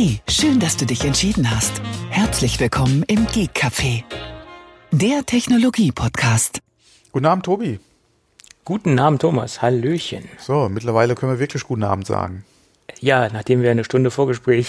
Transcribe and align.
Hey, 0.00 0.20
schön, 0.28 0.60
dass 0.60 0.76
du 0.76 0.86
dich 0.86 1.04
entschieden 1.04 1.50
hast. 1.50 1.82
Herzlich 2.10 2.60
willkommen 2.60 3.02
im 3.08 3.26
Geek 3.26 3.50
Café, 3.52 4.04
der 4.92 5.26
Technologie-Podcast. 5.26 6.60
Guten 7.10 7.26
Abend, 7.26 7.44
Tobi. 7.44 7.80
Guten 8.64 8.96
Abend, 9.00 9.22
Thomas. 9.22 9.60
Hallöchen. 9.60 10.28
So, 10.38 10.68
mittlerweile 10.68 11.16
können 11.16 11.32
wir 11.32 11.40
wirklich 11.40 11.64
guten 11.64 11.82
Abend 11.82 12.06
sagen. 12.06 12.44
Ja, 13.00 13.28
nachdem 13.32 13.62
wir 13.62 13.72
eine 13.72 13.82
Stunde 13.82 14.12
Vorgespräch 14.12 14.68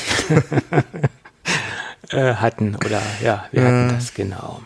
äh, 2.10 2.34
hatten, 2.34 2.76
oder 2.78 3.00
ja, 3.24 3.46
wir 3.52 3.64
hatten 3.66 3.90
das, 3.90 4.16
genau. 4.16 4.62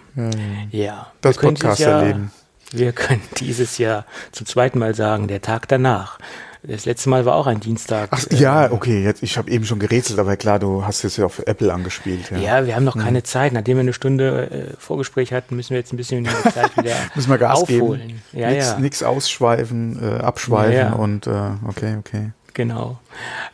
Ja. 0.71 1.11
Das 1.20 1.36
Jahr- 1.36 1.43
Podcast-Erleben. 1.43 2.32
Wir 2.71 2.93
können 2.93 3.21
dieses 3.38 3.80
Jahr 3.80 4.05
zum 4.32 4.48
zweiten 4.48 4.80
Mal 4.80 4.95
sagen, 4.95 5.27
der 5.27 5.41
Tag 5.41 5.68
danach. 5.68 6.20
Das 6.66 6.86
letzte 6.86 7.09
Mal 7.09 7.25
war 7.25 7.36
auch 7.36 7.45
ein 7.45 7.59
Dienstag. 7.59 8.09
Ach 8.11 8.25
ja, 8.32 8.71
okay, 8.71 9.04
jetzt 9.04 9.21
ich 9.21 9.38
habe 9.38 9.52
eben 9.52 9.66
schon 9.66 9.80
gerätselt, 9.80 10.17
aber 10.17 10.38
klar, 10.38 10.59
du 10.59 10.85
hast 10.85 11.04
jetzt 11.04 11.17
ja 11.17 11.26
auf 11.26 11.40
Apple 11.45 11.73
angespielt. 11.73 12.31
Ja, 12.31 12.38
Ja, 12.38 12.66
wir 12.66 12.76
haben 12.77 12.85
noch 12.85 12.98
keine 12.98 13.21
Zeit. 13.23 13.52
Nachdem 13.52 13.76
wir 13.77 13.81
eine 13.81 13.91
Stunde 13.91 14.49
äh, 14.73 14.80
Vorgespräch 14.80 15.34
hatten, 15.34 15.57
müssen 15.57 15.71
wir 15.71 15.80
jetzt 15.80 15.91
ein 15.91 15.98
bisschen 15.98 16.26
Zeit 16.54 16.77
wieder 16.77 16.95
Müssen 17.16 17.30
wir 17.30 17.38
Gas 17.38 17.63
aufholen. 17.63 18.07
geben. 18.07 18.21
Ja, 18.31 18.49
nix, 18.49 18.66
ja. 18.68 18.80
nix 18.80 19.04
ausschweifen, 19.04 19.99
äh, 20.02 20.21
abschweifen 20.21 20.73
Ja, 20.73 20.80
ja. 20.90 20.94
und 20.94 21.27
äh, 21.27 21.31
okay, 21.68 21.98
okay. 21.99 22.31
Genau. 22.54 22.98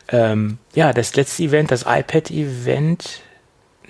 Ähm, 0.08 0.58
ja, 0.74 0.92
das 0.92 1.16
letzte 1.16 1.42
Event, 1.42 1.72
das 1.72 1.86
iPad-Event, 1.88 3.22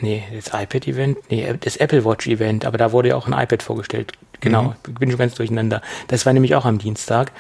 nee, 0.00 0.23
das 0.34 0.47
iPad-Event, 0.55 1.19
nee, 1.30 1.52
das 1.61 1.77
Apple 1.77 2.05
Watch-Event, 2.06 2.64
aber 2.64 2.78
da 2.78 2.92
wurde 2.92 3.11
ja 3.11 3.16
auch 3.16 3.27
ein 3.27 3.33
iPad 3.34 3.62
vorgestellt. 3.62 4.12
Genau, 4.41 4.75
bin 4.98 5.11
schon 5.11 5.19
ganz 5.19 5.34
durcheinander. 5.34 5.83
Das 6.09 6.25
war 6.25 6.33
nämlich 6.33 6.55
auch 6.55 6.64
am 6.64 6.78
Dienstag 6.78 7.33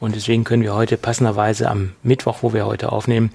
und 0.00 0.14
deswegen 0.14 0.44
können 0.44 0.62
wir 0.62 0.74
heute 0.74 0.96
passenderweise 0.96 1.70
am 1.70 1.92
Mittwoch, 2.02 2.38
wo 2.42 2.52
wir 2.52 2.66
heute 2.66 2.92
aufnehmen, 2.92 3.30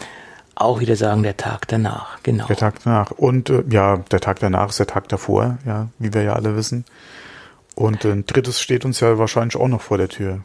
auch 0.56 0.80
wieder 0.80 0.96
sagen, 0.96 1.24
der 1.24 1.38
Tag 1.38 1.68
danach. 1.68 2.22
Genau. 2.24 2.46
Der 2.48 2.58
Tag 2.58 2.76
danach. 2.84 3.12
Und 3.12 3.50
äh, 3.50 3.64
ja, 3.70 3.98
der 3.98 4.20
Tag 4.20 4.40
danach 4.40 4.70
ist 4.70 4.80
der 4.80 4.88
Tag 4.88 5.08
davor, 5.08 5.58
ja, 5.66 5.88
wie 6.00 6.14
wir 6.14 6.24
ja 6.24 6.34
alle 6.34 6.56
wissen. 6.56 6.86
Und 7.76 8.04
ein 8.06 8.26
drittes 8.26 8.60
steht 8.60 8.84
uns 8.84 9.00
ja 9.00 9.18
wahrscheinlich 9.18 9.56
auch 9.56 9.70
noch 9.70 9.82
vor 9.82 9.98
der 9.98 10.10
Tür. 10.10 10.44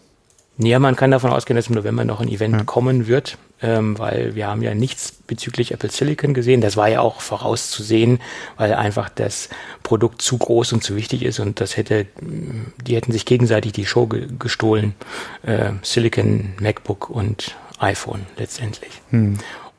Ja, 0.59 0.79
man 0.79 0.95
kann 0.95 1.11
davon 1.11 1.33
ausgehen, 1.33 1.57
dass 1.57 1.67
im 1.67 1.75
November 1.75 2.05
noch 2.05 2.21
ein 2.21 2.29
Event 2.29 2.65
kommen 2.65 3.09
wird, 3.09 3.39
ähm, 3.61 3.99
weil 3.99 4.37
wir 4.37 4.47
haben 4.47 4.63
ja 4.63 4.73
nichts 4.73 5.13
bezüglich 5.27 5.73
Apple 5.73 5.91
Silicon 5.91 6.33
gesehen. 6.33 6.61
Das 6.61 6.77
war 6.77 6.89
ja 6.89 7.01
auch 7.01 7.21
vorauszusehen, 7.21 8.21
weil 8.57 8.73
einfach 8.75 9.09
das 9.09 9.49
Produkt 9.83 10.23
zu 10.23 10.39
groß 10.39 10.73
und 10.73 10.85
zu 10.85 10.95
wichtig 10.95 11.25
ist 11.25 11.41
und 11.41 11.61
das 11.61 11.77
hätte, 11.77 12.07
die 12.21 12.95
hätten 12.95 13.11
sich 13.11 13.27
gegenseitig 13.27 13.73
die 13.73 13.85
Show 13.85 14.07
ge 14.07 14.29
gestohlen. 14.39 14.95
Äh, 15.43 15.73
Silicon, 15.83 16.55
MacBook 16.61 17.11
und 17.11 17.57
iPhone 17.81 18.27
letztendlich. 18.37 18.93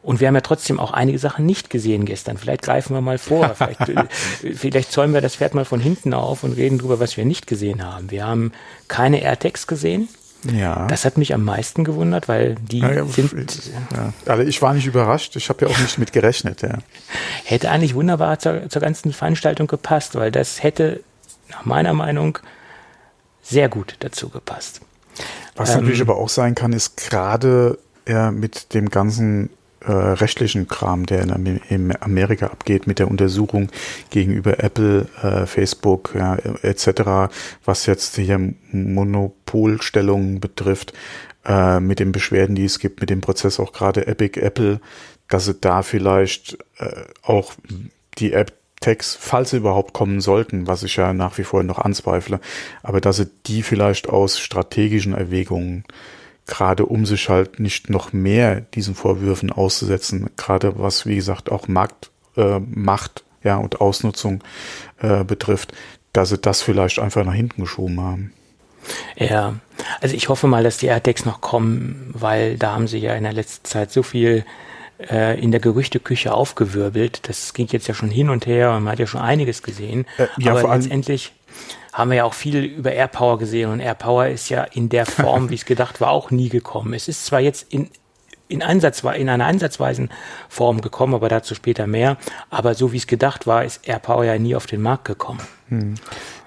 Und 0.03 0.19
wir 0.19 0.27
haben 0.27 0.35
ja 0.35 0.41
trotzdem 0.41 0.79
auch 0.79 0.91
einige 0.91 1.17
Sachen 1.17 1.45
nicht 1.45 1.69
gesehen 1.69 2.05
gestern. 2.05 2.37
Vielleicht 2.37 2.63
greifen 2.63 2.93
wir 2.93 3.01
mal 3.01 3.17
vor. 3.17 3.55
Vielleicht, 3.55 3.89
äh, 3.89 4.53
vielleicht 4.53 4.91
zäumen 4.91 5.13
wir 5.13 5.21
das 5.21 5.37
Pferd 5.37 5.53
mal 5.53 5.65
von 5.65 5.79
hinten 5.79 6.13
auf 6.13 6.43
und 6.43 6.57
reden 6.57 6.77
drüber, 6.77 6.99
was 6.99 7.15
wir 7.15 7.23
nicht 7.23 7.47
gesehen 7.47 7.83
haben. 7.83 8.11
Wir 8.11 8.27
haben 8.27 8.51
keine 8.89 9.21
AirTags 9.21 9.67
gesehen. 9.67 10.09
Ja. 10.51 10.87
Das 10.87 11.05
hat 11.05 11.17
mich 11.17 11.33
am 11.33 11.43
meisten 11.43 11.83
gewundert, 11.83 12.27
weil 12.27 12.55
die 12.55 12.79
ja, 12.79 12.91
ja, 12.91 13.05
sind, 13.05 13.33
ja. 13.91 14.13
Also 14.25 14.43
ich 14.43 14.61
war 14.61 14.73
nicht 14.73 14.85
überrascht, 14.85 15.35
ich 15.35 15.49
habe 15.49 15.65
ja 15.65 15.71
auch 15.71 15.79
nicht 15.79 15.97
mit 15.97 16.13
gerechnet, 16.13 16.61
ja. 16.61 16.77
hätte 17.43 17.71
eigentlich 17.71 17.95
wunderbar 17.95 18.39
zur, 18.39 18.69
zur 18.69 18.81
ganzen 18.81 19.13
Veranstaltung 19.13 19.67
gepasst, 19.67 20.15
weil 20.15 20.31
das 20.31 20.61
hätte 20.61 21.01
nach 21.49 21.65
meiner 21.65 21.93
Meinung 21.93 22.39
sehr 23.41 23.69
gut 23.69 23.95
dazu 23.99 24.29
gepasst. 24.29 24.81
Was 25.55 25.71
Ähm, 25.71 25.81
natürlich 25.81 26.01
aber 26.01 26.17
auch 26.17 26.29
sein 26.29 26.55
kann, 26.55 26.73
ist 26.73 26.97
gerade 26.97 27.77
ja, 28.07 28.31
mit 28.31 28.73
dem 28.73 28.89
ganzen 28.89 29.49
äh, 29.85 29.91
rechtlichen 29.91 30.67
Kram, 30.67 31.05
der 31.05 31.21
in, 31.23 31.61
in 31.69 32.01
Amerika 32.01 32.47
abgeht, 32.47 32.87
mit 32.87 32.99
der 32.99 33.09
Untersuchung 33.09 33.69
gegenüber 34.09 34.63
Apple, 34.63 35.07
äh, 35.21 35.45
Facebook 35.45 36.13
ja, 36.15 36.35
etc., 36.35 37.33
was 37.63 37.85
jetzt 37.85 38.15
hier 38.15 38.53
Monopolstellungen 38.71 40.39
betrifft, 40.39 40.93
äh, 41.45 41.79
mit 41.79 41.99
den 41.99 42.11
Beschwerden, 42.11 42.55
die 42.55 42.65
es 42.65 42.79
gibt, 42.79 43.01
mit 43.01 43.09
dem 43.09 43.21
Prozess 43.21 43.59
auch 43.59 43.73
gerade 43.73 44.07
Epic 44.07 44.39
Apple, 44.39 44.79
dass 45.29 45.45
sie 45.45 45.55
da 45.55 45.81
vielleicht 45.81 46.57
äh, 46.77 47.03
auch 47.23 47.53
die 48.17 48.33
App 48.33 48.53
Tags, 48.81 49.17
falls 49.19 49.49
sie 49.49 49.57
überhaupt 49.57 49.93
kommen 49.93 50.21
sollten, 50.21 50.67
was 50.67 50.83
ich 50.83 50.97
ja 50.97 51.13
nach 51.13 51.37
wie 51.37 51.43
vor 51.43 51.63
noch 51.63 51.79
anzweifle, 51.79 52.39
aber 52.83 53.01
dass 53.01 53.17
sie 53.17 53.27
die 53.47 53.63
vielleicht 53.63 54.09
aus 54.09 54.39
strategischen 54.39 55.13
Erwägungen 55.13 55.85
gerade 56.45 56.85
um 56.85 57.05
sich 57.05 57.29
halt 57.29 57.59
nicht 57.59 57.89
noch 57.89 58.13
mehr 58.13 58.61
diesen 58.61 58.95
Vorwürfen 58.95 59.51
auszusetzen, 59.51 60.29
gerade 60.37 60.77
was 60.79 61.05
wie 61.05 61.15
gesagt 61.15 61.51
auch 61.51 61.67
Markt, 61.67 62.11
äh, 62.37 62.59
Macht 62.59 63.23
ja 63.43 63.57
und 63.57 63.81
Ausnutzung 63.81 64.43
äh, 64.99 65.23
betrifft, 65.23 65.73
dass 66.13 66.29
sie 66.29 66.37
das 66.37 66.61
vielleicht 66.61 66.99
einfach 66.99 67.23
nach 67.25 67.33
hinten 67.33 67.61
geschoben 67.61 67.99
haben. 68.01 68.33
Ja, 69.15 69.55
also 70.01 70.15
ich 70.15 70.29
hoffe 70.29 70.47
mal, 70.47 70.63
dass 70.63 70.77
die 70.77 70.85
AirTags 70.87 71.25
noch 71.25 71.41
kommen, 71.41 72.11
weil 72.13 72.57
da 72.57 72.73
haben 72.73 72.87
sie 72.87 72.99
ja 72.99 73.15
in 73.15 73.23
der 73.23 73.33
letzten 73.33 73.65
Zeit 73.65 73.91
so 73.91 74.03
viel 74.03 74.45
äh, 75.09 75.39
in 75.41 75.51
der 75.51 75.59
Gerüchteküche 75.59 76.33
aufgewirbelt. 76.33 77.27
Das 77.27 77.53
ging 77.53 77.67
jetzt 77.71 77.87
ja 77.87 77.93
schon 77.95 78.09
hin 78.11 78.29
und 78.29 78.45
her 78.45 78.71
und 78.71 78.83
man 78.83 78.93
hat 78.93 78.99
ja 78.99 79.07
schon 79.07 79.21
einiges 79.21 79.63
gesehen. 79.63 80.05
Äh, 80.17 80.27
ja, 80.37 80.51
Aber 80.51 80.61
vor 80.61 80.71
allem- 80.71 80.81
letztendlich 80.81 81.33
haben 81.95 82.11
wir 82.11 82.17
ja 82.17 82.23
auch 82.25 82.33
viel 82.33 82.57
über 82.57 82.91
AirPower 82.91 83.39
gesehen 83.39 83.71
und 83.71 83.79
AirPower 83.79 84.27
ist 84.27 84.49
ja 84.49 84.63
in 84.63 84.89
der 84.89 85.05
Form, 85.05 85.49
wie 85.49 85.55
es 85.55 85.65
gedacht 85.65 86.01
war, 86.01 86.09
auch 86.09 86.29
nie 86.29 86.49
gekommen. 86.49 86.93
Es 86.93 87.07
ist 87.07 87.25
zwar 87.25 87.39
jetzt 87.39 87.71
in 87.73 87.89
in, 88.47 88.61
Ansatz, 88.61 89.01
in 89.01 89.27
einer 89.27 89.45
ansatzweisen 89.45 90.11
Form 90.49 90.81
gekommen, 90.81 91.15
aber 91.15 91.29
dazu 91.29 91.55
später 91.55 91.87
mehr. 91.87 92.17
Aber 92.51 92.75
so 92.75 92.91
wie 92.91 92.97
es 92.97 93.07
gedacht 93.07 93.47
war, 93.47 93.65
ist 93.65 93.87
AirPower 93.87 94.23
ja 94.23 94.37
nie 94.37 94.55
auf 94.55 94.67
den 94.67 94.83
Markt 94.83 95.05
gekommen. 95.05 95.39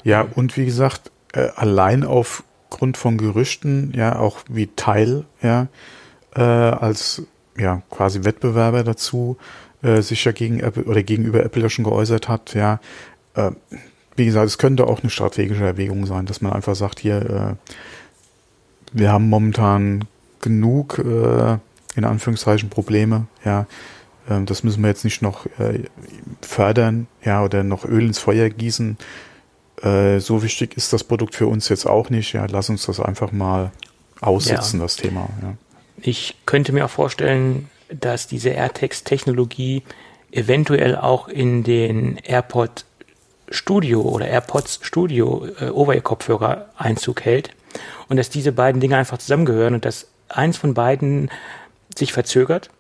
Ja, 0.05 0.29
und 0.37 0.57
wie 0.57 0.65
gesagt, 0.65 1.11
äh, 1.33 1.49
allein 1.57 2.05
aufgrund 2.05 2.97
von 2.97 3.19
Gerüchten, 3.19 3.93
ja, 3.97 4.17
auch 4.17 4.39
wie 4.49 4.69
Teil, 4.77 5.25
ja, 5.43 5.67
äh, 6.37 6.41
als 6.41 7.25
ja 7.57 7.83
quasi 7.91 8.23
Wettbewerber 8.23 8.85
dazu 8.85 9.37
äh, 9.83 10.01
sich 10.01 10.25
ja 10.25 10.31
gegen 10.31 10.61
Apple 10.61 10.85
oder 10.85 11.03
gegenüber 11.03 11.45
Apple 11.45 11.63
ja 11.63 11.69
schon 11.69 11.85
geäußert 11.85 12.29
hat, 12.29 12.55
ja. 12.55 12.79
Äh, 14.19 14.23
wie 14.23 14.27
gesagt, 14.27 14.47
es 14.47 14.59
könnte 14.59 14.87
auch 14.87 15.01
eine 15.03 15.11
strategische 15.11 15.65
Erwägung 15.65 16.07
sein, 16.07 16.27
dass 16.27 16.41
man 16.41 16.53
einfach 16.53 16.75
sagt, 16.75 17.01
hier, 17.01 17.57
äh, 17.57 17.73
wir 18.93 19.13
haben 19.13 19.29
momentan 19.29 20.05
genug, 20.41 20.99
äh, 20.99 21.59
in 21.97 22.05
Anführungszeichen, 22.05 22.69
Probleme, 22.69 23.27
ja. 23.45 23.67
Ähm, 24.29 24.47
das 24.47 24.63
müssen 24.63 24.83
wir 24.83 24.89
jetzt 24.89 25.05
nicht 25.05 25.23
noch 25.23 25.47
äh, 25.59 25.85
fördern, 26.43 27.07
ja, 27.25 27.43
oder 27.43 27.63
noch 27.65 27.85
Öl 27.85 28.07
ins 28.07 28.19
Feuer 28.19 28.49
gießen. 28.51 28.97
Äh, 29.83 30.19
so 30.21 30.43
wichtig 30.43 30.77
ist 30.77 30.93
das 30.93 31.05
Produkt 31.05 31.35
für 31.35 31.47
uns 31.47 31.69
jetzt 31.69 31.87
auch 31.87 32.11
nicht. 32.11 32.33
Ja, 32.33 32.47
lass 32.51 32.69
uns 32.69 32.87
das 32.87 33.01
einfach 33.01 33.33
mal 33.33 33.71
aussitzen, 34.21 34.81
Ja. 34.81 34.85
das 34.85 34.97
Thema. 34.97 35.29
Ja. 35.43 35.55
Ich 36.01 36.37
könnte 36.47 36.73
mir 36.73 36.85
auch 36.85 36.91
vorstellen, 36.91 37.69
dass 37.89 38.27
diese 38.27 38.51
AirTags-Technologie 38.51 39.83
eventuell 40.31 40.97
auch 40.97 41.29
in 41.29 41.63
den 41.65 42.19
AirPod 42.19 42.85
Studio 43.51 44.03
oder 44.03 44.29
AirPods 44.29 44.81
Studio 44.83 45.47
äh, 45.61 45.71
Over-Ear-Kopfhörer 45.71 46.67
Einzug 46.77 47.23
hält 47.25 47.51
und 48.09 48.17
dass 48.17 48.31
diese 48.31 48.53
beiden 48.53 48.81
Dinge 48.81 48.97
einfach 48.97 49.19
zusammengehören 49.19 49.75
und 49.75 49.85
dass 49.85 50.09
eins 50.29 50.57
von 50.57 50.75
beiden 50.75 51.31
sich 51.97 52.13
verzögert, 52.13 52.71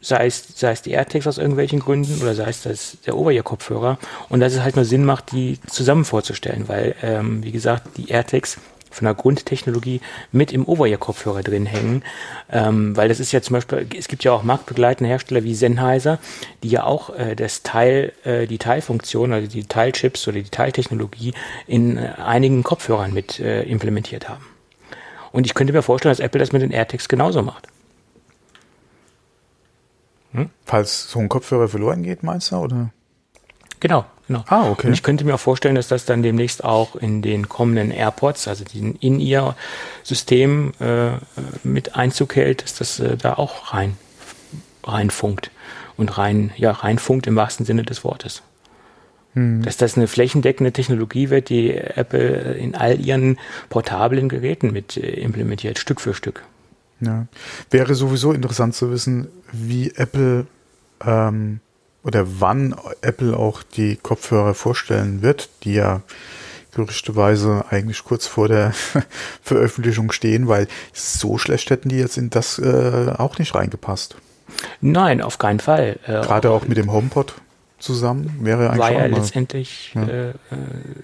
sei 0.00 0.26
es, 0.26 0.46
sei 0.56 0.72
es 0.72 0.82
die 0.82 0.92
AirTags 0.92 1.26
aus 1.26 1.38
irgendwelchen 1.38 1.80
Gründen 1.80 2.20
oder 2.22 2.34
sei 2.34 2.48
es 2.48 2.62
das, 2.62 2.98
der 3.06 3.16
Over-Ear-Kopfhörer 3.16 3.98
und 4.28 4.40
dass 4.40 4.54
es 4.54 4.60
halt 4.60 4.76
nur 4.76 4.84
Sinn 4.84 5.04
macht, 5.04 5.32
die 5.32 5.58
zusammen 5.66 6.04
vorzustellen, 6.04 6.68
weil, 6.68 6.94
ähm, 7.02 7.42
wie 7.42 7.52
gesagt, 7.52 7.96
die 7.96 8.10
AirTags 8.10 8.58
von 8.90 9.04
der 9.04 9.14
Grundtechnologie 9.14 10.00
mit 10.32 10.52
im 10.52 10.66
Over-Ear-Kopfhörer 10.66 11.42
drin 11.42 11.66
hängen, 11.66 12.02
ähm, 12.50 12.96
weil 12.96 13.08
das 13.08 13.20
ist 13.20 13.32
ja 13.32 13.42
zum 13.42 13.54
Beispiel, 13.54 13.86
es 13.96 14.08
gibt 14.08 14.24
ja 14.24 14.32
auch 14.32 14.42
marktbegleitende 14.42 15.08
Hersteller 15.08 15.44
wie 15.44 15.54
Sennheiser, 15.54 16.18
die 16.62 16.68
ja 16.68 16.84
auch 16.84 17.10
äh, 17.16 17.34
das 17.34 17.62
Teil, 17.62 18.12
äh, 18.24 18.46
die 18.46 18.58
Teilfunktion, 18.58 19.32
also 19.32 19.48
die 19.48 19.64
Teilchips 19.64 20.26
oder 20.28 20.38
die 20.38 20.50
Teiltechnologie 20.50 21.34
in 21.66 21.96
äh, 21.96 22.12
einigen 22.18 22.62
Kopfhörern 22.62 23.12
mit 23.12 23.40
äh, 23.40 23.62
implementiert 23.62 24.28
haben. 24.28 24.44
Und 25.32 25.46
ich 25.46 25.54
könnte 25.54 25.72
mir 25.72 25.82
vorstellen, 25.82 26.12
dass 26.12 26.20
Apple 26.20 26.40
das 26.40 26.52
mit 26.52 26.62
den 26.62 26.70
AirTags 26.70 27.08
genauso 27.08 27.42
macht. 27.42 27.68
Falls 30.64 31.10
so 31.10 31.18
ein 31.18 31.28
Kopfhörer 31.28 31.68
verloren 31.68 32.02
geht, 32.02 32.22
meinst 32.22 32.52
du? 32.52 32.56
Oder? 32.56 32.90
Genau, 33.80 34.04
genau. 34.26 34.44
Ah, 34.48 34.70
okay. 34.70 34.88
Und 34.88 34.92
ich 34.92 35.02
könnte 35.02 35.24
mir 35.24 35.34
auch 35.34 35.40
vorstellen, 35.40 35.74
dass 35.74 35.88
das 35.88 36.04
dann 36.04 36.22
demnächst 36.22 36.64
auch 36.64 36.96
in 36.96 37.22
den 37.22 37.48
kommenden 37.48 37.90
AirPods, 37.90 38.48
also 38.48 38.64
den 38.64 38.94
in 38.96 39.20
ihr 39.20 39.54
System 40.02 40.72
äh, 40.80 41.12
mit 41.62 41.96
Einzug 41.96 42.36
hält, 42.36 42.62
dass 42.62 42.74
das 42.74 43.00
äh, 43.00 43.16
da 43.16 43.34
auch 43.34 43.72
rein 43.72 43.96
reinfunkt 44.84 45.50
und 45.96 46.16
rein 46.16 46.50
ja 46.56 46.70
reinfunkt 46.70 47.26
im 47.26 47.36
wahrsten 47.36 47.66
Sinne 47.66 47.82
des 47.82 48.04
Wortes. 48.04 48.42
Dass 49.34 49.76
das 49.76 49.96
eine 49.96 50.08
flächendeckende 50.08 50.72
Technologie 50.72 51.30
wird, 51.30 51.48
die 51.48 51.72
Apple 51.72 52.54
in 52.54 52.74
all 52.74 52.98
ihren 52.98 53.38
portablen 53.68 54.28
Geräten 54.28 54.72
mit 54.72 54.96
äh, 54.96 55.10
implementiert, 55.20 55.78
Stück 55.78 56.00
für 56.00 56.14
Stück. 56.14 56.42
Ja. 57.00 57.26
Wäre 57.70 57.94
sowieso 57.94 58.32
interessant 58.32 58.74
zu 58.74 58.90
wissen, 58.90 59.28
wie 59.52 59.92
Apple 59.94 60.46
ähm, 61.04 61.60
oder 62.08 62.24
wann 62.40 62.74
Apple 63.02 63.36
auch 63.36 63.62
die 63.62 63.96
Kopfhörer 63.96 64.54
vorstellen 64.54 65.20
wird, 65.20 65.50
die 65.64 65.74
ja 65.74 66.00
gerüchteweise 66.72 67.66
eigentlich 67.68 68.02
kurz 68.02 68.26
vor 68.26 68.48
der 68.48 68.72
Veröffentlichung 69.42 70.10
stehen, 70.10 70.48
weil 70.48 70.68
so 70.94 71.36
schlecht 71.36 71.68
hätten 71.68 71.90
die 71.90 71.98
jetzt 71.98 72.16
in 72.16 72.30
das 72.30 72.58
äh, 72.58 73.12
auch 73.18 73.38
nicht 73.38 73.54
reingepasst. 73.54 74.16
Nein, 74.80 75.20
auf 75.20 75.36
keinen 75.36 75.60
Fall. 75.60 75.98
Äh, 76.06 76.12
Gerade 76.12 76.50
auch 76.50 76.66
mit 76.66 76.78
dem 76.78 76.90
HomePod 76.90 77.34
zusammen 77.78 78.38
wäre 78.40 78.70
eigentlich 78.70 78.78
war 78.78 78.92
ja 78.92 79.06
letztendlich 79.06 79.92
ja. 79.94 80.02
Äh, 80.02 80.28
äh, 80.30 80.34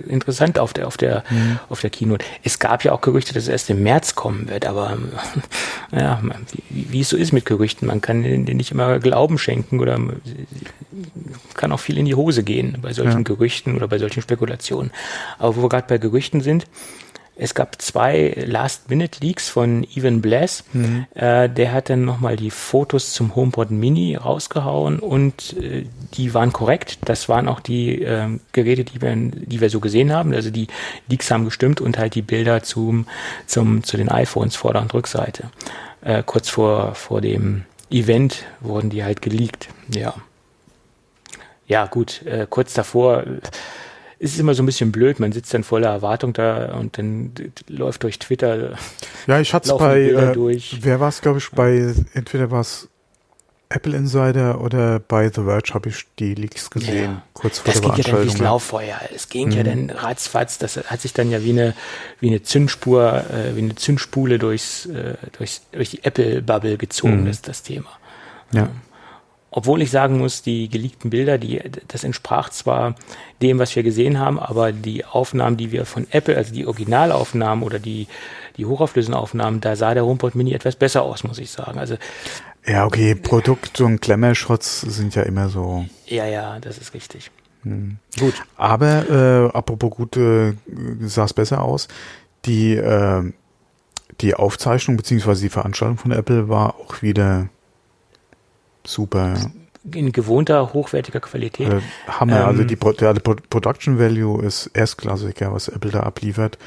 interessant 0.09 0.59
auf 0.59 0.73
der 0.73 0.87
auf 0.87 0.97
der 0.97 1.23
mhm. 1.31 1.59
auf 1.69 1.81
der 1.81 1.91
Keynote. 1.91 2.25
Es 2.43 2.59
gab 2.59 2.85
ja 2.85 2.93
auch 2.93 3.01
Gerüchte, 3.01 3.33
dass 3.33 3.45
es 3.45 3.49
erst 3.49 3.71
im 3.71 3.83
März 3.83 4.15
kommen 4.15 4.49
wird, 4.49 4.67
aber 4.67 4.99
ja, 5.93 6.21
wie, 6.71 6.87
wie 6.91 7.01
es 7.01 7.09
so 7.09 7.17
ist 7.17 7.33
mit 7.33 7.45
Gerüchten, 7.45 7.87
man 7.87 8.01
kann 8.01 8.23
denen 8.23 8.45
nicht 8.57 8.73
immer 8.73 8.99
Glauben 8.99 9.39
schenken 9.39 9.81
oder 9.81 9.99
kann 11.55 11.73
auch 11.73 11.81
viel 11.81 11.99
in 11.99 12.07
die 12.07 12.15
Hose 12.15 12.43
gehen 12.43 12.79
bei 12.83 12.93
solchen 12.93 13.19
ja. 13.19 13.23
Gerüchten 13.23 13.77
oder 13.77 13.89
bei 13.89 13.99
solchen 13.99 14.23
Spekulationen. 14.23 14.91
Aber 15.39 15.57
wo 15.57 15.63
wir 15.63 15.69
gerade 15.69 15.87
bei 15.89 15.99
Gerüchten 15.99 16.41
sind, 16.41 16.67
es 17.37 17.55
gab 17.55 17.83
zwei 17.83 18.35
Last-Minute-Leaks 18.47 19.49
von 19.49 19.85
Evan 19.95 20.21
Blass. 20.21 20.65
Mhm. 20.73 21.07
Äh, 21.15 21.49
der 21.49 21.73
hat 21.73 21.91
dann 21.91 22.05
nochmal 22.05 22.37
die 22.37 22.51
Fotos 22.51 23.13
zum 23.13 23.35
HomePod 23.35 23.71
Mini 23.71 24.15
rausgehauen 24.15 25.01
und 25.01 25.57
äh, 25.61 25.87
die 26.15 26.33
waren 26.33 26.53
korrekt. 26.53 26.99
Das 27.05 27.29
waren 27.29 27.49
auch 27.49 27.61
die 27.61 28.03
äh, 28.03 28.39
Geräte, 28.53 28.85
die 28.85 29.03
wir, 29.03 29.15
die 29.17 29.61
wir 29.61 29.69
so 29.69 29.81
gesehen 29.81 30.13
haben. 30.13 30.33
Also 30.33 30.51
die 30.51 30.69
Leaks 31.09 31.31
haben 31.31 31.45
gestimmt 31.45 31.81
und 31.81 31.99
halt 31.99 32.15
die 32.15 32.23
Bilder 32.23 32.63
zum, 32.63 33.07
zum, 33.47 33.83
zu 33.83 33.97
den 33.97 34.09
iPhones 34.09 34.55
Vorder- 34.55 34.83
und 34.83 34.95
Rückseite. 34.95 35.51
Äh, 36.03 36.23
kurz 36.25 36.49
vor, 36.49 36.95
vor 36.95 37.21
dem 37.21 37.65
Event 37.91 38.45
wurden 38.61 38.91
die 38.91 39.03
halt 39.03 39.23
geleakt. 39.23 39.69
Ja. 39.93 40.15
Ja, 41.67 41.87
gut, 41.87 42.23
äh, 42.27 42.47
kurz 42.49 42.75
davor 42.75 43.25
ist 44.25 44.41
immer 44.41 44.55
so 44.55 44.63
ein 44.63 44.67
bisschen 44.67 44.91
blöd, 44.91 45.21
man 45.21 45.33
sitzt 45.33 45.53
dann 45.53 45.65
voller 45.65 45.91
Erwartung 45.91 46.33
da 46.33 46.75
und 46.77 46.97
dann 46.97 47.33
läuft 47.69 48.03
durch 48.03 48.19
Twitter. 48.19 48.77
Ja, 49.27 49.41
ich 49.41 49.55
hatte 49.55 49.71
es 49.71 49.79
bei, 49.79 50.03
äh, 50.03 50.61
wer 50.83 51.01
war 51.01 51.09
es, 51.09 51.23
glaube 51.23 51.39
ich, 51.39 51.51
bei, 51.51 51.95
entweder 52.13 52.51
war 52.51 52.61
es 52.61 52.91
Apple 53.71 53.97
Insider 53.97 54.61
oder 54.61 55.01
bei 55.01 55.31
The 55.31 55.43
Verge 55.43 55.73
habe 55.73 55.89
ich 55.89 56.05
die 56.19 56.35
Leaks 56.35 56.69
gesehen, 56.69 57.13
ja. 57.13 57.23
kurz 57.33 57.61
vor 57.61 57.73
das 57.73 57.81
der 57.81 57.91
ging 57.91 58.05
ja 58.05 58.13
dann 58.13 58.35
wie 58.35 58.43
Lauffeuer. 58.43 59.01
Es 59.15 59.31
ging 59.31 59.49
mhm. 59.49 59.55
ja 59.55 59.63
dann 59.63 59.89
ratzfatz, 59.89 60.59
das 60.59 60.77
hat 60.77 61.01
sich 61.01 61.15
dann 61.15 61.31
ja 61.31 61.43
wie 61.43 61.51
eine, 61.51 61.75
wie 62.21 62.29
eine 62.29 62.43
Zündspur, 62.43 63.25
äh, 63.31 63.57
wie 63.57 63.63
eine 63.63 63.77
Zündspule 63.77 64.39
durchs, 64.39 64.85
äh, 64.87 65.15
durchs, 65.39 65.63
durch 65.73 65.89
die 65.89 66.05
Apple-Bubble 66.05 66.77
gezogen, 66.77 67.23
mhm. 67.23 67.27
das, 67.27 67.41
das 67.41 67.63
Thema. 67.63 67.89
Ja. 68.53 68.69
Obwohl 69.57 69.83
ich 69.83 69.93
sagen 69.93 70.19
muss, 70.19 70.43
die 70.43 70.69
geleakten 70.69 71.11
Bilder, 71.11 71.39
die, 71.39 71.61
das 71.87 72.03
entsprach 72.03 72.51
zwar 72.51 72.97
dem, 73.41 73.61
was 73.61 73.77
wir 73.77 73.85
gesehen 73.85 74.19
haben, 74.19 74.41
aber 74.41 74.73
die 74.73 75.05
Aufnahmen, 75.05 75.57
die 75.57 75.71
wir 75.71 75.87
von 75.87 76.09
Apple, 76.11 76.37
also 76.37 76.53
die 76.53 76.67
Originalaufnahmen 76.67 77.63
oder 77.63 77.79
die, 77.79 78.09
die 78.57 78.67
hochauflösenden 78.67 79.21
Aufnahmen, 79.21 79.61
da 79.61 79.77
sah 79.77 79.95
der 79.95 80.05
HomePod 80.05 80.35
Mini 80.35 80.55
etwas 80.55 80.75
besser 80.75 81.03
aus, 81.03 81.23
muss 81.23 81.39
ich 81.39 81.53
sagen. 81.53 81.79
Also 81.79 81.95
ja, 82.67 82.85
okay, 82.85 83.15
Produkt- 83.15 83.81
und 83.81 84.01
Glamour-Shots 84.01 84.81
sind 84.81 85.15
ja 85.15 85.23
immer 85.23 85.49
so. 85.49 85.85
Ja, 86.07 86.27
ja, 86.27 86.59
das 86.59 86.79
ist 86.79 86.93
richtig. 86.93 87.31
Hm. 87.63 87.99
Gut. 88.19 88.35
Aber 88.57 89.09
äh, 89.09 89.57
apropos 89.57 89.91
gut, 89.91 90.17
äh, 90.17 90.55
sah 91.03 91.27
es 91.27 91.33
besser 91.33 91.63
aus. 91.63 91.87
Die, 92.45 92.75
äh, 92.75 93.33
die 94.21 94.35
Aufzeichnung 94.35 94.97
beziehungsweise 94.97 95.43
die 95.43 95.49
Veranstaltung 95.49 95.99
von 95.99 96.11
Apple 96.11 96.49
war 96.49 96.75
auch 96.75 97.03
wieder 97.03 97.51
super. 98.87 99.35
In 99.93 100.13
gewohnter, 100.13 100.73
hochwertiger 100.73 101.21
Qualität. 101.21 101.71
Äh, 101.71 101.81
Hammer, 102.09 102.41
ähm, 102.41 102.47
also 102.47 102.65
die, 102.65 102.77
der, 102.77 103.15
der 103.15 103.21
Production 103.21 103.99
Value 103.99 104.43
ist 104.43 104.69
erstklassiger, 104.69 105.53
was 105.53 105.69
Apple 105.69 105.91
da 105.91 106.01
abliefert. 106.01 106.59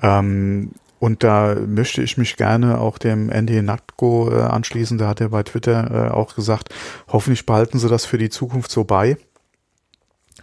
Ähm, 0.00 0.70
und 1.00 1.24
da 1.24 1.56
möchte 1.66 2.02
ich 2.02 2.16
mich 2.18 2.36
gerne 2.36 2.78
auch 2.78 2.98
dem 2.98 3.30
Andy 3.30 3.62
Naktko 3.62 4.30
äh, 4.30 4.42
anschließen. 4.42 4.98
Da 4.98 5.08
hat 5.08 5.20
er 5.20 5.30
bei 5.30 5.42
Twitter 5.42 6.08
äh, 6.08 6.10
auch 6.10 6.34
gesagt, 6.34 6.68
hoffentlich 7.08 7.46
behalten 7.46 7.78
sie 7.78 7.88
das 7.88 8.04
für 8.04 8.18
die 8.18 8.30
Zukunft 8.30 8.70
so 8.70 8.84
bei, 8.84 9.16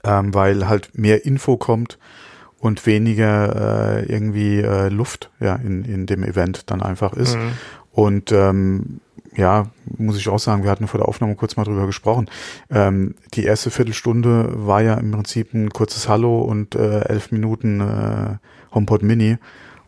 ähm, 0.03 0.33
weil 0.33 0.67
halt 0.67 0.97
mehr 0.97 1.25
Info 1.25 1.57
kommt 1.57 1.97
und 2.59 2.87
weniger 2.87 3.99
äh, 4.01 4.11
irgendwie 4.11 4.61
Luft 4.89 5.29
ja 5.39 5.55
in, 5.55 5.85
in 5.85 6.07
dem 6.07 6.23
Event 6.23 6.71
dann 6.71 6.81
einfach 6.81 7.13
ist. 7.13 7.35
Mhm. 7.35 7.51
Und 7.97 8.31
ähm, 8.31 8.99
ja, 9.35 9.71
muss 9.97 10.17
ich 10.17 10.29
auch 10.29 10.37
sagen, 10.37 10.63
wir 10.63 10.69
hatten 10.69 10.87
vor 10.87 10.99
der 10.99 11.09
Aufnahme 11.09 11.33
kurz 11.33 11.55
mal 11.55 11.63
drüber 11.63 11.87
gesprochen. 11.87 12.29
Ähm, 12.69 13.15
die 13.33 13.43
erste 13.43 13.71
Viertelstunde 13.71 14.67
war 14.67 14.83
ja 14.83 14.93
im 14.93 15.09
Prinzip 15.09 15.51
ein 15.55 15.71
kurzes 15.71 16.07
Hallo 16.07 16.41
und 16.41 16.75
äh, 16.75 16.99
elf 17.05 17.31
Minuten 17.31 17.81
äh, 17.81 18.35
HomePod 18.75 19.01
Mini. 19.01 19.39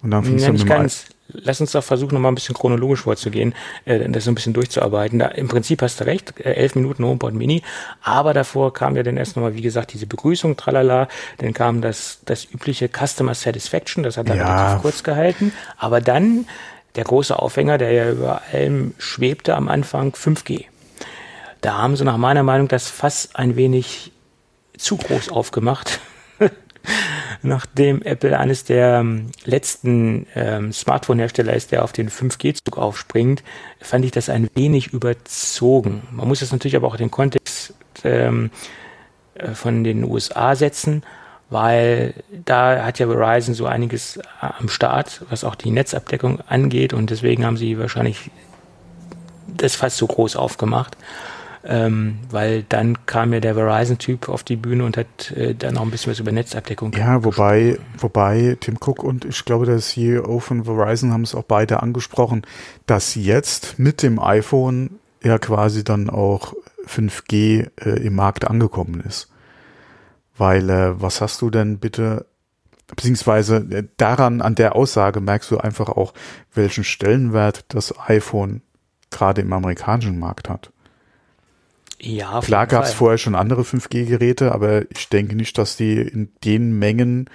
Und 0.01 0.09
dann 0.09 0.23
fing 0.23 0.37
es 0.37 0.41
ja, 0.41 0.51
dann 0.51 0.65
ganz. 0.65 1.05
Lass 1.31 1.61
uns 1.61 1.73
doch 1.73 1.83
versuchen, 1.83 2.15
nochmal 2.15 2.31
ein 2.31 2.35
bisschen 2.35 2.55
chronologisch 2.55 3.01
vorzugehen, 3.01 3.53
äh, 3.85 4.09
das 4.09 4.23
so 4.23 4.31
ein 4.31 4.35
bisschen 4.35 4.53
durchzuarbeiten. 4.53 5.19
Da, 5.19 5.27
Im 5.27 5.47
Prinzip 5.47 5.83
hast 5.83 5.99
du 5.99 6.05
recht, 6.05 6.33
äh, 6.39 6.53
elf 6.53 6.73
Minuten 6.73 7.05
HomePod 7.05 7.35
Mini, 7.35 7.61
aber 8.01 8.33
davor 8.33 8.73
kam 8.73 8.95
ja 8.95 9.03
dann 9.03 9.17
erst 9.17 9.35
nochmal, 9.35 9.53
wie 9.53 9.61
gesagt, 9.61 9.93
diese 9.93 10.07
Begrüßung, 10.07 10.57
tralala, 10.57 11.07
dann 11.37 11.53
kam 11.53 11.81
das, 11.81 12.21
das 12.25 12.51
übliche 12.51 12.89
Customer 12.89 13.35
Satisfaction, 13.35 14.01
das 14.01 14.17
hat 14.17 14.29
er 14.29 14.37
ja. 14.37 14.55
relativ 14.55 14.81
kurz 14.81 15.03
gehalten, 15.03 15.53
aber 15.77 16.01
dann 16.01 16.47
der 16.99 17.05
große 17.05 17.39
Aufhänger, 17.39 17.77
der 17.77 17.93
ja 17.93 18.11
über 18.11 18.41
allem 18.51 18.93
schwebte 18.97 19.55
am 19.55 19.69
Anfang, 19.69 20.11
5G. 20.11 20.65
Da 21.61 21.77
haben 21.77 21.95
sie 21.95 22.03
nach 22.03 22.17
meiner 22.17 22.43
Meinung 22.43 22.67
das 22.67 22.89
Fass 22.89 23.29
ein 23.35 23.55
wenig 23.55 24.11
zu 24.77 24.97
groß 24.97 25.29
aufgemacht. 25.29 26.01
Nachdem 27.41 28.01
Apple 28.01 28.37
eines 28.37 28.65
der 28.65 28.99
ähm, 28.99 29.31
letzten 29.45 30.27
ähm, 30.35 30.73
Smartphone-Hersteller 30.73 31.53
ist, 31.53 31.71
der 31.71 31.85
auf 31.85 31.93
den 31.93 32.09
5G-Zug 32.09 32.77
aufspringt, 32.77 33.43
fand 33.79 34.03
ich 34.03 34.11
das 34.11 34.27
ein 34.27 34.49
wenig 34.55 34.87
überzogen. 34.87 36.01
Man 36.11 36.27
muss 36.27 36.41
das 36.41 36.51
natürlich 36.51 36.75
aber 36.75 36.87
auch 36.87 36.95
in 36.95 37.05
den 37.05 37.11
Kontext 37.11 37.75
ähm, 38.03 38.51
äh, 39.35 39.51
von 39.51 39.85
den 39.85 40.03
USA 40.03 40.53
setzen 40.53 41.03
weil 41.49 42.13
da 42.45 42.83
hat 42.85 42.99
ja 42.99 43.07
Verizon 43.07 43.55
so 43.55 43.65
einiges 43.65 44.17
äh, 44.17 44.21
am 44.39 44.69
Start, 44.69 45.23
was 45.29 45.43
auch 45.43 45.55
die 45.55 45.71
Netzabdeckung 45.71 46.41
angeht. 46.47 46.93
Und 46.93 47.09
deswegen 47.09 47.45
haben 47.45 47.57
sie 47.57 47.79
wahrscheinlich 47.79 48.31
das 49.47 49.75
fast 49.75 49.97
so 49.97 50.07
groß 50.07 50.35
aufgemacht, 50.35 50.95
ähm, 51.63 52.19
weil 52.29 52.63
dann 52.69 53.05
kam 53.05 53.33
ja 53.33 53.39
der 53.39 53.55
Verizon-Typ 53.55 54.29
auf 54.29 54.43
die 54.43 54.55
Bühne 54.55 54.85
und 54.85 54.95
hat 54.95 55.31
äh, 55.31 55.55
dann 55.55 55.77
auch 55.77 55.81
ein 55.81 55.91
bisschen 55.91 56.11
was 56.11 56.19
über 56.19 56.31
Netzabdeckung 56.31 56.93
Ja, 56.93 57.23
wobei, 57.23 57.77
wobei 57.97 58.57
Tim 58.59 58.77
Cook 58.79 59.03
und 59.03 59.25
ich 59.25 59.43
glaube, 59.43 59.65
der 59.65 59.79
CEO 59.79 60.39
von 60.39 60.65
Verizon 60.65 61.11
haben 61.11 61.23
es 61.23 61.35
auch 61.35 61.43
beide 61.43 61.81
angesprochen, 61.81 62.43
dass 62.85 63.15
jetzt 63.15 63.79
mit 63.79 64.03
dem 64.03 64.19
iPhone 64.19 64.99
ja 65.23 65.37
quasi 65.37 65.83
dann 65.83 66.09
auch 66.09 66.53
5G 66.87 67.69
äh, 67.83 67.89
im 68.05 68.15
Markt 68.15 68.47
angekommen 68.47 69.03
ist. 69.05 69.29
Weil 70.39 70.69
äh, 70.69 70.99
was 71.01 71.21
hast 71.21 71.41
du 71.41 71.51
denn 71.51 71.77
bitte, 71.77 72.25
beziehungsweise 72.87 73.57
äh, 73.69 73.83
daran, 73.97 74.41
an 74.41 74.55
der 74.55 74.75
Aussage 74.75 75.21
merkst 75.21 75.51
du 75.51 75.57
einfach 75.57 75.89
auch, 75.89 76.13
welchen 76.53 76.83
Stellenwert 76.83 77.65
das 77.67 77.93
iPhone 78.07 78.61
gerade 79.11 79.41
im 79.41 79.53
amerikanischen 79.53 80.17
Markt 80.17 80.49
hat. 80.49 80.71
Ja, 82.01 82.39
Klar 82.39 82.65
gab 82.67 82.85
es 82.85 82.93
vorher 82.93 83.17
schon 83.17 83.35
andere 83.35 83.63
5G-Geräte, 83.63 84.53
aber 84.53 84.89
ich 84.89 85.09
denke 85.09 85.35
nicht, 85.35 85.57
dass 85.57 85.75
die 85.75 85.97
in 85.97 86.31
den 86.45 86.79
Mengen 86.79 87.29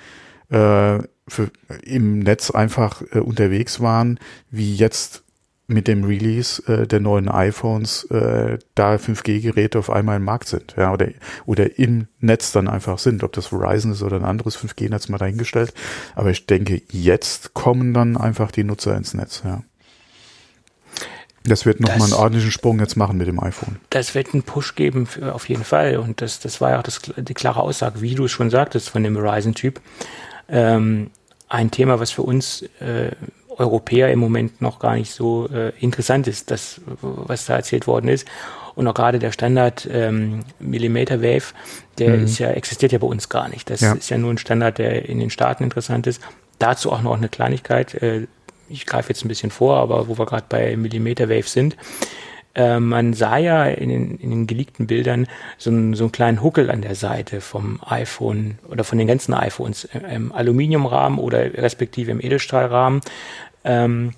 äh, 0.48 1.00
für, 1.28 1.50
im 1.82 2.20
Netz 2.20 2.50
einfach 2.50 3.02
äh, 3.12 3.18
unterwegs 3.18 3.80
waren, 3.80 4.18
wie 4.50 4.74
jetzt 4.74 5.23
mit 5.66 5.88
dem 5.88 6.04
Release 6.04 6.62
äh, 6.66 6.86
der 6.86 7.00
neuen 7.00 7.28
iPhones 7.28 8.04
äh, 8.10 8.58
da 8.74 8.94
5G-Geräte 8.94 9.78
auf 9.78 9.90
einmal 9.90 10.16
im 10.16 10.24
Markt 10.24 10.48
sind, 10.48 10.74
ja, 10.76 10.92
oder, 10.92 11.08
oder 11.46 11.78
im 11.78 12.06
Netz 12.20 12.52
dann 12.52 12.68
einfach 12.68 12.98
sind, 12.98 13.24
ob 13.24 13.32
das 13.32 13.46
Verizon 13.46 13.92
ist 13.92 14.02
oder 14.02 14.16
ein 14.16 14.24
anderes 14.24 14.58
5G-Netz 14.58 15.08
mal 15.08 15.18
dahingestellt. 15.18 15.72
Aber 16.14 16.30
ich 16.30 16.46
denke, 16.46 16.82
jetzt 16.90 17.54
kommen 17.54 17.94
dann 17.94 18.16
einfach 18.16 18.50
die 18.50 18.64
Nutzer 18.64 18.96
ins 18.96 19.14
Netz, 19.14 19.42
ja. 19.44 19.62
Das 21.46 21.66
wird 21.66 21.80
nochmal 21.80 22.04
einen 22.04 22.14
ordentlichen 22.14 22.50
Sprung 22.50 22.80
jetzt 22.80 22.96
machen 22.96 23.18
mit 23.18 23.28
dem 23.28 23.38
iPhone. 23.38 23.76
Das 23.90 24.14
wird 24.14 24.32
einen 24.32 24.44
Push 24.44 24.76
geben, 24.76 25.06
für, 25.06 25.34
auf 25.34 25.46
jeden 25.50 25.64
Fall. 25.64 25.98
Und 25.98 26.22
das, 26.22 26.40
das 26.40 26.62
war 26.62 26.70
ja 26.70 26.78
auch 26.78 26.82
das, 26.82 27.02
die 27.18 27.34
klare 27.34 27.60
Aussage, 27.60 28.00
wie 28.00 28.14
du 28.14 28.24
es 28.24 28.32
schon 28.32 28.48
sagtest, 28.48 28.88
von 28.88 29.02
dem 29.02 29.14
Verizon-Typ. 29.14 29.78
Ähm, 30.48 31.10
ein 31.50 31.70
Thema, 31.70 32.00
was 32.00 32.10
für 32.10 32.22
uns 32.22 32.62
äh, 32.80 33.10
Europäer 33.58 34.10
im 34.10 34.18
Moment 34.18 34.60
noch 34.60 34.78
gar 34.78 34.96
nicht 34.96 35.12
so 35.12 35.48
äh, 35.48 35.72
interessant 35.80 36.26
ist, 36.26 36.50
das, 36.50 36.80
was 37.00 37.46
da 37.46 37.56
erzählt 37.56 37.86
worden 37.86 38.08
ist. 38.08 38.26
Und 38.74 38.88
auch 38.88 38.94
gerade 38.94 39.18
der 39.18 39.30
Standard 39.30 39.88
ähm, 39.90 40.40
Millimeter 40.58 41.22
Wave, 41.22 41.54
der 41.98 42.16
mhm. 42.16 42.24
ist 42.24 42.38
ja, 42.38 42.50
existiert 42.50 42.92
ja 42.92 42.98
bei 42.98 43.06
uns 43.06 43.28
gar 43.28 43.48
nicht. 43.48 43.70
Das 43.70 43.80
ja. 43.80 43.92
ist 43.92 44.10
ja 44.10 44.18
nur 44.18 44.30
ein 44.30 44.38
Standard, 44.38 44.78
der 44.78 45.08
in 45.08 45.20
den 45.20 45.30
Staaten 45.30 45.62
interessant 45.62 46.06
ist. 46.06 46.20
Dazu 46.58 46.90
auch 46.92 47.02
noch 47.02 47.16
eine 47.16 47.28
Kleinigkeit. 47.28 47.94
Äh, 47.94 48.26
ich 48.68 48.86
greife 48.86 49.10
jetzt 49.10 49.24
ein 49.24 49.28
bisschen 49.28 49.50
vor, 49.50 49.76
aber 49.76 50.08
wo 50.08 50.18
wir 50.18 50.26
gerade 50.26 50.46
bei 50.48 50.76
Millimeter 50.76 51.28
Wave 51.28 51.48
sind. 51.48 51.76
äh, 52.54 52.80
man 52.80 53.12
sah 53.14 53.36
ja 53.36 53.64
in 53.64 53.88
den, 53.88 54.16
in 54.18 54.30
den 54.30 54.46
geleakten 54.46 54.86
Bildern 54.86 55.26
so, 55.58 55.70
einen, 55.70 55.94
so 55.94 56.04
einen 56.04 56.12
kleinen 56.12 56.42
Huckel 56.42 56.70
an 56.70 56.82
der 56.82 56.94
Seite 56.94 57.40
vom 57.40 57.80
iPhone 57.86 58.58
oder 58.68 58.84
von 58.84 58.98
den 58.98 59.06
ganzen 59.06 59.34
iPhones 59.34 59.84
im 60.10 60.32
Aluminiumrahmen 60.32 61.18
oder 61.18 61.54
respektive 61.54 62.10
im 62.10 62.20
Edelstahlrahmen. 62.20 63.00
Ähm, 63.64 64.12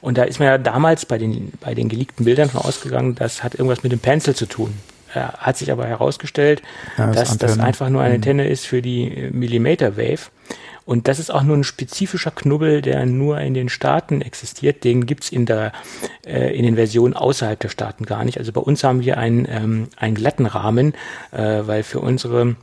und 0.00 0.18
da 0.18 0.24
ist 0.24 0.38
man 0.38 0.48
ja 0.48 0.58
damals 0.58 1.06
bei 1.06 1.18
den, 1.18 1.52
bei 1.60 1.74
den 1.74 1.88
geleakten 1.88 2.24
Bildern 2.24 2.48
von 2.48 2.60
ausgegangen, 2.62 3.14
das 3.14 3.42
hat 3.42 3.54
irgendwas 3.54 3.82
mit 3.82 3.92
dem 3.92 3.98
Pencil 3.98 4.34
zu 4.34 4.46
tun. 4.46 4.74
Äh, 5.14 5.20
hat 5.20 5.56
sich 5.56 5.72
aber 5.72 5.86
herausgestellt, 5.86 6.62
ja, 6.98 7.06
das 7.06 7.30
dass 7.30 7.38
das 7.38 7.58
einfach 7.58 7.88
nur 7.88 8.02
eine 8.02 8.10
mhm. 8.10 8.16
Antenne 8.16 8.48
ist 8.48 8.66
für 8.66 8.82
die 8.82 9.04
äh, 9.04 9.30
Millimeter 9.30 9.96
Wave. 9.96 10.30
Und 10.84 11.08
das 11.08 11.18
ist 11.18 11.30
auch 11.30 11.42
nur 11.42 11.56
ein 11.56 11.64
spezifischer 11.64 12.30
Knubbel, 12.30 12.80
der 12.80 13.06
nur 13.06 13.40
in 13.40 13.54
den 13.54 13.68
Staaten 13.68 14.22
existiert. 14.22 14.84
Den 14.84 15.04
gibt's 15.04 15.30
in 15.30 15.44
der 15.44 15.72
äh, 16.24 16.56
in 16.56 16.62
den 16.62 16.76
Versionen 16.76 17.14
außerhalb 17.14 17.58
der 17.58 17.70
Staaten 17.70 18.06
gar 18.06 18.24
nicht. 18.24 18.38
Also 18.38 18.52
bei 18.52 18.60
uns 18.60 18.84
haben 18.84 19.00
wir 19.00 19.18
einen, 19.18 19.48
ähm, 19.50 19.88
einen 19.96 20.14
glatten 20.14 20.46
Rahmen, 20.46 20.94
äh, 21.32 21.62
weil 21.62 21.82
für 21.82 21.98
unsere 21.98 22.54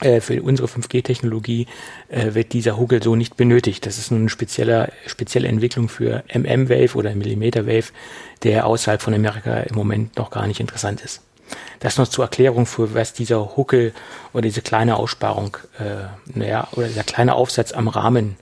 äh, 0.00 0.20
für 0.20 0.42
unsere 0.42 0.68
5G-Technologie 0.68 1.66
äh, 2.08 2.34
wird 2.34 2.52
dieser 2.52 2.78
Huckel 2.78 3.02
so 3.02 3.16
nicht 3.16 3.36
benötigt. 3.36 3.86
Das 3.86 3.98
ist 3.98 4.10
nun 4.10 4.20
eine 4.20 4.28
spezielle, 4.28 4.92
spezielle 5.06 5.48
Entwicklung 5.48 5.88
für 5.88 6.22
MM-Wave 6.32 6.96
oder 6.96 7.14
Millimeter-Wave, 7.14 7.92
der 8.42 8.66
außerhalb 8.66 9.02
von 9.02 9.14
Amerika 9.14 9.58
im 9.60 9.74
Moment 9.74 10.16
noch 10.16 10.30
gar 10.30 10.46
nicht 10.46 10.60
interessant 10.60 11.02
ist. 11.02 11.22
Das 11.80 11.98
noch 11.98 12.08
zur 12.08 12.24
Erklärung 12.24 12.66
für 12.66 12.94
was 12.94 13.12
dieser 13.12 13.56
Huckel 13.56 13.92
oder 14.32 14.42
diese 14.42 14.62
kleine 14.62 14.96
Aussparung, 14.96 15.56
äh, 15.78 16.06
naja, 16.34 16.68
oder 16.72 16.86
dieser 16.86 17.04
kleine 17.04 17.34
Aufsatz 17.34 17.72
am 17.72 17.88
Rahmen 17.88 18.36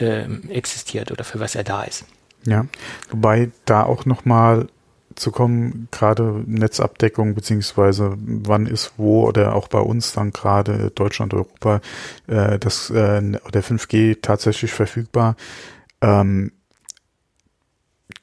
äh, 0.00 0.24
existiert 0.48 1.12
oder 1.12 1.24
für 1.24 1.40
was 1.40 1.54
er 1.54 1.64
da 1.64 1.82
ist. 1.82 2.04
Ja, 2.46 2.66
wobei 3.10 3.50
da 3.64 3.84
auch 3.84 4.04
nochmal 4.04 4.68
zu 5.16 5.30
kommen, 5.30 5.88
gerade 5.90 6.42
Netzabdeckung 6.46 7.34
beziehungsweise 7.34 8.14
wann 8.16 8.66
ist 8.66 8.94
wo 8.96 9.26
oder 9.26 9.54
auch 9.54 9.68
bei 9.68 9.80
uns 9.80 10.12
dann 10.12 10.30
gerade 10.32 10.90
Deutschland, 10.94 11.34
Europa, 11.34 11.80
äh, 12.26 12.58
das 12.58 12.90
äh, 12.90 13.20
der 13.22 13.64
5G 13.64 14.18
tatsächlich 14.20 14.72
verfügbar. 14.72 15.36
Ähm, 16.00 16.52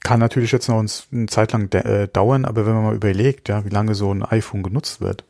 kann 0.03 0.19
natürlich 0.19 0.51
jetzt 0.51 0.67
noch 0.67 0.79
eine 0.79 1.27
Zeit 1.27 1.51
lang 1.51 1.71
äh, 1.73 2.07
dauern, 2.07 2.45
aber 2.45 2.65
wenn 2.65 2.73
man 2.73 2.83
mal 2.83 2.95
überlegt, 2.95 3.49
ja, 3.49 3.65
wie 3.65 3.69
lange 3.69 3.95
so 3.95 4.13
ein 4.13 4.23
iPhone 4.23 4.63
genutzt 4.63 5.01
wird, 5.01 5.23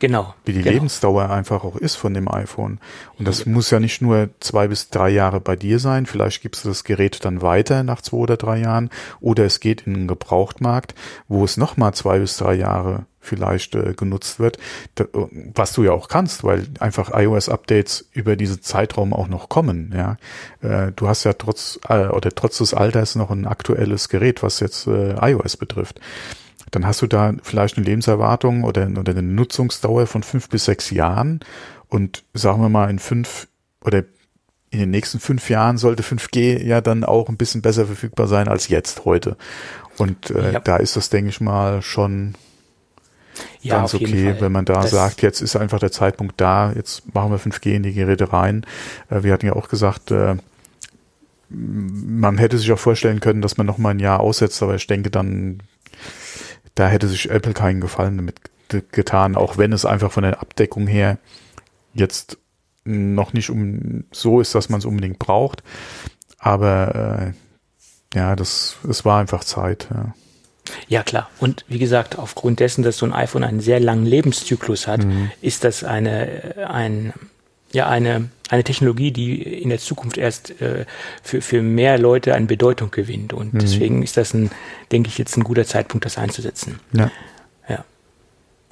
Genau. 0.00 0.34
Wie 0.44 0.52
die 0.52 0.62
genau. 0.62 0.74
Lebensdauer 0.74 1.30
einfach 1.30 1.64
auch 1.64 1.76
ist 1.76 1.96
von 1.96 2.14
dem 2.14 2.28
iPhone. 2.28 2.78
Und 3.18 3.26
das 3.26 3.44
ja. 3.44 3.50
muss 3.50 3.70
ja 3.70 3.80
nicht 3.80 4.00
nur 4.00 4.30
zwei 4.40 4.68
bis 4.68 4.90
drei 4.90 5.08
Jahre 5.10 5.40
bei 5.40 5.56
dir 5.56 5.78
sein. 5.78 6.06
Vielleicht 6.06 6.42
gibst 6.42 6.64
du 6.64 6.68
das 6.68 6.84
Gerät 6.84 7.24
dann 7.24 7.42
weiter 7.42 7.82
nach 7.82 8.00
zwei 8.00 8.18
oder 8.18 8.36
drei 8.36 8.58
Jahren. 8.58 8.90
Oder 9.20 9.44
es 9.44 9.60
geht 9.60 9.86
in 9.86 9.94
einen 9.94 10.08
Gebrauchtmarkt, 10.08 10.94
wo 11.26 11.44
es 11.44 11.56
nochmal 11.56 11.94
zwei 11.94 12.20
bis 12.20 12.36
drei 12.36 12.54
Jahre 12.54 13.06
vielleicht 13.20 13.74
äh, 13.74 13.92
genutzt 13.94 14.40
wird, 14.40 14.58
da, 14.94 15.04
was 15.54 15.72
du 15.74 15.84
ja 15.84 15.92
auch 15.92 16.08
kannst, 16.08 16.44
weil 16.44 16.66
einfach 16.80 17.10
iOS-Updates 17.12 18.08
über 18.12 18.36
diesen 18.36 18.62
Zeitraum 18.62 19.12
auch 19.12 19.28
noch 19.28 19.48
kommen. 19.48 19.92
Ja, 19.94 20.16
äh, 20.62 20.92
du 20.92 21.08
hast 21.08 21.24
ja 21.24 21.34
trotz 21.34 21.78
äh, 21.88 22.06
oder 22.06 22.30
trotz 22.30 22.58
des 22.58 22.72
Alters 22.72 23.16
noch 23.16 23.30
ein 23.30 23.46
aktuelles 23.46 24.08
Gerät, 24.08 24.42
was 24.42 24.60
jetzt 24.60 24.86
äh, 24.86 25.14
iOS 25.20 25.56
betrifft 25.58 26.00
dann 26.70 26.86
hast 26.86 27.02
du 27.02 27.06
da 27.06 27.34
vielleicht 27.42 27.76
eine 27.76 27.86
Lebenserwartung 27.86 28.64
oder, 28.64 28.88
oder 28.88 29.12
eine 29.12 29.22
Nutzungsdauer 29.22 30.06
von 30.06 30.22
fünf 30.22 30.48
bis 30.48 30.64
sechs 30.64 30.90
Jahren. 30.90 31.40
Und 31.88 32.24
sagen 32.34 32.60
wir 32.60 32.68
mal, 32.68 32.90
in 32.90 32.98
fünf 32.98 33.48
oder 33.84 34.04
in 34.70 34.80
den 34.80 34.90
nächsten 34.90 35.20
fünf 35.20 35.48
Jahren 35.48 35.78
sollte 35.78 36.02
5G 36.02 36.62
ja 36.62 36.80
dann 36.80 37.04
auch 37.04 37.28
ein 37.28 37.36
bisschen 37.36 37.62
besser 37.62 37.86
verfügbar 37.86 38.26
sein 38.26 38.48
als 38.48 38.68
jetzt 38.68 39.04
heute. 39.04 39.36
Und 39.96 40.30
äh, 40.30 40.52
ja. 40.52 40.60
da 40.60 40.76
ist 40.76 40.96
das, 40.96 41.08
denke 41.08 41.30
ich 41.30 41.40
mal, 41.40 41.80
schon 41.82 42.34
ja, 43.60 43.78
ganz 43.78 43.94
okay, 43.94 44.36
wenn 44.40 44.52
man 44.52 44.64
da 44.64 44.82
das 44.82 44.90
sagt, 44.90 45.22
jetzt 45.22 45.40
ist 45.40 45.56
einfach 45.56 45.78
der 45.78 45.92
Zeitpunkt 45.92 46.40
da, 46.40 46.72
jetzt 46.72 47.14
machen 47.14 47.30
wir 47.30 47.38
5G 47.38 47.76
in 47.76 47.82
die 47.82 47.94
Geräte 47.94 48.32
rein. 48.32 48.66
Äh, 49.10 49.22
wir 49.22 49.32
hatten 49.32 49.46
ja 49.46 49.54
auch 49.54 49.68
gesagt, 49.68 50.10
äh, 50.10 50.36
man 51.50 52.36
hätte 52.36 52.58
sich 52.58 52.70
auch 52.72 52.78
vorstellen 52.78 53.20
können, 53.20 53.40
dass 53.40 53.56
man 53.56 53.66
noch 53.66 53.78
mal 53.78 53.90
ein 53.90 54.00
Jahr 54.00 54.20
aussetzt, 54.20 54.62
aber 54.62 54.74
ich 54.74 54.86
denke 54.86 55.10
dann 55.10 55.62
da 56.78 56.88
hätte 56.88 57.08
sich 57.08 57.30
Apple 57.30 57.54
keinen 57.54 57.80
Gefallen 57.80 58.16
damit 58.16 58.36
getan, 58.92 59.34
auch 59.34 59.58
wenn 59.58 59.72
es 59.72 59.84
einfach 59.84 60.12
von 60.12 60.22
der 60.22 60.40
Abdeckung 60.40 60.86
her 60.86 61.18
jetzt 61.92 62.38
noch 62.84 63.32
nicht 63.32 63.50
um 63.50 64.04
so 64.12 64.40
ist, 64.40 64.54
dass 64.54 64.68
man 64.68 64.78
es 64.78 64.84
unbedingt 64.84 65.18
braucht. 65.18 65.62
Aber 66.38 67.32
äh, 68.14 68.16
ja, 68.16 68.36
das 68.36 68.76
es 68.88 69.04
war 69.04 69.20
einfach 69.20 69.42
Zeit. 69.42 69.88
Ja. 69.92 70.14
Ja, 70.86 71.02
klar. 71.02 71.30
Und 71.40 71.64
wie 71.68 71.78
gesagt, 71.78 72.18
aufgrund 72.18 72.60
dessen, 72.60 72.84
dass 72.84 72.98
so 72.98 73.06
ein 73.06 73.12
iPhone 73.12 73.42
einen 73.42 73.60
sehr 73.60 73.80
langen 73.80 74.06
Lebenszyklus 74.06 74.86
hat, 74.86 75.02
mhm. 75.02 75.30
ist 75.40 75.64
das 75.64 75.82
eine, 75.82 76.68
ein, 76.68 77.14
ja, 77.72 77.88
eine, 77.88 78.28
eine 78.48 78.64
Technologie, 78.64 79.10
die 79.10 79.42
in 79.42 79.68
der 79.68 79.78
Zukunft 79.78 80.16
erst 80.16 80.60
äh, 80.60 80.86
für, 81.22 81.40
für 81.42 81.62
mehr 81.62 81.98
Leute 81.98 82.34
an 82.34 82.46
Bedeutung 82.46 82.90
gewinnt. 82.90 83.32
Und 83.32 83.54
mhm. 83.54 83.58
deswegen 83.58 84.02
ist 84.02 84.16
das 84.16 84.34
ein, 84.34 84.50
denke 84.90 85.08
ich, 85.08 85.18
jetzt 85.18 85.36
ein 85.36 85.44
guter 85.44 85.64
Zeitpunkt, 85.64 86.04
das 86.06 86.18
einzusetzen. 86.18 86.80
Ja. 86.92 87.10
Ja. 87.68 87.84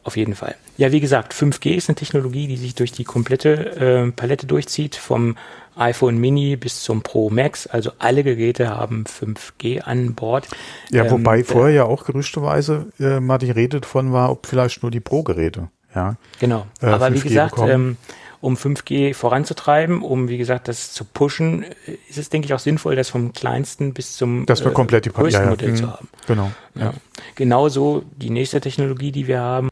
Auf 0.03 0.17
jeden 0.17 0.35
Fall. 0.35 0.55
Ja, 0.79 0.93
wie 0.93 1.01
gesagt, 1.01 1.35
5G 1.35 1.75
ist 1.75 1.89
eine 1.89 1.97
Technologie, 1.97 2.47
die 2.47 2.57
sich 2.57 2.75
durch 2.75 2.93
die 2.93 3.05
komplette 3.05 4.07
äh, 4.07 4.13
Palette 4.13 4.47
durchzieht, 4.47 4.97
vom 4.97 5.37
iPhone 5.77 6.17
Mini 6.17 6.57
bis 6.57 6.83
zum 6.83 7.03
Pro 7.03 7.29
Max. 7.29 7.67
Also 7.67 7.93
alle 7.99 8.25
Geräte 8.25 8.71
haben 8.71 9.05
5G 9.05 9.83
an 9.83 10.15
Bord. 10.15 10.49
Ja, 10.91 11.11
wobei 11.11 11.39
ähm, 11.39 11.45
vorher 11.45 11.75
ja 11.75 11.85
auch 11.85 12.05
gerüchteweise 12.05 12.87
äh, 12.99 13.21
mal 13.21 13.39
die 13.39 13.51
Rede 13.51 13.81
davon 13.81 14.13
war, 14.13 14.31
ob 14.31 14.47
vielleicht 14.47 14.83
nur 14.83 14.91
die 14.91 15.01
Pro-Geräte. 15.01 15.69
Ja, 15.95 16.17
genau. 16.41 16.67
Äh, 16.81 16.87
Aber 16.87 17.13
wie 17.13 17.21
gesagt, 17.21 17.59
ähm, 17.59 17.97
um 18.41 18.55
5G 18.55 19.15
voranzutreiben, 19.15 20.03
um, 20.03 20.29
wie 20.29 20.39
gesagt, 20.39 20.69
das 20.69 20.93
zu 20.93 21.05
pushen, 21.05 21.65
ist 22.09 22.19
es, 22.19 22.29
denke 22.29 22.47
ich, 22.47 22.55
auch 22.55 22.59
sinnvoll, 22.59 22.97
das 22.97 23.11
vom 23.11 23.33
kleinsten 23.33 23.95
bis 23.95 24.17
zum 24.17 24.47
das 24.47 24.61
äh, 24.61 24.71
komplett 24.71 25.05
die 25.05 25.11
größten 25.11 25.43
ja, 25.43 25.45
ja. 25.45 25.51
Modell 25.51 25.71
mhm. 25.71 25.77
zu 25.77 25.93
haben. 25.93 26.09
Genau. 26.27 26.51
Ja. 26.75 26.93
Genauso 27.35 28.05
die 28.17 28.31
nächste 28.31 28.61
Technologie, 28.61 29.13
die 29.13 29.27
wir 29.27 29.41
haben, 29.41 29.69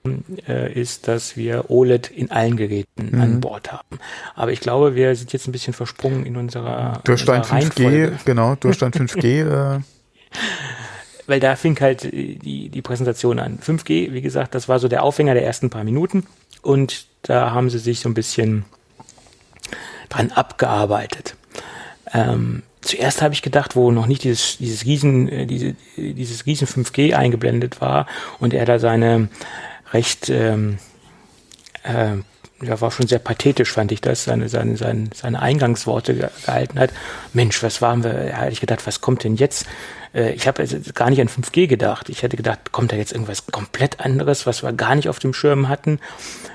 äh, 0.49 0.73
ist, 0.73 1.09
dass 1.09 1.37
wir 1.37 1.71
OLED 1.71 2.11
in 2.11 2.31
allen 2.31 2.57
Geräten 2.57 3.11
mhm. 3.13 3.21
an 3.21 3.41
Bord 3.41 3.73
haben. 3.73 3.99
Aber 4.35 4.53
ich 4.53 4.61
glaube, 4.61 4.95
wir 4.95 5.15
sind 5.15 5.33
jetzt 5.33 5.47
ein 5.47 5.53
bisschen 5.53 5.75
versprungen 5.75 6.25
in 6.25 6.37
unserer 6.37 7.01
Durchstand 7.05 7.47
5G, 7.47 8.13
genau, 8.25 8.55
Durchstand 8.57 8.97
5G. 8.97 9.35
Äh. 9.45 9.81
Weil 11.27 11.41
da 11.41 11.57
fing 11.57 11.79
halt 11.81 12.03
die, 12.13 12.69
die 12.69 12.83
Präsentation 12.83 13.39
an. 13.39 13.59
5G, 13.59 14.13
wie 14.13 14.21
gesagt, 14.21 14.55
das 14.55 14.69
war 14.69 14.79
so 14.79 14.89
der 14.89 15.03
Aufhänger 15.03 15.35
der 15.35 15.45
ersten 15.45 15.71
paar 15.71 15.85
Minuten. 15.85 16.27
Und 16.61 17.07
da 17.25 17.51
haben 17.53 17.71
sie 17.71 17.79
sich 17.79 18.01
so 18.01 18.09
ein 18.09 18.15
bisschen 18.15 18.65
dran 20.09 20.31
abgearbeitet. 20.31 21.37
Ähm, 22.13 22.63
zuerst 22.83 23.23
habe 23.23 23.35
ich 23.35 23.43
gedacht, 23.43 23.77
wo 23.77 23.91
noch 23.91 24.07
nicht 24.07 24.25
dieses, 24.25 24.59
dieses 24.59 24.85
Riesen, 24.85 25.29
äh, 25.29 25.47
diese, 25.47 25.75
dieses 25.97 26.47
Riesen 26.47 26.69
5G 26.69 27.15
eingeblendet 27.15 27.81
war 27.81 28.07
und 28.39 28.55
er 28.55 28.67
da 28.67 28.79
seine 28.79 29.29
recht, 29.93 30.29
ähm, 30.29 30.79
äh, 31.83 32.17
ja, 32.65 32.81
war 32.81 32.91
schon 32.91 33.07
sehr 33.07 33.19
pathetisch, 33.19 33.73
fand 33.73 33.93
ich 33.93 34.01
das, 34.01 34.25
seine, 34.25 34.49
seine, 34.49 34.77
seine, 34.77 35.11
seine 35.15 35.41
Eingangsworte 35.41 36.15
gehalten 36.15 36.79
hat. 36.79 36.91
Mensch, 37.33 37.63
was 37.63 37.83
waren 37.83 38.05
wir, 38.05 38.37
hatte 38.37 38.53
ich 38.53 38.61
gedacht, 38.61 38.87
was 38.87 39.01
kommt 39.01 39.25
denn 39.25 39.37
jetzt? 39.37 39.67
Äh, 40.15 40.33
ich 40.33 40.47
habe 40.47 40.67
gar 40.95 41.11
nicht 41.11 41.21
an 41.21 41.29
5G 41.29 41.67
gedacht. 41.67 42.09
Ich 42.09 42.23
hätte 42.23 42.37
gedacht, 42.37 42.73
kommt 42.73 42.93
da 42.93 42.97
jetzt 42.97 43.13
irgendwas 43.13 43.47
komplett 43.47 44.01
anderes, 44.01 44.47
was 44.47 44.63
wir 44.63 44.73
gar 44.73 44.95
nicht 44.95 45.09
auf 45.09 45.19
dem 45.19 45.35
Schirm 45.35 45.69
hatten? 45.69 46.01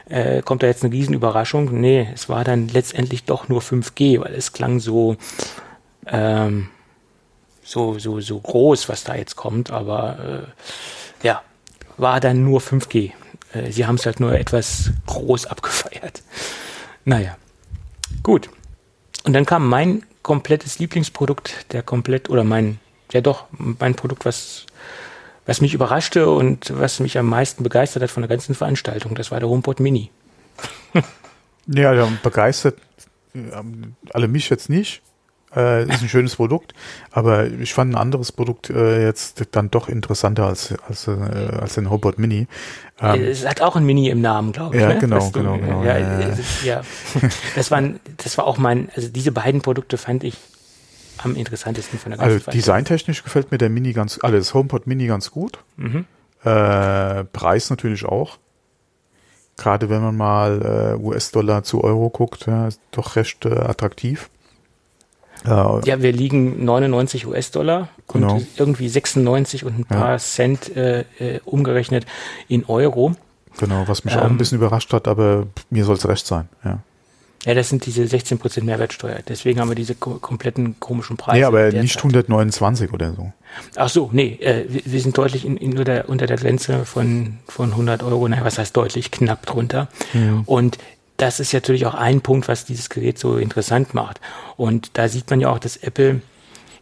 Äh, 0.07 0.41
kommt 0.41 0.63
da 0.63 0.67
jetzt 0.67 0.83
eine 0.83 0.93
Riesenüberraschung? 0.93 1.79
Nee, 1.79 2.07
es 2.13 2.29
war 2.29 2.43
dann 2.43 2.67
letztendlich 2.67 3.25
doch 3.25 3.49
nur 3.49 3.61
5G, 3.61 4.21
weil 4.21 4.33
es 4.33 4.53
klang 4.53 4.79
so, 4.79 5.17
ähm, 6.07 6.69
so, 7.63 7.99
so, 7.99 8.19
so 8.19 8.39
groß, 8.39 8.89
was 8.89 9.03
da 9.03 9.15
jetzt 9.15 9.35
kommt, 9.35 9.69
aber 9.69 10.47
äh, 11.23 11.27
ja, 11.27 11.43
war 11.97 12.19
dann 12.19 12.43
nur 12.43 12.61
5G. 12.61 13.11
Äh, 13.53 13.72
sie 13.72 13.86
haben 13.86 13.96
es 13.96 14.06
halt 14.06 14.20
nur 14.20 14.34
etwas 14.38 14.91
groß 15.06 15.46
abgefeiert. 15.46 16.22
Naja, 17.06 17.38
gut. 18.24 18.50
Und 19.24 19.34
dann 19.34 19.46
kam 19.46 19.68
mein 19.68 20.03
komplettes 20.22 20.79
Lieblingsprodukt, 20.79 21.72
der 21.74 21.84
komplett, 21.84 22.29
oder 22.29 22.44
mein 22.44 22.79
ja 23.12 23.22
doch 23.22 23.46
mein 23.51 23.96
Produkt, 23.96 24.25
was, 24.25 24.65
was 25.46 25.62
mich 25.62 25.74
überraschte 25.74 26.29
und 26.29 26.77
was 26.77 27.00
mich 27.00 27.18
am 27.18 27.27
meisten 27.27 27.63
begeistert 27.63 28.03
hat 28.03 28.12
von 28.12 28.22
der 28.22 28.29
ganzen 28.29 28.56
Veranstaltung. 28.56 29.15
Das 29.15 29.32
war 29.32 29.39
der 29.39 29.50
HomePod 29.50 29.79
Mini. 29.79 30.12
ja, 31.68 32.08
begeistert 32.22 32.77
ähm, 33.34 33.96
alle 34.13 34.27
mich 34.27 34.50
jetzt 34.50 34.70
nicht. 34.70 35.01
Äh, 35.56 35.89
ist 35.89 36.03
ein 36.03 36.10
schönes 36.10 36.36
Produkt, 36.36 36.75
aber 37.12 37.48
ich 37.48 37.74
fand 37.74 37.94
ein 37.94 37.98
anderes 37.98 38.32
Produkt 38.32 38.70
äh, 38.70 39.03
jetzt 39.03 39.44
dann 39.51 39.72
doch 39.72 39.89
interessanter 39.89 40.46
als 40.46 40.75
als 40.88 41.08
äh, 41.08 41.12
als 41.12 41.74
den 41.74 41.89
HomePod 41.89 42.20
Mini. 42.20 42.48
Ähm, 43.01 43.24
es 43.24 43.48
hat 43.48 43.62
auch 43.62 43.75
ein 43.75 43.84
Mini 43.84 44.10
im 44.10 44.22
Namen, 44.22 44.51
glaube 44.51 44.75
ich. 44.75 44.82
Ja, 44.82 44.89
ne? 44.89 45.00
genau, 45.00 45.20
du, 45.20 45.32
genau, 45.32 45.58
genau. 45.58 45.84
Ja, 45.84 45.98
ja, 45.98 46.38
ja. 46.63 46.82
das 47.56 47.72
waren, 47.72 48.00
das 48.18 48.38
war 48.38 48.46
auch 48.46 48.60
mein, 48.60 48.89
also 48.96 49.10
diese 49.10 49.32
beiden 49.32 49.62
Produkte 49.62 49.98
fand 49.98 50.24
ich 50.24 50.36
am 51.18 51.36
interessantesten 51.36 51.98
von 51.98 52.12
der 52.12 52.20
ganzen 52.20 52.48
Also 52.48 52.51
designtechnisch 52.51 53.24
gefällt 53.24 53.51
mir 53.51 53.58
der 53.58 53.70
Mini 53.70 53.94
ganz, 53.94 54.20
also 54.22 54.38
das 54.38 54.53
HomePod 54.53 54.86
Mini 54.86 55.08
ganz 55.08 55.32
gut. 55.32 55.60
Mhm. 55.77 56.06
Äh, 56.44 57.24
Preis 57.25 57.70
natürlich 57.70 58.06
auch. 58.06 58.38
Gerade 59.58 59.89
wenn 59.89 60.01
man 60.01 60.15
mal 60.15 60.96
äh, 60.96 61.03
US-Dollar 61.03 61.63
zu 61.63 61.84
Euro 61.84 62.10
guckt, 62.10 62.46
ja, 62.46 62.68
ist 62.68 62.79
doch 62.91 63.15
recht 63.15 63.46
äh, 63.46 63.50
attraktiv. 63.50 64.29
Ja, 65.46 66.01
wir 66.01 66.12
liegen 66.12 66.65
99 66.65 67.27
US-Dollar 67.27 67.89
genau. 68.08 68.36
und 68.36 68.48
irgendwie 68.58 68.89
96 68.89 69.63
und 69.65 69.79
ein 69.79 69.86
paar 69.86 70.12
ja. 70.12 70.17
Cent 70.17 70.75
äh, 70.75 71.01
äh, 71.19 71.39
umgerechnet 71.46 72.05
in 72.48 72.65
Euro. 72.65 73.15
Genau, 73.58 73.88
was 73.88 74.03
mich 74.03 74.13
ähm, 74.13 74.19
auch 74.19 74.25
ein 74.25 74.31
ähm, 74.31 74.38
bisschen 74.38 74.58
überrascht 74.58 74.91
hat, 74.93 75.08
aber 75.08 75.48
mir 75.69 75.86
soll 75.86 75.96
es 75.96 76.08
recht 76.08 76.25
sein, 76.25 76.50
ja. 76.63 76.79
Ja, 77.46 77.53
das 77.53 77.69
sind 77.69 77.86
diese 77.86 78.03
16% 78.03 78.63
Mehrwertsteuer. 78.63 79.19
Deswegen 79.25 79.62
haben 79.62 79.69
wir 79.69 79.75
diese 79.75 79.96
kompletten 79.96 80.77
komischen 80.81 81.15
Preise. 81.15 81.39
Nee, 81.39 81.46
aber 81.46 81.72
nicht 81.72 81.96
129 81.96 82.91
oder 82.91 83.13
so. 83.13 83.31
Ach 83.77 83.88
so, 83.88 84.10
nee, 84.12 84.38
äh, 84.41 84.65
wir, 84.67 84.81
wir, 84.84 85.00
sind 85.00 85.17
deutlich 85.17 85.46
in, 85.46 85.55
in, 85.55 85.72
unter, 85.77 86.27
der, 86.27 86.38
Grenze 86.38 86.84
von, 86.84 87.38
von 87.48 87.72
100 87.72 88.03
Euro. 88.03 88.27
Naja, 88.27 88.43
was 88.43 88.58
heißt 88.58 88.75
deutlich? 88.75 89.12
Knapp 89.12 89.46
drunter. 89.46 89.88
Mhm. 90.13 90.43
Und 90.46 90.77
das 91.19 91.39
ist 91.39 91.53
natürlich 91.53 91.85
auch 91.85 91.95
ein 91.95 92.21
Punkt, 92.21 92.47
was 92.47 92.65
dieses 92.65 92.89
Gerät 92.89 93.19
so 93.19 93.38
interessant 93.38 93.93
macht. 93.93 94.19
Und 94.57 94.97
da 94.97 95.07
sieht 95.07 95.29
man 95.29 95.41
ja 95.41 95.51
auch, 95.51 95.59
dass 95.59 95.77
Apple 95.77 96.21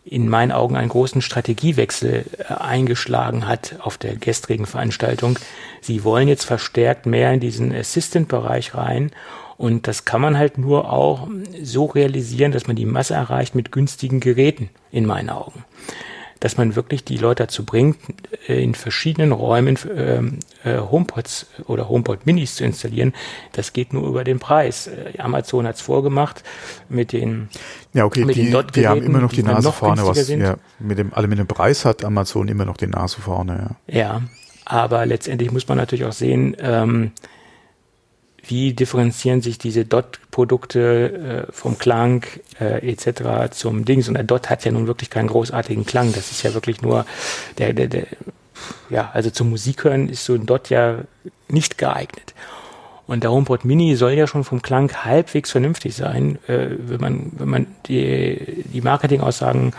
in 0.05 0.29
meinen 0.29 0.51
Augen 0.51 0.77
einen 0.77 0.89
großen 0.89 1.21
Strategiewechsel 1.21 2.25
äh, 2.37 2.53
eingeschlagen 2.53 3.47
hat 3.47 3.75
auf 3.79 3.97
der 3.97 4.15
gestrigen 4.15 4.65
Veranstaltung. 4.65 5.37
Sie 5.81 6.03
wollen 6.03 6.27
jetzt 6.27 6.45
verstärkt 6.45 7.05
mehr 7.05 7.33
in 7.33 7.39
diesen 7.39 7.75
Assistant-Bereich 7.75 8.73
rein 8.73 9.11
und 9.57 9.87
das 9.87 10.05
kann 10.05 10.21
man 10.21 10.37
halt 10.37 10.57
nur 10.57 10.91
auch 10.93 11.27
so 11.61 11.85
realisieren, 11.85 12.51
dass 12.51 12.67
man 12.67 12.75
die 12.75 12.85
Masse 12.85 13.15
erreicht 13.15 13.55
mit 13.55 13.71
günstigen 13.71 14.19
Geräten, 14.19 14.69
in 14.91 15.05
meinen 15.05 15.29
Augen. 15.29 15.65
Dass 16.39 16.57
man 16.57 16.75
wirklich 16.75 17.03
die 17.03 17.17
Leute 17.17 17.43
dazu 17.43 17.65
bringt, 17.65 17.97
äh, 18.47 18.61
in 18.61 18.75
verschiedenen 18.75 19.31
Räumen 19.31 19.77
äh, 19.87 20.21
äh, 20.63 20.79
HomePods 20.79 21.47
oder 21.65 21.89
HomePod 21.89 22.25
Minis 22.25 22.55
zu 22.55 22.63
installieren. 22.63 23.13
Das 23.53 23.73
geht 23.73 23.93
nur 23.93 24.07
über 24.07 24.23
den 24.23 24.39
Preis. 24.39 24.87
Äh, 24.87 25.17
Amazon 25.19 25.65
hat's 25.67 25.81
vorgemacht 25.81 26.43
mit 26.89 27.11
den 27.11 27.49
Ja, 27.93 28.05
okay, 28.05 28.25
mit 28.25 28.35
die, 28.35 28.51
den 28.51 28.67
die 28.75 28.87
haben 28.87 29.03
immer 29.03 29.19
noch 29.19 29.29
die, 29.29 29.37
die 29.37 29.43
Nase 29.43 29.71
vorne, 29.71 30.05
was 30.05 30.27
ja, 30.29 30.57
mit 30.79 30.97
dem, 30.97 31.13
alle 31.13 31.27
mit 31.27 31.39
dem 31.39 31.47
Preis 31.47 31.85
hat 31.85 32.05
Amazon 32.05 32.47
immer 32.47 32.65
noch 32.65 32.77
die 32.77 32.87
Nase 32.87 33.21
vorne. 33.21 33.75
Ja, 33.87 33.97
ja 33.97 34.21
aber 34.69 35.05
letztendlich 35.05 35.51
muss 35.51 35.67
man 35.67 35.77
natürlich 35.77 36.05
auch 36.05 36.11
sehen, 36.11 36.55
ähm, 36.59 37.11
wie 38.49 38.73
differenzieren 38.73 39.41
sich 39.41 39.57
diese 39.57 39.85
Dot-Produkte 39.85 41.47
äh, 41.49 41.51
vom 41.51 41.77
Klang 41.77 42.25
äh, 42.59 42.89
etc. 42.89 43.51
zum 43.51 43.85
Dings. 43.85 44.07
Und 44.07 44.15
der 44.15 44.23
Dot 44.23 44.49
hat 44.49 44.65
ja 44.65 44.71
nun 44.71 44.87
wirklich 44.87 45.09
keinen 45.09 45.27
großartigen 45.27 45.85
Klang. 45.85 46.13
Das 46.13 46.31
ist 46.31 46.43
ja 46.43 46.53
wirklich 46.53 46.81
nur 46.81 47.05
der, 47.57 47.73
der, 47.73 47.87
der 47.87 48.07
ja, 48.89 49.09
also 49.13 49.29
zum 49.29 49.49
Musik 49.49 49.83
hören 49.83 50.09
ist 50.09 50.25
so 50.25 50.33
ein 50.33 50.45
Dot 50.45 50.69
ja 50.69 50.99
nicht 51.47 51.77
geeignet. 51.77 52.33
Und 53.05 53.23
der 53.23 53.31
HomePod 53.31 53.63
Mini 53.63 53.95
soll 53.95 54.11
ja 54.11 54.27
schon 54.27 54.43
vom 54.43 54.61
Klang 54.61 54.91
halbwegs 55.05 55.51
vernünftig 55.51 55.95
sein, 55.95 56.39
äh, 56.47 56.67
wenn 56.77 56.99
man, 56.99 57.31
wenn 57.37 57.49
man 57.49 57.67
die, 57.87 58.63
die 58.65 58.81
Marketingaussagen 58.81 59.73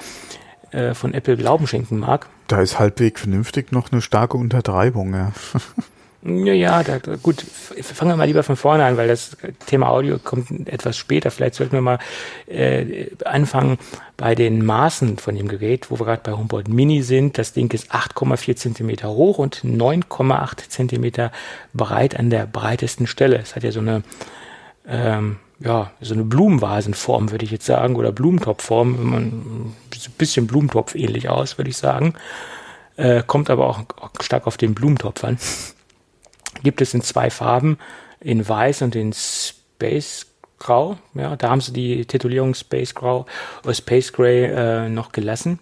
äh, 0.71 0.95
von 0.95 1.13
Apple 1.13 1.37
Glauben 1.37 1.67
schenken 1.67 1.99
mag. 1.99 2.27
Da 2.47 2.63
ist 2.63 2.79
halbwegs 2.79 3.21
vernünftig 3.21 3.71
noch 3.71 3.93
eine 3.93 4.01
starke 4.01 4.39
Untertreibung, 4.39 5.13
ja. 5.15 5.33
Ja, 6.23 6.53
ja, 6.53 6.83
da, 6.83 6.99
gut, 7.23 7.41
fangen 7.41 8.11
wir 8.11 8.17
mal 8.17 8.25
lieber 8.25 8.43
von 8.43 8.57
vorne 8.57 8.85
an, 8.85 8.97
weil 8.97 9.07
das 9.07 9.37
Thema 9.67 9.89
Audio 9.89 10.19
kommt 10.19 10.69
etwas 10.69 10.97
später. 10.97 11.31
Vielleicht 11.31 11.55
sollten 11.55 11.75
wir 11.75 11.81
mal 11.81 12.01
äh, 12.49 13.07
anfangen 13.25 13.79
bei 14.17 14.35
den 14.35 14.67
Maßen 14.67 15.19
von 15.19 15.37
dem 15.37 15.47
Gerät, 15.47 15.93
wo 15.93 16.01
wir 16.01 16.07
gerade 16.07 16.23
bei 16.25 16.33
HomePod 16.33 16.67
Mini 16.67 17.03
sind. 17.03 17.39
Das 17.39 17.53
Ding 17.53 17.73
ist 17.73 17.93
8,4 17.93 18.57
Zentimeter 18.57 19.11
hoch 19.11 19.39
und 19.39 19.63
9,8 19.65 20.69
Zentimeter 20.69 21.31
breit 21.73 22.19
an 22.19 22.31
der 22.31 22.47
breitesten 22.47 23.07
Stelle. 23.07 23.39
Es 23.39 23.55
hat 23.55 23.63
ja 23.63 23.71
so 23.71 23.81
eine 23.81 24.03
ähm, 24.89 25.37
ja, 25.61 25.93
so 26.01 26.15
eine 26.15 26.25
Blumenvasenform, 26.25 27.31
würde 27.31 27.45
ich 27.45 27.51
jetzt 27.53 27.67
sagen, 27.67 27.95
oder 27.95 28.11
Blumentopfform, 28.11 28.99
wenn 28.99 29.07
man 29.07 29.23
ein 29.23 29.77
bisschen 30.17 30.47
Blumentopf 30.49 30.95
ähnlich 30.97 31.29
aus, 31.29 31.59
würde 31.59 31.71
ich 31.71 31.77
sagen. 31.77 32.15
Äh, 32.97 33.23
kommt 33.25 33.51
aber 33.51 33.69
auch 33.69 33.83
stark 34.21 34.49
auf 34.49 34.57
den 34.57 34.75
Blumentopf 34.75 35.23
an 35.23 35.39
gibt 36.63 36.81
es 36.81 36.95
in 36.95 37.03
zwei 37.03 37.31
Farben, 37.31 37.79
in 38.21 38.49
Weiß 38.49 38.83
und 38.83 38.97
in 38.97 39.13
Space 39.13 40.27
Grau. 40.59 40.99
Ja, 41.15 41.37
da 41.37 41.51
haben 41.51 41.61
sie 41.61 41.73
die 41.73 42.05
Titulierung 42.05 42.55
Space 42.55 42.95
Grau 42.95 43.27
oder 43.65 43.75
Space 43.75 44.13
Gray 44.13 44.45
äh, 44.45 44.89
noch 44.89 45.13
gelassen. 45.13 45.59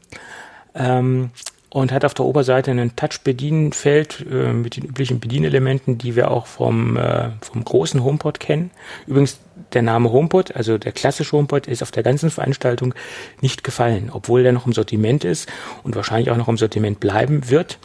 Ähm, 0.75 1.31
und 1.77 1.93
hat 1.93 2.07
auf 2.07 2.15
der 2.15 2.25
Oberseite 2.25 2.71
ein 2.71 2.97
Touch-Bedienfeld 2.97 4.25
äh, 4.31 4.53
mit 4.55 4.77
den 4.77 4.85
üblichen 4.85 5.21
Bedienelementen, 5.21 5.99
die 5.99 6.17
wir 6.17 6.31
auch 6.31 6.47
vom, 6.47 6.97
äh, 6.97 7.31
vom 7.43 7.65
großen 7.65 8.03
HomePod 8.03 8.41
kennen. 8.41 8.71
Übrigens, 9.07 9.41
der 9.75 9.83
Name 9.83 10.11
HomePod, 10.11 10.57
also 10.57 10.79
der 10.79 10.93
klassische 10.93 11.33
HomePod, 11.33 11.67
ist 11.67 11.83
auf 11.83 11.91
der 11.91 12.03
ganzen 12.03 12.31
Veranstaltung 12.31 12.95
nicht 13.43 13.63
gefallen, 13.63 14.11
obwohl 14.11 14.43
der 14.43 14.53
noch 14.53 14.67
im 14.67 14.73
Sortiment 14.73 15.25
ist 15.25 15.51
und 15.83 15.97
wahrscheinlich 15.97 16.31
auch 16.31 16.39
noch 16.39 16.49
im 16.49 16.57
Sortiment 16.57 16.99
bleiben 16.99 17.51
wird. 17.51 17.79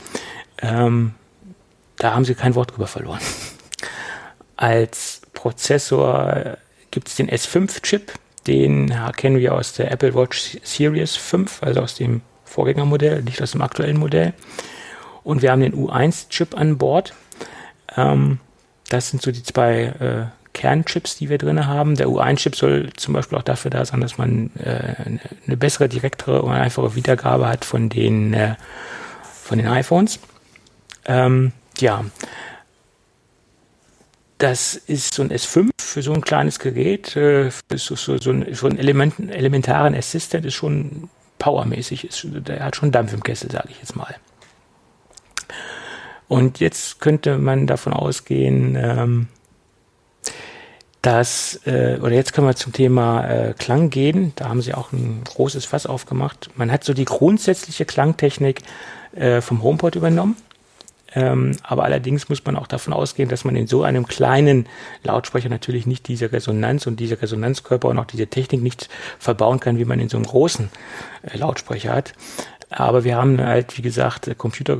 Ähm, 0.62 1.16
da 2.02 2.16
haben 2.16 2.26
sie 2.26 2.34
kein 2.34 2.56
Wort 2.56 2.72
drüber 2.72 2.88
verloren. 2.88 3.20
Als 4.58 5.22
Prozessor 5.34 6.58
gibt 6.90 7.08
es 7.08 7.16
den 7.16 7.30
S5-Chip, 7.30 8.12
den 8.48 8.92
kennen 9.16 9.38
wir 9.38 9.54
aus 9.54 9.74
der 9.74 9.92
Apple 9.92 10.16
Watch 10.16 10.58
Series 10.64 11.16
5, 11.16 11.62
also 11.62 11.82
aus 11.82 11.94
dem 11.94 12.22
Vorgängermodell, 12.44 13.22
nicht 13.22 13.40
aus 13.40 13.52
dem 13.52 13.62
aktuellen 13.62 13.98
Modell. 13.98 14.34
Und 15.24 15.44
wir 15.44 15.52
haben 15.52 15.62
den 15.62 15.76
U1-Chip 15.76 16.58
an 16.58 16.80
Bord. 16.80 17.14
Ähm, 17.96 18.40
das 18.90 19.12
sind 19.12 19.22
so 19.22 19.32
die 19.32 19.44
zwei 19.44 19.84
äh, 19.84 20.26
Kernchips, 20.54 21.18
die 21.18 21.30
wir 21.30 21.38
drin 21.38 21.68
haben. 21.68 21.96
Der 21.96 22.08
U1-Chip 22.08 22.56
soll 22.56 22.90
zum 22.94 23.14
Beispiel 23.14 23.38
auch 23.38 23.44
dafür 23.44 23.70
da 23.70 23.86
sein, 23.86 24.02
dass 24.02 24.18
man 24.18 24.50
äh, 24.56 24.96
eine 25.46 25.56
bessere, 25.56 25.88
direktere 25.88 26.42
und 26.42 26.52
einfache 26.52 26.96
Wiedergabe 26.96 27.48
hat 27.48 27.64
von 27.64 27.90
den, 27.90 28.34
äh, 28.34 28.56
von 29.22 29.60
den 29.60 29.68
iPhones. 29.68 30.20
Ähm, 31.06 31.54
ja, 31.82 32.06
das 34.42 34.76
ist 34.76 35.14
so 35.14 35.22
ein 35.22 35.32
S5 35.32 35.70
für 35.80 36.02
so 36.02 36.14
ein 36.14 36.22
kleines 36.22 36.58
Gerät, 36.58 37.16
äh, 37.16 37.52
so, 37.76 37.96
so, 37.96 38.18
so, 38.18 38.32
ein, 38.32 38.56
so 38.56 38.68
ein 38.68 38.80
Element, 38.80 39.20
elementaren 39.30 39.94
Assistant 39.94 40.46
ist 40.46 40.56
schon 40.56 41.10
powermäßig, 41.38 42.06
ist, 42.06 42.26
der 42.26 42.66
hat 42.66 42.76
schon 42.76 42.92
Dampf 42.92 43.14
im 43.14 43.24
Kessel, 43.24 43.52
sage 43.52 43.70
ich 43.70 43.78
jetzt 43.78 43.96
mal. 43.96 44.16
Und 46.28 46.60
jetzt 46.60 47.02
könnte 47.02 47.38
man 47.38 47.68
davon 47.68 47.94
ausgehen, 47.94 48.76
ähm, 48.76 49.28
dass, 51.04 51.60
äh, 51.66 52.00
oder 52.02 52.14
jetzt 52.14 52.34
können 52.34 52.48
wir 52.48 52.56
zum 52.56 52.74
Thema 52.74 53.28
äh, 53.28 53.54
Klang 53.54 53.90
gehen. 53.90 54.34
Da 54.36 54.50
haben 54.50 54.62
sie 54.62 54.74
auch 54.74 54.92
ein 54.92 55.24
großes 55.24 55.66
Fass 55.66 55.86
aufgemacht. 55.86 56.50
Man 56.56 56.72
hat 56.72 56.84
so 56.84 56.94
die 56.94 57.06
grundsätzliche 57.06 57.86
Klangtechnik 57.86 58.62
äh, 59.14 59.42
vom 59.42 59.62
HomePod 59.62 59.96
übernommen 59.96 60.38
ähm, 61.14 61.58
aber 61.64 61.84
allerdings 61.84 62.30
muss 62.30 62.44
man 62.46 62.56
auch 62.56 62.68
davon 62.68 62.94
ausgehen, 62.94 63.30
dass 63.30 63.44
man 63.44 63.56
in 63.56 63.68
so 63.68 63.84
einem 63.84 64.08
kleinen 64.08 64.68
Lautsprecher 65.04 65.50
natürlich 65.50 65.86
nicht 65.86 66.08
diese 66.08 66.32
Resonanz 66.32 66.88
und 66.88 67.00
diese 67.00 67.22
Resonanzkörper 67.22 67.90
und 67.90 68.00
auch 68.00 68.06
diese 68.06 68.28
Technik 68.28 68.62
nicht 68.62 68.90
verbauen 69.20 69.60
kann, 69.60 69.78
wie 69.78 69.86
man 69.86 70.00
in 70.00 70.10
so 70.10 70.18
einem 70.18 70.26
großen 70.26 70.70
äh, 71.24 71.38
Lautsprecher 71.38 71.94
hat. 71.94 72.14
Aber 72.70 73.04
wir 73.04 73.18
haben 73.18 73.42
halt, 73.42 73.78
wie 73.78 73.82
gesagt, 73.82 74.38
Computer, 74.38 74.78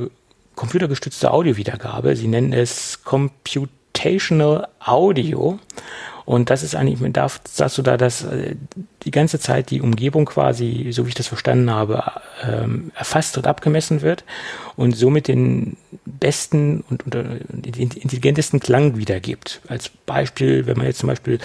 computergestützte 0.54 1.30
Audiowiedergabe. 1.30 2.16
Sie 2.16 2.28
nennen 2.28 2.54
es 2.54 3.04
Computational 3.04 4.68
Audio. 4.80 5.58
Und 6.24 6.50
das 6.50 6.62
ist 6.62 6.74
eigentlich, 6.74 7.00
man 7.00 7.12
darf 7.12 7.40
dazu 7.56 7.82
da, 7.82 7.96
dass 7.96 8.24
äh, 8.24 8.54
die 9.04 9.10
ganze 9.10 9.38
Zeit 9.38 9.70
die 9.70 9.80
Umgebung 9.80 10.26
quasi, 10.26 10.88
so 10.92 11.04
wie 11.04 11.10
ich 11.10 11.14
das 11.14 11.26
verstanden 11.26 11.70
habe, 11.70 12.02
ähm, 12.46 12.92
erfasst 12.94 13.36
und 13.36 13.46
abgemessen 13.46 14.02
wird 14.02 14.24
und 14.76 14.96
somit 14.96 15.28
den 15.28 15.76
besten 16.06 16.84
und, 16.88 17.04
und 17.04 17.16
intelligentesten 17.76 18.60
Klang 18.60 18.96
wiedergibt. 18.96 19.60
Als 19.68 19.88
Beispiel, 19.88 20.66
wenn 20.66 20.76
man 20.76 20.86
jetzt 20.86 21.00
zum 21.00 21.08
Beispiel 21.08 21.38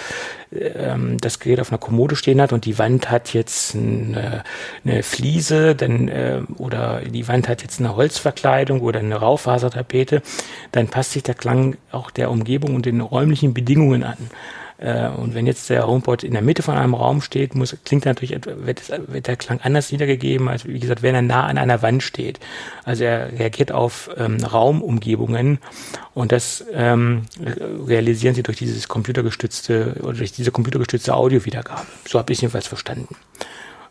ähm, 0.52 1.18
das 1.20 1.38
Gerät 1.40 1.60
auf 1.60 1.70
einer 1.70 1.78
Kommode 1.78 2.16
stehen 2.16 2.40
hat 2.40 2.52
und 2.52 2.64
die 2.64 2.78
Wand 2.78 3.10
hat 3.10 3.34
jetzt 3.34 3.74
eine, 3.74 4.44
eine 4.84 5.02
Fliese, 5.02 5.74
dann 5.74 6.08
äh, 6.08 6.42
oder 6.58 7.02
die 7.02 7.28
Wand 7.28 7.48
hat 7.48 7.62
jetzt 7.62 7.80
eine 7.80 7.96
Holzverkleidung 7.96 8.80
oder 8.80 9.00
eine 9.00 9.16
Raufasertapete, 9.16 10.22
dann 10.72 10.88
passt 10.88 11.12
sich 11.12 11.22
der 11.22 11.34
Klang 11.34 11.76
auch 11.90 12.10
der 12.10 12.30
Umgebung 12.30 12.74
und 12.74 12.86
den 12.86 13.00
räumlichen 13.00 13.54
Bedingungen 13.54 14.04
an. 14.04 14.30
Äh, 14.78 15.08
und 15.08 15.34
wenn 15.34 15.46
jetzt 15.46 15.68
der 15.70 15.86
HomePod 15.86 16.22
in 16.22 16.32
der 16.32 16.42
Mitte 16.42 16.62
von 16.62 16.76
einem 16.76 16.94
Raum 16.94 17.20
steht, 17.20 17.47
muss, 17.54 17.76
klingt 17.84 18.04
natürlich, 18.04 18.38
wird, 18.46 18.88
wird 19.08 19.26
der 19.26 19.36
Klang 19.36 19.60
anders 19.62 19.92
wiedergegeben, 19.92 20.48
als 20.48 20.66
wie 20.66 20.78
gesagt, 20.78 21.02
wenn 21.02 21.14
er 21.14 21.22
nah 21.22 21.46
an 21.46 21.58
einer 21.58 21.82
Wand 21.82 22.02
steht. 22.02 22.40
Also 22.84 23.04
er 23.04 23.32
reagiert 23.38 23.72
auf 23.72 24.10
ähm, 24.16 24.42
Raumumgebungen 24.42 25.58
und 26.14 26.32
das 26.32 26.64
ähm, 26.72 27.22
realisieren 27.86 28.34
sie 28.34 28.42
durch 28.42 28.58
dieses 28.58 28.88
computergestützte 28.88 29.96
oder 30.02 30.18
durch 30.18 30.32
diese 30.32 30.50
computergestützte 30.50 31.14
Audiowiedergabe. 31.14 31.86
So 32.06 32.18
habe 32.18 32.32
ich 32.32 32.38
es 32.38 32.42
jedenfalls 32.42 32.66
verstanden. 32.66 33.16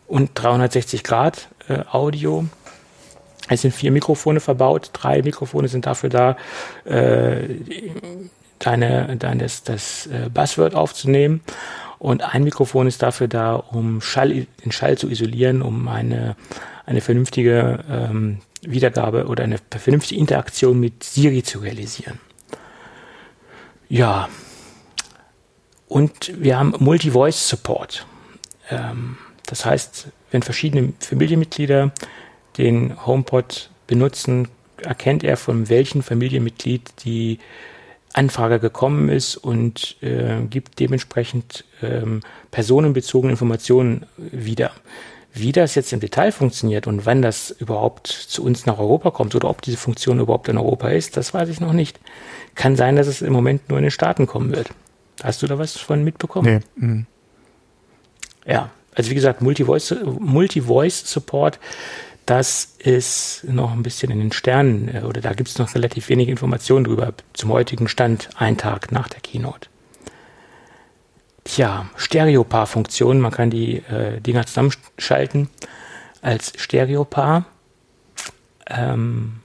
Und 0.06 0.30
360 0.34 1.04
Grad 1.04 1.48
äh, 1.68 1.80
Audio 1.90 2.46
Es 3.48 3.62
sind 3.62 3.74
vier 3.74 3.92
Mikrofone 3.92 4.40
verbaut, 4.40 4.90
drei 4.92 5.22
Mikrofone 5.22 5.68
sind 5.68 5.86
dafür 5.86 6.10
da, 6.10 6.36
äh, 6.84 7.48
deine, 8.58 9.16
dein, 9.18 9.38
das, 9.38 9.62
das 9.62 10.06
äh, 10.06 10.28
Buzzword 10.32 10.74
aufzunehmen. 10.74 11.40
Und 11.98 12.22
ein 12.22 12.44
Mikrofon 12.44 12.86
ist 12.86 13.02
dafür 13.02 13.28
da, 13.28 13.54
um 13.54 14.00
Schall, 14.00 14.46
den 14.64 14.72
Schall 14.72 14.96
zu 14.96 15.08
isolieren, 15.08 15.62
um 15.62 15.88
eine, 15.88 16.36
eine 16.86 17.00
vernünftige 17.00 17.84
ähm, 17.90 18.38
Wiedergabe 18.62 19.26
oder 19.26 19.44
eine 19.44 19.58
vernünftige 19.70 20.20
Interaktion 20.20 20.78
mit 20.78 21.02
Siri 21.02 21.42
zu 21.42 21.58
realisieren. 21.58 22.20
Ja. 23.88 24.28
Und 25.88 26.32
wir 26.42 26.58
haben 26.58 26.74
Multi-Voice 26.78 27.48
Support. 27.48 28.06
Ähm, 28.70 29.16
das 29.46 29.64
heißt, 29.64 30.08
wenn 30.30 30.42
verschiedene 30.42 30.92
Familienmitglieder 31.00 31.92
den 32.58 33.06
HomePod 33.06 33.70
benutzen, 33.86 34.48
erkennt 34.82 35.24
er, 35.24 35.36
von 35.36 35.68
welchem 35.68 36.02
Familienmitglied 36.02 36.92
die 37.04 37.38
Anfrage 38.14 38.58
gekommen 38.58 39.08
ist 39.08 39.36
und 39.36 39.96
äh, 40.02 40.40
gibt 40.48 40.80
dementsprechend 40.80 41.64
ähm, 41.82 42.20
personenbezogene 42.50 43.32
Informationen 43.32 44.06
wieder. 44.16 44.72
Wie 45.34 45.52
das 45.52 45.74
jetzt 45.74 45.92
im 45.92 46.00
Detail 46.00 46.32
funktioniert 46.32 46.86
und 46.86 47.06
wann 47.06 47.22
das 47.22 47.50
überhaupt 47.50 48.08
zu 48.08 48.42
uns 48.42 48.66
nach 48.66 48.78
Europa 48.78 49.10
kommt 49.10 49.34
oder 49.34 49.48
ob 49.48 49.62
diese 49.62 49.76
Funktion 49.76 50.20
überhaupt 50.20 50.48
in 50.48 50.58
Europa 50.58 50.88
ist, 50.88 51.16
das 51.16 51.32
weiß 51.34 51.48
ich 51.48 51.60
noch 51.60 51.72
nicht. 51.72 52.00
Kann 52.54 52.76
sein, 52.76 52.96
dass 52.96 53.06
es 53.06 53.22
im 53.22 53.32
Moment 53.32 53.68
nur 53.68 53.78
in 53.78 53.84
den 53.84 53.90
Staaten 53.90 54.26
kommen 54.26 54.50
wird. 54.50 54.70
Hast 55.22 55.42
du 55.42 55.46
da 55.46 55.58
was 55.58 55.76
von 55.76 56.02
mitbekommen? 56.02 56.62
Nee. 56.76 56.86
Mhm. 56.86 57.06
Ja, 58.46 58.70
also 58.94 59.10
wie 59.10 59.14
gesagt, 59.14 59.42
Multi-Voice 59.42 59.94
Multi 60.18 60.90
Support, 60.90 61.60
das 62.28 62.74
ist 62.78 63.44
noch 63.48 63.72
ein 63.72 63.82
bisschen 63.82 64.12
in 64.12 64.18
den 64.18 64.32
Sternen 64.32 64.94
äh, 64.94 65.00
oder 65.00 65.22
da 65.22 65.32
gibt 65.32 65.48
es 65.48 65.58
noch 65.58 65.74
relativ 65.74 66.10
wenig 66.10 66.28
Informationen 66.28 66.84
drüber 66.84 67.14
zum 67.32 67.50
heutigen 67.50 67.88
Stand, 67.88 68.28
ein 68.36 68.58
Tag 68.58 68.92
nach 68.92 69.08
der 69.08 69.20
Keynote. 69.20 69.68
Tja, 71.44 71.88
Stereopaar-Funktion, 71.96 73.20
man 73.20 73.32
kann 73.32 73.48
die 73.48 73.76
äh, 73.76 74.20
Dinger 74.20 74.44
zusammenschalten 74.44 75.48
als 76.20 76.52
Stereopaar. 76.58 77.46
Ähm, 78.66 79.36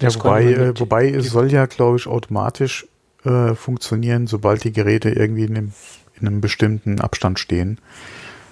ja, 0.00 0.12
wobei, 0.16 0.44
äh, 0.46 0.80
wobei 0.80 1.08
es 1.10 1.30
soll 1.30 1.52
ja, 1.52 1.66
glaube 1.66 1.98
ich, 1.98 2.08
automatisch 2.08 2.88
äh, 3.24 3.54
funktionieren, 3.54 4.26
sobald 4.26 4.64
die 4.64 4.72
Geräte 4.72 5.10
irgendwie 5.10 5.44
in 5.44 5.56
einem, 5.56 5.72
in 6.20 6.26
einem 6.26 6.40
bestimmten 6.40 7.00
Abstand 7.00 7.38
stehen. 7.38 7.80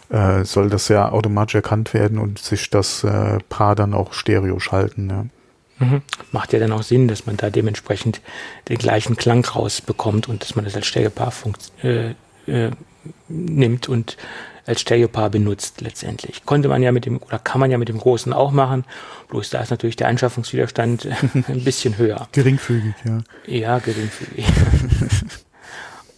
Äh, 0.09 0.45
soll 0.45 0.71
das 0.71 0.88
ja 0.88 1.11
automatisch 1.11 1.57
erkannt 1.57 1.92
werden 1.92 2.19
und 2.19 2.38
sich 2.38 2.71
das 2.71 3.03
äh, 3.03 3.38
Paar 3.49 3.75
dann 3.75 3.92
auch 3.92 4.12
stereo 4.12 4.61
schalten. 4.61 5.11
Ja. 5.11 5.27
Mhm. 5.85 6.03
Macht 6.33 6.53
ja 6.53 6.59
dann 6.59 6.73
auch 6.73 6.83
Sinn, 6.83 7.09
dass 7.09 7.27
man 7.27 7.37
da 7.37 7.51
dementsprechend 7.51 8.21
den 8.69 8.79
gleichen 8.79 9.16
Klang 9.16 9.45
rausbekommt 9.45 10.29
und 10.29 10.42
dass 10.42 10.55
man 10.55 10.64
das 10.64 10.77
als 10.77 10.87
Stereopaar 10.87 11.33
äh, 11.83 12.11
äh, 12.47 12.71
nimmt 13.29 13.88
und 13.88 14.16
als 14.64 14.81
Stereopaar 14.81 15.31
benutzt 15.31 15.81
letztendlich. 15.81 16.45
Konnte 16.45 16.69
man 16.69 16.83
ja 16.83 16.92
mit 16.92 17.07
dem, 17.07 17.19
oder 17.23 17.38
kann 17.38 17.61
man 17.61 17.71
ja 17.71 17.79
mit 17.79 17.88
dem 17.88 17.99
Großen 17.99 18.33
auch 18.33 18.51
machen, 18.51 18.85
bloß 19.29 19.51
da 19.51 19.61
ist 19.61 19.71
natürlich 19.71 19.97
der 19.97 20.09
Anschaffungswiderstand 20.09 21.09
ein 21.49 21.64
bisschen 21.64 21.99
höher. 21.99 22.29
Geringfügig, 22.33 22.95
ja. 23.05 23.19
Ja, 23.47 23.79
geringfügig. 23.79 24.47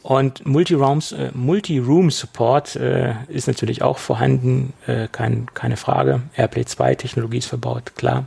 Und 0.08 0.46
Multi-Rooms, 0.46 1.12
äh, 1.12 1.30
Multi-Room-Support 1.34 2.76
äh, 2.76 3.12
ist 3.28 3.46
natürlich 3.46 3.82
auch 3.82 3.98
vorhanden, 3.98 4.72
äh, 4.86 5.06
kein, 5.12 5.52
keine 5.52 5.76
Frage. 5.76 6.22
AirPlay 6.34 6.64
2 6.64 6.94
Technologie 6.94 7.36
ist 7.36 7.46
verbaut, 7.46 7.94
klar. 7.94 8.24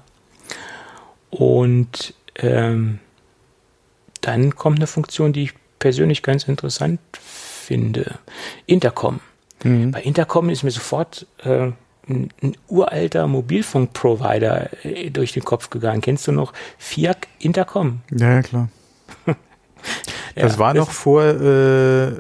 Und 1.32 2.14
ähm, 2.36 3.00
dann 4.22 4.56
kommt 4.56 4.78
eine 4.78 4.86
Funktion, 4.86 5.34
die 5.34 5.46
ich 5.46 5.54
persönlich 5.80 6.22
ganz 6.22 6.44
interessant 6.44 7.00
finde. 7.14 8.20
Intercom. 8.68 9.20
Mhm. 9.64 9.90
Bei 9.90 10.04
Intercom 10.04 10.50
ist 10.50 10.62
mir 10.62 10.70
sofort 10.70 11.26
äh, 11.44 11.72
ein, 12.08 12.30
ein, 12.44 12.58
uralter 12.68 13.26
Mobilfunkprovider 13.26 14.86
äh, 14.86 15.10
durch 15.10 15.32
den 15.32 15.44
Kopf 15.44 15.72
gegangen. 15.72 16.02
Kennst 16.02 16.28
du 16.28 16.32
noch 16.32 16.54
FIAC 16.78 17.28
Intercom? 17.40 18.02
Ja, 18.12 18.36
ja 18.36 18.42
klar. 18.44 18.70
das 20.36 20.54
ja, 20.54 20.60
war 20.60 20.74
noch 20.74 20.92
vor, 20.92 21.24
äh, 21.24 22.08
äh, 22.08 22.20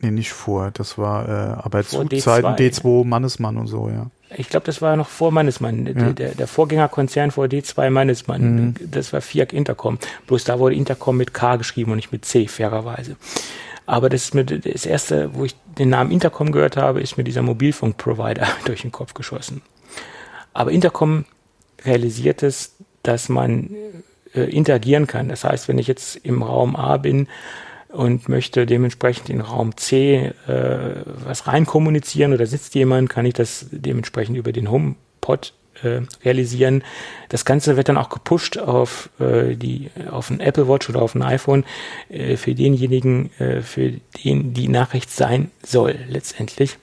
nee, 0.00 0.10
nicht 0.10 0.32
vor, 0.32 0.70
das 0.72 0.98
war 0.98 1.28
äh, 1.28 1.32
Arbeitszeiten 1.32 2.08
D2, 2.08 2.56
D2 2.56 3.04
Mannesmann 3.04 3.56
und 3.56 3.66
so, 3.66 3.88
ja. 3.88 4.06
Ich 4.36 4.48
glaube, 4.48 4.64
das 4.64 4.80
war 4.80 4.96
noch 4.96 5.08
vor 5.08 5.30
Mannesmann, 5.30 5.86
ja. 5.86 6.12
der, 6.12 6.34
der 6.34 6.46
Vorgängerkonzern 6.46 7.30
vor 7.30 7.46
D2 7.46 7.90
Mannesmann. 7.90 8.54
Mhm. 8.54 8.74
Das 8.90 9.12
war 9.12 9.20
FIAC 9.20 9.52
Intercom. 9.52 9.98
Bloß 10.26 10.44
da 10.44 10.58
wurde 10.58 10.74
Intercom 10.74 11.18
mit 11.18 11.34
K 11.34 11.56
geschrieben 11.56 11.92
und 11.92 11.96
nicht 11.96 12.12
mit 12.12 12.24
C, 12.24 12.48
fairerweise. 12.48 13.16
Aber 13.84 14.08
das 14.08 14.24
ist 14.24 14.34
mir 14.34 14.44
das 14.44 14.86
erste, 14.86 15.34
wo 15.34 15.44
ich 15.44 15.54
den 15.78 15.90
Namen 15.90 16.10
Intercom 16.10 16.52
gehört 16.52 16.76
habe, 16.76 17.00
ist 17.00 17.18
mir 17.18 17.24
dieser 17.24 17.42
Mobilfunkprovider 17.42 18.46
durch 18.64 18.82
den 18.82 18.92
Kopf 18.92 19.14
geschossen. 19.14 19.62
Aber 20.54 20.70
Intercom 20.70 21.24
realisiert 21.84 22.42
es, 22.42 22.76
dass 23.02 23.28
man 23.28 23.70
äh, 24.34 24.42
interagieren 24.42 25.06
kann. 25.06 25.28
Das 25.28 25.44
heißt, 25.44 25.68
wenn 25.68 25.78
ich 25.78 25.86
jetzt 25.86 26.16
im 26.16 26.42
Raum 26.42 26.76
A 26.76 26.96
bin 26.96 27.28
und 27.88 28.28
möchte 28.28 28.66
dementsprechend 28.66 29.28
in 29.28 29.40
Raum 29.40 29.76
C 29.76 30.32
äh, 30.46 30.94
was 31.04 31.46
rein 31.46 31.66
kommunizieren 31.66 32.32
oder 32.32 32.46
sitzt 32.46 32.74
jemand, 32.74 33.10
kann 33.10 33.26
ich 33.26 33.34
das 33.34 33.66
dementsprechend 33.70 34.36
über 34.36 34.52
den 34.52 34.70
HomePod 34.70 35.52
äh, 35.82 36.00
realisieren. 36.24 36.82
Das 37.28 37.44
Ganze 37.44 37.76
wird 37.76 37.88
dann 37.88 37.98
auch 37.98 38.08
gepusht 38.08 38.58
auf 38.58 39.10
äh, 39.20 39.54
die 39.54 39.90
auf 40.10 40.30
ein 40.30 40.40
Apple 40.40 40.68
Watch 40.68 40.88
oder 40.88 41.02
auf 41.02 41.14
ein 41.14 41.22
iPhone 41.22 41.64
äh, 42.08 42.36
für 42.36 42.54
denjenigen, 42.54 43.30
äh, 43.38 43.62
für 43.62 43.92
den 44.24 44.54
die 44.54 44.68
Nachricht 44.68 45.10
sein 45.10 45.50
soll 45.62 45.96
letztendlich. 46.08 46.78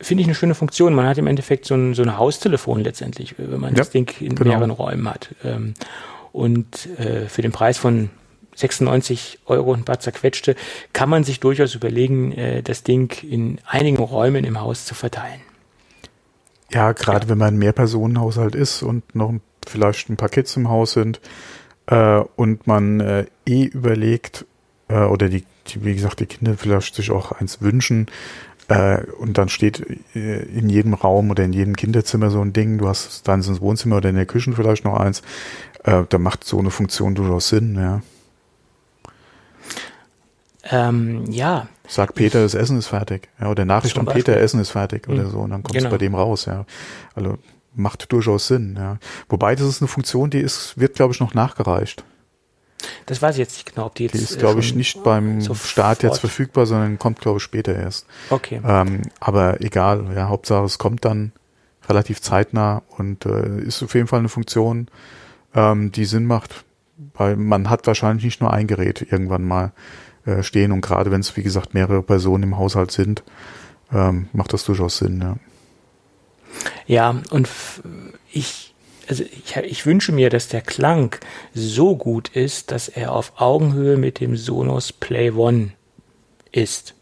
Finde 0.00 0.22
ich 0.22 0.28
eine 0.28 0.34
schöne 0.36 0.54
Funktion. 0.54 0.94
Man 0.94 1.06
hat 1.06 1.18
im 1.18 1.26
Endeffekt 1.26 1.64
so 1.64 1.74
ein, 1.74 1.92
so 1.94 2.02
ein 2.02 2.16
Haustelefon 2.16 2.84
letztendlich, 2.84 3.34
wenn 3.36 3.60
man 3.60 3.70
ja, 3.70 3.78
das 3.78 3.90
Ding 3.90 4.08
in 4.20 4.36
genau. 4.36 4.50
mehreren 4.50 4.70
Räumen 4.70 5.08
hat. 5.10 5.34
Ähm, 5.44 5.74
und 6.38 6.86
äh, 6.98 7.28
für 7.28 7.42
den 7.42 7.52
Preis 7.52 7.78
von 7.78 8.10
96 8.54 9.40
Euro 9.46 9.74
ein 9.74 9.84
paar 9.84 10.00
zerquetschte, 10.00 10.56
kann 10.92 11.08
man 11.08 11.24
sich 11.24 11.40
durchaus 11.40 11.74
überlegen, 11.74 12.32
äh, 12.32 12.62
das 12.62 12.82
Ding 12.82 13.12
in 13.22 13.58
einigen 13.66 13.98
Räumen 13.98 14.44
im 14.44 14.60
Haus 14.60 14.84
zu 14.84 14.94
verteilen. 14.94 15.40
Ja, 16.72 16.92
gerade 16.92 17.26
ja. 17.26 17.30
wenn 17.30 17.38
man 17.38 17.54
ein 17.54 17.58
Mehrpersonenhaushalt 17.58 18.54
ist 18.54 18.82
und 18.82 19.14
noch 19.14 19.34
vielleicht 19.66 20.08
ein 20.10 20.16
paar 20.16 20.28
Kids 20.28 20.56
im 20.56 20.68
Haus 20.68 20.92
sind 20.92 21.20
äh, 21.86 22.20
und 22.36 22.66
man 22.66 23.00
äh, 23.00 23.26
eh 23.46 23.64
überlegt, 23.64 24.44
äh, 24.88 25.04
oder 25.04 25.28
die, 25.28 25.44
die, 25.68 25.84
wie 25.84 25.94
gesagt, 25.94 26.20
die 26.20 26.26
Kinder 26.26 26.54
vielleicht 26.56 26.94
sich 26.94 27.10
auch 27.10 27.32
eins 27.32 27.60
wünschen, 27.60 28.08
äh, 28.68 29.02
und 29.18 29.38
dann 29.38 29.48
steht 29.48 29.80
äh, 30.14 30.42
in 30.42 30.68
jedem 30.68 30.92
Raum 30.92 31.30
oder 31.30 31.42
in 31.42 31.54
jedem 31.54 31.74
Kinderzimmer 31.74 32.30
so 32.30 32.42
ein 32.42 32.52
Ding, 32.52 32.76
du 32.76 32.86
hast 32.86 33.26
dann 33.26 33.42
ins 33.42 33.62
Wohnzimmer 33.62 33.96
oder 33.96 34.10
in 34.10 34.16
der 34.16 34.26
Küche 34.26 34.52
vielleicht 34.52 34.84
noch 34.84 34.98
eins, 34.98 35.22
äh, 35.88 36.04
da 36.08 36.18
macht 36.18 36.44
so 36.44 36.58
eine 36.58 36.70
Funktion 36.70 37.14
durchaus 37.14 37.48
Sinn, 37.48 37.76
ja. 37.76 38.02
Ähm, 40.70 41.24
ja, 41.30 41.68
Sag 41.86 42.14
Peter, 42.14 42.42
das 42.42 42.54
Essen 42.54 42.78
ist 42.78 42.88
fertig. 42.88 43.30
Ja, 43.40 43.48
oder 43.48 43.64
Nachricht 43.64 43.98
an 43.98 44.04
Peter, 44.04 44.36
Essen 44.36 44.60
ist 44.60 44.70
fertig 44.70 45.08
oder 45.08 45.22
hm. 45.22 45.30
so. 45.30 45.38
Und 45.38 45.50
dann 45.50 45.62
kommt 45.62 45.76
es 45.76 45.84
genau. 45.84 45.90
bei 45.90 45.98
dem 45.98 46.14
raus, 46.14 46.44
ja. 46.44 46.66
Also 47.14 47.38
macht 47.74 48.12
durchaus 48.12 48.48
Sinn, 48.48 48.76
ja. 48.78 48.98
Wobei 49.30 49.54
das 49.54 49.66
ist 49.66 49.80
eine 49.80 49.88
Funktion, 49.88 50.28
die 50.28 50.40
ist, 50.40 50.78
wird, 50.78 50.94
glaube 50.94 51.14
ich, 51.14 51.20
noch 51.20 51.32
nachgereicht. 51.32 52.04
Das 53.06 53.22
weiß 53.22 53.36
ich 53.36 53.38
jetzt 53.38 53.54
nicht 53.54 53.74
genau, 53.74 53.86
ob 53.86 53.94
die 53.94 54.04
jetzt. 54.04 54.14
Die 54.14 54.18
ist, 54.18 54.38
glaube 54.38 54.60
ich, 54.60 54.74
nicht 54.74 55.02
beim 55.02 55.40
Start 55.54 56.02
jetzt 56.02 56.18
verfügbar, 56.18 56.66
sondern 56.66 56.98
kommt, 56.98 57.20
glaube 57.20 57.38
ich, 57.38 57.42
später 57.42 57.74
erst. 57.74 58.06
Okay. 58.28 58.60
Ähm, 58.62 59.02
aber 59.18 59.62
egal, 59.62 60.04
ja, 60.14 60.28
Hauptsache 60.28 60.66
es 60.66 60.78
kommt 60.78 61.06
dann 61.06 61.32
relativ 61.88 62.20
zeitnah 62.20 62.82
und 62.98 63.24
äh, 63.24 63.60
ist 63.62 63.82
auf 63.82 63.94
jeden 63.94 64.06
Fall 64.06 64.18
eine 64.18 64.28
Funktion, 64.28 64.88
ähm, 65.54 65.92
die 65.92 66.04
Sinn 66.04 66.26
macht, 66.26 66.64
weil 67.14 67.36
man 67.36 67.70
hat 67.70 67.86
wahrscheinlich 67.86 68.24
nicht 68.24 68.40
nur 68.40 68.52
ein 68.52 68.66
Gerät 68.66 69.06
irgendwann 69.10 69.44
mal. 69.44 69.72
Äh, 70.28 70.42
stehen. 70.42 70.72
Und 70.72 70.82
gerade 70.82 71.10
wenn 71.10 71.20
es, 71.20 71.36
wie 71.38 71.42
gesagt, 71.42 71.72
mehrere 71.72 72.02
Personen 72.02 72.42
im 72.42 72.58
Haushalt 72.58 72.90
sind, 72.90 73.22
ähm, 73.90 74.28
macht 74.34 74.52
das 74.52 74.64
durchaus 74.64 74.98
Sinn. 74.98 75.20
Ja, 75.22 75.36
ja 76.86 77.22
und 77.30 77.48
ich, 78.30 78.74
also 79.08 79.22
ich, 79.24 79.56
ich 79.56 79.86
wünsche 79.86 80.12
mir, 80.12 80.28
dass 80.28 80.48
der 80.48 80.60
Klang 80.60 81.16
so 81.54 81.96
gut 81.96 82.28
ist, 82.28 82.72
dass 82.72 82.88
er 82.88 83.12
auf 83.12 83.40
Augenhöhe 83.40 83.96
mit 83.96 84.20
dem 84.20 84.36
Sonos 84.36 84.92
Play 84.92 85.30
One 85.30 85.70
ist. 86.52 86.94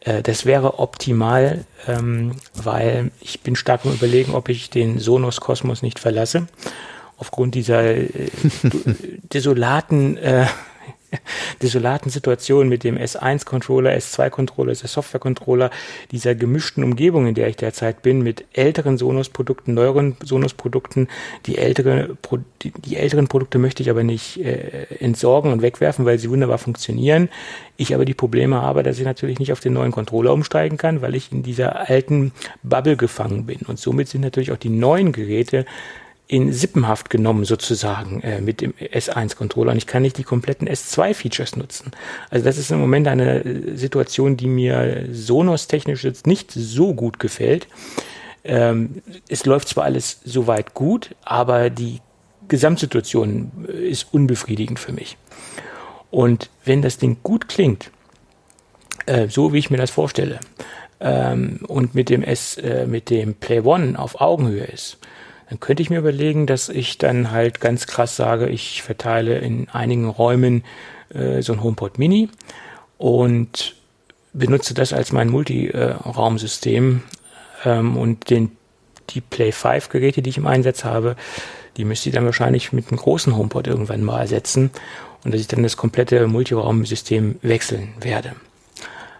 Äh, 0.00 0.22
das 0.22 0.46
wäre 0.46 0.78
optimal, 0.78 1.64
ähm, 1.88 2.32
weil 2.54 3.10
ich 3.20 3.40
bin 3.40 3.56
stark 3.56 3.84
im 3.86 3.92
Überlegen, 3.92 4.34
ob 4.34 4.48
ich 4.50 4.70
den 4.70 5.00
Sonos 5.00 5.40
Kosmos 5.40 5.82
nicht 5.82 5.98
verlasse. 5.98 6.46
Aufgrund 7.16 7.54
dieser 7.54 7.82
äh, 7.84 8.08
desolaten 9.32 10.16
äh, 10.18 10.46
desolaten 11.62 12.10
Situation 12.10 12.68
mit 12.68 12.84
dem 12.84 12.96
S1-Controller, 12.96 13.90
S2-Controller, 13.92 14.74
der 14.74 14.88
Software-Controller, 14.88 15.70
dieser 16.10 16.34
gemischten 16.34 16.84
Umgebung, 16.84 17.26
in 17.26 17.34
der 17.34 17.48
ich 17.48 17.56
derzeit 17.56 18.02
bin, 18.02 18.22
mit 18.22 18.44
älteren 18.52 18.98
Sonos-Produkten, 18.98 19.74
neueren 19.74 20.16
Sonos-Produkten. 20.22 21.08
Die, 21.46 21.58
ältere, 21.58 22.16
die, 22.62 22.72
die, 22.72 22.96
älteren 22.96 23.28
Produkte 23.28 23.58
möchte 23.58 23.82
ich 23.82 23.90
aber 23.90 24.04
nicht 24.04 24.38
äh, 24.38 24.86
entsorgen 24.98 25.52
und 25.52 25.62
wegwerfen, 25.62 26.04
weil 26.04 26.18
sie 26.18 26.30
wunderbar 26.30 26.58
funktionieren. 26.58 27.28
Ich 27.76 27.94
aber 27.94 28.04
die 28.04 28.14
Probleme 28.14 28.62
habe, 28.62 28.82
dass 28.82 28.98
ich 28.98 29.04
natürlich 29.04 29.38
nicht 29.38 29.52
auf 29.52 29.60
den 29.60 29.74
neuen 29.74 29.92
Controller 29.92 30.32
umsteigen 30.32 30.78
kann, 30.78 31.02
weil 31.02 31.14
ich 31.14 31.32
in 31.32 31.42
dieser 31.42 31.88
alten 31.88 32.32
Bubble 32.62 32.96
gefangen 32.96 33.46
bin. 33.46 33.60
Und 33.66 33.78
somit 33.78 34.08
sind 34.08 34.22
natürlich 34.22 34.52
auch 34.52 34.56
die 34.56 34.70
neuen 34.70 35.12
Geräte 35.12 35.66
in 36.28 36.52
Sippenhaft 36.52 37.08
genommen 37.10 37.44
sozusagen 37.44 38.20
äh, 38.22 38.40
mit 38.40 38.60
dem 38.60 38.72
S1-Controller 38.72 39.72
und 39.72 39.78
ich 39.78 39.86
kann 39.86 40.02
nicht 40.02 40.18
die 40.18 40.24
kompletten 40.24 40.68
S2-Features 40.68 41.56
nutzen. 41.56 41.92
Also 42.30 42.44
das 42.44 42.58
ist 42.58 42.70
im 42.70 42.80
Moment 42.80 43.06
eine 43.06 43.44
äh, 43.44 43.76
Situation, 43.76 44.36
die 44.36 44.48
mir 44.48 45.06
Sonos-technisch 45.12 46.02
jetzt 46.02 46.26
nicht 46.26 46.50
so 46.50 46.94
gut 46.94 47.20
gefällt. 47.20 47.68
Ähm, 48.42 49.02
es 49.28 49.46
läuft 49.46 49.68
zwar 49.68 49.84
alles 49.84 50.20
soweit 50.24 50.74
gut, 50.74 51.14
aber 51.22 51.70
die 51.70 52.00
Gesamtsituation 52.48 53.52
äh, 53.68 53.88
ist 53.88 54.08
unbefriedigend 54.12 54.80
für 54.80 54.92
mich. 54.92 55.16
Und 56.10 56.50
wenn 56.64 56.82
das 56.82 56.98
Ding 56.98 57.18
gut 57.22 57.48
klingt, 57.48 57.90
äh, 59.06 59.28
so 59.28 59.52
wie 59.52 59.58
ich 59.58 59.70
mir 59.70 59.76
das 59.76 59.90
vorstelle, 59.90 60.40
ähm, 60.98 61.60
und 61.68 61.94
mit 61.94 62.08
dem 62.08 62.22
S, 62.22 62.56
äh, 62.56 62.86
mit 62.86 63.10
dem 63.10 63.34
Play 63.34 63.60
One 63.60 63.98
auf 63.98 64.20
Augenhöhe 64.20 64.64
ist, 64.64 64.98
dann 65.48 65.60
könnte 65.60 65.82
ich 65.82 65.90
mir 65.90 65.98
überlegen, 65.98 66.46
dass 66.46 66.68
ich 66.68 66.98
dann 66.98 67.30
halt 67.30 67.60
ganz 67.60 67.86
krass 67.86 68.16
sage, 68.16 68.48
ich 68.48 68.82
verteile 68.82 69.38
in 69.38 69.68
einigen 69.68 70.08
Räumen 70.08 70.64
äh, 71.10 71.42
so 71.42 71.52
ein 71.52 71.62
HomePod 71.62 71.98
Mini 71.98 72.28
und 72.98 73.76
benutze 74.32 74.74
das 74.74 74.92
als 74.92 75.12
mein 75.12 75.28
Multiraumsystem 75.28 77.02
ähm, 77.64 77.96
und 77.96 78.28
den, 78.30 78.52
die 79.10 79.20
Play 79.20 79.52
5 79.52 79.88
Geräte, 79.88 80.20
die 80.20 80.30
ich 80.30 80.38
im 80.38 80.46
Einsatz 80.46 80.84
habe, 80.84 81.16
die 81.76 81.84
müsste 81.84 82.08
ich 82.08 82.14
dann 82.14 82.24
wahrscheinlich 82.24 82.72
mit 82.72 82.88
einem 82.88 82.98
großen 82.98 83.36
HomePod 83.36 83.66
irgendwann 83.66 84.02
mal 84.02 84.20
ersetzen 84.20 84.70
und 85.24 85.32
dass 85.32 85.40
ich 85.40 85.48
dann 85.48 85.62
das 85.62 85.76
komplette 85.76 86.26
Multiraumsystem 86.26 87.36
wechseln 87.42 87.94
werde. 88.00 88.32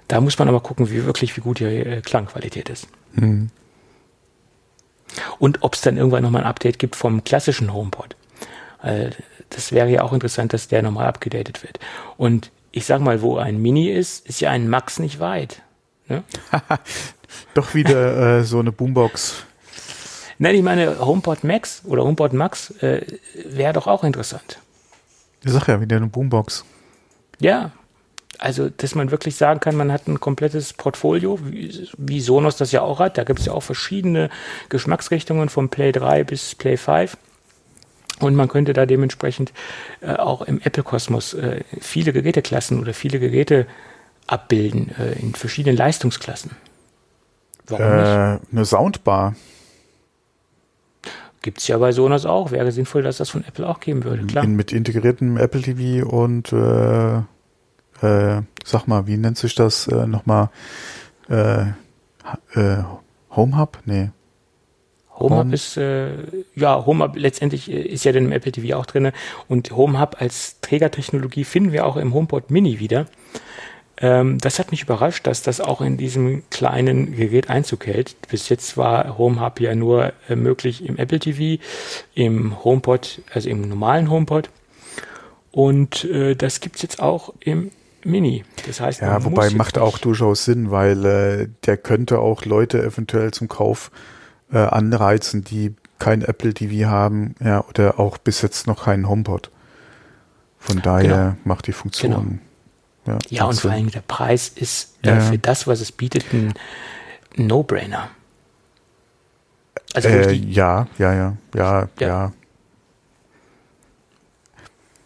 Da 0.09 0.21
muss 0.21 0.39
man 0.39 0.49
aber 0.49 0.61
gucken, 0.61 0.91
wie 0.91 1.05
wirklich, 1.05 1.37
wie 1.37 1.41
gut 1.41 1.61
die 1.61 1.65
äh, 1.65 2.01
Klangqualität 2.01 2.69
ist. 2.69 2.89
Mhm. 3.15 3.51
Und 5.39 5.63
ob 5.63 5.75
es 5.75 5.81
dann 5.81 5.97
irgendwann 5.97 6.23
nochmal 6.23 6.43
ein 6.43 6.49
Update 6.49 6.79
gibt 6.79 6.97
vom 6.97 7.25
klassischen 7.25 7.73
HomePod. 7.73 8.17
das 9.51 9.73
wäre 9.73 9.89
ja 9.89 10.03
auch 10.03 10.13
interessant, 10.13 10.53
dass 10.53 10.69
der 10.69 10.83
nochmal 10.83 11.07
abgedatet 11.07 11.63
wird. 11.63 11.79
Und 12.17 12.51
ich 12.73 12.85
sag 12.85 13.01
mal, 13.01 13.23
wo 13.23 13.39
ein 13.39 13.61
Mini 13.61 13.91
ist, 13.91 14.27
ist 14.29 14.41
ja 14.41 14.51
ein 14.51 14.69
Max 14.69 14.99
nicht 14.99 15.19
weit. 15.19 15.63
Ne? 16.09 16.23
Doch 17.55 17.75
wieder 17.75 18.39
äh, 18.39 18.45
so 18.45 18.59
eine 18.59 18.73
Boombox. 18.73 19.45
Nein, 20.39 20.55
ich 20.55 20.63
meine, 20.63 20.99
HomePod 20.99 21.45
Max 21.45 21.83
oder 21.87 22.05
HomePod 22.05 22.35
Max 22.35 22.71
äh, 22.83 23.07
wäre 23.47 23.73
doch 23.73 23.87
auch 23.87 24.05
interessant. 24.05 24.59
Ich 25.43 25.51
sag 25.51 25.67
ja, 25.69 25.81
wieder 25.81 25.97
eine 25.97 26.09
Boombox. 26.09 26.65
Ja, 27.39 27.73
also, 28.39 28.69
dass 28.69 28.95
man 28.95 29.11
wirklich 29.11 29.37
sagen 29.37 29.61
kann, 29.61 29.77
man 29.77 29.93
hat 29.93 30.07
ein 30.09 30.21
komplettes 30.21 30.73
Portfolio, 30.73 31.39
wie, 31.45 31.89
wie 31.97 32.21
Sonos 32.21 32.57
das 32.57 32.73
ja 32.73 32.83
auch 32.83 32.99
hat. 32.99 33.19
Da 33.19 33.25
gibt 33.25 33.41
es 33.41 33.47
ja 33.47 33.53
auch 33.53 33.63
verschiedene 33.63 34.31
Geschmacksrichtungen 34.69 35.49
von 35.49 35.69
Play 35.69 35.93
3 35.93 36.25
bis 36.25 36.55
Play 36.55 36.77
5. 36.77 37.17
Und 38.21 38.35
man 38.35 38.49
könnte 38.49 38.73
da 38.73 38.87
dementsprechend 38.87 39.53
äh, 40.01 40.15
auch 40.15 40.43
im 40.43 40.61
Apple-Kosmos 40.61 41.35
äh, 41.35 41.65
viele 41.81 42.13
Geräteklassen 42.13 42.81
oder 42.81 42.95
viele 42.95 43.19
Geräte 43.19 43.67
abbilden 44.27 44.95
äh, 44.99 45.13
in 45.21 45.35
verschiedenen 45.35 45.77
Leistungsklassen. 45.77 46.53
Warum 47.67 47.97
nicht? 47.97 48.07
Äh, 48.07 48.39
eine 48.53 48.65
Soundbar. 48.65 49.35
Gibt 51.43 51.59
es 51.59 51.69
ja 51.69 51.79
bei 51.79 51.93
Sonos 51.93 52.25
auch. 52.27 52.51
Wäre 52.51 52.73
sinnvoll, 52.73 53.03
dass 53.03 53.19
das 53.19 53.29
von 53.31 53.45
Apple 53.45 53.69
auch 53.69 53.81
geben 53.81 54.05
würde, 54.05 54.25
klar. 54.25 54.45
In, 54.45 54.57
mit 54.57 54.73
integriertem 54.73 55.37
Apple 55.37 55.61
TV 55.61 56.09
und 56.09 56.53
äh, 58.03 58.43
sag 58.65 58.87
mal, 58.87 59.07
wie 59.07 59.17
nennt 59.17 59.39
sich 59.39 59.55
das 59.55 59.89
äh, 59.89 60.07
nochmal? 60.07 60.51
Äh, 61.29 61.63
äh, 62.55 62.83
Home 63.31 63.59
Hub? 63.59 63.79
Nee. 63.85 64.11
Home, 65.19 65.37
Hub 65.37 65.53
ist, 65.53 65.77
äh, 65.77 66.11
ja, 66.55 66.85
Home 66.85 67.05
Hub 67.05 67.17
letztendlich 67.17 67.71
äh, 67.71 67.81
ist 67.81 68.05
ja 68.05 68.13
dann 68.13 68.27
im 68.27 68.33
Apple 68.33 68.53
TV 68.53 68.77
auch 68.77 68.87
drin. 68.87 69.13
Und 69.49 69.71
Home 69.73 70.01
Hub 70.01 70.17
als 70.21 70.61
Trägertechnologie 70.61 71.45
finden 71.45 71.73
wir 71.73 71.87
auch 71.87 71.97
im 71.97 72.13
HomePod 72.13 72.51
Mini 72.51 72.81
wieder. 72.81 73.07
Ähm, 73.99 74.39
das 74.39 74.59
hat 74.59 74.73
mich 74.73 74.83
überrascht, 74.83 75.27
dass 75.27 75.43
das 75.43 75.61
auch 75.61 75.81
in 75.81 75.97
diesem 75.97 76.43
kleinen 76.51 77.17
Gerät 77.17 77.49
Einzug 77.49 77.87
hält. 77.87 78.17
Bis 78.29 78.49
jetzt 78.51 78.77
war 78.77 79.17
Home 79.17 79.41
Hub 79.41 79.61
ja 79.61 79.75
nur 79.75 80.13
äh, 80.29 80.37
möglich 80.37 80.85
im 80.85 80.99
Apple 80.99 81.19
TV, 81.19 81.63
im 82.15 82.63
HomePod, 82.63 83.23
also 83.33 83.49
im 83.49 83.63
normalen 83.63 84.11
HomePod. 84.11 84.51
Und 85.51 86.05
äh, 86.05 86.35
das 86.35 86.61
gibt's 86.61 86.83
jetzt 86.83 87.01
auch 87.01 87.33
im 87.41 87.71
Mini. 88.07 88.45
Das 88.67 88.81
heißt, 88.81 89.01
ja, 89.01 89.25
wobei 89.25 89.51
macht 89.51 89.79
auch 89.79 89.99
durchaus 89.99 90.45
Sinn, 90.45 90.71
weil 90.71 91.05
äh, 91.05 91.49
der 91.65 91.77
könnte 91.77 92.21
auch 92.21 92.45
Leute 92.45 92.83
eventuell 92.83 93.33
zum 93.33 93.49
Kauf 93.49 93.91
äh, 94.53 94.59
anreizen, 94.59 95.45
die 95.45 95.75
kein 95.99 96.23
Apple 96.23 96.55
TV 96.55 96.89
haben, 96.89 97.35
ja, 97.43 97.65
oder 97.65 97.99
auch 97.99 98.19
bis 98.19 98.43
jetzt 98.43 98.67
noch 98.67 98.85
keinen 98.85 99.09
HomePod. 99.09 99.51
Von 100.59 100.83
daher 100.83 101.09
genau. 101.09 101.37
macht 101.45 101.67
die 101.67 101.73
Funktion. 101.73 102.41
Genau. 103.05 103.19
Ja, 103.19 103.19
ja 103.29 103.45
und 103.45 103.55
Sinn. 103.55 103.61
vor 103.63 103.71
allem 103.71 103.91
der 103.91 104.01
Preis 104.01 104.49
ist 104.49 104.99
äh, 105.03 105.09
ja. 105.09 105.21
für 105.21 105.39
das, 105.39 105.67
was 105.67 105.81
es 105.81 105.93
bietet, 105.93 106.33
ein 106.33 106.55
No-Brainer. 107.37 108.11
Also 109.95 110.09
äh, 110.09 110.33
ja, 110.33 110.87
ja, 110.99 111.13
ja, 111.15 111.37
ja, 111.55 111.89
ja, 111.99 112.07
ja. 112.07 112.33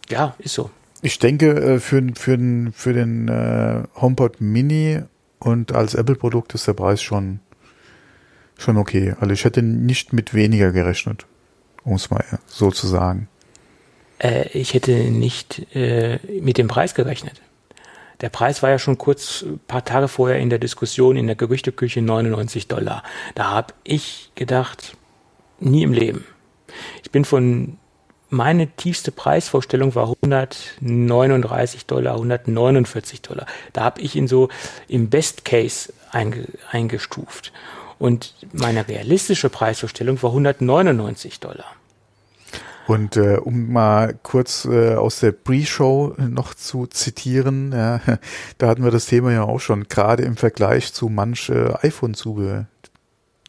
Ja, 0.09 0.35
ist 0.39 0.55
so. 0.55 0.69
Ich 1.01 1.19
denke, 1.19 1.55
äh, 1.55 1.79
für, 1.79 2.03
für, 2.15 2.37
den, 2.37 2.71
für 2.73 2.93
den 2.93 3.27
äh, 3.27 3.83
HomePod 3.99 4.39
Mini 4.39 5.01
und 5.39 5.73
als 5.73 5.95
Apple-Produkt 5.95 6.53
ist 6.53 6.67
der 6.67 6.73
Preis 6.73 7.01
schon, 7.01 7.39
schon 8.57 8.77
okay. 8.77 9.15
Also 9.19 9.33
ich 9.33 9.43
hätte 9.43 9.63
nicht 9.63 10.13
mit 10.13 10.33
weniger 10.33 10.71
gerechnet, 10.71 11.25
um 11.83 11.95
es 11.95 12.11
mal 12.11 12.23
so 12.45 12.69
zu 12.71 12.87
sagen. 12.87 13.27
Äh, 14.19 14.49
ich 14.49 14.75
hätte 14.75 14.91
nicht 14.91 15.75
äh, 15.75 16.19
mit 16.41 16.57
dem 16.57 16.67
Preis 16.67 16.93
gerechnet. 16.93 17.41
Der 18.21 18.29
Preis 18.29 18.61
war 18.61 18.69
ja 18.69 18.77
schon 18.77 18.99
kurz 18.99 19.41
ein 19.41 19.59
paar 19.67 19.83
Tage 19.83 20.07
vorher 20.07 20.37
in 20.37 20.51
der 20.51 20.59
Diskussion 20.59 21.17
in 21.17 21.25
der 21.25 21.35
Gerüchteküche 21.35 22.03
99 22.03 22.67
Dollar. 22.67 23.01
Da 23.33 23.49
habe 23.49 23.73
ich 23.83 24.31
gedacht, 24.35 24.95
nie 25.59 25.81
im 25.81 25.93
Leben. 25.93 26.23
Ich 27.03 27.09
bin 27.09 27.25
von 27.25 27.77
meine 28.31 28.67
tiefste 28.67 29.11
Preisvorstellung 29.11 29.93
war 29.93 30.05
139 30.23 31.85
Dollar, 31.85 32.13
149 32.13 33.21
Dollar. 33.21 33.45
Da 33.73 33.83
habe 33.83 34.01
ich 34.01 34.15
ihn 34.15 34.27
so 34.27 34.49
im 34.87 35.09
Best 35.09 35.45
Case 35.45 35.93
einge, 36.11 36.47
eingestuft. 36.71 37.51
Und 37.99 38.33
meine 38.53 38.87
realistische 38.87 39.49
Preisvorstellung 39.49 40.21
war 40.23 40.31
199 40.31 41.39
Dollar. 41.39 41.65
Und 42.87 43.15
äh, 43.15 43.37
um 43.37 43.71
mal 43.71 44.17
kurz 44.23 44.65
äh, 44.65 44.95
aus 44.95 45.19
der 45.19 45.33
Pre-Show 45.33 46.15
noch 46.17 46.53
zu 46.53 46.87
zitieren, 46.87 47.71
ja, 47.73 48.01
da 48.57 48.67
hatten 48.67 48.83
wir 48.83 48.91
das 48.91 49.05
Thema 49.05 49.31
ja 49.31 49.43
auch 49.43 49.59
schon, 49.59 49.87
gerade 49.87 50.23
im 50.23 50.35
Vergleich 50.37 50.93
zu 50.93 51.09
manch 51.09 51.49
äh, 51.49 51.73
iPhone-Zubehör 51.81 52.65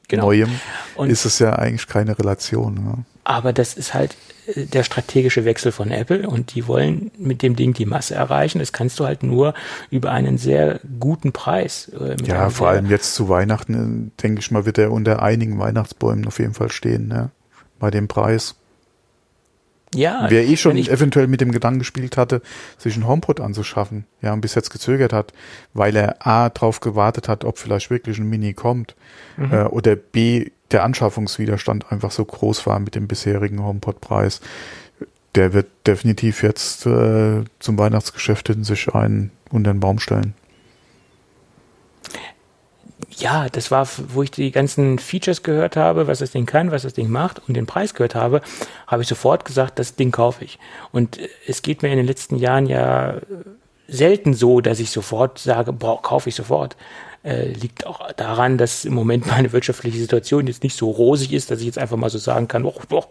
genau. 0.08 0.26
Neuem 0.26 0.50
und 0.96 1.08
ist 1.08 1.24
es 1.24 1.38
ja 1.38 1.54
eigentlich 1.54 1.86
keine 1.86 2.18
Relation. 2.18 2.76
Ja. 2.84 3.11
Aber 3.24 3.52
das 3.52 3.74
ist 3.74 3.94
halt 3.94 4.16
äh, 4.46 4.66
der 4.66 4.82
strategische 4.82 5.44
Wechsel 5.44 5.72
von 5.72 5.90
Apple 5.90 6.28
und 6.28 6.54
die 6.54 6.66
wollen 6.66 7.10
mit 7.16 7.42
dem 7.42 7.56
Ding 7.56 7.72
die 7.72 7.86
Masse 7.86 8.14
erreichen. 8.14 8.58
Das 8.58 8.72
kannst 8.72 8.98
du 8.98 9.06
halt 9.06 9.22
nur 9.22 9.54
über 9.90 10.10
einen 10.10 10.38
sehr 10.38 10.80
guten 10.98 11.32
Preis. 11.32 11.90
Äh, 11.98 12.16
ja, 12.24 12.50
vor 12.50 12.68
allem 12.68 12.86
jetzt 12.86 13.14
zu 13.14 13.28
Weihnachten, 13.28 14.10
äh, 14.16 14.22
denke 14.22 14.40
ich 14.40 14.50
mal, 14.50 14.66
wird 14.66 14.78
er 14.78 14.92
unter 14.92 15.22
einigen 15.22 15.58
Weihnachtsbäumen 15.58 16.26
auf 16.26 16.38
jeden 16.38 16.54
Fall 16.54 16.70
stehen, 16.70 17.08
ne? 17.08 17.30
bei 17.78 17.90
dem 17.90 18.08
Preis. 18.08 18.54
Ja. 19.94 20.26
Wer 20.28 20.46
eh 20.46 20.56
schon 20.56 20.76
eventuell 20.76 21.26
mit 21.26 21.40
dem 21.40 21.52
Gedanken 21.52 21.80
gespielt 21.80 22.16
hatte, 22.16 22.40
sich 22.78 22.96
ein 22.96 23.06
HomePod 23.06 23.40
anzuschaffen, 23.40 24.06
ja, 24.22 24.32
und 24.32 24.40
bis 24.40 24.54
jetzt 24.54 24.70
gezögert 24.70 25.12
hat, 25.12 25.32
weil 25.74 25.94
er 25.96 26.26
A, 26.26 26.48
drauf 26.48 26.80
gewartet 26.80 27.28
hat, 27.28 27.44
ob 27.44 27.58
vielleicht 27.58 27.90
wirklich 27.90 28.18
ein 28.18 28.28
Mini 28.28 28.54
kommt, 28.54 28.94
mhm. 29.36 29.52
äh, 29.52 29.64
oder 29.64 29.96
B, 29.96 30.50
der 30.70 30.84
Anschaffungswiderstand 30.84 31.92
einfach 31.92 32.10
so 32.10 32.24
groß 32.24 32.66
war 32.66 32.78
mit 32.78 32.94
dem 32.94 33.06
bisherigen 33.06 33.62
HomePod-Preis. 33.62 34.40
Der 35.34 35.52
wird 35.52 35.66
definitiv 35.86 36.42
jetzt 36.42 36.86
äh, 36.86 37.44
zum 37.58 37.78
Weihnachtsgeschäft 37.78 38.48
in 38.48 38.64
sich 38.64 38.94
einen 38.94 39.30
unter 39.50 39.72
den 39.72 39.80
Baum 39.80 39.98
stellen. 39.98 40.34
Ja, 43.10 43.48
das 43.48 43.70
war, 43.70 43.86
wo 44.08 44.22
ich 44.22 44.30
die 44.30 44.50
ganzen 44.50 44.98
Features 44.98 45.42
gehört 45.42 45.76
habe, 45.76 46.06
was 46.06 46.20
das 46.20 46.32
Ding 46.32 46.46
kann, 46.46 46.70
was 46.70 46.82
das 46.82 46.94
Ding 46.94 47.10
macht 47.10 47.40
und 47.46 47.54
den 47.54 47.66
Preis 47.66 47.94
gehört 47.94 48.14
habe, 48.14 48.40
habe 48.86 49.02
ich 49.02 49.08
sofort 49.08 49.44
gesagt, 49.44 49.78
das 49.78 49.96
Ding 49.96 50.10
kaufe 50.10 50.44
ich. 50.44 50.58
Und 50.92 51.18
äh, 51.18 51.28
es 51.46 51.62
geht 51.62 51.82
mir 51.82 51.90
in 51.90 51.98
den 51.98 52.06
letzten 52.06 52.36
Jahren 52.36 52.66
ja 52.66 53.16
selten 53.88 54.34
so, 54.34 54.60
dass 54.60 54.80
ich 54.80 54.90
sofort 54.90 55.38
sage, 55.38 55.72
boah, 55.72 56.00
kaufe 56.00 56.28
ich 56.28 56.34
sofort 56.34 56.76
äh, 57.24 57.52
liegt 57.52 57.86
auch 57.86 58.10
daran, 58.12 58.58
dass 58.58 58.84
im 58.84 58.94
Moment 58.94 59.26
meine 59.26 59.52
wirtschaftliche 59.52 59.98
Situation 59.98 60.46
jetzt 60.46 60.62
nicht 60.62 60.76
so 60.76 60.90
rosig 60.90 61.32
ist, 61.32 61.50
dass 61.50 61.60
ich 61.60 61.66
jetzt 61.66 61.78
einfach 61.78 61.96
mal 61.96 62.10
so 62.10 62.18
sagen 62.18 62.48
kann, 62.48 62.64
oh, 62.64 62.74
oh 62.90 63.04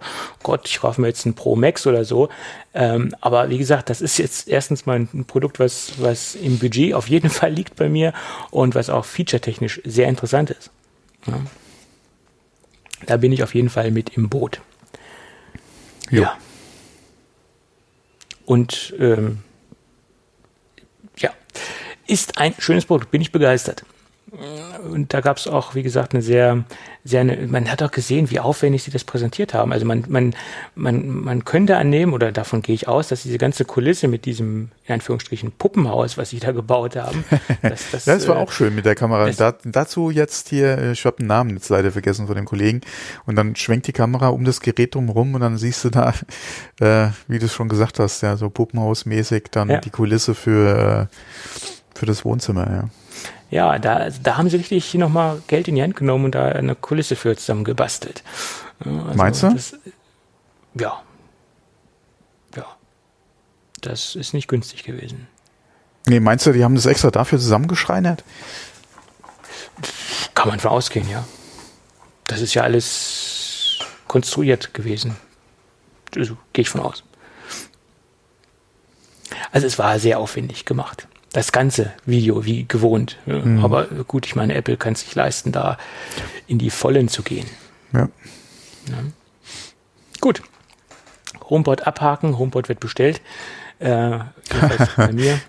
Gott, 0.43 0.67
ich 0.67 0.79
kaufe 0.79 0.99
mir 0.99 1.07
jetzt 1.07 1.25
ein 1.25 1.33
Pro 1.33 1.55
Max 1.55 1.87
oder 1.87 2.03
so. 2.03 2.29
Ähm, 2.73 3.15
aber 3.21 3.49
wie 3.49 3.57
gesagt, 3.57 3.89
das 3.89 4.01
ist 4.01 4.17
jetzt 4.17 4.47
erstens 4.47 4.85
mal 4.85 4.99
ein 4.99 5.25
Produkt, 5.25 5.59
was, 5.59 5.93
was 5.97 6.35
im 6.35 6.59
Budget 6.59 6.93
auf 6.93 7.07
jeden 7.07 7.29
Fall 7.31 7.53
liegt 7.53 7.77
bei 7.77 7.87
mir 7.87 8.13
und 8.49 8.75
was 8.75 8.89
auch 8.89 9.05
featuretechnisch 9.05 9.81
sehr 9.85 10.07
interessant 10.07 10.49
ist. 10.49 10.71
Ja. 11.27 11.39
Da 13.05 13.17
bin 13.17 13.31
ich 13.31 13.43
auf 13.43 13.55
jeden 13.55 13.69
Fall 13.69 13.91
mit 13.91 14.15
im 14.17 14.29
Boot. 14.29 14.61
Jo. 16.09 16.23
Ja. 16.23 16.37
Und 18.45 18.93
ähm, 18.99 19.39
ja, 21.17 21.31
ist 22.07 22.37
ein 22.37 22.53
schönes 22.59 22.85
Produkt, 22.85 23.11
bin 23.11 23.21
ich 23.21 23.31
begeistert. 23.31 23.85
Und 24.89 25.13
da 25.13 25.19
gab 25.19 25.35
es 25.35 25.47
auch, 25.47 25.75
wie 25.75 25.83
gesagt, 25.83 26.13
eine 26.13 26.21
sehr, 26.21 26.63
sehr, 27.03 27.19
eine, 27.19 27.35
man 27.47 27.69
hat 27.69 27.83
auch 27.83 27.91
gesehen, 27.91 28.31
wie 28.31 28.39
aufwendig 28.39 28.83
sie 28.83 28.91
das 28.91 29.03
präsentiert 29.03 29.53
haben. 29.53 29.73
Also 29.73 29.85
man, 29.85 30.05
man, 30.07 30.33
man, 30.73 31.05
man 31.05 31.43
könnte 31.43 31.75
annehmen, 31.75 32.13
oder 32.13 32.31
davon 32.31 32.61
gehe 32.61 32.73
ich 32.73 32.87
aus, 32.87 33.09
dass 33.09 33.23
diese 33.23 33.37
ganze 33.37 33.65
Kulisse 33.65 34.07
mit 34.07 34.23
diesem, 34.23 34.69
in 34.87 34.93
Anführungsstrichen, 34.93 35.51
Puppenhaus, 35.51 36.17
was 36.17 36.29
sie 36.29 36.39
da 36.39 36.53
gebaut 36.53 36.95
haben. 36.95 37.25
Das, 37.61 37.91
das, 37.91 38.05
das 38.05 38.27
war 38.27 38.37
äh, 38.37 38.39
auch 38.39 38.51
schön 38.51 38.73
mit 38.73 38.85
der 38.85 38.95
Kamera. 38.95 39.29
Da, 39.31 39.53
dazu 39.63 40.09
jetzt 40.09 40.49
hier, 40.49 40.77
äh, 40.77 40.91
ich 40.93 41.05
habe 41.05 41.17
den 41.17 41.27
Namen 41.27 41.51
jetzt 41.51 41.69
leider 41.69 41.91
vergessen 41.91 42.27
von 42.27 42.35
dem 42.35 42.45
Kollegen, 42.45 42.81
und 43.25 43.35
dann 43.35 43.55
schwenkt 43.55 43.87
die 43.87 43.91
Kamera 43.91 44.29
um 44.29 44.45
das 44.45 44.61
Gerät 44.61 44.95
drumherum 44.95 45.35
und 45.35 45.41
dann 45.41 45.57
siehst 45.57 45.83
du 45.83 45.89
da, 45.89 46.13
äh, 46.79 47.09
wie 47.27 47.39
du 47.39 47.45
es 47.45 47.53
schon 47.53 47.69
gesagt 47.69 47.99
hast, 47.99 48.21
ja, 48.21 48.37
so 48.37 48.49
Puppenhausmäßig, 48.49 49.45
dann 49.51 49.69
ja. 49.69 49.79
die 49.79 49.89
Kulisse 49.89 50.33
für, 50.33 51.09
äh, 51.09 51.97
für 51.97 52.05
das 52.05 52.25
Wohnzimmer, 52.25 52.69
ja 52.71 52.89
ja, 53.51 53.77
da, 53.79 54.09
da 54.09 54.37
haben 54.37 54.49
sie 54.49 54.55
richtig 54.55 54.93
nochmal 54.93 55.43
Geld 55.47 55.67
in 55.67 55.75
die 55.75 55.83
Hand 55.83 55.97
genommen 55.97 56.25
und 56.25 56.35
da 56.35 56.47
eine 56.47 56.73
Kulisse 56.73 57.17
für 57.17 57.35
zusammen 57.35 57.65
gebastelt. 57.65 58.23
Also 58.79 59.13
Meinst 59.13 59.43
du? 59.43 59.49
Das, 59.49 59.75
ja. 60.73 61.01
Ja. 62.55 62.65
Das 63.81 64.15
ist 64.15 64.33
nicht 64.33 64.47
günstig 64.47 64.83
gewesen. 64.83 65.27
Nee, 66.07 66.21
meinst 66.21 66.45
du, 66.45 66.53
die 66.53 66.63
haben 66.63 66.75
das 66.75 66.85
extra 66.85 67.11
dafür 67.11 67.39
zusammengeschreinert? 67.39 68.23
Kann 70.33 70.47
man 70.47 70.61
von 70.61 70.71
ausgehen, 70.71 71.09
ja. 71.09 71.25
Das 72.27 72.39
ist 72.39 72.53
ja 72.53 72.63
alles 72.63 73.79
konstruiert 74.07 74.73
gewesen. 74.73 75.17
Also, 76.15 76.37
gehe 76.53 76.63
ich 76.63 76.69
von 76.69 76.81
aus. 76.81 77.03
Also 79.51 79.67
es 79.67 79.77
war 79.77 79.99
sehr 79.99 80.19
aufwendig 80.19 80.63
gemacht 80.63 81.07
das 81.33 81.51
ganze 81.51 81.91
Video 82.05 82.45
wie 82.45 82.65
gewohnt. 82.67 83.17
Mhm. 83.25 83.63
Aber 83.63 83.85
gut, 84.07 84.25
ich 84.25 84.35
meine, 84.35 84.53
Apple 84.53 84.77
kann 84.77 84.95
sich 84.95 85.13
leisten, 85.15 85.51
da 85.51 85.77
in 86.47 86.57
die 86.57 86.69
Vollen 86.69 87.07
zu 87.07 87.23
gehen. 87.23 87.47
Ja. 87.93 88.09
ja. 88.89 88.97
Gut. 90.19 90.41
HomePod 91.49 91.87
abhaken, 91.87 92.37
HomePod 92.37 92.69
wird 92.69 92.79
bestellt. 92.79 93.21
Äh, 93.79 94.19
bei 94.97 95.11
mir. 95.11 95.39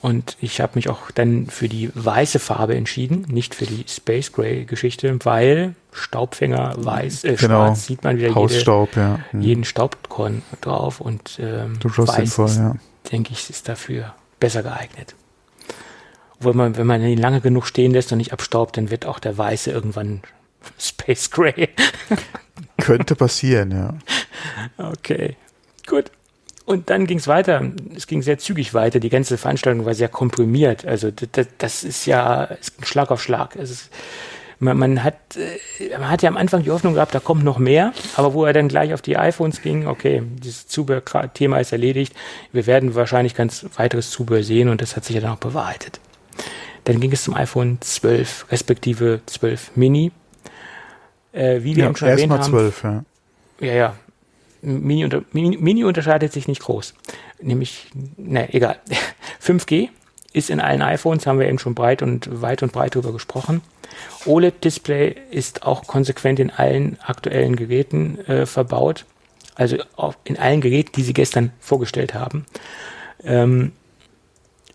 Und 0.00 0.36
ich 0.42 0.60
habe 0.60 0.72
mich 0.74 0.90
auch 0.90 1.10
dann 1.10 1.46
für 1.46 1.66
die 1.66 1.90
weiße 1.94 2.38
Farbe 2.38 2.74
entschieden, 2.74 3.24
nicht 3.26 3.54
für 3.54 3.64
die 3.64 3.86
Space 3.88 4.32
Gray 4.32 4.66
Geschichte, 4.66 5.18
weil 5.22 5.74
Staubfänger 5.92 6.74
weiß, 6.76 7.24
äh, 7.24 7.36
genau. 7.36 7.66
schwarz 7.66 7.86
sieht 7.86 8.04
man 8.04 8.18
wieder 8.18 8.34
Hausstaub, 8.34 8.90
jede, 8.90 9.00
ja. 9.00 9.20
Mhm. 9.32 9.40
jeden 9.40 9.64
Staubkorn 9.64 10.42
drauf 10.60 11.00
und 11.00 11.38
ähm, 11.40 11.78
weiß 11.82 12.16
sinnvoll, 12.16 12.50
ja. 12.50 12.76
denke 13.10 13.32
ich, 13.32 13.48
ist 13.48 13.66
dafür 13.66 14.14
besser 14.44 14.62
geeignet. 14.62 15.14
Obwohl 16.36 16.52
man, 16.52 16.76
wenn 16.76 16.86
man 16.86 17.02
ihn 17.02 17.16
lange 17.16 17.40
genug 17.40 17.66
stehen 17.66 17.92
lässt 17.92 18.12
und 18.12 18.18
nicht 18.18 18.34
abstaubt, 18.34 18.76
dann 18.76 18.90
wird 18.90 19.06
auch 19.06 19.18
der 19.18 19.38
Weiße 19.38 19.70
irgendwann 19.70 20.20
Space 20.78 21.30
Gray. 21.30 21.70
Könnte 22.76 23.16
passieren, 23.16 23.70
ja. 23.70 23.94
Okay, 24.76 25.38
gut. 25.86 26.10
Und 26.66 26.90
dann 26.90 27.06
ging 27.06 27.16
es 27.16 27.26
weiter. 27.26 27.72
Es 27.96 28.06
ging 28.06 28.20
sehr 28.20 28.36
zügig 28.36 28.74
weiter. 28.74 29.00
Die 29.00 29.08
ganze 29.08 29.38
Veranstaltung 29.38 29.86
war 29.86 29.94
sehr 29.94 30.10
komprimiert. 30.10 30.84
Also 30.84 31.10
das, 31.10 31.46
das 31.56 31.82
ist 31.82 32.04
ja 32.04 32.50
Schlag 32.82 33.10
auf 33.10 33.22
Schlag. 33.22 33.56
Ist, 33.56 33.88
man, 34.64 34.78
man, 34.78 35.04
hat, 35.04 35.14
äh, 35.36 35.98
man 35.98 36.10
hat 36.10 36.22
ja 36.22 36.28
am 36.28 36.36
Anfang 36.36 36.62
die 36.62 36.70
Hoffnung 36.70 36.94
gehabt, 36.94 37.14
da 37.14 37.20
kommt 37.20 37.44
noch 37.44 37.58
mehr. 37.58 37.92
Aber 38.16 38.34
wo 38.34 38.44
er 38.44 38.52
dann 38.52 38.68
gleich 38.68 38.94
auf 38.94 39.02
die 39.02 39.16
iPhones 39.16 39.62
ging, 39.62 39.86
okay, 39.86 40.22
dieses 40.42 40.66
Zubehör-Thema 40.66 41.58
ist 41.58 41.72
erledigt. 41.72 42.14
Wir 42.52 42.66
werden 42.66 42.94
wahrscheinlich 42.94 43.34
ganz 43.34 43.66
weiteres 43.76 44.10
Zubehör 44.10 44.42
sehen 44.42 44.68
und 44.68 44.80
das 44.80 44.96
hat 44.96 45.04
sich 45.04 45.14
ja 45.14 45.20
dann 45.20 45.32
auch 45.32 45.38
bewahrheitet. 45.38 46.00
Dann 46.84 47.00
ging 47.00 47.12
es 47.12 47.22
zum 47.24 47.34
iPhone 47.34 47.78
12, 47.80 48.46
respektive 48.50 49.20
12 49.26 49.76
Mini. 49.76 50.12
Äh, 51.32 51.62
wie 51.62 51.76
wir 51.76 51.84
ja, 51.84 51.88
eben 51.88 51.96
schon 51.96 52.08
erwähnt 52.08 52.32
haben. 52.32 52.42
12, 52.42 52.84
ja. 52.84 53.04
Ja, 53.60 53.72
ja. 53.72 53.94
Mini, 54.62 55.04
unter, 55.04 55.22
Mini, 55.32 55.56
Mini 55.58 55.84
unterscheidet 55.84 56.32
sich 56.32 56.48
nicht 56.48 56.62
groß. 56.62 56.94
Nämlich, 57.40 57.90
ne, 58.16 58.52
egal. 58.54 58.78
5G 59.44 59.88
ist 60.32 60.50
in 60.50 60.60
allen 60.60 60.82
iPhones, 60.82 61.26
haben 61.26 61.38
wir 61.38 61.48
eben 61.48 61.58
schon 61.58 61.74
breit 61.74 62.02
und 62.02 62.40
weit 62.42 62.62
und 62.62 62.72
breit 62.72 62.94
darüber 62.94 63.12
gesprochen. 63.12 63.62
OLED-Display 64.26 65.16
ist 65.30 65.64
auch 65.64 65.86
konsequent 65.86 66.40
in 66.40 66.50
allen 66.50 66.98
aktuellen 67.00 67.56
Geräten 67.56 68.18
äh, 68.26 68.46
verbaut. 68.46 69.04
Also 69.54 69.76
in 70.24 70.36
allen 70.36 70.60
Geräten, 70.60 70.92
die 70.96 71.02
sie 71.02 71.12
gestern 71.12 71.52
vorgestellt 71.60 72.14
haben. 72.14 72.46
Ähm, 73.22 73.72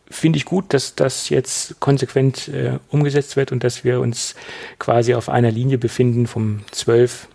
finde 0.10 0.38
ich 0.38 0.46
gut, 0.46 0.74
dass 0.74 0.96
das 0.96 1.30
jetzt 1.30 1.80
konsequent 1.80 2.48
äh, 2.48 2.80
umgesetzt 2.90 3.36
wird 3.36 3.52
und 3.52 3.64
dass 3.64 3.84
wir 3.84 4.00
uns 4.00 4.36
quasi 4.80 5.14
auf 5.14 5.30
einer 5.30 5.52
Linie 5.52 5.78
befinden 5.78 6.28
vom 6.28 6.62
12 6.72 7.28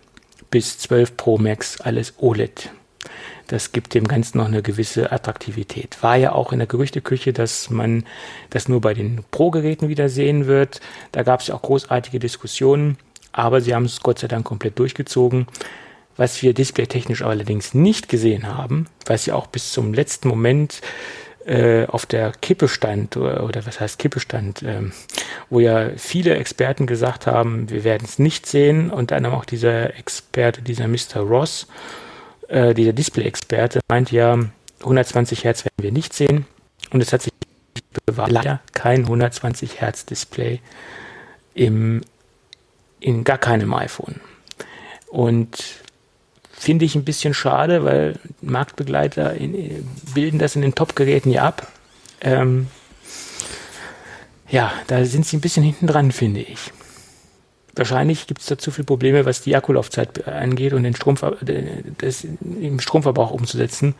bis 0.51 0.77
12 0.79 1.17
Pro 1.17 1.37
Max, 1.37 1.79
alles 1.81 2.13
OLED. 2.17 2.71
Das 3.47 3.71
gibt 3.71 3.93
dem 3.93 4.07
Ganzen 4.07 4.39
noch 4.39 4.47
eine 4.47 4.61
gewisse 4.61 5.11
Attraktivität. 5.11 6.01
War 6.01 6.15
ja 6.15 6.31
auch 6.31 6.51
in 6.51 6.59
der 6.59 6.67
Gerüchteküche, 6.67 7.33
dass 7.33 7.69
man 7.69 8.05
das 8.49 8.67
nur 8.67 8.81
bei 8.81 8.93
den 8.93 9.23
Pro-Geräten 9.31 9.87
wieder 9.87 10.09
sehen 10.09 10.47
wird. 10.47 10.81
Da 11.11 11.23
gab 11.23 11.41
es 11.41 11.47
ja 11.47 11.55
auch 11.55 11.61
großartige 11.61 12.19
Diskussionen, 12.19 12.97
aber 13.31 13.61
sie 13.61 13.75
haben 13.75 13.85
es 13.85 14.01
Gott 14.01 14.19
sei 14.19 14.27
Dank 14.27 14.45
komplett 14.45 14.79
durchgezogen. 14.79 15.47
Was 16.17 16.41
wir 16.41 16.53
displaytechnisch 16.53 17.23
allerdings 17.23 17.73
nicht 17.73 18.07
gesehen 18.07 18.47
haben, 18.47 18.87
was 19.05 19.25
ja 19.25 19.35
auch 19.35 19.47
bis 19.47 19.73
zum 19.73 19.93
letzten 19.93 20.29
Moment 20.29 20.81
äh, 21.45 21.85
auf 21.85 22.05
der 22.05 22.31
Kippe 22.31 22.67
stand, 22.67 23.17
oder, 23.17 23.43
oder 23.43 23.65
was 23.65 23.79
heißt 23.79 23.99
Kippe 23.99 24.19
stand, 24.19 24.63
ähm, 24.63 24.93
wo 25.49 25.59
ja 25.59 25.89
viele 25.97 26.35
Experten 26.35 26.87
gesagt 26.87 27.27
haben, 27.27 27.69
wir 27.69 27.83
werden 27.83 28.05
es 28.05 28.17
nicht 28.17 28.45
sehen 28.45 28.89
und 28.89 29.11
dann 29.11 29.25
auch 29.25 29.45
dieser 29.45 29.95
Experte, 29.95 30.61
dieser 30.61 30.87
Mr. 30.87 31.19
Ross, 31.19 31.67
äh, 32.47 32.73
dieser 32.73 32.93
Display-Experte, 32.93 33.79
meint 33.89 34.11
ja, 34.11 34.37
120 34.79 35.43
Hertz 35.43 35.65
werden 35.65 35.81
wir 35.81 35.91
nicht 35.91 36.13
sehen 36.13 36.45
und 36.91 37.01
es 37.01 37.13
hat 37.13 37.21
sich 37.21 37.33
bewahrt, 38.05 38.31
leider 38.31 38.61
kein 38.73 39.01
120 39.01 39.81
Hertz 39.81 40.05
Display 40.05 40.59
im, 41.53 42.01
in 42.99 43.23
gar 43.23 43.37
keinem 43.37 43.73
iPhone. 43.73 44.19
Und 45.07 45.83
Finde 46.57 46.85
ich 46.85 46.95
ein 46.95 47.03
bisschen 47.03 47.33
schade, 47.33 47.83
weil 47.83 48.17
Marktbegleiter 48.41 49.33
in, 49.33 49.85
bilden 50.13 50.39
das 50.39 50.55
in 50.55 50.61
den 50.61 50.73
Top-Geräten 50.73 51.29
ja 51.29 51.43
ab. 51.43 51.67
Ähm, 52.21 52.67
ja, 54.49 54.71
da 54.87 55.03
sind 55.03 55.25
sie 55.25 55.37
ein 55.37 55.41
bisschen 55.41 55.63
hinten 55.63 55.85
dran, 55.85 56.11
finde 56.13 56.39
ich. 56.41 56.71
Wahrscheinlich 57.75 58.27
gibt 58.27 58.41
es 58.41 58.47
da 58.47 58.57
zu 58.57 58.71
viele 58.71 58.85
Probleme, 58.85 59.25
was 59.25 59.41
die 59.41 59.55
Akkulaufzeit 59.55 60.27
angeht 60.27 60.73
und 60.73 60.83
den 60.83 60.95
Strom, 60.95 61.17
das 61.97 62.23
im 62.23 62.79
Stromverbrauch 62.79 63.31
umzusetzen. 63.31 63.95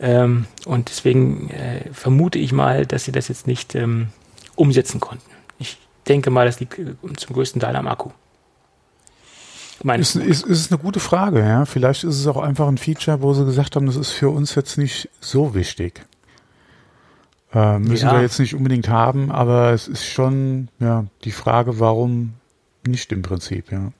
Ähm, 0.00 0.46
und 0.64 0.88
deswegen 0.88 1.50
äh, 1.50 1.92
vermute 1.92 2.38
ich 2.38 2.52
mal, 2.52 2.86
dass 2.86 3.04
sie 3.04 3.12
das 3.12 3.28
jetzt 3.28 3.46
nicht 3.46 3.74
ähm, 3.74 4.08
umsetzen 4.56 5.00
konnten. 5.00 5.28
Ich 5.58 5.78
denke 6.08 6.30
mal, 6.30 6.46
das 6.46 6.60
liegt 6.60 6.78
äh, 6.78 6.94
zum 7.16 7.34
größten 7.34 7.60
Teil 7.60 7.76
am 7.76 7.86
Akku. 7.86 8.10
Ist, 9.82 10.16
ist, 10.16 10.46
ist 10.46 10.70
eine 10.70 10.80
gute 10.80 11.00
Frage, 11.00 11.40
ja. 11.40 11.64
Vielleicht 11.64 12.04
ist 12.04 12.18
es 12.18 12.26
auch 12.26 12.36
einfach 12.36 12.68
ein 12.68 12.76
Feature, 12.76 13.22
wo 13.22 13.32
sie 13.32 13.46
gesagt 13.46 13.76
haben, 13.76 13.86
das 13.86 13.96
ist 13.96 14.10
für 14.10 14.28
uns 14.28 14.54
jetzt 14.54 14.76
nicht 14.76 15.08
so 15.20 15.54
wichtig. 15.54 16.06
Äh, 17.52 17.78
müssen 17.78 18.06
ja. 18.06 18.12
wir 18.12 18.20
jetzt 18.20 18.38
nicht 18.38 18.54
unbedingt 18.54 18.88
haben, 18.88 19.30
aber 19.32 19.72
es 19.72 19.88
ist 19.88 20.04
schon 20.04 20.68
ja 20.78 21.06
die 21.24 21.32
Frage, 21.32 21.80
warum 21.80 22.34
nicht 22.86 23.12
im 23.12 23.22
Prinzip, 23.22 23.70
ja. 23.70 23.92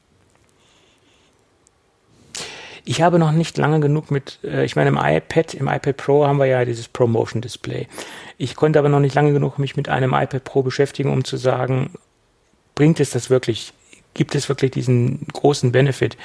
Ich 2.84 3.02
habe 3.02 3.18
noch 3.18 3.32
nicht 3.32 3.58
lange 3.58 3.80
genug 3.80 4.10
mit, 4.10 4.38
äh, 4.42 4.64
ich 4.64 4.74
meine, 4.74 4.88
im 4.88 4.98
iPad, 5.00 5.54
im 5.54 5.68
iPad 5.68 5.96
Pro 5.96 6.26
haben 6.26 6.38
wir 6.38 6.46
ja 6.46 6.64
dieses 6.64 6.88
Promotion 6.88 7.42
Display. 7.42 7.86
Ich 8.38 8.56
konnte 8.56 8.78
aber 8.78 8.88
noch 8.88 9.00
nicht 9.00 9.14
lange 9.14 9.32
genug 9.32 9.58
mich 9.58 9.76
mit 9.76 9.88
einem 9.88 10.14
iPad 10.14 10.44
Pro 10.44 10.62
beschäftigen, 10.62 11.12
um 11.12 11.24
zu 11.24 11.36
sagen, 11.36 11.92
bringt 12.74 12.98
es 13.00 13.10
das 13.10 13.30
wirklich? 13.30 13.74
Gibt 14.14 14.34
es 14.34 14.48
wirklich 14.48 14.72
diesen 14.72 15.26
großen 15.32 15.70
Benefit? 15.70 16.16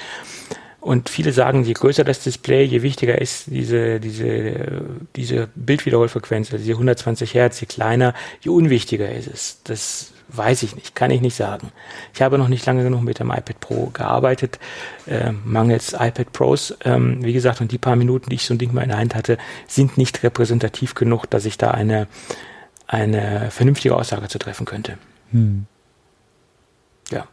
Und 0.86 1.10
viele 1.10 1.32
sagen, 1.32 1.64
je 1.64 1.74
größer 1.74 2.04
das 2.04 2.20
Display, 2.20 2.64
je 2.64 2.84
wichtiger 2.84 3.20
ist 3.20 3.46
diese, 3.48 4.00
diese, 4.00 4.84
diese 5.16 5.50
Bildwiederholfrequenz, 5.56 6.54
also 6.54 6.64
die 6.64 6.74
120 6.74 7.34
Hertz, 7.34 7.60
je 7.60 7.66
kleiner, 7.66 8.14
je 8.42 8.52
unwichtiger 8.52 9.12
ist 9.12 9.26
es. 9.26 9.64
Das 9.64 10.12
weiß 10.28 10.62
ich 10.62 10.76
nicht, 10.76 10.94
kann 10.94 11.10
ich 11.10 11.22
nicht 11.22 11.36
sagen. 11.36 11.72
Ich 12.14 12.22
habe 12.22 12.38
noch 12.38 12.50
nicht 12.50 12.68
lange 12.68 12.84
genug 12.84 13.02
mit 13.02 13.18
dem 13.18 13.32
iPad 13.32 13.60
Pro 13.60 13.88
gearbeitet, 13.88 14.60
äh, 15.08 15.32
mangels 15.32 15.94
iPad 15.94 16.32
Pros. 16.32 16.78
Ähm, 16.84 17.26
wie 17.26 17.34
gesagt, 17.34 17.62
und 17.62 17.72
die 17.72 17.80
paar 17.80 17.96
Minuten, 17.96 18.30
die 18.30 18.36
ich 18.36 18.46
so 18.46 18.54
ein 18.54 18.60
Ding 18.60 18.72
mal 18.72 18.84
in 18.84 18.90
der 18.90 19.00
Hand 19.00 19.16
hatte, 19.16 19.40
sind 19.66 19.98
nicht 19.98 20.22
repräsentativ 20.22 20.94
genug, 20.94 21.26
dass 21.32 21.46
ich 21.46 21.58
da 21.58 21.72
eine, 21.72 22.06
eine 22.86 23.50
vernünftige 23.50 23.96
Aussage 23.96 24.28
zu 24.28 24.38
treffen 24.38 24.68
könnte. 24.68 25.00
Hm. 25.32 25.66
Ja. 27.10 27.26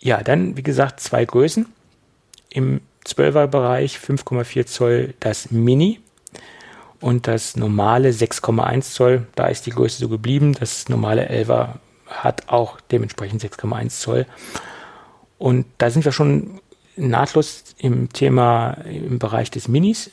Ja, 0.00 0.22
dann, 0.22 0.56
wie 0.56 0.62
gesagt, 0.62 1.00
zwei 1.00 1.24
Größen. 1.24 1.66
Im 2.48 2.80
12er 3.06 3.46
Bereich 3.46 3.96
5,4 3.96 4.66
Zoll 4.66 5.14
das 5.20 5.50
Mini 5.50 6.00
und 7.00 7.26
das 7.26 7.56
normale 7.56 8.10
6,1 8.10 8.92
Zoll. 8.92 9.26
Da 9.34 9.46
ist 9.46 9.66
die 9.66 9.70
Größe 9.70 9.98
so 9.98 10.08
geblieben. 10.08 10.54
Das 10.58 10.88
normale 10.88 11.30
11er 11.30 11.74
hat 12.06 12.48
auch 12.48 12.80
dementsprechend 12.80 13.42
6,1 13.42 13.88
Zoll. 13.90 14.26
Und 15.38 15.66
da 15.78 15.90
sind 15.90 16.04
wir 16.04 16.12
schon 16.12 16.60
nahtlos 16.96 17.74
im 17.78 18.12
Thema 18.12 18.72
im 18.84 19.18
Bereich 19.18 19.50
des 19.50 19.68
Minis. 19.68 20.10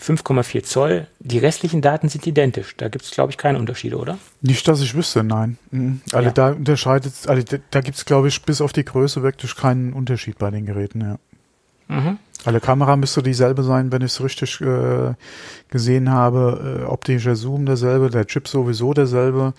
5,4 0.00 0.62
Zoll. 0.62 1.06
Die 1.18 1.38
restlichen 1.38 1.82
Daten 1.82 2.08
sind 2.08 2.26
identisch. 2.26 2.76
Da 2.76 2.88
gibt 2.88 3.04
es, 3.04 3.10
glaube 3.10 3.30
ich, 3.30 3.38
keine 3.38 3.58
Unterschiede, 3.58 3.96
oder? 3.96 4.18
Nicht, 4.40 4.66
dass 4.66 4.80
ich 4.80 4.94
wüsste, 4.94 5.22
nein. 5.22 5.58
Mhm. 5.70 6.00
Alle 6.12 6.26
ja. 6.26 6.32
da 6.32 6.48
unterscheidet, 6.52 7.12
alle, 7.26 7.44
da 7.44 7.80
gibt 7.80 7.96
es, 7.96 8.04
glaube 8.04 8.28
ich, 8.28 8.42
bis 8.42 8.60
auf 8.60 8.72
die 8.72 8.84
Größe 8.84 9.22
wirklich 9.22 9.56
keinen 9.56 9.92
Unterschied 9.92 10.38
bei 10.38 10.50
den 10.50 10.66
Geräten, 10.66 11.00
ja. 11.00 11.18
Mhm. 11.88 12.18
Alle 12.44 12.60
Kamera 12.60 12.96
müsste 12.96 13.22
dieselbe 13.22 13.62
sein, 13.62 13.92
wenn 13.92 14.02
ich 14.02 14.12
es 14.12 14.22
richtig 14.22 14.60
äh, 14.60 15.14
gesehen 15.68 16.10
habe. 16.10 16.82
Äh, 16.82 16.84
optischer 16.84 17.36
Zoom 17.36 17.66
derselbe, 17.66 18.10
der 18.10 18.26
Chip 18.26 18.48
sowieso 18.48 18.94
derselbe. 18.94 19.52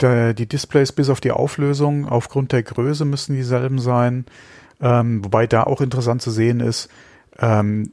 Der, 0.00 0.34
die 0.34 0.46
Displays 0.46 0.92
bis 0.92 1.10
auf 1.10 1.20
die 1.20 1.32
Auflösung 1.32 2.08
aufgrund 2.08 2.52
der 2.52 2.62
Größe 2.62 3.04
müssen 3.04 3.34
dieselben 3.34 3.78
sein. 3.78 4.24
Ähm, 4.80 5.24
wobei 5.24 5.46
da 5.46 5.64
auch 5.64 5.80
interessant 5.80 6.22
zu 6.22 6.30
sehen 6.30 6.60
ist, 6.60 6.88
ähm, 7.38 7.92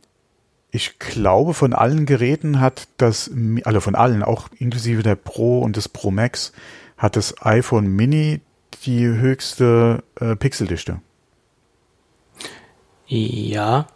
ich 0.72 1.00
glaube, 1.00 1.54
von 1.54 1.74
allen 1.74 2.06
Geräten 2.06 2.62
hat 2.62 2.88
das, 2.98 3.30
also 3.64 3.82
von 3.82 3.96
allen, 3.96 4.24
auch 4.24 4.48
inklusive 4.58 5.04
der 5.04 5.16
Pro 5.16 5.60
und 5.60 5.76
des 5.76 5.90
Pro 5.90 6.12
Max, 6.12 6.54
hat 6.98 7.18
das 7.18 7.46
iPhone 7.46 7.88
Mini 7.88 8.40
die 8.86 9.06
höchste 9.06 10.04
äh, 10.20 10.36
Pixeldichte. 10.36 11.02
Ja. 13.08 13.88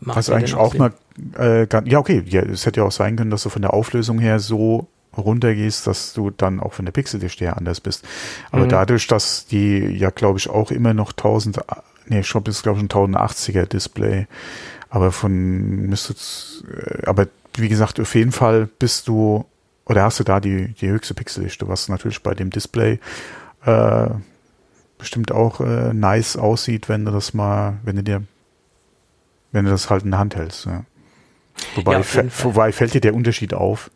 Was 0.00 0.30
eigentlich 0.30 0.54
auch 0.54 0.74
mal, 0.74 0.92
äh, 1.36 1.66
ja 1.86 1.98
okay, 1.98 2.22
ja, 2.26 2.42
es 2.42 2.66
hätte 2.66 2.80
ja 2.80 2.86
auch 2.86 2.92
sein 2.92 3.16
können, 3.16 3.30
dass 3.30 3.42
du 3.42 3.48
von 3.48 3.62
der 3.62 3.74
Auflösung 3.74 4.18
her 4.18 4.38
so 4.38 4.86
runtergehst, 5.16 5.86
dass 5.86 6.12
du 6.12 6.30
dann 6.30 6.60
auch 6.60 6.72
von 6.72 6.84
der 6.84 6.92
Pixeldichte 6.92 7.44
her 7.44 7.56
anders 7.56 7.80
bist. 7.80 8.06
Aber 8.52 8.64
mhm. 8.64 8.68
dadurch, 8.68 9.06
dass 9.06 9.46
die 9.46 9.78
ja, 9.78 10.10
glaube 10.10 10.38
ich, 10.38 10.48
auch 10.48 10.70
immer 10.70 10.94
noch 10.94 11.12
1000, 11.12 11.60
nee, 12.06 12.22
Shop 12.22 12.46
ist 12.46 12.62
glaube 12.62 12.78
ich 12.78 12.84
ein 12.84 12.88
1080er 12.88 13.66
Display 13.66 14.26
aber 14.94 15.10
von 15.10 15.88
müsste, 15.88 16.14
äh, 16.72 17.04
aber 17.06 17.26
wie 17.56 17.68
gesagt, 17.68 17.98
auf 17.98 18.14
jeden 18.14 18.30
Fall 18.30 18.68
bist 18.78 19.08
du, 19.08 19.44
oder 19.86 20.04
hast 20.04 20.20
du 20.20 20.24
da 20.24 20.38
die, 20.38 20.68
die 20.74 20.88
höchste 20.88 21.14
Pixeldichte, 21.14 21.66
was 21.66 21.88
natürlich 21.88 22.22
bei 22.22 22.32
dem 22.32 22.50
Display 22.50 23.00
äh, 23.66 24.06
bestimmt 24.96 25.32
auch 25.32 25.60
äh, 25.60 25.92
nice 25.92 26.36
aussieht, 26.36 26.88
wenn 26.88 27.04
du 27.04 27.10
das 27.10 27.34
mal, 27.34 27.78
wenn 27.82 27.96
du 27.96 28.04
dir, 28.04 28.22
wenn 29.50 29.64
du 29.64 29.72
das 29.72 29.90
halt 29.90 30.04
in 30.04 30.12
der 30.12 30.20
Hand 30.20 30.36
hältst. 30.36 30.66
Ja. 30.66 30.84
Wobei, 31.74 31.98
ja, 31.98 32.24
wobei 32.44 32.70
fällt 32.70 32.94
dir 32.94 33.00
der 33.00 33.14
Unterschied 33.16 33.52
auf? 33.52 33.90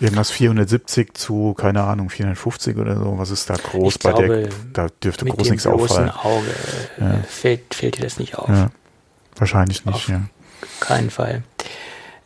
Irgendwas 0.00 0.32
470 0.32 1.14
zu, 1.14 1.54
keine 1.54 1.84
Ahnung, 1.84 2.10
450 2.10 2.76
oder 2.76 2.96
so. 2.96 3.18
Was 3.18 3.30
ist 3.30 3.48
da 3.50 3.54
groß 3.54 3.94
ich 3.94 4.02
bei 4.02 4.10
glaube, 4.10 4.26
der? 4.26 4.48
Da 4.72 4.86
dürfte 5.00 5.26
groß 5.26 5.50
nichts 5.50 5.66
auffallen. 5.66 6.10
Auge 6.10 6.46
äh, 6.98 7.04
ja. 7.04 7.18
fällt, 7.22 7.72
fällt 7.72 7.98
dir 7.98 8.02
das 8.02 8.18
nicht 8.18 8.36
auf. 8.36 8.48
Ja. 8.48 8.70
Wahrscheinlich 9.38 9.84
nicht, 9.84 9.94
Auf 9.94 10.08
ja. 10.08 10.22
Keinen 10.80 11.10
Fall. 11.10 11.42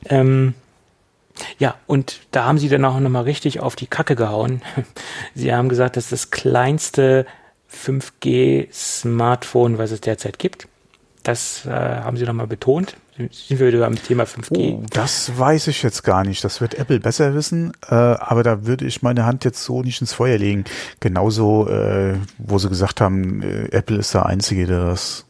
Ähm, 0.07 0.55
ja, 1.59 1.75
und 1.87 2.21
da 2.31 2.45
haben 2.45 2.59
sie 2.59 2.69
dann 2.69 2.85
auch 2.85 3.01
nochmal 3.01 3.25
richtig 3.25 3.61
auf 3.61 3.77
die 3.77 3.87
Kacke 3.87 4.17
gehauen. 4.17 4.63
Sie 5.35 5.53
haben 5.53 5.69
gesagt, 5.69 5.97
das 5.97 6.05
ist 6.05 6.13
das 6.13 6.31
kleinste 6.31 7.27
5G-Smartphone, 7.73 9.79
was 9.79 9.91
es 9.91 10.01
derzeit 10.01 10.39
gibt. 10.39 10.69
Das 11.23 11.67
äh, 11.67 11.71
haben 11.71 12.17
sie 12.17 12.25
nochmal 12.25 12.49
betont. 12.49 12.97
Sind 13.17 13.61
wir 13.61 13.69
wieder 13.69 13.81
beim 13.81 13.95
Thema 13.95 14.25
5G? 14.25 14.75
Oh, 14.75 14.83
das 14.91 15.39
weiß 15.39 15.69
ich 15.69 15.83
jetzt 15.83 16.03
gar 16.03 16.25
nicht. 16.25 16.43
Das 16.43 16.61
wird 16.61 16.75
Apple 16.75 16.99
besser 16.99 17.35
wissen. 17.35 17.73
Äh, 17.89 17.95
aber 17.95 18.43
da 18.43 18.67
würde 18.67 18.87
ich 18.87 19.03
meine 19.03 19.25
Hand 19.25 19.45
jetzt 19.45 19.63
so 19.63 19.83
nicht 19.83 20.01
ins 20.01 20.13
Feuer 20.13 20.39
legen. 20.39 20.65
Genauso, 20.99 21.69
äh, 21.69 22.17
wo 22.39 22.59
sie 22.59 22.69
gesagt 22.69 23.01
haben, 23.01 23.43
äh, 23.43 23.69
Apple 23.71 23.99
ist 23.99 24.15
der 24.15 24.27
Einzige, 24.27 24.67
der 24.67 24.85
das 24.85 25.27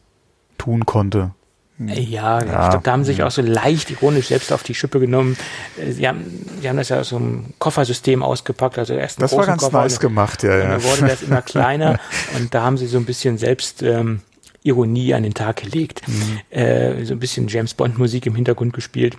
tun 0.57 0.85
konnte. 0.85 1.31
Ja, 1.79 1.93
ja. 1.95 2.39
ich 2.39 2.45
glaube, 2.45 2.83
da 2.83 2.91
haben 2.91 3.03
sie 3.03 3.13
sich 3.13 3.23
auch 3.23 3.31
so 3.31 3.41
leicht 3.41 3.89
ironisch 3.89 4.27
selbst 4.27 4.53
auf 4.53 4.61
die 4.63 4.75
Schippe 4.75 4.99
genommen. 4.99 5.35
Äh, 5.77 5.91
sie 5.91 6.07
haben, 6.07 6.45
sie 6.61 6.69
haben 6.69 6.77
das 6.77 6.89
ja 6.89 6.99
aus 6.99 7.09
so 7.09 7.17
einem 7.17 7.45
Koffersystem 7.57 8.21
ausgepackt, 8.21 8.77
also 8.77 8.93
erst 8.93 9.21
Das 9.21 9.35
war 9.35 9.45
ganz 9.45 9.61
Koffer 9.61 9.81
nice 9.81 9.99
gemacht, 9.99 10.43
ja, 10.43 10.55
ja. 10.55 10.67
Dann 10.67 10.83
wurde 10.83 11.07
das 11.07 11.23
immer 11.23 11.41
kleiner 11.43 11.99
und 12.37 12.53
da 12.53 12.63
haben 12.63 12.77
sie 12.77 12.85
so 12.85 12.97
ein 12.97 13.05
bisschen 13.05 13.37
selbst 13.37 13.81
ähm, 13.81 14.21
Ironie 14.61 15.13
an 15.13 15.23
den 15.23 15.33
Tag 15.33 15.57
gelegt. 15.57 16.01
Mhm. 16.07 16.39
Äh, 16.57 17.05
so 17.05 17.13
ein 17.13 17.19
bisschen 17.19 17.47
James 17.47 17.73
Bond 17.73 17.97
Musik 17.97 18.25
im 18.27 18.35
Hintergrund 18.35 18.73
gespielt. 18.73 19.17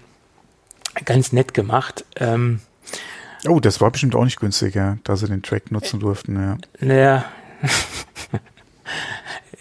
Ganz 1.04 1.32
nett 1.32 1.54
gemacht. 1.54 2.04
Ähm, 2.16 2.60
oh, 3.48 3.58
das 3.58 3.80
war 3.80 3.90
bestimmt 3.90 4.14
auch 4.14 4.24
nicht 4.24 4.38
günstig, 4.38 4.76
ja, 4.76 4.98
da 5.02 5.16
sie 5.16 5.26
den 5.26 5.42
Track 5.42 5.72
nutzen 5.72 5.98
durften, 5.98 6.36
ja. 6.36 6.58
Naja. 6.80 7.24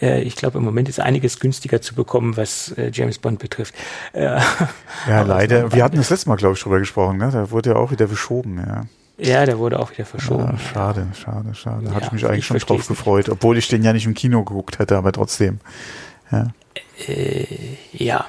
Äh, 0.00 0.22
ich 0.22 0.36
glaube, 0.36 0.58
im 0.58 0.64
Moment 0.64 0.88
ist 0.88 1.00
einiges 1.00 1.40
günstiger 1.40 1.80
zu 1.80 1.94
bekommen, 1.94 2.36
was 2.36 2.72
äh, 2.72 2.90
James 2.92 3.18
Bond 3.18 3.38
betrifft. 3.38 3.74
Äh, 4.12 4.40
ja, 5.08 5.22
leider. 5.22 5.72
Wir 5.72 5.84
hatten 5.84 5.96
das 5.96 6.10
letzte 6.10 6.28
Mal, 6.28 6.36
glaube 6.36 6.54
ich, 6.54 6.62
drüber 6.62 6.78
gesprochen. 6.78 7.18
Ne? 7.18 7.30
Da 7.32 7.50
wurde 7.50 7.70
ja 7.70 7.76
auch 7.76 7.90
wieder 7.90 8.08
verschoben. 8.08 8.58
Ja. 8.58 8.84
Ja, 9.16 9.46
der 9.46 9.58
wurde 9.58 9.78
auch 9.78 9.92
wieder 9.92 10.04
verschoben. 10.04 10.44
Ja, 10.44 10.58
schade, 10.58 11.06
schade, 11.14 11.54
schade. 11.54 11.84
Da 11.84 11.94
hatte 11.94 12.06
ich 12.06 12.12
mich 12.12 12.26
eigentlich 12.26 12.38
ich 12.40 12.46
schon 12.46 12.58
drauf 12.58 12.88
gefreut, 12.88 13.28
obwohl 13.28 13.56
ich 13.56 13.68
den 13.68 13.84
ja 13.84 13.92
nicht 13.92 14.06
im 14.06 14.14
Kino 14.14 14.42
geguckt 14.42 14.80
hätte, 14.80 14.96
aber 14.96 15.12
trotzdem. 15.12 15.60
Ja. 16.32 16.48
Äh, 17.06 17.46
ja. 17.92 18.26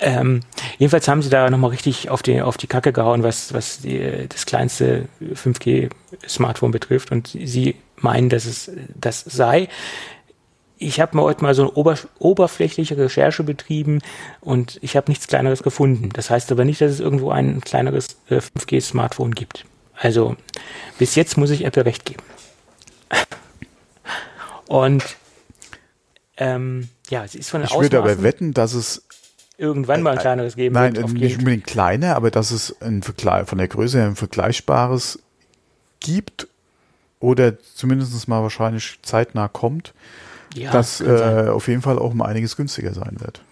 Ähm, 0.00 0.40
jedenfalls 0.78 1.06
haben 1.06 1.22
sie 1.22 1.30
da 1.30 1.48
nochmal 1.48 1.70
richtig 1.70 2.10
auf 2.10 2.22
die, 2.22 2.42
auf 2.42 2.56
die 2.56 2.66
Kacke 2.66 2.92
gehauen, 2.92 3.22
was, 3.22 3.54
was 3.54 3.80
die, 3.80 4.26
das 4.28 4.46
kleinste 4.46 5.08
5G-Smartphone 5.22 6.72
betrifft. 6.72 7.12
Und 7.12 7.28
sie 7.28 7.76
meinen, 7.96 8.28
dass 8.28 8.46
es 8.46 8.72
das 8.94 9.20
sei 9.20 9.68
ich 10.84 11.00
habe 11.00 11.16
mal 11.16 11.22
heute 11.22 11.42
mal 11.42 11.54
so 11.54 11.62
eine 11.62 11.72
ober, 11.72 11.96
oberflächliche 12.18 12.96
Recherche 12.96 13.42
betrieben 13.42 14.00
und 14.40 14.78
ich 14.82 14.96
habe 14.96 15.10
nichts 15.10 15.26
kleineres 15.26 15.62
gefunden. 15.62 16.10
Das 16.12 16.30
heißt 16.30 16.52
aber 16.52 16.64
nicht, 16.64 16.80
dass 16.80 16.92
es 16.92 17.00
irgendwo 17.00 17.30
ein 17.30 17.60
kleineres 17.60 18.16
äh, 18.28 18.36
5G-Smartphone 18.36 19.32
gibt. 19.32 19.64
Also 19.96 20.36
bis 20.98 21.14
jetzt 21.14 21.36
muss 21.36 21.50
ich 21.50 21.64
Apple 21.64 21.84
recht 21.84 22.04
geben. 22.04 22.22
und 24.68 25.04
ähm, 26.36 26.88
ja, 27.08 27.26
sie 27.26 27.38
ist 27.38 27.50
von 27.50 27.62
den 27.62 27.70
Ich 27.70 27.78
würde 27.78 27.98
aber 27.98 28.22
wetten, 28.22 28.52
dass 28.52 28.74
es 28.74 29.06
irgendwann 29.56 30.02
mal 30.02 30.12
ein 30.12 30.18
kleineres 30.18 30.56
geben 30.56 30.74
nein, 30.74 30.96
wird. 30.96 31.06
Nein, 31.06 31.14
nicht 31.14 31.38
unbedingt 31.38 31.66
kleiner, 31.66 32.16
aber 32.16 32.30
dass 32.30 32.50
es 32.50 32.80
ein 32.82 33.02
Vergleich, 33.02 33.48
von 33.48 33.58
der 33.58 33.68
Größe 33.68 33.98
her 33.98 34.06
ein 34.06 34.16
vergleichbares 34.16 35.20
gibt 36.00 36.48
oder 37.20 37.58
zumindest 37.58 38.28
mal 38.28 38.42
wahrscheinlich 38.42 38.98
zeitnah 39.02 39.48
kommt 39.48 39.94
ja, 40.54 40.70
das 40.70 41.00
äh, 41.00 41.48
auf 41.48 41.68
jeden 41.68 41.82
Fall 41.82 41.98
auch 41.98 42.12
um 42.12 42.22
einiges 42.22 42.56
günstiger 42.56 42.94
sein 42.94 43.16
wird. 43.18 43.42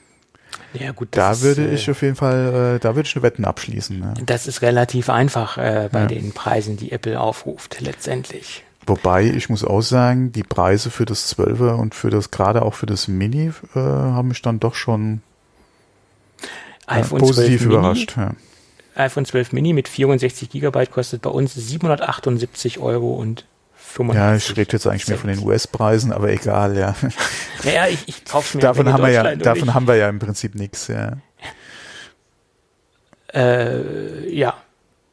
Ja, 0.74 0.92
gut. 0.92 1.08
Da 1.12 1.40
würde 1.40 1.64
ist, 1.64 1.82
ich 1.82 1.90
auf 1.90 2.02
jeden 2.02 2.16
Fall, 2.16 2.76
äh, 2.76 2.78
da 2.80 2.94
würde 2.94 3.06
ich 3.06 3.14
eine 3.14 3.22
Wetten 3.22 3.44
abschließen. 3.44 3.98
Ne? 3.98 4.14
Das 4.24 4.46
ist 4.46 4.62
relativ 4.62 5.10
einfach 5.10 5.58
äh, 5.58 5.88
bei 5.92 6.00
ja. 6.00 6.06
den 6.06 6.32
Preisen, 6.32 6.76
die 6.76 6.92
Apple 6.92 7.20
aufruft, 7.20 7.80
letztendlich. 7.80 8.64
Wobei, 8.86 9.24
ich 9.24 9.48
muss 9.48 9.64
auch 9.64 9.82
sagen, 9.82 10.32
die 10.32 10.42
Preise 10.42 10.90
für 10.90 11.04
das 11.04 11.36
12er 11.36 11.74
und 11.74 11.94
für 11.94 12.10
das, 12.10 12.30
gerade 12.30 12.62
auch 12.62 12.74
für 12.74 12.86
das 12.86 13.06
Mini, 13.06 13.52
äh, 13.74 13.78
haben 13.78 14.28
mich 14.28 14.42
dann 14.42 14.58
doch 14.60 14.74
schon 14.74 15.22
äh, 16.88 17.02
positiv 17.02 17.64
überrascht. 17.64 18.16
Ja. 18.16 18.34
iPhone 18.96 19.24
12 19.24 19.52
Mini 19.52 19.72
mit 19.72 19.88
64 19.88 20.50
Gigabyte 20.50 20.90
kostet 20.90 21.22
bei 21.22 21.30
uns 21.30 21.54
778 21.54 22.80
Euro 22.80 23.14
und 23.14 23.44
95 23.92 24.16
ja, 24.16 24.36
ich 24.36 24.56
rede 24.56 24.72
jetzt 24.72 24.86
eigentlich 24.86 25.08
mehr 25.08 25.18
von 25.18 25.28
den 25.28 25.44
US-Preisen, 25.44 26.12
aber 26.12 26.30
egal, 26.30 26.76
ja. 26.76 26.94
Naja, 27.62 27.86
ich, 27.88 28.08
ich 28.08 28.24
kaufe 28.24 28.56
mir 28.56 28.62
davon 28.62 28.92
haben 28.92 29.02
wir 29.02 29.10
ja, 29.10 29.36
Davon 29.36 29.74
haben 29.74 29.86
wir 29.86 29.96
ja 29.96 30.08
im 30.08 30.18
Prinzip 30.18 30.54
nichts, 30.54 30.88
ja. 30.88 31.12
Äh, 33.34 34.34
ja. 34.34 34.54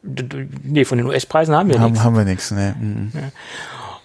Nee, 0.02 0.86
von 0.86 0.98
den 0.98 1.08
US-Preisen 1.08 1.56
haben 1.56 1.70
wir 1.70 1.80
nichts. 1.80 2.00
Haben 2.00 2.16
wir 2.16 2.24
nichts, 2.24 2.52
ne. 2.52 2.76
Mhm. 2.80 3.12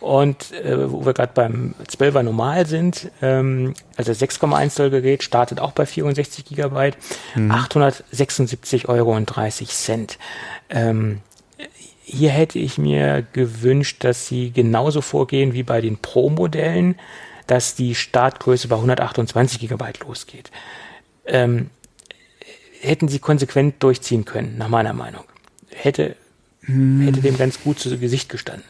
Und 0.01 0.53
äh, 0.53 0.91
wo 0.91 1.07
wir 1.07 1.15
gerade 1.15 1.33
beim 1.35 1.75
12er 1.89 2.23
normal 2.23 2.67
sind, 2.67 3.11
ähm, 3.23 3.75
also 3.97 4.13
6,1 4.13 4.71
Zoll 4.71 4.91
Gerät 4.91 5.23
startet 5.23 5.61
auch 5.61 5.73
bei 5.73 5.87
64 5.87 6.45
Gigabyte, 6.45 6.99
mhm. 7.35 7.51
876 7.51 8.89
Euro 8.89 9.17
und 9.17 9.27
30 9.27 9.69
Cent. 9.71 10.19
Ähm, 10.69 11.21
hier 12.15 12.31
hätte 12.31 12.59
ich 12.59 12.79
mir 12.79 13.27
gewünscht, 13.33 14.05
dass 14.05 14.27
sie 14.27 14.51
genauso 14.51 15.01
vorgehen 15.01 15.53
wie 15.53 15.63
bei 15.63 15.81
den 15.81 15.99
Pro-Modellen, 15.99 16.97
dass 17.47 17.75
die 17.75 17.95
Startgröße 17.95 18.69
bei 18.69 18.77
128 18.77 19.61
Gigabyte 19.61 20.01
losgeht. 20.01 20.51
Ähm, 21.27 21.71
hätten 22.81 23.09
sie 23.09 23.19
konsequent 23.19 23.83
durchziehen 23.83 24.25
können, 24.25 24.57
nach 24.59 24.69
meiner 24.69 24.93
Meinung. 24.93 25.25
Hätte, 25.71 26.17
hm. 26.63 27.01
hätte 27.03 27.21
dem 27.21 27.37
ganz 27.37 27.61
gut 27.63 27.79
zu 27.79 27.99
Gesicht 27.99 28.29
gestanden. 28.29 28.65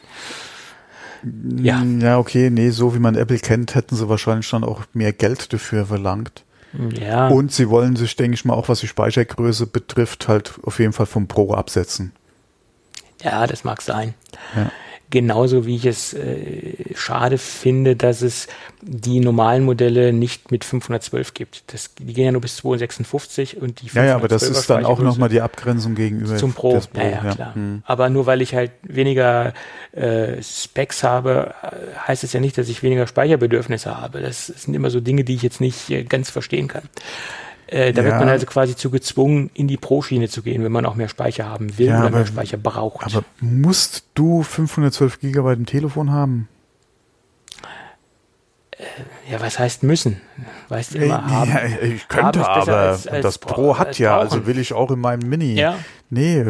Ja. 1.57 1.83
Ja, 1.83 2.19
okay, 2.19 2.49
nee, 2.49 2.69
so 2.69 2.93
wie 2.93 2.99
man 2.99 3.15
Apple 3.15 3.39
kennt, 3.39 3.75
hätten 3.75 3.95
sie 3.95 4.09
wahrscheinlich 4.09 4.47
schon 4.47 4.63
auch 4.63 4.83
mehr 4.93 5.13
Geld 5.13 5.53
dafür 5.53 5.85
verlangt. 5.85 6.43
Ja. 6.99 7.29
Und 7.29 7.51
sie 7.51 7.69
wollen 7.69 7.95
sich, 7.95 8.15
denke 8.15 8.35
ich 8.35 8.45
mal, 8.45 8.53
auch 8.53 8.69
was 8.69 8.81
die 8.81 8.87
Speichergröße 8.87 9.67
betrifft, 9.67 10.27
halt 10.27 10.53
auf 10.63 10.79
jeden 10.79 10.93
Fall 10.93 11.05
vom 11.05 11.27
Pro 11.27 11.53
absetzen. 11.53 12.11
Ja, 13.23 13.47
das 13.47 13.63
mag 13.63 13.81
sein. 13.81 14.13
Ja. 14.55 14.71
Genauso 15.11 15.67
wie 15.67 15.75
ich 15.75 15.85
es 15.85 16.13
äh, 16.13 16.73
schade 16.95 17.37
finde, 17.37 17.95
dass 17.95 18.23
es 18.23 18.47
die 18.81 19.19
normalen 19.19 19.63
Modelle 19.63 20.11
nicht 20.11 20.51
mit 20.51 20.65
512 20.65 21.33
gibt. 21.35 21.63
Das, 21.71 21.93
die 21.93 22.11
gehen 22.11 22.25
ja 22.25 22.31
nur 22.31 22.41
bis 22.41 22.57
256 22.57 23.61
und 23.61 23.81
die 23.81 23.87
Ja, 23.93 24.03
ja, 24.03 24.15
aber 24.15 24.27
das 24.27 24.41
ist 24.41 24.67
dann 24.67 24.83
auch 24.83 24.99
nochmal 24.99 25.29
die 25.29 25.41
Abgrenzung 25.41 25.93
gegenüber 25.93 26.37
zum 26.37 26.53
Pro. 26.53 26.79
Pro 26.79 27.01
ja, 27.01 27.23
ja, 27.23 27.33
klar. 27.33 27.55
Hm. 27.55 27.83
Aber 27.85 28.09
nur 28.09 28.25
weil 28.25 28.41
ich 28.41 28.55
halt 28.55 28.71
weniger 28.81 29.53
äh, 29.91 30.41
Specs 30.41 31.03
habe, 31.03 31.53
heißt 32.07 32.23
es 32.23 32.33
ja 32.33 32.39
nicht, 32.39 32.57
dass 32.57 32.67
ich 32.67 32.81
weniger 32.81 33.05
Speicherbedürfnisse 33.05 33.95
habe. 33.95 34.21
Das 34.21 34.47
sind 34.47 34.73
immer 34.73 34.89
so 34.89 34.99
Dinge, 34.99 35.23
die 35.23 35.35
ich 35.35 35.43
jetzt 35.43 35.61
nicht 35.61 35.89
äh, 35.91 36.03
ganz 36.03 36.31
verstehen 36.31 36.67
kann. 36.67 36.89
Äh, 37.67 37.93
da 37.93 38.01
ja. 38.01 38.09
wird 38.09 38.19
man 38.19 38.29
also 38.29 38.45
quasi 38.45 38.75
zu 38.75 38.91
gezwungen, 38.91 39.49
in 39.53 39.67
die 39.67 39.77
Pro-Schiene 39.77 40.29
zu 40.29 40.43
gehen, 40.43 40.63
wenn 40.63 40.71
man 40.71 40.85
auch 40.85 40.95
mehr 40.95 41.09
Speicher 41.09 41.49
haben 41.49 41.77
will 41.77 41.87
ja, 41.87 41.97
oder 41.97 42.07
aber, 42.07 42.17
mehr 42.17 42.27
Speicher 42.27 42.57
braucht. 42.57 43.05
Aber 43.05 43.23
musst 43.41 44.05
du 44.13 44.43
512 44.43 45.19
Gigabyte 45.19 45.57
im 45.57 45.65
Telefon 45.65 46.11
haben? 46.11 46.47
Äh, 48.71 48.83
ja, 49.31 49.41
was 49.41 49.57
heißt 49.57 49.81
müssen? 49.81 50.21
Weißt 50.69 50.93
du 50.93 50.99
immer, 50.99 51.25
haben. 51.25 51.49
Ja, 51.49 51.65
ich 51.81 52.07
könnte, 52.07 52.47
aber 52.47 52.77
als, 52.77 53.07
als 53.07 53.23
das 53.23 53.37
Pro 53.39 53.79
hat 53.79 53.97
ja, 53.97 54.17
brauchen. 54.17 54.23
also 54.23 54.47
will 54.47 54.59
ich 54.59 54.73
auch 54.73 54.91
in 54.91 54.99
meinem 54.99 55.27
Mini. 55.27 55.55
Ja. 55.55 55.79
Nee. 56.11 56.41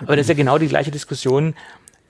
Aber 0.00 0.16
das 0.16 0.24
ist 0.24 0.28
ja 0.28 0.34
genau 0.34 0.58
die 0.58 0.68
gleiche 0.68 0.92
Diskussion. 0.92 1.54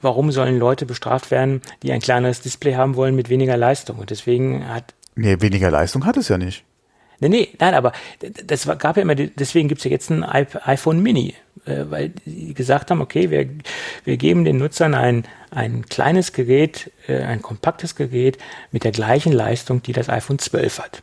Warum 0.03 0.31
sollen 0.33 0.59
Leute 0.59 0.85
bestraft 0.85 1.31
werden, 1.31 1.63
die 1.83 1.91
ein 1.91 2.01
kleineres 2.01 2.43
Display 2.43 2.75
haben 2.75 2.97
wollen 2.97 3.15
mit 3.15 3.31
weniger 3.31 3.57
Leistung? 3.57 3.97
Und 3.97 4.11
deswegen 4.11 4.69
hat. 4.69 4.93
Nee, 5.15 5.41
weniger 5.41 5.71
Leistung 5.71 6.05
hat 6.05 6.19
es 6.19 6.29
ja 6.29 6.37
nicht. 6.37 6.65
Nee, 7.21 7.29
nee, 7.29 7.49
nein, 7.59 7.75
aber 7.75 7.93
das 8.47 8.67
gab 8.79 8.97
ja 8.97 9.03
immer, 9.03 9.15
deswegen 9.15 9.69
gibt's 9.69 9.85
ja 9.85 9.91
jetzt 9.91 10.11
ein 10.11 10.25
iPhone 10.25 11.01
Mini, 11.01 11.35
äh, 11.65 11.85
weil 11.89 12.13
die 12.25 12.55
gesagt 12.55 12.91
haben, 12.91 13.01
okay, 13.01 13.31
wir, 13.31 13.49
wir 14.05 14.17
geben 14.17 14.45
den 14.45 14.59
Nutzern 14.59 14.95
ein, 14.95 15.25
ein 15.51 15.87
kleines 15.87 16.33
Gerät, 16.33 16.91
äh, 17.07 17.23
ein 17.23 17.43
kompaktes 17.43 17.95
Gerät 17.95 18.39
mit 18.73 18.85
der 18.85 18.93
gleichen 18.93 19.33
Leistung, 19.33 19.83
die 19.83 19.93
das 19.93 20.09
iPhone 20.09 20.39
12 20.39 20.79
hat. 20.81 21.03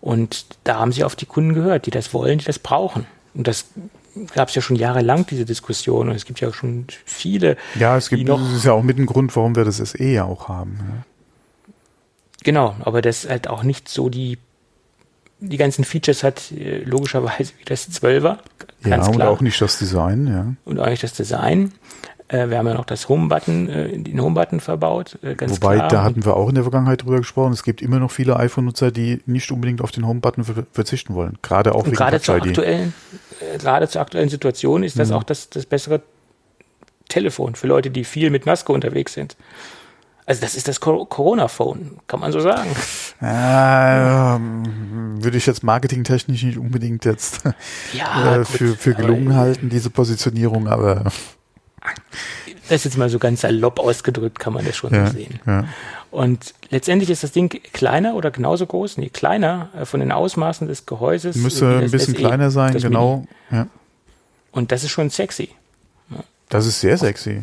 Und 0.00 0.46
da 0.64 0.80
haben 0.80 0.92
sie 0.92 1.04
auf 1.04 1.16
die 1.16 1.26
Kunden 1.26 1.54
gehört, 1.54 1.86
die 1.86 1.90
das 1.90 2.12
wollen, 2.12 2.38
die 2.38 2.44
das 2.44 2.58
brauchen. 2.58 3.06
Und 3.32 3.48
das 3.48 3.66
gab 4.34 4.48
es 4.48 4.54
ja 4.54 4.62
schon 4.62 4.76
jahrelang 4.76 5.26
diese 5.26 5.44
Diskussion 5.44 6.08
und 6.08 6.14
es 6.14 6.24
gibt 6.24 6.40
ja 6.40 6.52
schon 6.52 6.86
viele. 7.04 7.56
Ja, 7.74 7.96
es 7.96 8.08
gibt, 8.08 8.26
noch, 8.28 8.38
das 8.38 8.52
ist 8.52 8.64
ja 8.64 8.72
auch 8.72 8.82
mit 8.82 8.98
ein 8.98 9.06
Grund, 9.06 9.34
warum 9.34 9.56
wir 9.56 9.64
das 9.64 9.78
SE 9.78 10.04
ja 10.04 10.24
auch 10.24 10.48
haben. 10.48 10.78
Ja. 10.78 11.04
Genau, 12.42 12.76
aber 12.80 13.00
das 13.00 13.28
halt 13.28 13.48
auch 13.48 13.62
nicht 13.62 13.88
so 13.88 14.10
die 14.10 14.38
die 15.48 15.56
ganzen 15.56 15.84
Features 15.84 16.22
hat, 16.22 16.52
äh, 16.52 16.78
logischerweise 16.78 17.52
wie 17.58 17.64
das 17.64 17.90
12er. 17.90 18.38
Ganz 18.82 19.06
ja, 19.06 19.10
und 19.10 19.16
klar. 19.16 19.30
auch 19.30 19.40
nicht 19.40 19.60
das 19.60 19.78
Design, 19.78 20.26
ja. 20.26 20.46
Und 20.64 20.78
auch 20.78 20.88
nicht 20.88 21.02
das 21.02 21.14
Design. 21.14 21.72
Äh, 22.28 22.48
wir 22.48 22.58
haben 22.58 22.66
ja 22.66 22.74
noch 22.74 22.84
das 22.84 23.08
Home-Button, 23.08 23.68
äh, 23.68 23.98
den 23.98 24.20
Home-Button 24.20 24.60
verbaut, 24.60 25.18
ganz 25.36 25.62
Wobei, 25.62 25.76
klar. 25.76 25.88
da 25.88 26.02
hatten 26.02 26.24
wir 26.24 26.36
auch 26.36 26.48
in 26.48 26.54
der 26.54 26.64
Vergangenheit 26.64 27.02
drüber 27.02 27.18
gesprochen. 27.18 27.52
Es 27.52 27.62
gibt 27.62 27.82
immer 27.82 27.98
noch 27.98 28.10
viele 28.10 28.36
iPhone-Nutzer, 28.36 28.90
die 28.90 29.20
nicht 29.26 29.50
unbedingt 29.50 29.80
auf 29.80 29.90
den 29.90 30.06
Home-Button 30.06 30.44
verzichten 30.72 31.14
wollen. 31.14 31.38
Gerade 31.42 31.74
auch 31.74 31.84
wegen 31.84 31.96
gerade 31.96 32.20
zur 32.20 32.36
aktuellen, 32.36 32.94
gerade 33.58 33.88
zur 33.88 34.00
aktuellen 34.00 34.28
Situation 34.28 34.82
ist 34.82 34.98
das 34.98 35.10
mhm. 35.10 35.16
auch 35.16 35.22
das, 35.22 35.50
das 35.50 35.66
bessere 35.66 36.02
Telefon 37.08 37.54
für 37.54 37.66
Leute, 37.66 37.90
die 37.90 38.04
viel 38.04 38.30
mit 38.30 38.46
Maske 38.46 38.72
unterwegs 38.72 39.14
sind. 39.14 39.36
Also 40.26 40.40
das 40.40 40.54
ist 40.54 40.68
das 40.68 40.80
Corona-Phone, 40.80 41.98
kann 42.06 42.20
man 42.20 42.32
so 42.32 42.40
sagen. 42.40 42.70
Äh, 43.20 45.22
würde 45.22 45.36
ich 45.36 45.46
jetzt 45.46 45.62
marketingtechnisch 45.62 46.42
nicht 46.42 46.58
unbedingt 46.58 47.04
jetzt 47.04 47.42
ja, 47.92 48.36
äh, 48.36 48.44
für, 48.44 48.74
für 48.74 48.94
gelungen 48.94 49.36
halten, 49.36 49.68
diese 49.68 49.90
Positionierung, 49.90 50.66
aber 50.66 51.12
das 52.68 52.76
ist 52.76 52.84
jetzt 52.84 52.96
mal 52.96 53.10
so 53.10 53.18
ganz 53.18 53.42
salopp 53.42 53.78
ausgedrückt, 53.78 54.38
kann 54.38 54.54
man 54.54 54.64
das 54.64 54.76
schon 54.76 54.94
ja, 54.94 55.10
sehen. 55.10 55.38
Ja. 55.46 55.66
Und 56.10 56.54
letztendlich 56.70 57.10
ist 57.10 57.22
das 57.22 57.32
Ding 57.32 57.60
kleiner 57.72 58.14
oder 58.14 58.30
genauso 58.30 58.66
groß, 58.66 58.98
nee, 58.98 59.10
kleiner 59.10 59.68
äh, 59.78 59.84
von 59.84 60.00
den 60.00 60.12
Ausmaßen 60.12 60.66
des 60.66 60.86
Gehäuses. 60.86 61.36
Müsste 61.36 61.78
ein 61.78 61.90
bisschen 61.90 62.14
SE, 62.14 62.20
kleiner 62.20 62.50
sein, 62.50 62.78
genau. 62.78 63.26
Ja. 63.50 63.66
Und 64.52 64.72
das 64.72 64.84
ist 64.84 64.90
schon 64.90 65.10
sexy. 65.10 65.50
Das 66.48 66.66
ist 66.66 66.80
sehr 66.80 66.96
sexy. 66.96 67.42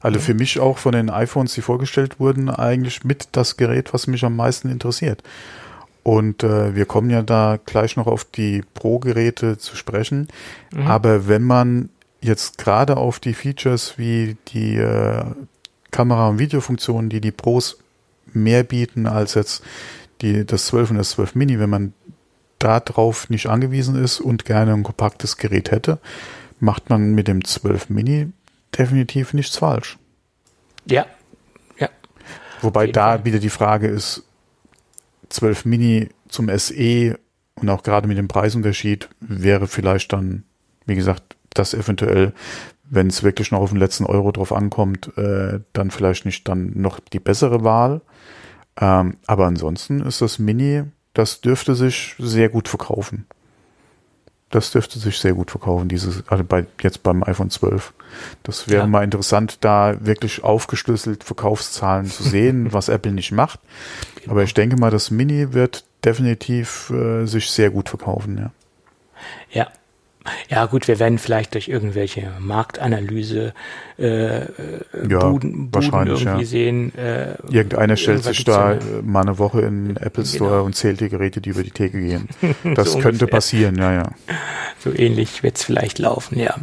Also 0.00 0.20
für 0.20 0.34
mich 0.34 0.60
auch 0.60 0.78
von 0.78 0.92
den 0.92 1.10
iPhones, 1.10 1.54
die 1.54 1.62
vorgestellt 1.62 2.20
wurden, 2.20 2.50
eigentlich 2.50 3.04
mit 3.04 3.28
das 3.32 3.56
Gerät, 3.56 3.92
was 3.92 4.06
mich 4.06 4.24
am 4.24 4.36
meisten 4.36 4.70
interessiert. 4.70 5.22
Und 6.02 6.42
äh, 6.42 6.74
wir 6.74 6.86
kommen 6.86 7.10
ja 7.10 7.22
da 7.22 7.58
gleich 7.66 7.96
noch 7.96 8.06
auf 8.06 8.24
die 8.24 8.62
Pro-Geräte 8.74 9.58
zu 9.58 9.76
sprechen. 9.76 10.28
Mhm. 10.72 10.86
Aber 10.86 11.28
wenn 11.28 11.42
man 11.42 11.90
jetzt 12.20 12.58
gerade 12.58 12.96
auf 12.96 13.20
die 13.20 13.34
Features 13.34 13.98
wie 13.98 14.36
die 14.48 14.76
äh, 14.76 15.24
Kamera- 15.90 16.28
und 16.28 16.38
Videofunktionen, 16.38 17.10
die 17.10 17.20
die 17.20 17.30
Pros 17.30 17.78
mehr 18.32 18.62
bieten 18.62 19.06
als 19.06 19.34
jetzt 19.34 19.62
die, 20.20 20.44
das 20.44 20.66
12 20.66 20.92
und 20.92 20.96
das 20.98 21.10
12 21.10 21.34
Mini, 21.34 21.58
wenn 21.58 21.70
man 21.70 21.92
darauf 22.58 23.30
nicht 23.30 23.46
angewiesen 23.46 24.02
ist 24.02 24.20
und 24.20 24.44
gerne 24.44 24.72
ein 24.72 24.82
kompaktes 24.82 25.36
Gerät 25.36 25.70
hätte, 25.70 25.98
macht 26.60 26.90
man 26.90 27.14
mit 27.14 27.28
dem 27.28 27.44
12 27.44 27.90
Mini 27.90 28.28
definitiv 28.76 29.34
nichts 29.34 29.56
falsch. 29.56 29.98
Ja. 30.86 31.06
Ja. 31.78 31.88
Wobei 32.62 32.86
da 32.86 33.10
Fall. 33.10 33.24
wieder 33.24 33.38
die 33.38 33.50
Frage 33.50 33.88
ist, 33.88 34.24
12 35.28 35.64
Mini 35.64 36.08
zum 36.28 36.48
SE 36.56 37.18
und 37.54 37.68
auch 37.68 37.82
gerade 37.82 38.08
mit 38.08 38.18
dem 38.18 38.28
Preisunterschied 38.28 39.08
wäre 39.20 39.66
vielleicht 39.66 40.12
dann, 40.12 40.44
wie 40.86 40.94
gesagt, 40.94 41.36
das 41.50 41.74
eventuell, 41.74 42.32
wenn 42.84 43.08
es 43.08 43.22
wirklich 43.22 43.50
noch 43.50 43.60
auf 43.60 43.70
den 43.70 43.78
letzten 43.78 44.06
Euro 44.06 44.32
drauf 44.32 44.52
ankommt, 44.52 45.16
äh, 45.18 45.60
dann 45.72 45.90
vielleicht 45.90 46.24
nicht 46.24 46.48
dann 46.48 46.72
noch 46.74 47.00
die 47.00 47.20
bessere 47.20 47.64
Wahl. 47.64 48.00
Ähm, 48.80 49.16
aber 49.26 49.46
ansonsten 49.46 50.00
ist 50.00 50.22
das 50.22 50.38
Mini, 50.38 50.84
das 51.14 51.40
dürfte 51.40 51.74
sich 51.74 52.14
sehr 52.18 52.48
gut 52.48 52.68
verkaufen. 52.68 53.26
Das 54.50 54.70
dürfte 54.70 54.98
sich 54.98 55.18
sehr 55.18 55.34
gut 55.34 55.50
verkaufen, 55.50 55.88
dieses, 55.88 56.26
also 56.28 56.42
bei, 56.42 56.66
jetzt 56.80 57.02
beim 57.02 57.22
iPhone 57.22 57.50
12. 57.50 57.92
Das 58.42 58.68
wäre 58.68 58.82
ja. 58.82 58.86
mal 58.86 59.04
interessant, 59.04 59.58
da 59.60 59.96
wirklich 60.00 60.42
aufgeschlüsselt 60.42 61.22
Verkaufszahlen 61.22 62.06
zu 62.06 62.22
sehen, 62.22 62.72
was 62.72 62.88
Apple 62.88 63.12
nicht 63.12 63.32
macht. 63.32 63.60
Genau. 64.16 64.32
Aber 64.32 64.42
ich 64.42 64.54
denke 64.54 64.76
mal, 64.76 64.90
das 64.90 65.10
Mini 65.10 65.52
wird 65.52 65.84
definitiv 66.04 66.90
äh, 66.90 67.26
sich 67.26 67.50
sehr 67.50 67.70
gut 67.70 67.88
verkaufen, 67.88 68.38
ja. 68.38 68.50
Ja, 69.50 69.68
ja, 70.48 70.66
gut, 70.66 70.88
wir 70.88 70.98
werden 70.98 71.18
vielleicht 71.18 71.54
durch 71.54 71.68
irgendwelche 71.68 72.32
Marktanalyse 72.38 73.52
äh, 73.98 74.38
äh 74.38 74.48
ja, 75.08 75.18
Buden, 75.20 75.68
wahrscheinlich, 75.72 76.22
irgendwie 76.22 76.42
ja. 76.42 76.48
sehen. 76.48 76.94
Äh, 76.96 77.34
Irgendeiner 77.50 77.96
stellt 77.96 78.24
sich 78.24 78.44
da 78.44 78.74
ja 78.74 78.78
mal 79.02 79.22
eine 79.22 79.38
Woche 79.38 79.62
in 79.62 79.96
Apple 79.96 80.24
Store 80.24 80.50
genau. 80.50 80.64
und 80.64 80.74
zählt 80.74 81.00
die 81.00 81.08
Geräte, 81.08 81.40
die 81.40 81.50
über 81.50 81.62
die 81.62 81.70
Theke 81.70 82.00
gehen. 82.00 82.28
Das 82.74 82.92
so 82.92 82.98
könnte 82.98 83.26
passieren, 83.26 83.76
ja, 83.76 83.92
ja. 83.92 84.10
So 84.78 84.92
ähnlich 84.92 85.42
wird 85.42 85.56
es 85.56 85.64
vielleicht 85.64 85.98
laufen, 85.98 86.38
ja, 86.38 86.54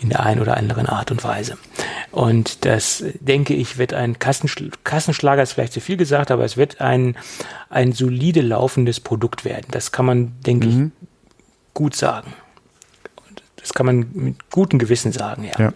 in 0.00 0.10
der 0.10 0.20
einen 0.20 0.40
oder 0.40 0.56
anderen 0.56 0.86
Art 0.86 1.10
und 1.10 1.24
Weise. 1.24 1.56
Und 2.10 2.64
das, 2.64 3.02
denke 3.20 3.54
ich, 3.54 3.78
wird 3.78 3.94
ein 3.94 4.18
Kassenschl 4.18 4.70
Kassenschlager, 4.84 5.42
ist 5.42 5.52
vielleicht 5.52 5.72
zu 5.72 5.80
viel 5.80 5.96
gesagt, 5.96 6.30
aber 6.30 6.44
es 6.44 6.56
wird 6.56 6.80
ein, 6.80 7.16
ein 7.70 7.92
solide 7.92 8.40
laufendes 8.40 9.00
Produkt 9.00 9.44
werden. 9.44 9.66
Das 9.70 9.92
kann 9.92 10.06
man, 10.06 10.32
denke 10.46 10.68
mhm. 10.68 10.92
ich, 11.00 11.08
gut 11.74 11.96
sagen. 11.96 12.32
Das 13.64 13.72
kann 13.72 13.86
man 13.86 14.06
mit 14.12 14.50
gutem 14.50 14.78
Gewissen 14.78 15.10
sagen, 15.10 15.44
ja. 15.44 15.58
ja. 15.58 15.72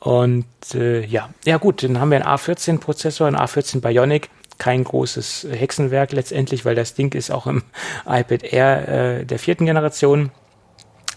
Und 0.00 0.46
äh, 0.74 1.04
ja, 1.06 1.30
ja 1.44 1.58
gut, 1.58 1.84
dann 1.84 2.00
haben 2.00 2.10
wir 2.10 2.16
einen 2.16 2.26
A14-Prozessor, 2.26 3.28
einen 3.28 3.36
A14 3.36 3.80
Bionic, 3.80 4.28
kein 4.58 4.82
großes 4.82 5.46
Hexenwerk 5.48 6.10
letztendlich, 6.10 6.64
weil 6.64 6.74
das 6.74 6.94
Ding 6.94 7.14
ist 7.14 7.30
auch 7.30 7.46
im 7.46 7.62
iPad 8.06 8.42
Air 8.42 8.88
äh, 9.20 9.24
der 9.24 9.38
vierten 9.38 9.66
Generation. 9.66 10.32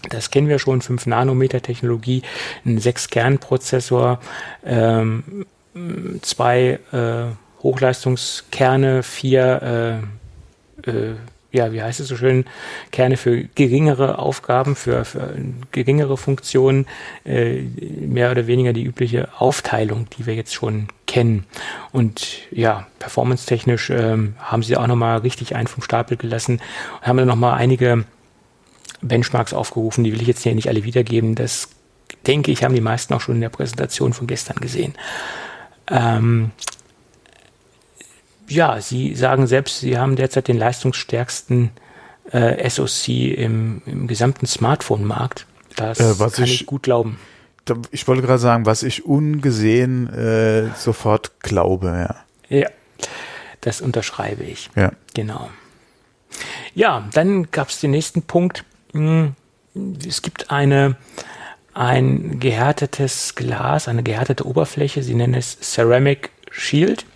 Das 0.08 0.30
kennen 0.30 0.48
wir 0.48 0.60
schon, 0.60 0.82
5 0.82 1.06
Nanometer 1.06 1.62
Technologie, 1.62 2.22
ein 2.64 2.78
6-Kern-Prozessor, 2.78 4.20
ähm, 4.64 5.46
zwei 6.22 6.78
äh, 6.92 7.34
Hochleistungskerne, 7.64 9.02
vier 9.02 10.00
äh, 10.86 10.90
äh, 10.90 11.14
ja, 11.52 11.72
wie 11.72 11.82
heißt 11.82 12.00
es 12.00 12.08
so 12.08 12.16
schön, 12.16 12.46
Kerne 12.90 13.16
für 13.16 13.44
geringere 13.54 14.18
Aufgaben, 14.18 14.74
für, 14.74 15.04
für 15.04 15.34
geringere 15.70 16.16
Funktionen, 16.16 16.86
äh, 17.24 17.60
mehr 17.60 18.30
oder 18.30 18.46
weniger 18.46 18.72
die 18.72 18.84
übliche 18.84 19.28
Aufteilung, 19.38 20.08
die 20.16 20.26
wir 20.26 20.34
jetzt 20.34 20.54
schon 20.54 20.88
kennen. 21.06 21.44
Und 21.92 22.38
ja, 22.50 22.86
performance-technisch 22.98 23.90
ähm, 23.90 24.34
haben 24.38 24.62
sie 24.62 24.76
auch 24.76 24.86
nochmal 24.86 25.18
richtig 25.18 25.54
einen 25.54 25.66
vom 25.66 25.82
Stapel 25.82 26.16
gelassen 26.16 26.60
und 27.00 27.06
haben 27.06 27.18
dann 27.18 27.28
nochmal 27.28 27.58
einige 27.58 28.04
Benchmarks 29.02 29.52
aufgerufen, 29.52 30.04
die 30.04 30.12
will 30.12 30.22
ich 30.22 30.28
jetzt 30.28 30.42
hier 30.42 30.54
nicht 30.54 30.68
alle 30.68 30.84
wiedergeben. 30.84 31.34
Das 31.34 31.68
denke 32.26 32.50
ich, 32.50 32.64
haben 32.64 32.74
die 32.74 32.80
meisten 32.80 33.12
auch 33.12 33.20
schon 33.20 33.34
in 33.34 33.40
der 33.42 33.48
Präsentation 33.50 34.12
von 34.12 34.26
gestern 34.26 34.56
gesehen. 34.56 34.94
Ähm, 35.90 36.52
ja, 38.54 38.80
Sie 38.80 39.14
sagen 39.14 39.46
selbst, 39.46 39.80
Sie 39.80 39.98
haben 39.98 40.16
derzeit 40.16 40.48
den 40.48 40.58
leistungsstärksten 40.58 41.70
äh, 42.30 42.68
SoC 42.68 43.08
im, 43.08 43.82
im 43.86 44.06
gesamten 44.06 44.46
Smartphone-Markt. 44.46 45.46
Das 45.76 46.00
äh, 46.00 46.14
kann 46.18 46.44
ich, 46.44 46.62
ich, 46.62 46.66
gut 46.66 46.82
glauben. 46.82 47.18
Ich 47.90 48.06
wollte 48.08 48.22
gerade 48.22 48.38
sagen, 48.38 48.66
was 48.66 48.82
ich 48.82 49.06
ungesehen 49.06 50.12
äh, 50.12 50.68
sofort 50.76 51.40
glaube, 51.40 52.06
ja. 52.48 52.58
Ja, 52.58 52.68
das 53.60 53.80
unterschreibe 53.80 54.44
ich. 54.44 54.68
Ja. 54.76 54.92
Genau. 55.14 55.48
Ja, 56.74 57.08
dann 57.12 57.50
gab 57.50 57.68
es 57.68 57.80
den 57.80 57.92
nächsten 57.92 58.22
Punkt. 58.22 58.64
Hm, 58.92 59.34
es 60.06 60.22
gibt 60.22 60.50
eine, 60.50 60.96
ein 61.72 62.40
gehärtetes 62.40 63.34
Glas, 63.34 63.88
eine 63.88 64.02
gehärtete 64.02 64.46
Oberfläche. 64.46 65.02
Sie 65.02 65.14
nennen 65.14 65.34
es 65.34 65.58
Ceramic 65.60 66.30
Shield. 66.50 67.06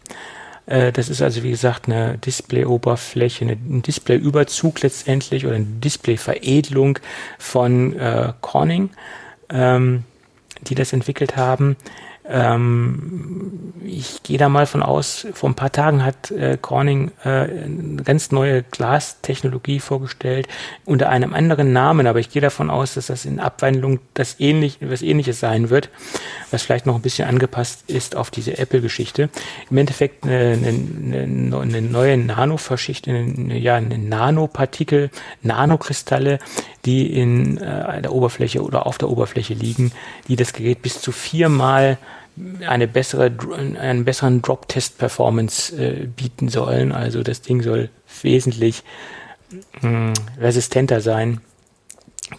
Äh, 0.67 0.93
das 0.93 1.09
ist 1.09 1.23
also, 1.23 1.43
wie 1.43 1.51
gesagt, 1.51 1.87
eine 1.87 2.19
Display-Oberfläche, 2.19 3.45
ein 3.45 3.83
Display-Überzug 3.83 4.83
letztendlich 4.83 5.47
oder 5.47 5.57
eine 5.57 5.64
Display-Veredelung 5.64 6.99
von 7.39 7.97
äh, 7.99 8.33
Corning, 8.41 8.91
ähm, 9.49 10.05
die 10.62 10.75
das 10.75 10.93
entwickelt 10.93 11.37
haben. 11.37 11.77
Ähm, 12.29 13.72
ich 13.85 14.22
gehe 14.22 14.39
da 14.39 14.49
mal 14.49 14.66
von 14.66 14.83
aus, 14.83 15.27
vor 15.33 15.49
ein 15.49 15.55
paar 15.55 15.70
Tagen 15.70 16.05
hat 16.05 16.31
äh, 16.33 16.59
Corning 16.61 17.12
äh, 17.24 17.29
eine 17.29 18.03
ganz 18.05 18.33
neue 18.33 18.64
Glastechnologie 18.64 19.79
vorgestellt, 19.79 20.49
unter 20.85 21.09
einem 21.09 21.35
anderen 21.35 21.72
Namen, 21.72 22.07
aber 22.07 22.18
ich 22.18 22.31
gehe 22.31 22.43
davon 22.43 22.68
aus, 22.68 22.95
dass 22.95 23.07
das 23.07 23.24
in 23.24 23.39
Abwandlung 23.39 24.01
das 24.14 24.41
ähnlich, 24.41 24.79
was 24.81 25.03
ähnliches 25.03 25.39
sein 25.39 25.70
wird, 25.70 25.89
was 26.51 26.62
vielleicht 26.62 26.87
noch 26.87 26.97
ein 26.97 27.03
bisschen 27.03 27.29
angepasst 27.29 27.85
ist 27.89 28.16
auf 28.16 28.31
diese 28.31 28.59
Apple-Geschichte. 28.59 29.31
Im 29.70 29.79
Endeffekt 29.79 30.24
eine, 30.24 30.59
eine, 30.66 31.59
eine 31.61 31.83
neue 31.83 32.16
Nanoverschicht, 32.16 33.07
eine, 33.09 33.57
ja, 33.57 33.77
eine 33.77 33.99
Nanopartikel, 33.99 35.11
Nanokristalle, 35.43 36.41
die 36.85 37.12
in 37.12 37.59
äh, 37.59 38.03
der 38.03 38.12
Oberfläche 38.12 38.62
oder 38.62 38.87
auf 38.87 38.99
der 38.99 39.11
Oberfläche 39.11 39.55
liegen, 39.55 39.93
die 40.29 40.37
das 40.37 40.53
Gerät 40.53 40.83
bis 40.83 41.01
zu 41.01 41.12
viermal 41.12 41.99
eine 42.66 42.87
bessere, 42.87 43.32
einen 43.80 44.05
besseren 44.05 44.43
Drop-Test-Performance 44.43 45.76
äh, 45.76 46.07
bieten 46.07 46.49
sollen. 46.49 46.93
Also 46.93 47.22
das 47.22 47.43
Ding 47.43 47.62
soll 47.62 47.89
wesentlich 48.22 48.82
mh, 49.80 49.89
hm, 49.89 50.12
resistenter 50.39 51.01
sein 51.01 51.41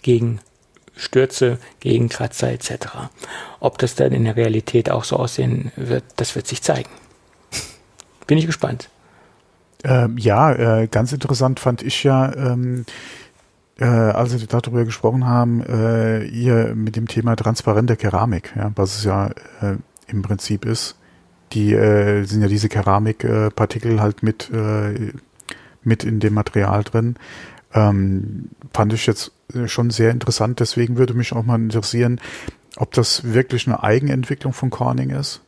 gegen 0.01 0.39
Stürze, 0.95 1.59
gegen 1.79 2.09
Kratzer 2.09 2.51
etc. 2.51 2.71
Ob 3.59 3.77
das 3.77 3.95
dann 3.95 4.11
in 4.11 4.25
der 4.25 4.35
Realität 4.35 4.89
auch 4.89 5.03
so 5.03 5.17
aussehen 5.17 5.71
wird, 5.75 6.03
das 6.15 6.35
wird 6.35 6.47
sich 6.47 6.61
zeigen. 6.61 6.89
Bin 8.25 8.37
ich 8.37 8.45
gespannt. 8.45 8.89
Ähm, 9.83 10.17
ja, 10.17 10.81
äh, 10.81 10.87
ganz 10.87 11.13
interessant 11.13 11.59
fand 11.59 11.83
ich 11.83 12.03
ja, 12.03 12.33
ähm, 12.35 12.85
äh, 13.79 13.85
als 13.85 14.39
wir 14.39 14.47
darüber 14.47 14.85
gesprochen 14.85 15.25
haben, 15.25 15.61
äh, 15.61 16.23
ihr 16.25 16.73
mit 16.75 16.95
dem 16.95 17.07
Thema 17.07 17.35
transparente 17.35 17.95
Keramik, 17.95 18.53
ja, 18.55 18.71
was 18.75 18.97
es 18.97 19.03
ja 19.03 19.27
äh, 19.61 19.77
im 20.07 20.21
Prinzip 20.21 20.65
ist. 20.65 20.95
Die 21.53 21.73
äh, 21.73 22.23
sind 22.23 22.41
ja 22.41 22.47
diese 22.47 22.69
Keramikpartikel 22.69 24.01
halt 24.01 24.21
mit, 24.23 24.49
äh, 24.51 25.13
mit 25.83 26.03
in 26.03 26.19
dem 26.19 26.33
Material 26.33 26.83
drin. 26.83 27.15
Ähm, 27.73 28.49
fand 28.73 28.93
ich 28.93 29.05
jetzt 29.05 29.31
schon 29.65 29.89
sehr 29.91 30.11
interessant. 30.11 30.59
Deswegen 30.59 30.97
würde 30.97 31.13
mich 31.13 31.33
auch 31.33 31.43
mal 31.43 31.55
interessieren, 31.55 32.19
ob 32.75 32.91
das 32.93 33.33
wirklich 33.33 33.67
eine 33.67 33.81
Eigenentwicklung 33.81 34.53
von 34.53 34.69
Corning 34.69 35.11
ist 35.11 35.41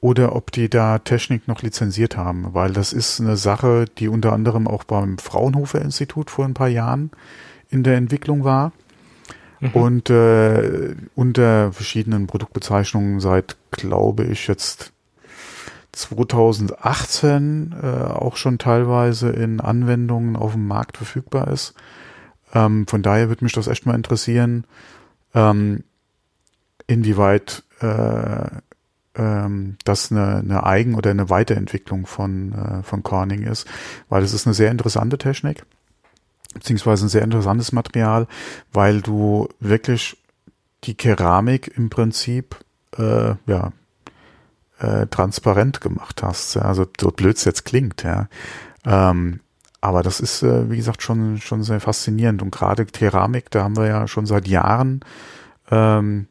oder 0.00 0.36
ob 0.36 0.52
die 0.52 0.68
da 0.68 0.98
Technik 0.98 1.48
noch 1.48 1.62
lizenziert 1.62 2.16
haben, 2.16 2.54
weil 2.54 2.72
das 2.72 2.92
ist 2.92 3.20
eine 3.20 3.36
Sache, 3.36 3.86
die 3.98 4.08
unter 4.08 4.32
anderem 4.32 4.68
auch 4.68 4.84
beim 4.84 5.18
Fraunhofer 5.18 5.80
Institut 5.80 6.30
vor 6.30 6.44
ein 6.44 6.54
paar 6.54 6.68
Jahren 6.68 7.10
in 7.70 7.82
der 7.82 7.96
Entwicklung 7.96 8.44
war 8.44 8.72
mhm. 9.60 9.70
und 9.70 10.10
äh, 10.10 10.94
unter 11.14 11.72
verschiedenen 11.72 12.26
Produktbezeichnungen 12.26 13.20
seit, 13.20 13.56
glaube 13.70 14.24
ich, 14.24 14.46
jetzt 14.46 14.92
2018 15.92 17.74
äh, 17.82 17.86
auch 17.86 18.36
schon 18.36 18.58
teilweise 18.58 19.30
in 19.30 19.60
Anwendungen 19.60 20.36
auf 20.36 20.52
dem 20.52 20.66
Markt 20.68 20.98
verfügbar 20.98 21.48
ist. 21.48 21.74
Ähm, 22.52 22.86
von 22.86 23.02
daher 23.02 23.28
würde 23.28 23.44
mich 23.44 23.54
das 23.54 23.66
echt 23.66 23.86
mal 23.86 23.94
interessieren, 23.94 24.66
ähm, 25.34 25.84
inwieweit 26.86 27.64
äh, 27.80 28.46
ähm, 29.16 29.76
das 29.84 30.12
eine, 30.12 30.38
eine 30.38 30.64
Eigen- 30.64 30.94
oder 30.94 31.10
eine 31.10 31.30
Weiterentwicklung 31.30 32.06
von, 32.06 32.52
äh, 32.52 32.82
von 32.82 33.02
Corning 33.02 33.42
ist, 33.42 33.66
weil 34.08 34.22
es 34.22 34.32
ist 34.32 34.46
eine 34.46 34.54
sehr 34.54 34.70
interessante 34.70 35.18
Technik 35.18 35.64
beziehungsweise 36.54 37.04
ein 37.04 37.10
sehr 37.10 37.22
interessantes 37.22 37.72
Material, 37.72 38.26
weil 38.72 39.02
du 39.02 39.48
wirklich 39.60 40.16
die 40.84 40.94
Keramik 40.94 41.76
im 41.76 41.90
Prinzip 41.90 42.56
äh, 42.96 43.34
ja 43.46 43.72
äh, 44.78 45.06
transparent 45.06 45.80
gemacht 45.80 46.22
hast. 46.22 46.56
Also 46.56 46.86
so 47.00 47.10
blöd 47.10 47.36
es 47.36 47.44
jetzt 47.44 47.64
klingt, 47.64 48.02
ja. 48.02 48.28
Ähm, 48.84 49.40
aber 49.80 50.02
das 50.02 50.20
ist, 50.20 50.42
äh, 50.42 50.70
wie 50.70 50.76
gesagt, 50.76 51.02
schon, 51.02 51.38
schon 51.40 51.62
sehr 51.62 51.80
faszinierend. 51.80 52.42
Und 52.42 52.50
gerade 52.50 52.86
Keramik, 52.86 53.50
da 53.50 53.62
haben 53.62 53.76
wir 53.76 53.86
ja 53.86 54.08
schon 54.08 54.26
seit 54.26 54.48
Jahren, 54.48 55.00
ähm, 55.70 56.26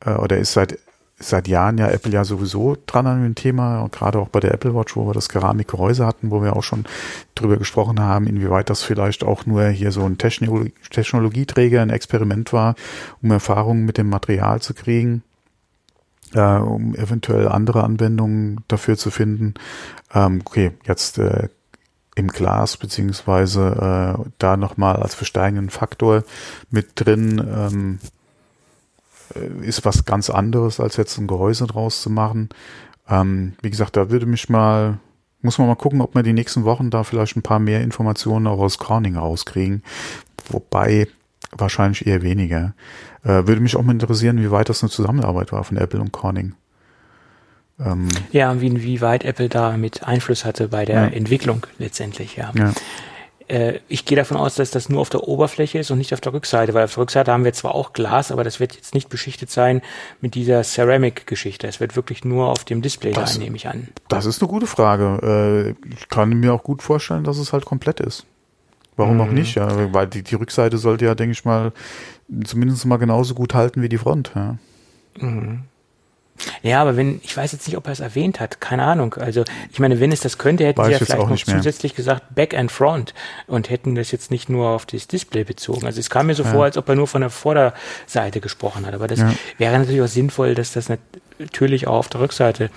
äh, 0.00 0.14
oder 0.14 0.38
ist 0.38 0.52
seit 0.52 0.78
seit 1.18 1.46
Jahren 1.48 1.78
ja 1.78 1.88
Apple 1.88 2.12
ja 2.12 2.24
sowieso 2.24 2.76
dran 2.86 3.06
an 3.06 3.22
dem 3.22 3.34
Thema 3.34 3.80
und 3.82 3.92
gerade 3.92 4.18
auch 4.18 4.28
bei 4.28 4.40
der 4.40 4.52
Apple 4.52 4.74
Watch, 4.74 4.96
wo 4.96 5.06
wir 5.06 5.14
das 5.14 5.28
Keramikgehäuse 5.28 6.04
hatten, 6.04 6.30
wo 6.30 6.42
wir 6.42 6.56
auch 6.56 6.62
schon 6.62 6.84
drüber 7.34 7.56
gesprochen 7.56 8.00
haben, 8.00 8.26
inwieweit 8.26 8.68
das 8.68 8.82
vielleicht 8.82 9.22
auch 9.22 9.46
nur 9.46 9.68
hier 9.68 9.92
so 9.92 10.04
ein 10.04 10.18
Technologie 10.18 10.72
Technologieträger, 10.90 11.82
ein 11.82 11.90
Experiment 11.90 12.52
war, 12.52 12.74
um 13.22 13.30
Erfahrungen 13.30 13.84
mit 13.84 13.96
dem 13.96 14.08
Material 14.08 14.60
zu 14.60 14.74
kriegen, 14.74 15.22
äh, 16.34 16.40
um 16.40 16.94
eventuell 16.96 17.48
andere 17.48 17.84
Anwendungen 17.84 18.60
dafür 18.66 18.96
zu 18.96 19.10
finden. 19.10 19.54
Ähm, 20.12 20.42
okay, 20.44 20.72
jetzt 20.84 21.18
äh, 21.18 21.48
im 22.16 22.28
Glas 22.28 22.76
beziehungsweise 22.76 24.16
äh, 24.18 24.30
da 24.38 24.56
nochmal 24.56 24.96
als 24.96 25.14
versteigenden 25.14 25.70
Faktor 25.70 26.24
mit 26.70 26.88
drin. 26.96 27.38
Ähm, 27.38 27.98
äh, 28.02 28.23
ist 29.62 29.84
was 29.84 30.04
ganz 30.04 30.30
anderes, 30.30 30.80
als 30.80 30.96
jetzt 30.96 31.18
ein 31.18 31.26
Gehäuse 31.26 31.66
draus 31.66 32.02
zu 32.02 32.10
machen. 32.10 32.48
Ähm, 33.08 33.54
wie 33.62 33.70
gesagt, 33.70 33.96
da 33.96 34.10
würde 34.10 34.26
mich 34.26 34.48
mal, 34.48 34.98
muss 35.42 35.58
man 35.58 35.68
mal 35.68 35.74
gucken, 35.74 36.00
ob 36.00 36.14
wir 36.14 36.22
die 36.22 36.32
nächsten 36.32 36.64
Wochen 36.64 36.90
da 36.90 37.04
vielleicht 37.04 37.36
ein 37.36 37.42
paar 37.42 37.58
mehr 37.58 37.82
Informationen 37.82 38.46
auch 38.46 38.58
aus 38.58 38.78
Corning 38.78 39.16
rauskriegen. 39.16 39.82
Wobei 40.48 41.08
wahrscheinlich 41.52 42.06
eher 42.06 42.22
weniger. 42.22 42.74
Äh, 43.22 43.46
würde 43.46 43.60
mich 43.60 43.76
auch 43.76 43.82
mal 43.82 43.92
interessieren, 43.92 44.40
wie 44.40 44.50
weit 44.50 44.68
das 44.68 44.82
eine 44.82 44.90
Zusammenarbeit 44.90 45.52
war 45.52 45.64
von 45.64 45.76
Apple 45.76 46.00
und 46.00 46.12
Corning. 46.12 46.54
Ähm, 47.80 48.08
ja, 48.30 48.60
wie, 48.60 48.82
wie 48.82 49.00
weit 49.00 49.24
Apple 49.24 49.48
da 49.48 49.76
mit 49.76 50.04
Einfluss 50.04 50.44
hatte 50.44 50.68
bei 50.68 50.84
der 50.84 51.02
ja. 51.02 51.06
Entwicklung 51.08 51.66
letztendlich, 51.78 52.36
ja. 52.36 52.52
ja. 52.54 52.72
Äh, 53.48 53.80
ich 53.88 54.04
gehe 54.04 54.16
davon 54.16 54.36
aus, 54.36 54.54
dass 54.54 54.70
das 54.70 54.88
nur 54.88 55.00
auf 55.00 55.10
der 55.10 55.28
Oberfläche 55.28 55.78
ist 55.78 55.90
und 55.90 55.98
nicht 55.98 56.14
auf 56.14 56.20
der 56.20 56.32
Rückseite, 56.32 56.74
weil 56.74 56.84
auf 56.84 56.94
der 56.94 57.02
Rückseite 57.02 57.32
haben 57.32 57.44
wir 57.44 57.52
zwar 57.52 57.74
auch 57.74 57.92
Glas, 57.92 58.32
aber 58.32 58.44
das 58.44 58.60
wird 58.60 58.74
jetzt 58.74 58.94
nicht 58.94 59.08
beschichtet 59.08 59.50
sein 59.50 59.82
mit 60.20 60.34
dieser 60.34 60.62
Ceramic-Geschichte. 60.62 61.66
Es 61.66 61.80
wird 61.80 61.96
wirklich 61.96 62.24
nur 62.24 62.48
auf 62.48 62.64
dem 62.64 62.82
Display 62.82 63.12
das, 63.12 63.34
sein, 63.34 63.42
nehme 63.42 63.56
ich 63.56 63.68
an. 63.68 63.88
Das 64.08 64.26
ist 64.26 64.42
eine 64.42 64.50
gute 64.50 64.66
Frage. 64.66 65.74
Äh, 65.82 65.88
ich 65.92 66.08
kann 66.08 66.30
mir 66.30 66.54
auch 66.54 66.62
gut 66.62 66.82
vorstellen, 66.82 67.24
dass 67.24 67.38
es 67.38 67.52
halt 67.52 67.64
komplett 67.64 68.00
ist. 68.00 68.24
Warum 68.96 69.16
mhm. 69.16 69.20
auch 69.20 69.30
nicht? 69.30 69.56
Ja? 69.56 69.92
Weil 69.92 70.06
die, 70.06 70.22
die 70.22 70.36
Rückseite 70.36 70.78
sollte 70.78 71.04
ja, 71.04 71.14
denke 71.14 71.32
ich 71.32 71.44
mal, 71.44 71.72
zumindest 72.44 72.86
mal 72.86 72.96
genauso 72.96 73.34
gut 73.34 73.54
halten 73.54 73.82
wie 73.82 73.88
die 73.88 73.98
Front. 73.98 74.32
Ja. 74.34 74.56
Mhm. 75.18 75.64
Ja, 76.62 76.80
aber 76.82 76.96
wenn, 76.96 77.20
ich 77.22 77.36
weiß 77.36 77.52
jetzt 77.52 77.66
nicht, 77.68 77.76
ob 77.76 77.86
er 77.86 77.92
es 77.92 78.00
erwähnt 78.00 78.40
hat, 78.40 78.60
keine 78.60 78.82
Ahnung. 78.84 79.14
Also, 79.14 79.44
ich 79.70 79.78
meine, 79.78 80.00
wenn 80.00 80.10
es 80.12 80.20
das 80.20 80.36
könnte, 80.38 80.64
hätten 80.66 80.78
Weiß 80.78 80.86
sie 80.86 80.92
ja 80.92 80.96
ich 80.96 81.00
jetzt 81.00 81.06
vielleicht 81.08 81.20
auch 81.22 81.26
noch 81.28 81.32
nicht 81.32 81.46
mehr. 81.46 81.56
zusätzlich 81.56 81.94
gesagt 81.94 82.34
Back 82.34 82.54
and 82.54 82.72
Front 82.72 83.14
und 83.46 83.70
hätten 83.70 83.94
das 83.94 84.10
jetzt 84.10 84.30
nicht 84.30 84.48
nur 84.48 84.68
auf 84.70 84.84
das 84.86 85.06
Display 85.06 85.44
bezogen. 85.44 85.86
Also, 85.86 86.00
es 86.00 86.10
kam 86.10 86.26
mir 86.26 86.34
so 86.34 86.44
vor, 86.44 86.64
als 86.64 86.76
ob 86.76 86.88
er 86.88 86.96
nur 86.96 87.06
von 87.06 87.20
der 87.20 87.30
Vorderseite 87.30 88.40
gesprochen 88.40 88.84
hat. 88.86 88.94
Aber 88.94 89.06
das 89.06 89.20
Ja. 89.20 89.32
wäre 89.58 89.78
natürlich 89.78 90.02
auch 90.02 90.08
sinnvoll, 90.08 90.54
dass 90.54 90.72
das 90.72 90.90
natürlich 91.38 91.86
auch 91.86 91.98
auf 91.98 92.08
der 92.08 92.20
Rückseite 92.20 92.70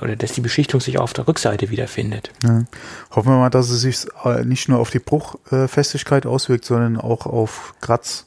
oder 0.00 0.16
dass 0.16 0.32
die 0.32 0.40
Beschichtung 0.40 0.80
sich 0.80 0.98
auch 0.98 1.02
auf 1.04 1.12
der 1.12 1.28
Rückseite 1.28 1.70
wiederfindet. 1.70 2.30
Ja. 2.44 2.64
Hoffen 3.10 3.30
wir 3.30 3.36
mal, 3.38 3.50
dass 3.50 3.68
es 3.70 3.80
sich 3.80 4.06
äh, 4.24 4.44
nicht 4.44 4.68
nur 4.68 4.78
auf 4.78 4.90
die 4.90 4.98
Bruchfestigkeit 4.98 6.26
auswirkt, 6.26 6.64
sondern 6.64 6.96
auch 6.96 7.26
auf 7.26 7.74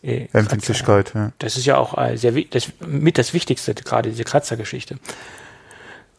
Äh, 0.01 0.27
Kratzempfindlichkeit. 0.27 1.13
Ja. 1.15 1.31
Das 1.39 1.57
ist 1.57 1.65
ja 1.65 1.77
auch 1.77 1.97
äh, 1.97 2.17
sehr, 2.17 2.31
das, 2.51 2.69
mit 2.85 3.17
das 3.17 3.33
Wichtigste, 3.33 3.73
gerade 3.73 4.09
diese 4.09 4.23
Kratzergeschichte. 4.23 4.97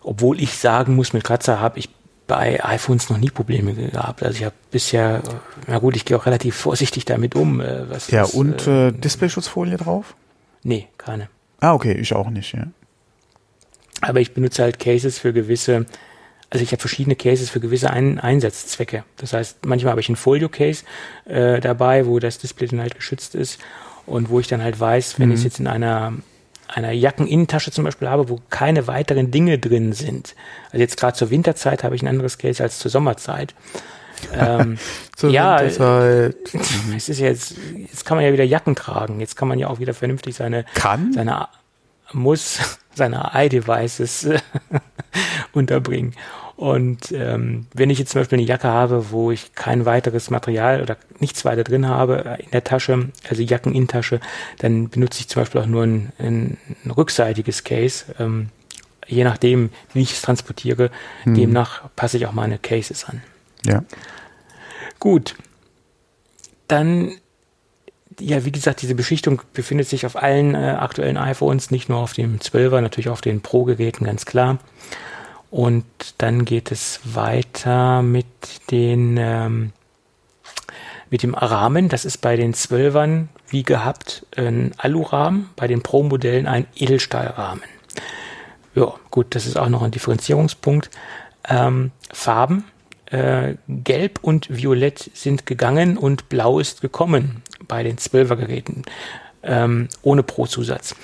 Obwohl 0.03 0.41
ich 0.41 0.57
sagen 0.57 0.97
muss, 0.97 1.13
mit 1.13 1.25
Kratzer 1.25 1.61
habe 1.61 1.79
ich 1.79 1.91
bei 2.27 2.65
iPhones 2.65 3.11
noch 3.11 3.19
nie 3.19 3.31
Probleme 3.31 3.75
gehabt. 3.75 4.23
Also 4.23 4.39
ich 4.39 4.45
habe 4.45 4.55
bisher, 4.71 5.17
äh, 5.17 5.21
na 5.67 5.79
gut, 5.79 5.97
ich 5.97 6.05
gehe 6.05 6.17
auch 6.17 6.27
relativ 6.27 6.57
vorsichtig 6.57 7.05
damit 7.05 7.35
um. 7.35 7.61
äh, 7.61 7.91
Was, 7.91 8.11
Ja, 8.11 8.23
was, 8.23 8.35
und 8.35 8.67
äh, 8.67 8.89
äh, 8.89 8.93
Displayschutzfolie 8.93 9.77
drauf? 9.77 10.15
nee, 10.63 10.89
keine. 10.99 11.29
Ah, 11.61 11.75
okay, 11.75 11.93
ich 11.93 12.15
auch 12.15 12.31
nicht, 12.31 12.55
ja. 12.55 12.65
Aber 14.01 14.21
ich 14.21 14.33
benutze 14.33 14.63
halt 14.63 14.79
Cases 14.79 15.19
für 15.19 15.33
gewisse, 15.33 15.87
also 16.51 16.63
ich 16.63 16.73
habe 16.73 16.81
verschiedene 16.81 17.17
Cases 17.17 17.51
für 17.51 17.61
gewisse 17.61 17.91
Ein 17.91 18.19
Einsatzzwecke. 18.19 19.05
Das 19.17 19.33
heißt, 19.33 19.67
manchmal 19.67 19.93
habe 19.93 20.01
ich 20.01 20.09
ein 20.09 20.17
Folio-Case 20.17 20.85
äh, 21.27 21.61
dabei, 21.61 22.07
wo 22.07 22.19
das 22.19 22.39
Display 22.39 22.69
dann 22.69 22.81
halt 22.81 22.95
geschützt 22.95 23.35
ist 23.35 23.61
und 24.07 24.31
wo 24.31 24.41
ich 24.41 24.49
dann 24.49 24.63
halt 24.63 24.79
weiß, 24.79 25.19
wenn 25.19 25.31
ich 25.31 25.39
es 25.39 25.45
jetzt 25.45 25.61
in 25.61 25.67
einer 25.67 26.15
einer 26.75 26.93
Jackeninnentasche 26.93 27.71
zum 27.71 27.85
Beispiel 27.85 28.09
habe, 28.09 28.29
wo 28.29 28.39
keine 28.49 28.87
weiteren 28.87 29.31
Dinge 29.31 29.59
drin 29.59 29.93
sind. 29.93 30.35
Also 30.67 30.79
jetzt 30.79 30.97
gerade 30.97 31.17
zur 31.17 31.31
Winterzeit 31.31 31.85
habe 31.85 31.97
ich 31.97 32.03
ein 32.03 32.09
anderes 32.09 32.39
Case 32.39 32.63
als 32.63 32.79
zur 32.79 32.91
Sommerzeit. 32.91 33.55
Ähm, 34.35 34.79
Zur 35.17 35.31
ja, 35.31 35.61
Winterzeit. 35.61 36.37
es 36.97 37.09
ist 37.09 37.21
jetzt, 37.21 37.55
jetzt 37.77 38.05
kann 38.05 38.17
man 38.17 38.25
ja 38.25 38.33
wieder 38.33 38.45
Jacken 38.45 38.75
tragen. 38.77 39.21
Jetzt 39.21 39.35
kann 39.37 39.49
man 39.49 39.59
ja 39.59 39.69
auch 39.69 39.81
wieder 39.81 39.95
vernünftig 39.95 40.35
seine, 40.35 40.65
Kann? 40.75 41.13
seine 41.13 41.49
muss 42.13 42.79
seine 42.95 43.31
i-Devices 43.35 44.25
äh, 44.25 44.41
unterbringen. 45.53 46.15
Und 46.57 47.11
ähm, 47.13 47.69
wenn 47.73 47.89
ich 47.89 47.99
jetzt 47.99 48.13
zum 48.13 48.21
Beispiel 48.21 48.39
eine 48.39 48.47
Jacke 48.47 48.69
habe, 48.69 49.13
wo 49.13 49.31
ich 49.31 49.55
kein 49.55 49.87
weiteres 49.87 50.29
Material 50.29 50.83
oder 50.83 50.99
nichts 51.19 51.47
weiter 51.47 51.65
drin 51.65 51.89
habe 51.89 52.25
äh, 52.39 52.43
in 52.43 52.51
der 52.51 52.65
Tasche, 52.65 53.09
also 53.31 53.43
Jackeninnentasche, 53.43 54.21
dann 54.59 54.91
benutze 54.91 55.21
ich 55.21 55.29
zum 55.29 55.41
Beispiel 55.41 55.63
auch 55.63 55.67
nur 55.67 55.85
ein, 55.85 56.13
ein, 56.19 56.59
ein 56.85 56.91
rückseitiges 56.91 57.65
Case. 57.65 58.05
Ähm, 58.19 58.51
je 59.07 59.25
nachdem, 59.25 59.71
wie 59.95 60.03
ich 60.03 60.13
es 60.13 60.23
transportiere, 60.23 60.91
demnach 61.25 61.89
passe 61.97 62.19
ich 62.19 62.27
auch 62.27 62.33
meine 62.33 62.59
Cases 62.59 63.05
an. 63.07 63.23
Ja. 63.65 63.83
Gut. 64.99 65.37
Dann, 66.69 67.17
ja, 68.21 68.45
wie 68.45 68.53
gesagt, 68.53 68.83
diese 68.83 68.95
Beschichtung 68.95 69.43
befindet 69.53 69.89
sich 69.89 70.07
auf 70.07 70.17
allen 70.17 70.55
äh, 70.55 70.77
aktuellen 70.79 71.17
iPhones, 71.17 71.71
nicht 71.71 71.89
nur 71.89 71.99
auf 71.99 72.13
dem 72.13 72.39
12er, 72.39 72.81
natürlich 72.81 73.09
auf 73.09 73.21
den 73.21 73.41
Pro-Geräten, 73.41 74.05
ganz 74.05 74.27
klar. 74.27 74.59
Und 75.51 75.85
dann 76.19 76.45
geht 76.45 76.71
es 76.71 77.01
weiter 77.05 78.03
mit 78.03 78.27
den, 78.71 79.17
ähm, 79.19 79.73
mit 81.11 81.23
dem 81.23 81.35
Rahmen. 81.35 81.89
Das 81.89 82.05
ist 82.05 82.19
bei 82.19 82.37
den 82.37 82.55
12ern, 82.55 83.27
wie 83.49 83.65
gehabt, 83.65 84.27
ein 84.37 84.73
Alurahmen, 84.77 85.51
bei 85.57 85.67
den 85.67 85.83
Pro-Modellen 85.83 86.47
ein 86.47 86.67
Edelstahlrahmen. 86.77 87.65
Ja, 88.75 88.95
gut, 89.11 89.35
das 89.35 89.47
ist 89.47 89.59
auch 89.59 89.69
noch 89.69 89.83
ein 89.83 89.91
Differenzierungspunkt. 89.91 90.91
Ähm, 91.49 91.91
Farben, 92.13 92.65
äh, 93.07 93.55
Gelb 93.67 94.21
und 94.23 94.55
Violett 94.57 95.11
sind 95.15 95.47
gegangen 95.47 95.97
und 95.97 96.29
Blau 96.29 96.61
ist 96.61 96.81
gekommen 96.81 97.43
bei 97.71 97.85
den 97.85 97.97
12er 97.97 98.37
Geräten 98.37 98.83
ähm, 99.43 99.89
ohne 100.03 100.23
Pro-Zusatz. 100.23 100.95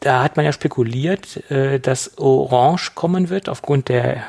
Da 0.00 0.22
hat 0.22 0.36
man 0.36 0.44
ja 0.44 0.52
spekuliert, 0.52 1.50
äh, 1.50 1.78
dass 1.78 2.18
Orange 2.18 2.92
kommen 2.94 3.28
wird 3.28 3.48
aufgrund 3.48 3.88
der 3.88 4.24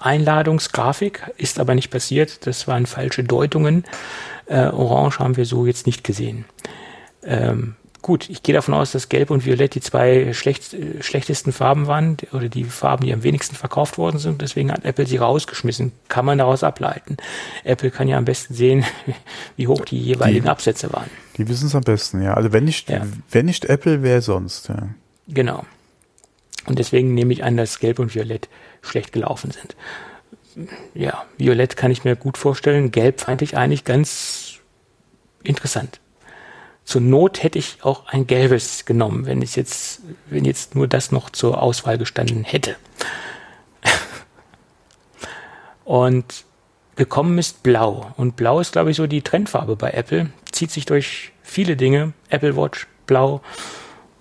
Einladungsgrafik, 0.00 1.30
ist 1.36 1.60
aber 1.60 1.74
nicht 1.74 1.90
passiert. 1.90 2.46
Das 2.46 2.66
waren 2.66 2.86
falsche 2.86 3.22
Deutungen. 3.22 3.84
Äh, 4.46 4.66
Orange 4.66 5.20
haben 5.20 5.36
wir 5.36 5.44
so 5.44 5.66
jetzt 5.66 5.86
nicht 5.86 6.04
gesehen. 6.04 6.44
Ähm, 7.22 7.76
gut, 8.02 8.28
ich 8.30 8.42
gehe 8.42 8.54
davon 8.54 8.74
aus, 8.74 8.92
dass 8.92 9.08
Gelb 9.08 9.30
und 9.30 9.44
Violett 9.44 9.74
die 9.74 9.80
zwei 9.80 10.32
schlecht, 10.32 10.72
äh, 10.74 11.02
schlechtesten 11.02 11.52
Farben 11.52 11.86
waren 11.86 12.16
oder 12.32 12.48
die 12.48 12.64
Farben, 12.64 13.04
die 13.06 13.12
am 13.12 13.22
wenigsten 13.22 13.56
verkauft 13.56 13.98
worden 13.98 14.18
sind. 14.18 14.40
Deswegen 14.42 14.70
hat 14.72 14.84
Apple 14.84 15.06
sie 15.06 15.16
rausgeschmissen. 15.16 15.92
Kann 16.08 16.24
man 16.24 16.38
daraus 16.38 16.62
ableiten. 16.62 17.16
Apple 17.64 17.90
kann 17.90 18.08
ja 18.08 18.16
am 18.18 18.24
besten 18.24 18.54
sehen, 18.54 18.84
wie 19.56 19.66
hoch 19.66 19.84
die 19.84 19.98
jeweiligen 19.98 20.44
Die- 20.44 20.50
Absätze 20.50 20.92
waren. 20.92 21.10
Die 21.36 21.48
wissen 21.48 21.66
es 21.66 21.74
am 21.74 21.82
besten, 21.82 22.22
ja. 22.22 22.34
Also 22.34 22.52
wenn 22.52 22.64
nicht, 22.64 22.88
Ja. 22.90 23.06
wenn 23.30 23.46
nicht 23.46 23.64
Apple, 23.66 24.02
wer 24.02 24.22
sonst, 24.22 24.68
ja. 24.68 24.88
Genau. 25.28 25.64
Und 26.66 26.78
deswegen 26.78 27.14
nehme 27.14 27.32
ich 27.32 27.44
an, 27.44 27.56
dass 27.56 27.78
Gelb 27.78 27.98
und 27.98 28.14
Violett 28.14 28.48
schlecht 28.82 29.12
gelaufen 29.12 29.50
sind. 29.50 29.76
Ja, 30.94 31.24
Violett 31.36 31.76
kann 31.76 31.90
ich 31.90 32.04
mir 32.04 32.16
gut 32.16 32.36
vorstellen. 32.36 32.90
Gelb 32.90 33.20
fand 33.20 33.42
ich 33.42 33.56
eigentlich 33.56 33.84
ganz 33.84 34.54
interessant. 35.44 36.00
Zur 36.88 37.02
Not 37.02 37.42
hätte 37.42 37.58
ich 37.58 37.76
auch 37.82 38.06
ein 38.06 38.26
gelbes 38.26 38.86
genommen, 38.86 39.26
wenn 39.26 39.42
es 39.42 39.56
jetzt, 39.56 40.00
wenn 40.30 40.46
jetzt 40.46 40.74
nur 40.74 40.88
das 40.88 41.12
noch 41.12 41.28
zur 41.28 41.62
Auswahl 41.62 41.98
gestanden 41.98 42.44
hätte. 42.44 42.76
Und 45.84 46.46
gekommen 46.96 47.36
ist 47.36 47.62
Blau. 47.62 48.14
Und 48.16 48.36
Blau 48.36 48.58
ist, 48.58 48.72
glaube 48.72 48.90
ich, 48.90 48.96
so 48.96 49.06
die 49.06 49.20
Trendfarbe 49.20 49.76
bei 49.76 49.90
Apple. 49.90 50.30
Zieht 50.50 50.70
sich 50.70 50.86
durch 50.86 51.32
viele 51.42 51.76
Dinge. 51.76 52.14
Apple 52.30 52.56
Watch, 52.56 52.86
Blau. 53.06 53.42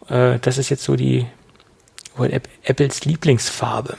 Äh, 0.09 0.39
das 0.39 0.57
ist 0.57 0.67
jetzt 0.67 0.83
so 0.83 0.97
die 0.97 1.25
Apples 2.63 3.05
Lieblingsfarbe. 3.05 3.97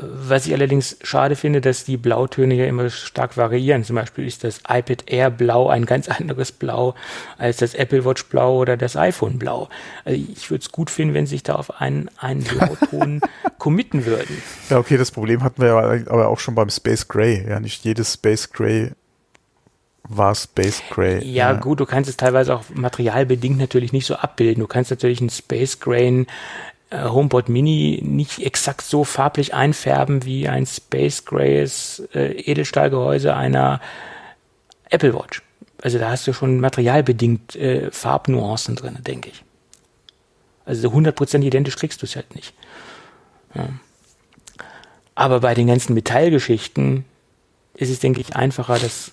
Was 0.00 0.46
ich 0.46 0.52
allerdings 0.52 0.98
schade 1.02 1.34
finde, 1.34 1.62
dass 1.62 1.84
die 1.84 1.96
Blautöne 1.96 2.54
ja 2.54 2.66
immer 2.66 2.90
stark 2.90 3.38
variieren. 3.38 3.84
Zum 3.84 3.96
Beispiel 3.96 4.26
ist 4.26 4.44
das 4.44 4.58
iPad 4.68 5.04
Air 5.06 5.30
Blau 5.30 5.68
ein 5.68 5.86
ganz 5.86 6.08
anderes 6.08 6.52
Blau 6.52 6.94
als 7.38 7.56
das 7.56 7.72
Apple 7.72 8.04
Watch 8.04 8.26
Blau 8.26 8.58
oder 8.58 8.76
das 8.76 8.96
iPhone 8.96 9.38
Blau. 9.38 9.70
Also 10.04 10.20
ich 10.20 10.50
würde 10.50 10.62
es 10.62 10.72
gut 10.72 10.90
finden, 10.90 11.14
wenn 11.14 11.24
sie 11.24 11.36
sich 11.36 11.42
da 11.42 11.54
auf 11.54 11.80
einen, 11.80 12.10
einen 12.18 12.44
Blauton 12.44 13.22
committen 13.58 14.04
würden. 14.04 14.42
Ja, 14.68 14.78
okay, 14.78 14.98
das 14.98 15.10
Problem 15.10 15.42
hatten 15.42 15.62
wir 15.62 15.68
ja 15.68 15.76
aber 16.10 16.28
auch 16.28 16.38
schon 16.38 16.54
beim 16.54 16.68
Space 16.68 17.08
Gray. 17.08 17.46
Ja, 17.48 17.58
nicht 17.58 17.82
jedes 17.84 18.12
Space 18.14 18.50
Gray 18.52 18.92
war 20.08 20.34
Space 20.34 20.82
Gray. 20.90 21.24
Ja, 21.24 21.52
gut, 21.52 21.80
du 21.80 21.86
kannst 21.86 22.10
es 22.10 22.16
teilweise 22.16 22.54
auch 22.54 22.64
materialbedingt 22.74 23.58
natürlich 23.58 23.92
nicht 23.92 24.06
so 24.06 24.16
abbilden. 24.16 24.60
Du 24.60 24.66
kannst 24.66 24.90
natürlich 24.90 25.20
einen 25.20 25.30
Space 25.30 25.80
Grain 25.80 26.22
äh, 26.22 26.26
HomePod 26.90 27.48
Mini 27.48 28.00
nicht 28.02 28.40
exakt 28.40 28.82
so 28.82 29.04
farblich 29.04 29.52
einfärben 29.54 30.24
wie 30.24 30.48
ein 30.48 30.66
Space 30.66 31.24
Grays 31.24 32.02
äh, 32.14 32.32
Edelstahlgehäuse 32.32 33.34
einer 33.34 33.80
Apple 34.88 35.14
Watch. 35.14 35.42
Also 35.82 35.98
da 35.98 36.10
hast 36.10 36.26
du 36.26 36.32
schon 36.32 36.60
materialbedingt 36.60 37.56
äh, 37.56 37.90
Farbnuancen 37.90 38.74
drin, 38.76 38.98
denke 39.06 39.28
ich. 39.30 39.44
Also 40.64 40.88
100% 40.88 41.42
identisch 41.42 41.76
kriegst 41.76 42.02
du 42.02 42.06
es 42.06 42.16
halt 42.16 42.34
nicht. 42.34 42.52
Ja. 43.54 43.68
Aber 45.14 45.40
bei 45.40 45.54
den 45.54 45.66
ganzen 45.66 45.94
Metallgeschichten 45.94 47.04
ist 47.74 47.90
es, 47.90 48.00
denke 48.00 48.20
ich, 48.20 48.36
einfacher, 48.36 48.78
das 48.78 49.12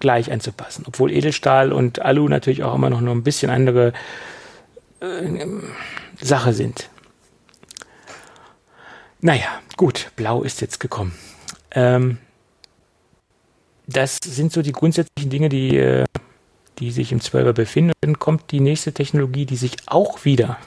gleich 0.00 0.30
anzupassen. 0.30 0.84
Obwohl 0.86 1.12
Edelstahl 1.12 1.72
und 1.72 2.00
Alu 2.00 2.28
natürlich 2.28 2.62
auch 2.62 2.74
immer 2.74 2.90
noch 2.90 3.00
nur 3.00 3.14
ein 3.14 3.22
bisschen 3.22 3.50
andere 3.50 3.92
äh, 5.00 5.46
Sache 6.20 6.52
sind. 6.52 6.88
Naja, 9.20 9.60
gut, 9.76 10.10
Blau 10.16 10.42
ist 10.42 10.60
jetzt 10.60 10.80
gekommen. 10.80 11.12
Ähm, 11.70 12.18
das 13.86 14.18
sind 14.22 14.52
so 14.52 14.62
die 14.62 14.72
grundsätzlichen 14.72 15.30
Dinge, 15.30 15.48
die, 15.48 15.76
äh, 15.76 16.04
die 16.78 16.90
sich 16.90 17.12
im 17.12 17.20
12er 17.20 17.52
befinden. 17.52 17.92
Dann 18.00 18.18
kommt 18.18 18.50
die 18.50 18.60
nächste 18.60 18.92
Technologie, 18.92 19.46
die 19.46 19.56
sich 19.56 19.76
auch 19.86 20.24
wieder 20.24 20.58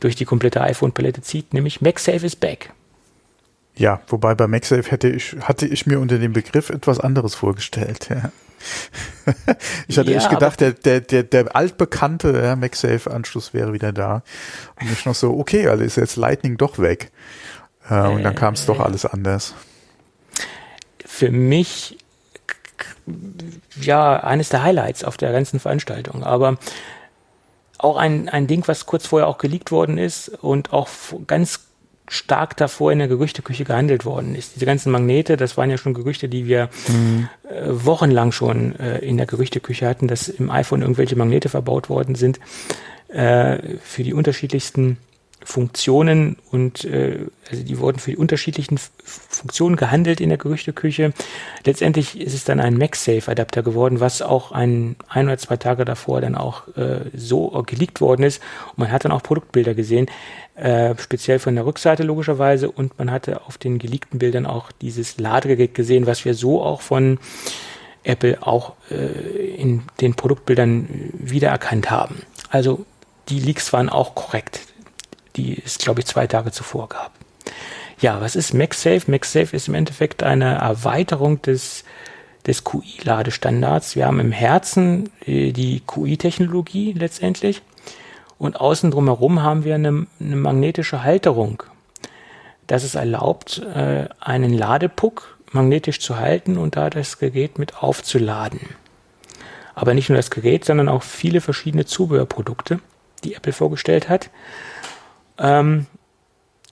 durch 0.00 0.16
die 0.16 0.24
komplette 0.24 0.60
iPhone-Palette 0.60 1.22
zieht, 1.22 1.54
nämlich 1.54 1.80
MagSafe 1.80 2.26
is 2.26 2.36
back. 2.36 2.72
Ja, 3.74 4.02
wobei 4.08 4.34
bei 4.34 4.46
MagSafe 4.46 4.90
hätte 4.90 5.08
ich, 5.08 5.34
hatte 5.40 5.66
ich 5.66 5.86
mir 5.86 5.98
unter 5.98 6.18
dem 6.18 6.32
Begriff 6.34 6.68
etwas 6.70 7.00
anderes 7.00 7.34
vorgestellt. 7.34 8.08
Ja. 8.10 8.30
ich 9.88 9.98
hatte 9.98 10.10
Ja, 10.12 10.18
echt 10.18 10.30
gedacht, 10.30 10.60
der, 10.60 10.72
der, 10.72 11.00
der, 11.00 11.22
der 11.22 11.56
altbekannte 11.56 12.38
ja, 12.42 12.54
MagSafe-Anschluss 12.54 13.54
wäre 13.54 13.72
wieder 13.72 13.92
da. 13.92 14.22
Und 14.78 14.92
ich 14.92 15.06
noch 15.06 15.14
so, 15.14 15.38
okay, 15.38 15.68
also 15.68 15.82
ist 15.82 15.96
jetzt 15.96 16.16
Lightning 16.16 16.58
doch 16.58 16.78
weg. 16.78 17.10
Äh, 17.88 18.08
und 18.08 18.22
dann 18.22 18.34
kam 18.34 18.54
es 18.54 18.66
doch 18.66 18.80
alles 18.80 19.06
anders. 19.06 19.54
für 21.04 21.30
mich 21.30 21.98
ja 23.80 24.22
eines 24.22 24.48
der 24.48 24.62
Highlights 24.62 25.04
auf 25.04 25.16
der 25.16 25.32
ganzen 25.32 25.60
Veranstaltung. 25.60 26.24
Aber 26.24 26.56
auch 27.78 27.96
ein, 27.96 28.28
ein 28.28 28.46
Ding, 28.46 28.62
was 28.66 28.86
kurz 28.86 29.06
vorher 29.06 29.28
auch 29.28 29.38
geleakt 29.38 29.72
worden 29.72 29.98
ist 29.98 30.28
und 30.28 30.72
auch 30.72 30.88
ganz 31.26 31.60
stark 32.08 32.56
davor 32.56 32.92
in 32.92 32.98
der 32.98 33.08
Gerüchteküche 33.08 33.64
gehandelt 33.64 34.04
worden 34.04 34.34
ist. 34.34 34.56
Diese 34.56 34.66
ganzen 34.66 34.92
Magnete, 34.92 35.36
das 35.36 35.56
waren 35.56 35.70
ja 35.70 35.78
schon 35.78 35.94
Gerüchte, 35.94 36.28
die 36.28 36.46
wir 36.46 36.68
mhm. 36.88 37.28
äh, 37.48 37.62
wochenlang 37.68 38.32
schon 38.32 38.78
äh, 38.78 38.98
in 38.98 39.16
der 39.16 39.26
Gerüchteküche 39.26 39.88
hatten, 39.88 40.08
dass 40.08 40.28
im 40.28 40.50
iPhone 40.50 40.82
irgendwelche 40.82 41.16
Magnete 41.16 41.48
verbaut 41.48 41.88
worden 41.88 42.14
sind 42.14 42.38
äh, 43.08 43.76
für 43.82 44.02
die 44.02 44.14
unterschiedlichsten 44.14 44.98
Funktionen 45.44 46.36
und 46.50 46.84
äh, 46.84 47.26
also 47.50 47.64
die 47.64 47.78
wurden 47.78 47.98
für 47.98 48.12
die 48.12 48.16
unterschiedlichen 48.16 48.78
Funktionen 49.04 49.76
gehandelt 49.76 50.20
in 50.20 50.28
der 50.28 50.38
Gerüchteküche. 50.38 51.12
Letztendlich 51.64 52.20
ist 52.20 52.34
es 52.34 52.44
dann 52.44 52.60
ein 52.60 52.78
MagSafe-Adapter 52.78 53.62
geworden, 53.62 54.00
was 54.00 54.22
auch 54.22 54.52
ein, 54.52 54.96
ein 55.08 55.26
oder 55.26 55.38
zwei 55.38 55.56
Tage 55.56 55.84
davor 55.84 56.20
dann 56.20 56.34
auch 56.34 56.68
äh, 56.76 57.00
so 57.14 57.50
geleakt 57.66 58.00
worden 58.00 58.22
ist. 58.22 58.40
Und 58.70 58.78
man 58.78 58.92
hat 58.92 59.04
dann 59.04 59.12
auch 59.12 59.22
Produktbilder 59.22 59.74
gesehen, 59.74 60.06
äh, 60.54 60.94
speziell 60.98 61.38
von 61.38 61.54
der 61.54 61.66
Rückseite 61.66 62.02
logischerweise. 62.02 62.70
Und 62.70 62.98
man 62.98 63.10
hatte 63.10 63.42
auf 63.46 63.58
den 63.58 63.78
geleakten 63.78 64.18
Bildern 64.18 64.46
auch 64.46 64.70
dieses 64.72 65.18
Ladegerät 65.18 65.74
gesehen, 65.74 66.06
was 66.06 66.24
wir 66.24 66.34
so 66.34 66.62
auch 66.62 66.80
von 66.80 67.18
Apple 68.04 68.38
auch 68.40 68.74
äh, 68.90 69.54
in 69.56 69.82
den 70.00 70.14
Produktbildern 70.14 70.88
wiedererkannt 71.12 71.90
haben. 71.90 72.22
Also 72.50 72.84
die 73.28 73.40
Leaks 73.40 73.72
waren 73.72 73.88
auch 73.88 74.14
korrekt 74.14 74.60
die 75.36 75.62
es, 75.64 75.78
glaube 75.78 76.00
ich, 76.00 76.06
zwei 76.06 76.26
Tage 76.26 76.52
zuvor 76.52 76.88
gab. 76.88 77.12
Ja, 78.00 78.20
was 78.20 78.36
ist 78.36 78.52
MagSafe? 78.52 79.10
MagSafe 79.10 79.56
ist 79.56 79.68
im 79.68 79.74
Endeffekt 79.74 80.22
eine 80.22 80.56
Erweiterung 80.56 81.40
des, 81.42 81.84
des 82.46 82.64
QI-Ladestandards. 82.64 83.94
Wir 83.94 84.06
haben 84.06 84.20
im 84.20 84.32
Herzen 84.32 85.10
äh, 85.24 85.52
die 85.52 85.82
QI-Technologie 85.86 86.92
letztendlich 86.92 87.62
und 88.38 88.60
außen 88.60 88.90
drumherum 88.90 89.42
haben 89.42 89.62
wir 89.62 89.76
eine, 89.76 90.06
eine 90.18 90.36
magnetische 90.36 91.04
Halterung. 91.04 91.62
Das 92.66 92.82
es 92.82 92.96
erlaubt, 92.96 93.62
äh, 93.74 94.08
einen 94.18 94.52
Ladepuck 94.52 95.38
magnetisch 95.52 96.00
zu 96.00 96.18
halten 96.18 96.58
und 96.58 96.74
da 96.74 96.90
das 96.90 97.18
Gerät 97.18 97.58
mit 97.58 97.82
aufzuladen. 97.82 98.60
Aber 99.74 99.94
nicht 99.94 100.08
nur 100.08 100.16
das 100.16 100.30
Gerät, 100.30 100.64
sondern 100.64 100.88
auch 100.88 101.02
viele 101.02 101.40
verschiedene 101.40 101.86
Zubehörprodukte, 101.86 102.80
die 103.22 103.34
Apple 103.34 103.52
vorgestellt 103.52 104.08
hat. 104.08 104.30
Ähm, 105.42 105.86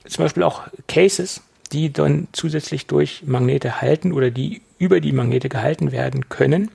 zum 0.06 0.24
Beispiel 0.24 0.44
auch 0.44 0.62
Cases, 0.88 1.42
die 1.72 1.92
dann 1.92 2.28
zusätzlich 2.32 2.86
durch 2.86 3.22
Magnete 3.26 3.80
halten 3.80 4.12
oder 4.12 4.30
die 4.30 4.62
über 4.78 5.00
die 5.00 5.12
Magnete 5.12 5.48
gehalten 5.48 5.92
werden 5.92 6.28
können. 6.28 6.70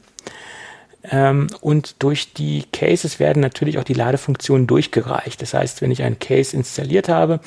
Ähm, 1.11 1.47
und 1.61 2.01
durch 2.03 2.33
die 2.33 2.63
Cases 2.71 3.19
werden 3.19 3.39
natürlich 3.41 3.77
auch 3.77 3.83
die 3.83 3.93
Ladefunktionen 3.93 4.67
durchgereicht. 4.67 5.41
Das 5.41 5.53
heißt, 5.53 5.81
wenn 5.81 5.91
ich 5.91 6.03
ein 6.03 6.19
Case 6.19 6.55
installiert 6.55 7.09
habe, 7.09 7.39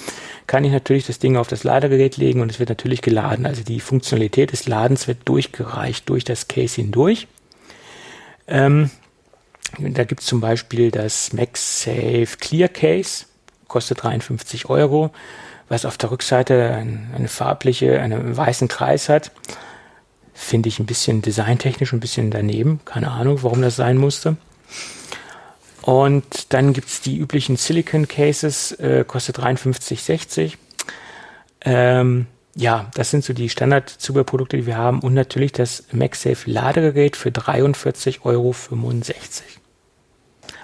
kann 0.47 0.65
ich 0.65 0.73
natürlich 0.73 1.07
das 1.07 1.19
Ding 1.19 1.37
auf 1.37 1.49
das 1.49 1.65
Ladegerät 1.65 2.17
legen 2.17 2.41
und 2.41 2.51
es 2.51 2.59
wird 2.59 2.69
natürlich 2.69 3.03
geladen. 3.03 3.47
Also 3.47 3.63
die 3.63 3.81
Funktionalität 3.81 4.53
des 4.53 4.67
Ladens 4.67 5.09
wird 5.09 5.29
durchgereicht 5.29 6.09
durch 6.09 6.25
das 6.25 6.49
Case 6.49 6.77
hindurch. 6.77 7.27
Ähm, 8.47 8.91
da 9.79 10.05
gibt 10.05 10.21
es 10.21 10.27
zum 10.27 10.41
Beispiel 10.41 10.91
das 10.91 11.33
MagSafe 11.33 12.37
Clear 12.39 12.69
Case 12.69 13.27
kostet 13.69 14.03
53 14.03 14.69
Euro, 14.69 15.11
was 15.69 15.85
auf 15.85 15.99
der 15.99 16.11
Rückseite 16.11 16.75
ein, 16.75 17.11
eine 17.15 17.29
farbliche, 17.29 18.01
einen 18.01 18.37
weißen 18.37 18.69
Kreis 18.69 19.09
hat. 19.09 19.31
Finde 20.35 20.69
ich 20.69 20.79
ein 20.79 20.87
bisschen 20.87 21.23
designtechnisch 21.23 21.93
ein 21.93 22.01
bisschen 22.01 22.31
daneben. 22.31 22.81
Keine 22.85 23.11
Ahnung, 23.11 23.43
warum 23.43 23.63
das 23.63 23.77
sein 23.77 23.99
musste. 23.99 24.37
Und 25.83 26.53
dann 26.53 26.73
gibt 26.73 26.89
es 26.89 27.01
die 27.01 27.19
üblichen 27.19 27.57
Silicon 27.57 28.09
Cases, 28.09 28.73
äh, 28.73 29.05
kostet 29.07 29.39
53,60. 29.39 30.55
Ähm, 31.63 32.27
ja, 32.55 32.91
das 32.95 33.11
sind 33.11 33.25
so 33.25 33.33
die 33.33 33.49
Standard-Zubehörprodukte, 33.49 34.57
die 34.57 34.67
wir 34.67 34.77
haben. 34.77 35.01
Und 35.01 35.15
natürlich 35.15 35.53
das 35.53 35.85
MagSafe 35.93 36.51
Ladegerät 36.51 37.17
für 37.17 37.31
43,65 37.31 38.19
Euro. 38.25 38.55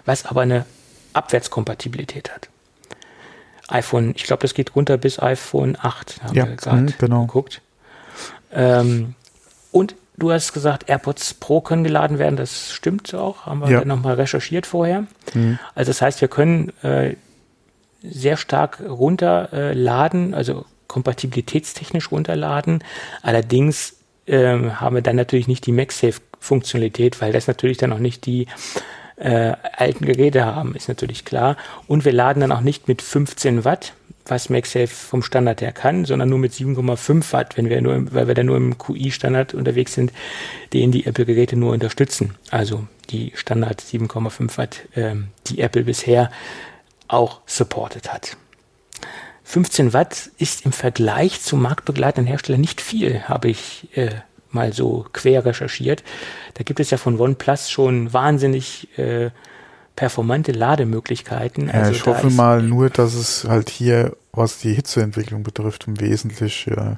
Was 0.05 0.27
aber 0.27 0.43
eine 0.43 0.67
Abwärtskompatibilität 1.13 2.31
hat 2.33 2.49
iPhone, 3.69 4.13
ich 4.17 4.25
glaube, 4.25 4.43
das 4.43 4.55
geht 4.55 4.75
runter 4.77 4.97
bis 4.97 5.19
iPhone 5.21 5.77
8, 5.81 6.23
haben 6.23 6.35
ja, 6.35 6.47
wir 6.47 6.57
gerade 6.57 6.83
mhm, 6.83 6.95
genau. 6.99 7.27
geguckt. 7.27 7.61
Ähm, 8.53 9.15
und 9.73 9.95
du 10.17 10.31
hast 10.31 10.53
gesagt, 10.53 10.89
AirPods 10.89 11.35
Pro 11.35 11.61
können 11.61 11.85
geladen 11.85 12.19
werden, 12.19 12.37
das 12.37 12.73
stimmt 12.73 13.15
auch, 13.15 13.47
haben 13.47 13.61
wir 13.61 13.71
ja. 13.71 13.85
nochmal 13.85 14.15
recherchiert 14.15 14.67
vorher. 14.67 15.07
Mhm. 15.33 15.59
Also 15.75 15.91
das 15.91 16.03
heißt, 16.03 16.21
wir 16.21 16.29
können 16.29 16.73
äh, 16.83 17.17
sehr 18.03 18.37
stark 18.37 18.81
runterladen, 18.87 20.33
äh, 20.33 20.37
also 20.37 20.67
kompatibilitätstechnisch 20.87 22.13
runterladen. 22.13 22.85
Allerdings 23.23 23.97
äh, 24.27 24.71
haben 24.71 24.95
wir 24.95 25.03
dann 25.03 25.17
natürlich 25.17 25.49
nicht 25.49 25.67
die 25.67 25.73
MagSafe-Funktionalität, 25.73 27.21
weil 27.21 27.33
das 27.33 27.47
natürlich 27.47 27.79
dann 27.79 27.93
auch 27.93 27.99
nicht 27.99 28.27
die 28.27 28.47
äh, 29.17 29.53
alten 29.77 30.05
Geräte 30.05 30.45
haben, 30.45 30.75
ist 30.75 30.89
natürlich 30.89 31.25
klar. 31.25 31.57
Und 31.87 32.05
wir 32.05 32.13
laden 32.13 32.41
dann 32.41 32.53
auch 32.53 32.61
nicht 32.61 32.89
mit 32.89 33.03
15 33.03 33.65
Watt, 33.65 33.95
was 34.27 34.49
MagSafe 34.49 34.89
vom 34.89 35.23
Standard 35.23 35.61
her 35.61 35.73
kann, 35.73 36.05
sondern 36.05 36.29
nur 36.31 36.39
mit 36.39 36.53
7,5 36.53 37.33
Watt, 37.33 37.57
wenn 37.57 37.69
wir 37.69 37.81
nur, 37.81 38.13
weil 38.13 38.27
wir 38.27 38.35
dann 38.35 38.47
nur 38.47 38.57
im 38.57 38.79
QI-Standard 38.79 39.55
unterwegs 39.55 39.95
sind, 39.95 40.13
den 40.73 40.93
die 40.93 41.07
Apple-Geräte 41.07 41.57
nur 41.57 41.73
unterstützen. 41.73 42.35
Also 42.51 42.87
die 43.11 43.33
Standard 43.35 43.81
7,5 43.81 44.59
Watt, 44.59 44.81
ähm, 44.97 45.29
die 45.47 45.61
Apple 45.61 45.85
bisher 45.85 46.31
auch 47.09 47.41
supported 47.47 48.13
hat. 48.13 48.37
15 49.45 49.93
Watt 49.93 50.31
ist 50.39 50.65
im 50.65 50.73
Vergleich 50.73 51.43
zu 51.43 51.57
marktbegleitenden 51.57 52.27
Herstellern 52.27 52.63
nicht 52.63 52.81
viel, 52.81 53.25
habe 53.25 53.49
ich 53.49 53.89
äh, 53.95 54.11
mal 54.55 54.73
so 54.73 55.07
quer 55.13 55.45
recherchiert. 55.45 56.03
Da 56.55 56.65
gibt 56.65 56.81
es 56.81 56.91
ja 56.91 56.99
von 56.99 57.19
OnePlus 57.19 57.71
schon 57.71 58.13
wahnsinnig 58.13 58.89
äh, 58.99 59.31
performante 59.97 60.53
Lademöglichkeiten. 60.53 61.69
Ja, 61.69 61.75
also 61.75 61.93
ich 61.93 62.07
hoffe 62.07 62.31
mal 62.31 62.63
nur, 62.63 62.91
dass 62.91 63.15
es 63.15 63.45
halt 63.45 63.71
hier, 63.71 64.17
was 64.33 64.59
die 64.59 64.75
Hitzeentwicklung 64.75 65.43
betrifft, 65.43 65.85
wesentlich 65.87 66.67
äh, 66.67 66.97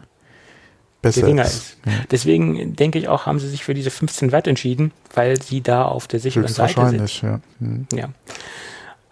besser 1.02 1.28
ist. 1.28 1.46
ist. 1.46 1.78
Ja. 1.84 1.92
Deswegen 2.10 2.74
denke 2.74 2.98
ich 2.98 3.08
auch, 3.08 3.26
haben 3.26 3.38
sie 3.38 3.48
sich 3.48 3.64
für 3.64 3.74
diese 3.74 3.90
15 3.90 4.32
Watt 4.32 4.46
entschieden, 4.46 4.92
weil 5.14 5.40
sie 5.40 5.60
da 5.60 5.84
auf 5.84 6.06
der 6.06 6.20
sicheren 6.20 6.48
Seite 6.48 6.88
sind. 6.88 7.22
Ja. 7.22 7.40
Mhm. 7.58 7.86
ja. 7.92 8.08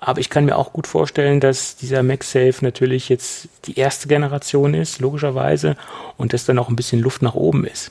Aber 0.01 0.21
ich 0.21 0.29
kann 0.29 0.45
mir 0.45 0.57
auch 0.57 0.75
gut 0.75 0.87
vorstellen, 0.87 1.41
dass 1.41 1.77
dieser 1.77 2.03
MagSafe 2.03 2.57
natürlich 2.61 3.09
jetzt 3.09 3.49
die 3.65 3.79
erste 3.79 4.07
Generation 4.07 4.75
ist, 4.75 5.01
logischerweise, 5.01 5.77
und 6.19 6.35
dass 6.35 6.45
dann 6.45 6.59
auch 6.59 6.69
ein 6.69 6.77
bisschen 6.77 7.01
Luft 7.01 7.23
nach 7.23 7.35
oben 7.35 7.65
ist 7.65 7.91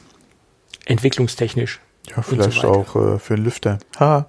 entwicklungstechnisch. 0.86 1.80
Ja, 2.16 2.22
vielleicht 2.22 2.62
so 2.62 2.68
auch 2.68 2.96
äh, 2.96 3.20
für 3.20 3.36
einen 3.36 3.46
Lüfter. 3.46 3.80
Ha. 4.00 4.28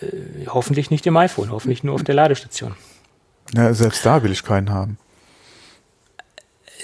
Äh, 0.00 0.46
hoffentlich 0.48 0.90
nicht 0.90 1.06
im 1.06 1.16
iPhone, 1.16 1.50
hoffentlich 1.50 1.82
nur 1.82 1.94
auf 1.94 2.04
der 2.04 2.14
Ladestation. 2.14 2.74
Ja, 3.54 3.72
selbst 3.72 4.04
da 4.04 4.22
will 4.22 4.32
ich 4.32 4.44
keinen 4.44 4.70
haben. 4.70 4.98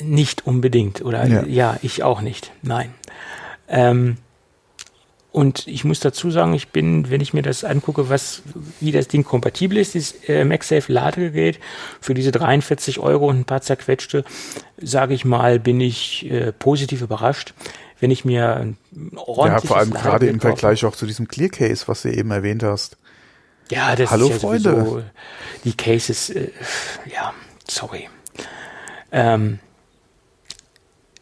Nicht 0.00 0.46
unbedingt, 0.46 1.02
oder? 1.02 1.26
Ja, 1.26 1.44
ja 1.44 1.76
ich 1.82 2.02
auch 2.02 2.22
nicht. 2.22 2.52
Nein. 2.62 2.94
Ähm, 3.68 4.16
und 5.32 5.68
ich 5.68 5.84
muss 5.84 6.00
dazu 6.00 6.30
sagen, 6.30 6.54
ich 6.54 6.68
bin, 6.68 7.08
wenn 7.10 7.20
ich 7.20 7.32
mir 7.32 7.42
das 7.42 7.62
angucke, 7.62 8.08
was, 8.08 8.42
wie 8.80 8.90
das 8.90 9.06
Ding 9.06 9.22
kompatibel 9.22 9.78
ist, 9.78 9.94
dieses 9.94 10.28
äh, 10.28 10.44
MagSafe 10.44 10.92
Ladegerät, 10.92 11.60
für 12.00 12.14
diese 12.14 12.32
43 12.32 12.98
Euro 12.98 13.28
und 13.28 13.40
ein 13.40 13.44
paar 13.44 13.60
zerquetschte, 13.60 14.24
sage 14.78 15.14
ich 15.14 15.24
mal, 15.24 15.60
bin 15.60 15.80
ich 15.80 16.28
äh, 16.30 16.52
positiv 16.52 17.02
überrascht 17.02 17.54
wenn 18.00 18.10
ich 18.10 18.24
mir 18.24 18.56
ein 18.56 18.76
ordentliches 19.16 19.62
Ja, 19.64 19.68
vor 19.68 19.76
allem 19.76 19.90
gerade 19.90 20.26
im 20.26 20.40
Vergleich 20.40 20.84
auch 20.84 20.96
zu 20.96 21.06
diesem 21.06 21.28
Clear 21.28 21.50
Case, 21.50 21.86
was 21.86 22.02
du 22.02 22.12
eben 22.12 22.30
erwähnt 22.30 22.62
hast. 22.62 22.96
Ja, 23.70 23.94
das 23.94 24.10
Hallo, 24.10 24.26
ist 24.26 24.32
ja 24.32 24.38
Freunde. 24.38 24.70
Sowieso, 24.70 25.02
die 25.64 25.76
Cases, 25.76 26.30
äh, 26.30 26.50
ja, 27.12 27.32
sorry. 27.68 28.08
Ähm, 29.12 29.60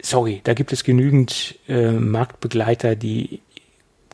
sorry, 0.00 0.40
da 0.44 0.54
gibt 0.54 0.72
es 0.72 0.84
genügend 0.84 1.58
äh, 1.68 1.92
Marktbegleiter, 1.92 2.96
die 2.96 3.40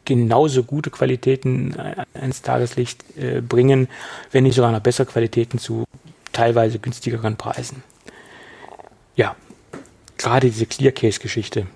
genauso 0.05 0.65
gute 0.65 0.91
Qualitäten 0.91 1.75
ans 2.15 2.43
Tageslicht 2.43 3.05
äh, 3.17 3.41
bringen, 3.41 3.89
wenn 4.33 4.45
nicht 4.45 4.55
sogar 4.55 4.73
noch 4.73 4.81
bessere 4.81 5.07
Qualitäten 5.07 5.59
zu 5.59 5.85
teilweise 6.33 6.79
günstigeren 6.79 7.37
Preisen. 7.37 7.83
Ja, 9.17 9.37
gerade 10.25 10.51
diese 10.51 10.67
Clear 10.67 10.93
Case 10.93 11.21
Geschichte, 11.21 11.67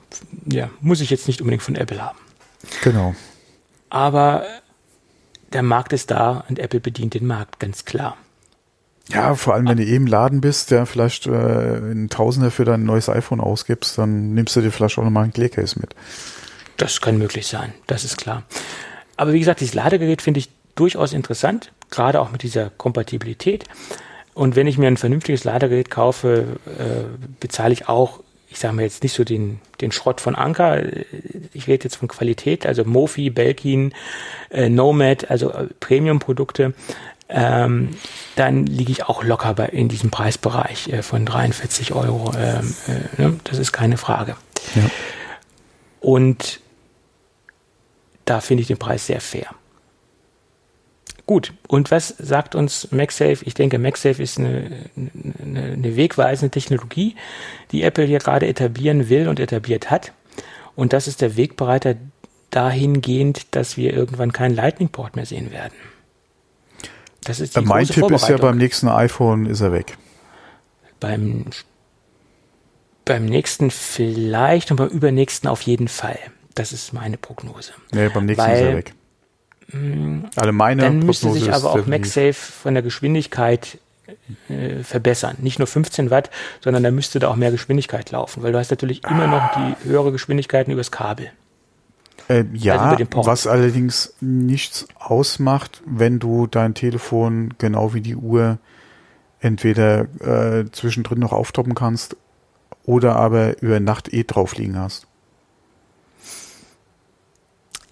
ja, 0.46 0.70
muss 0.80 1.00
ich 1.00 1.10
jetzt 1.10 1.28
nicht 1.28 1.40
unbedingt 1.40 1.62
von 1.62 1.76
Apple 1.76 2.02
haben. 2.02 2.18
Genau. 2.82 3.14
Aber 3.90 4.44
der 5.52 5.62
Markt 5.62 5.92
ist 5.92 6.10
da 6.10 6.44
und 6.48 6.58
Apple 6.58 6.80
bedient 6.80 7.14
den 7.14 7.26
Markt, 7.26 7.60
ganz 7.60 7.84
klar. 7.84 8.16
Ja, 9.10 9.34
vor 9.34 9.54
allem, 9.54 9.68
wenn 9.68 9.78
du 9.78 9.84
eben 9.84 10.06
Laden 10.06 10.40
bist, 10.40 10.70
der 10.70 10.84
vielleicht 10.86 11.26
äh, 11.26 11.30
ein 11.30 12.08
Tausender 12.10 12.50
für 12.50 12.64
dein 12.64 12.84
neues 12.84 13.08
iPhone 13.08 13.40
ausgibst, 13.40 13.96
dann 13.96 14.34
nimmst 14.34 14.56
du 14.56 14.60
dir 14.60 14.70
vielleicht 14.70 14.98
auch 14.98 15.04
nochmal 15.04 15.24
ein 15.24 15.32
Clear 15.32 15.48
Case 15.48 15.78
mit. 15.78 15.94
Das 16.76 17.00
kann 17.00 17.18
möglich 17.18 17.46
sein, 17.46 17.74
das 17.86 18.04
ist 18.04 18.16
klar. 18.16 18.44
Aber 19.16 19.32
wie 19.32 19.38
gesagt, 19.40 19.60
dieses 19.60 19.74
Ladegerät 19.74 20.22
finde 20.22 20.40
ich 20.40 20.48
durchaus 20.74 21.12
interessant. 21.12 21.72
gerade 21.90 22.20
auch 22.20 22.30
mit 22.30 22.42
dieser 22.42 22.70
Kompatibilität. 22.70 23.64
Und 24.34 24.56
wenn 24.56 24.66
ich 24.66 24.76
mir 24.78 24.88
ein 24.88 24.98
vernünftiges 24.98 25.44
Ladegerät 25.44 25.90
kaufe, 25.90 26.58
äh, 26.66 27.04
bezahle 27.40 27.72
ich 27.72 27.88
auch, 27.88 28.20
ich 28.50 28.58
sage 28.58 28.74
mal 28.74 28.82
jetzt 28.82 29.02
nicht 29.02 29.12
so 29.12 29.24
den, 29.24 29.60
den 29.80 29.92
Schrott 29.92 30.20
von 30.20 30.34
Anker. 30.34 30.82
Ich 31.52 31.66
rede 31.66 31.84
jetzt 31.84 31.96
von 31.96 32.08
Qualität, 32.08 32.66
also 32.66 32.84
Mofi, 32.84 33.30
Belkin, 33.30 33.92
äh, 34.50 34.68
Nomad, 34.68 35.30
also 35.30 35.50
äh, 35.50 35.66
Premium-Produkte. 35.80 36.72
Ähm, 37.28 37.90
dann 38.36 38.64
liege 38.64 38.90
ich 38.90 39.04
auch 39.04 39.22
locker 39.22 39.52
bei, 39.52 39.66
in 39.66 39.88
diesem 39.88 40.10
Preisbereich 40.10 40.88
äh, 40.88 41.02
von 41.02 41.26
43 41.26 41.92
Euro. 41.92 42.32
Ähm, 42.38 42.74
äh, 42.86 43.22
ne? 43.22 43.40
Das 43.44 43.58
ist 43.58 43.72
keine 43.72 43.98
Frage. 43.98 44.34
Ja. 44.74 44.90
Und 46.00 46.60
da 48.24 48.40
finde 48.40 48.62
ich 48.62 48.68
den 48.68 48.78
Preis 48.78 49.06
sehr 49.06 49.20
fair. 49.20 49.48
Gut, 51.28 51.52
und 51.68 51.90
was 51.90 52.08
sagt 52.08 52.54
uns 52.54 52.90
MagSafe? 52.90 53.44
Ich 53.44 53.52
denke, 53.52 53.78
MagSafe 53.78 54.22
ist 54.22 54.38
eine, 54.38 54.70
eine, 54.96 55.62
eine 55.74 55.94
wegweisende 55.94 56.50
Technologie, 56.50 57.16
die 57.70 57.82
Apple 57.82 58.06
hier 58.06 58.18
gerade 58.18 58.46
etablieren 58.46 59.10
will 59.10 59.28
und 59.28 59.38
etabliert 59.38 59.90
hat. 59.90 60.14
Und 60.74 60.94
das 60.94 61.06
ist 61.06 61.20
der 61.20 61.36
Wegbereiter 61.36 61.96
dahingehend, 62.48 63.54
dass 63.54 63.76
wir 63.76 63.92
irgendwann 63.92 64.32
keinen 64.32 64.54
Lightning-Port 64.54 65.16
mehr 65.16 65.26
sehen 65.26 65.52
werden. 65.52 65.74
Das 67.24 67.40
ist 67.40 67.56
die 67.56 67.60
mein 67.60 67.86
Tipp 67.86 68.10
ist 68.10 68.26
ja 68.30 68.38
beim 68.38 68.56
nächsten 68.56 68.88
iPhone 68.88 69.44
ist 69.44 69.60
er 69.60 69.70
weg. 69.70 69.98
Beim, 70.98 71.44
beim 73.04 73.26
nächsten 73.26 73.70
vielleicht 73.70 74.70
und 74.70 74.78
beim 74.78 74.88
übernächsten 74.88 75.50
auf 75.50 75.60
jeden 75.60 75.88
Fall. 75.88 76.18
Das 76.54 76.72
ist 76.72 76.94
meine 76.94 77.18
Prognose. 77.18 77.72
Nee, 77.92 78.08
beim 78.08 78.24
nächsten 78.24 78.46
Weil, 78.46 78.56
ist 78.56 78.62
er 78.62 78.76
weg. 78.78 78.94
Also 79.72 80.52
meine 80.52 80.82
dann 80.82 81.00
müsste 81.00 81.30
sich 81.32 81.52
aber 81.52 81.72
auch 81.72 81.86
MagSafe 81.86 82.34
von 82.34 82.74
der 82.74 82.82
Geschwindigkeit 82.82 83.78
äh, 84.48 84.82
verbessern. 84.82 85.36
Nicht 85.40 85.58
nur 85.58 85.66
15 85.66 86.10
Watt, 86.10 86.30
sondern 86.62 86.82
da 86.82 86.90
müsste 86.90 87.18
da 87.18 87.28
auch 87.28 87.36
mehr 87.36 87.50
Geschwindigkeit 87.50 88.10
laufen, 88.10 88.42
weil 88.42 88.52
du 88.52 88.58
hast 88.58 88.70
natürlich 88.70 89.04
immer 89.04 89.26
noch 89.26 89.50
die 89.54 89.88
höhere 89.88 90.12
Geschwindigkeiten 90.12 90.72
übers 90.72 90.90
Kabel. 90.90 91.30
Äh, 92.28 92.44
ja, 92.54 92.78
also 92.78 93.06
was 93.26 93.46
allerdings 93.46 94.14
nichts 94.20 94.86
ausmacht, 94.98 95.82
wenn 95.86 96.18
du 96.18 96.46
dein 96.46 96.74
Telefon 96.74 97.54
genau 97.58 97.94
wie 97.94 98.00
die 98.00 98.16
Uhr 98.16 98.58
entweder 99.40 100.06
äh, 100.20 100.70
zwischendrin 100.72 101.18
noch 101.18 101.32
auftoppen 101.32 101.74
kannst 101.74 102.16
oder 102.84 103.16
aber 103.16 103.60
über 103.62 103.80
Nacht 103.80 104.12
eh 104.12 104.24
drauf 104.24 104.56
liegen 104.56 104.78
hast. 104.78 105.07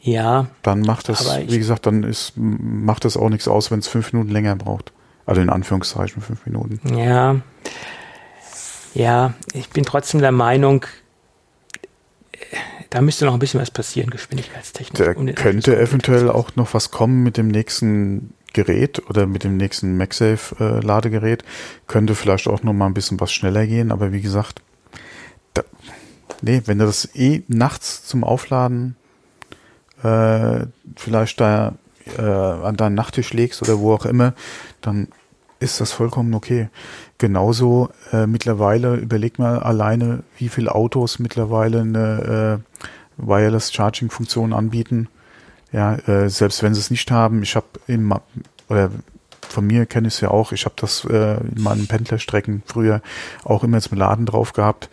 Ja. 0.07 0.47
Dann 0.63 0.83
macht 0.83 1.09
das, 1.09 1.37
wie 1.49 1.59
gesagt, 1.59 1.87
dann 1.87 2.05
ist, 2.05 2.35
macht 2.37 3.05
das 3.05 3.17
auch 3.17 3.29
nichts 3.29 3.49
aus, 3.49 3.73
wenn 3.73 3.81
es 3.81 3.89
fünf 3.89 4.13
Minuten 4.13 4.31
länger 4.31 4.55
braucht. 4.55 4.93
Also 5.27 5.41
in 5.41 5.51
Anführungszeichen 5.51 6.23
fünf 6.23 6.47
Minuten. 6.47 6.81
Ja. 6.97 7.41
Ja, 8.95 9.35
ich 9.53 9.69
bin 9.71 9.85
trotzdem 9.85 10.21
der 10.21 10.31
Meinung, 10.31 10.87
da 12.89 13.01
müsste 13.01 13.25
noch 13.25 13.33
ein 13.33 13.41
bisschen 13.41 13.61
was 13.61 13.73
passieren, 13.73 14.11
geschwindigkeitstechnisch. 14.11 15.07
Da 15.07 15.13
um 15.13 15.27
könnte 15.35 15.77
eventuell 15.77 16.31
auch 16.31 16.55
noch 16.55 16.73
was 16.73 16.93
kommen 16.93 17.25
mit 17.25 17.37
dem 17.37 17.49
nächsten 17.49 18.33
Gerät 18.53 19.03
oder 19.11 19.27
mit 19.27 19.43
dem 19.43 19.57
nächsten 19.57 19.97
MagSafe-Ladegerät. 19.97 21.43
Äh, 21.43 21.47
könnte 21.89 22.15
vielleicht 22.15 22.47
auch 22.47 22.63
noch 22.63 22.73
mal 22.73 22.87
ein 22.87 22.95
bisschen 22.95 23.19
was 23.19 23.33
schneller 23.33 23.67
gehen, 23.67 23.91
aber 23.91 24.13
wie 24.13 24.23
gesagt, 24.23 24.63
da, 25.53 25.65
nee, 26.43 26.63
wenn 26.67 26.79
du 26.79 26.87
das 26.87 27.11
eh 27.17 27.43
nachts 27.49 28.07
zum 28.07 28.23
Aufladen 28.23 28.97
äh, 30.03 30.67
vielleicht 30.97 31.41
da 31.41 31.75
äh, 32.19 32.23
an 32.23 32.77
deinen 32.77 32.95
Nachttisch 32.95 33.33
legst 33.33 33.63
oder 33.63 33.79
wo 33.79 33.93
auch 33.95 34.07
immer, 34.07 34.35
dann 34.81 35.09
ist 35.59 35.81
das 35.81 35.93
vollkommen 35.93 36.35
okay. 36.35 36.69
Genauso 37.19 37.91
äh, 38.13 38.27
mittlerweile, 38.27 38.97
überleg 38.97 39.39
mal 39.39 39.59
alleine, 39.59 40.23
wie 40.37 40.49
viele 40.49 40.75
Autos 40.75 41.19
mittlerweile 41.19 41.81
eine 41.81 42.61
äh, 42.61 42.83
Wireless 43.17 43.73
Charging 43.73 44.11
Funktion 44.11 44.53
anbieten. 44.53 45.09
Ja, 45.73 45.95
äh, 45.95 46.29
selbst 46.29 46.63
wenn 46.63 46.75
sie 46.75 46.81
es 46.81 46.91
nicht 46.91 47.11
haben, 47.11 47.43
ich 47.43 47.57
habe 47.57 47.67
im 47.87 48.15
oder 48.69 48.91
von 49.49 49.67
mir 49.67 49.87
kenne 49.87 50.09
ich 50.09 50.15
es 50.15 50.21
ja 50.21 50.31
auch, 50.31 50.53
ich 50.53 50.65
habe 50.65 50.75
das 50.79 51.05
äh, 51.05 51.37
in 51.37 51.63
meinen 51.63 51.87
Pendlerstrecken 51.87 52.63
früher 52.67 53.01
auch 53.45 53.65
immer 53.65 53.81
zum 53.81 53.97
Laden 53.97 54.27
drauf 54.27 54.53
gehabt 54.53 54.91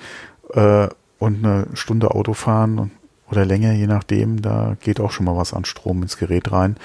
äh, 0.54 0.88
und 1.20 1.44
eine 1.44 1.68
Stunde 1.74 2.12
Auto 2.12 2.34
fahren 2.34 2.80
und 2.80 2.92
oder 3.34 3.46
länger, 3.46 3.74
je 3.74 3.88
nachdem. 3.88 4.42
Da 4.42 4.78
geht 4.80 5.00
auch 5.00 5.12
schon 5.12 5.26
mal 5.26 5.36
was 5.36 5.54
an 5.54 5.66
Strom 5.66 6.02
ins 6.04 6.18
Gerät 6.18 6.52
rein. 6.52 6.78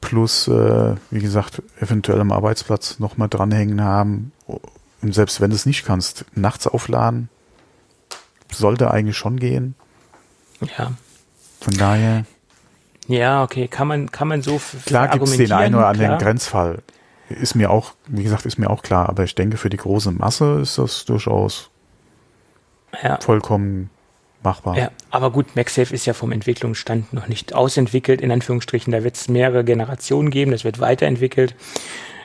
Plus, 0.00 0.48
äh, 0.48 0.94
wie 1.10 1.20
gesagt, 1.20 1.62
eventuell 1.80 2.20
am 2.20 2.32
Arbeitsplatz 2.32 2.98
nochmal 2.98 3.28
dranhängen 3.28 3.82
haben. 3.82 4.32
Und 4.46 5.14
selbst 5.14 5.40
wenn 5.40 5.50
du 5.50 5.56
es 5.56 5.66
nicht 5.66 5.84
kannst, 5.84 6.24
nachts 6.34 6.66
aufladen, 6.66 7.28
sollte 8.52 8.90
eigentlich 8.90 9.16
schon 9.16 9.38
gehen. 9.38 9.74
Ja. 10.60 10.92
Von 11.60 11.74
daher. 11.74 12.24
Ja, 13.08 13.42
okay, 13.42 13.68
kann 13.68 13.88
man, 13.88 14.10
kann 14.10 14.28
man 14.28 14.42
so 14.42 14.60
Klar 14.86 15.08
gibt 15.08 15.24
es 15.24 15.36
den 15.36 15.52
einen 15.52 15.74
oder 15.74 15.88
anderen 15.88 16.18
Grenzfall. 16.18 16.82
Ist 17.28 17.54
mir 17.54 17.70
auch, 17.70 17.92
wie 18.06 18.22
gesagt, 18.22 18.46
ist 18.46 18.58
mir 18.58 18.70
auch 18.70 18.82
klar, 18.82 19.08
aber 19.08 19.24
ich 19.24 19.34
denke, 19.34 19.56
für 19.56 19.70
die 19.70 19.76
große 19.76 20.12
Masse 20.12 20.60
ist 20.62 20.78
das 20.78 21.04
durchaus 21.04 21.70
ja. 23.02 23.18
vollkommen 23.20 23.90
machbar. 24.42 24.76
Ja, 24.76 24.90
aber 25.10 25.30
gut, 25.30 25.56
MagSafe 25.56 25.94
ist 25.94 26.06
ja 26.06 26.12
vom 26.12 26.32
Entwicklungsstand 26.32 27.12
noch 27.12 27.28
nicht 27.28 27.54
ausentwickelt, 27.54 28.20
in 28.20 28.30
Anführungsstrichen. 28.30 28.92
Da 28.92 29.04
wird 29.04 29.16
es 29.16 29.28
mehrere 29.28 29.64
Generationen 29.64 30.30
geben, 30.30 30.52
das 30.52 30.64
wird 30.64 30.80
weiterentwickelt. 30.80 31.54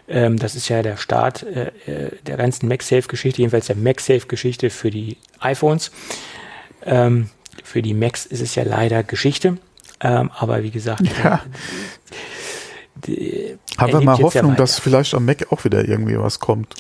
Ähm, 0.08 0.38
das 0.38 0.56
ist 0.56 0.70
ja 0.70 0.82
der 0.82 0.98
Start 0.98 1.44
äh, 1.44 1.72
äh 1.86 2.12
der 2.26 2.38
ganzen 2.38 2.68
MagSafe-Geschichte, 2.68 3.42
jedenfalls 3.42 3.68
der 3.68 3.78
MagSafe-Geschichte 3.78 4.70
für 4.70 4.92
die 4.92 5.18
iPhones. 5.40 5.92
Ähm, 6.86 7.30
für 7.64 7.82
die 7.82 7.94
Macs 7.94 8.26
ist 8.26 8.42
es 8.42 8.56
ja 8.56 8.64
leider 8.64 9.04
Geschichte. 9.04 9.58
Ähm, 10.02 10.32
aber 10.38 10.64
wie 10.64 10.72
gesagt, 10.72 11.04
ja. 11.24 11.42
die, 13.08 13.58
haben 13.78 13.94
wir 13.94 14.02
mal 14.02 14.18
Hoffnung, 14.18 14.56
dass 14.56 14.80
vielleicht 14.80 15.14
am 15.14 15.26
Mac 15.26 15.52
auch 15.52 15.64
wieder 15.64 15.88
irgendwie 15.88 16.18
was 16.18 16.40
kommt 16.40 16.76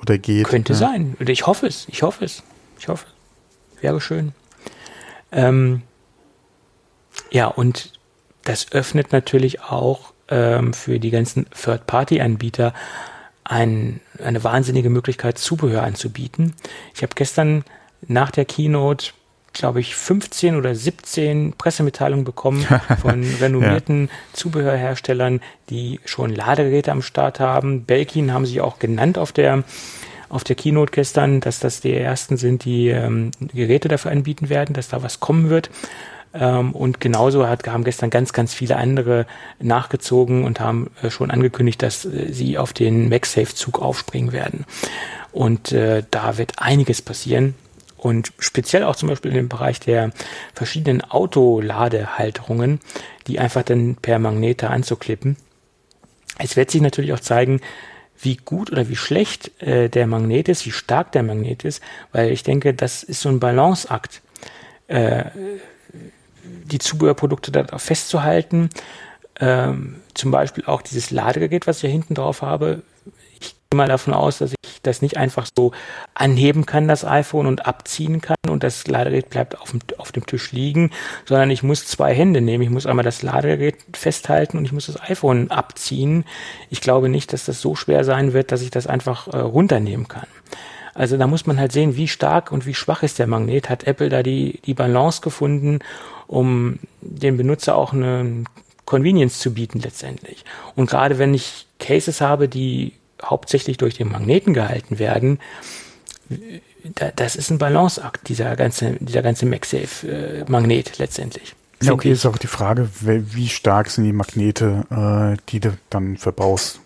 oder 0.00 0.18
geht. 0.18 0.46
Könnte 0.46 0.72
ja. 0.72 0.78
sein. 0.78 1.16
Ich 1.20 1.46
hoffe 1.46 1.66
es. 1.66 1.86
Ich 1.88 2.02
hoffe 2.02 2.24
es. 2.24 2.42
Ich 2.78 2.88
hoffe. 2.88 3.06
Wäre 3.80 4.00
schön. 4.00 4.32
Ähm, 5.34 5.82
ja, 7.30 7.46
und 7.46 7.92
das 8.44 8.72
öffnet 8.72 9.12
natürlich 9.12 9.62
auch 9.62 10.12
ähm, 10.28 10.72
für 10.72 10.98
die 10.98 11.10
ganzen 11.10 11.46
Third-Party-Anbieter 11.50 12.72
ein, 13.44 14.00
eine 14.22 14.42
wahnsinnige 14.42 14.90
Möglichkeit, 14.90 15.38
Zubehör 15.38 15.82
anzubieten. 15.82 16.54
Ich 16.94 17.02
habe 17.02 17.12
gestern 17.14 17.64
nach 18.06 18.30
der 18.30 18.44
Keynote, 18.44 19.12
glaube 19.52 19.80
ich, 19.80 19.94
15 19.94 20.56
oder 20.56 20.74
17 20.74 21.54
Pressemitteilungen 21.56 22.24
bekommen 22.24 22.66
von 23.00 23.22
renommierten 23.40 24.06
ja. 24.06 24.12
Zubehörherstellern, 24.32 25.40
die 25.68 26.00
schon 26.04 26.34
Ladegeräte 26.34 26.90
am 26.90 27.02
Start 27.02 27.38
haben. 27.40 27.84
Belkin 27.84 28.32
haben 28.32 28.46
sie 28.46 28.60
auch 28.60 28.78
genannt 28.78 29.18
auf 29.18 29.32
der 29.32 29.64
auf 30.34 30.42
der 30.42 30.56
Keynote 30.56 30.90
gestern, 30.90 31.40
dass 31.40 31.60
das 31.60 31.80
die 31.80 31.94
ersten 31.94 32.36
sind, 32.36 32.64
die 32.64 32.88
ähm, 32.88 33.30
Geräte 33.40 33.86
dafür 33.86 34.10
anbieten 34.10 34.48
werden, 34.48 34.72
dass 34.74 34.88
da 34.88 35.02
was 35.02 35.20
kommen 35.20 35.48
wird. 35.48 35.70
Ähm, 36.34 36.72
und 36.72 37.00
genauso 37.00 37.46
hat, 37.46 37.66
haben 37.68 37.84
gestern 37.84 38.10
ganz, 38.10 38.32
ganz 38.32 38.52
viele 38.52 38.76
andere 38.76 39.26
nachgezogen 39.60 40.44
und 40.44 40.58
haben 40.58 40.90
äh, 41.02 41.10
schon 41.10 41.30
angekündigt, 41.30 41.80
dass 41.82 42.04
äh, 42.04 42.32
sie 42.32 42.58
auf 42.58 42.72
den 42.72 43.08
MagSafe-Zug 43.08 43.80
aufspringen 43.80 44.32
werden. 44.32 44.64
Und 45.30 45.70
äh, 45.70 46.02
da 46.10 46.36
wird 46.36 46.58
einiges 46.58 47.00
passieren. 47.00 47.54
Und 47.96 48.32
speziell 48.40 48.82
auch 48.82 48.96
zum 48.96 49.08
Beispiel 49.08 49.30
in 49.30 49.36
dem 49.36 49.48
Bereich 49.48 49.78
der 49.78 50.10
verschiedenen 50.52 51.02
Autoladehalterungen, 51.02 52.80
die 53.28 53.38
einfach 53.38 53.62
dann 53.62 53.94
per 54.02 54.18
Magneter 54.18 54.70
anzuklippen. 54.70 55.36
Es 56.38 56.56
wird 56.56 56.72
sich 56.72 56.82
natürlich 56.82 57.12
auch 57.12 57.20
zeigen, 57.20 57.60
wie 58.20 58.36
gut 58.36 58.70
oder 58.70 58.88
wie 58.88 58.96
schlecht 58.96 59.60
äh, 59.62 59.88
der 59.88 60.06
Magnet 60.06 60.48
ist, 60.48 60.66
wie 60.66 60.70
stark 60.70 61.12
der 61.12 61.22
Magnet 61.22 61.64
ist, 61.64 61.82
weil 62.12 62.30
ich 62.30 62.42
denke, 62.42 62.74
das 62.74 63.02
ist 63.02 63.20
so 63.20 63.28
ein 63.28 63.40
Balanceakt, 63.40 64.22
äh, 64.88 65.24
die 66.42 66.78
Zubehörprodukte 66.78 67.52
da 67.52 67.78
festzuhalten. 67.78 68.70
Ähm, 69.40 69.96
zum 70.14 70.30
Beispiel 70.30 70.64
auch 70.66 70.82
dieses 70.82 71.10
Ladegerät, 71.10 71.66
was 71.66 71.78
ich 71.78 71.80
hier 71.82 71.90
hinten 71.90 72.14
drauf 72.14 72.42
habe. 72.42 72.82
Ich 73.40 73.54
gehe 73.70 73.76
mal 73.76 73.88
davon 73.88 74.14
aus, 74.14 74.38
dass 74.38 74.52
ich 74.52 74.63
das 74.86 75.02
nicht 75.02 75.16
einfach 75.16 75.46
so 75.56 75.72
anheben 76.14 76.66
kann, 76.66 76.88
das 76.88 77.04
iPhone, 77.04 77.46
und 77.46 77.66
abziehen 77.66 78.20
kann 78.20 78.36
und 78.48 78.62
das 78.62 78.86
Ladegerät 78.86 79.30
bleibt 79.30 79.60
auf 79.60 79.70
dem, 79.70 79.80
auf 79.98 80.12
dem 80.12 80.26
Tisch 80.26 80.52
liegen, 80.52 80.90
sondern 81.26 81.50
ich 81.50 81.62
muss 81.62 81.86
zwei 81.86 82.14
Hände 82.14 82.40
nehmen. 82.40 82.62
Ich 82.62 82.70
muss 82.70 82.86
einmal 82.86 83.04
das 83.04 83.22
Ladegerät 83.22 83.76
festhalten 83.92 84.58
und 84.58 84.64
ich 84.64 84.72
muss 84.72 84.86
das 84.86 85.00
iPhone 85.00 85.50
abziehen. 85.50 86.24
Ich 86.70 86.80
glaube 86.80 87.08
nicht, 87.08 87.32
dass 87.32 87.44
das 87.44 87.60
so 87.60 87.74
schwer 87.74 88.04
sein 88.04 88.32
wird, 88.32 88.52
dass 88.52 88.62
ich 88.62 88.70
das 88.70 88.86
einfach 88.86 89.28
äh, 89.28 89.38
runternehmen 89.38 90.08
kann. 90.08 90.26
Also 90.94 91.16
da 91.16 91.26
muss 91.26 91.46
man 91.46 91.58
halt 91.58 91.72
sehen, 91.72 91.96
wie 91.96 92.08
stark 92.08 92.52
und 92.52 92.66
wie 92.66 92.74
schwach 92.74 93.02
ist 93.02 93.18
der 93.18 93.26
Magnet. 93.26 93.68
Hat 93.68 93.84
Apple 93.84 94.08
da 94.08 94.22
die, 94.22 94.60
die 94.64 94.74
Balance 94.74 95.20
gefunden, 95.20 95.80
um 96.28 96.78
dem 97.00 97.36
Benutzer 97.36 97.76
auch 97.76 97.92
eine 97.92 98.44
Convenience 98.84 99.40
zu 99.40 99.52
bieten 99.52 99.80
letztendlich. 99.80 100.44
Und 100.76 100.88
gerade 100.88 101.18
wenn 101.18 101.34
ich 101.34 101.66
Cases 101.80 102.20
habe, 102.20 102.48
die 102.48 102.92
hauptsächlich 103.22 103.76
durch 103.76 103.94
den 103.94 104.10
Magneten 104.10 104.54
gehalten 104.54 104.98
werden, 104.98 105.38
das 107.16 107.36
ist 107.36 107.50
ein 107.50 107.58
Balanceakt, 107.58 108.28
dieser 108.28 108.56
ganze, 108.56 108.96
dieser 109.00 109.22
ganze 109.22 109.46
MagSafe-Magnet 109.46 110.98
letztendlich. 110.98 111.54
Ja, 111.82 111.92
okay, 111.92 112.12
ist 112.12 112.26
auch 112.26 112.38
die 112.38 112.46
Frage, 112.46 112.88
wie 113.00 113.48
stark 113.48 113.90
sind 113.90 114.04
die 114.04 114.12
Magnete, 114.12 114.84
äh, 114.90 115.42
die 115.50 115.60
du 115.60 115.76
dann 115.90 116.16
verbaust. 116.16 116.80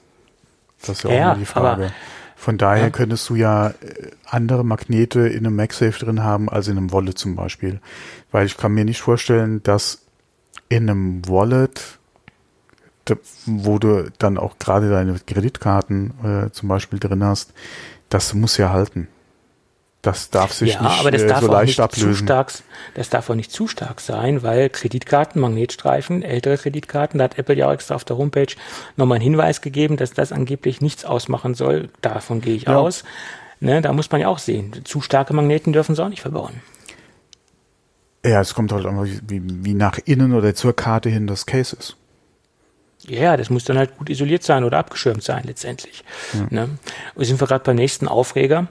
Das 0.81 0.99
ist 0.99 1.03
ja, 1.05 1.11
ja 1.11 1.17
auch 1.17 1.25
immer 1.33 1.39
die 1.39 1.47
Frage. 1.47 1.93
Von 2.37 2.57
daher 2.57 2.85
ja. 2.85 2.91
könntest 2.91 3.29
du 3.29 3.35
ja 3.35 3.69
äh, 3.69 3.75
andere 4.25 4.65
Magnete 4.65 5.21
in 5.29 5.45
einem 5.45 5.57
MagSafe 5.57 6.05
drin 6.05 6.23
haben 6.23 6.49
als 6.49 6.69
in 6.69 6.77
einem 6.77 6.93
Wallet 6.93 7.19
zum 7.19 7.35
Beispiel. 7.35 7.81
Weil 8.31 8.47
ich 8.47 8.57
kann 8.57 8.73
mir 8.73 8.85
nicht 8.85 9.01
vorstellen, 9.01 9.63
dass 9.65 10.03
in 10.69 10.89
einem 10.89 11.29
Wallet, 11.29 11.98
wo 13.47 13.79
du 13.79 14.11
dann 14.19 14.39
auch 14.39 14.59
gerade 14.59 14.91
deine 14.91 15.19
Kreditkarten 15.19 16.47
äh, 16.47 16.51
zum 16.51 16.69
Beispiel 16.69 16.99
drin 16.99 17.25
hast, 17.25 17.53
das 18.09 18.35
muss 18.35 18.57
ja 18.57 18.71
halten. 18.71 19.09
Das 20.03 20.31
darf 20.31 20.53
sich 20.53 20.75
ja, 20.75 20.83
nicht 20.83 21.01
aber 21.01 21.11
das 21.11 21.23
äh, 21.23 21.27
darf 21.27 21.41
so 21.41 21.49
auch 21.49 21.53
leicht 21.53 21.69
nicht 21.69 21.81
ablösen. 21.81 22.15
Zu 22.15 22.25
stark, 22.25 22.53
das 22.95 23.11
darf 23.11 23.29
auch 23.29 23.35
nicht 23.35 23.51
zu 23.51 23.67
stark 23.67 24.01
sein, 24.01 24.43
weil 24.45 24.71
Kreditkarten, 24.71 25.41
Magnetstreifen, 25.41 26.23
ältere 26.23 26.57
Kreditkarten, 26.57 27.19
da 27.19 27.25
hat 27.25 27.37
Apple 27.37 27.57
ja 27.57 27.69
auch 27.69 27.73
extra 27.73 27.97
auf 27.97 28.05
der 28.05 28.17
Homepage 28.17 28.55
nochmal 28.97 29.17
einen 29.17 29.25
Hinweis 29.25 29.61
gegeben, 29.61 29.97
dass 29.97 30.13
das 30.13 30.31
angeblich 30.31 30.81
nichts 30.81 31.05
ausmachen 31.05 31.55
soll. 31.55 31.89
Davon 32.01 32.41
gehe 32.41 32.55
ich 32.55 32.65
ja. 32.65 32.77
aus. 32.77 33.03
Ne, 33.61 33.83
da 33.83 33.93
muss 33.93 34.11
man 34.11 34.21
ja 34.21 34.29
auch 34.29 34.39
sehen. 34.39 34.73
Zu 34.85 35.01
starke 35.01 35.35
Magneten 35.35 35.73
dürfen 35.73 35.97
sie 35.97 36.03
auch 36.03 36.09
nicht 36.09 36.23
verbauen. 36.23 36.63
Ja, 38.25 38.41
es 38.41 38.55
kommt 38.55 38.71
halt 38.71 38.87
einfach, 38.87 39.07
wie, 39.27 39.43
wie 39.45 39.75
nach 39.75 39.99
innen 40.05 40.33
oder 40.33 40.55
zur 40.55 40.77
Karte 40.77 41.09
hin 41.09 41.27
das 41.27 41.45
Case 41.45 41.75
ist. 41.77 41.97
Ja, 43.09 43.37
das 43.37 43.51
muss 43.51 43.65
dann 43.65 43.79
halt 43.79 43.97
gut 43.97 44.11
isoliert 44.11 44.43
sein 44.43 44.65
oder 44.65 44.79
abgeschirmt 44.79 45.23
sein 45.23 45.45
letztendlich. 45.45 46.05
Ja. 46.35 46.47
Ne? 46.51 46.79
Und 47.15 47.25
sind 47.25 47.41
wir 47.41 47.47
gerade 47.47 47.65
beim 47.65 47.77
nächsten 47.77 48.09
Aufreger. 48.09 48.69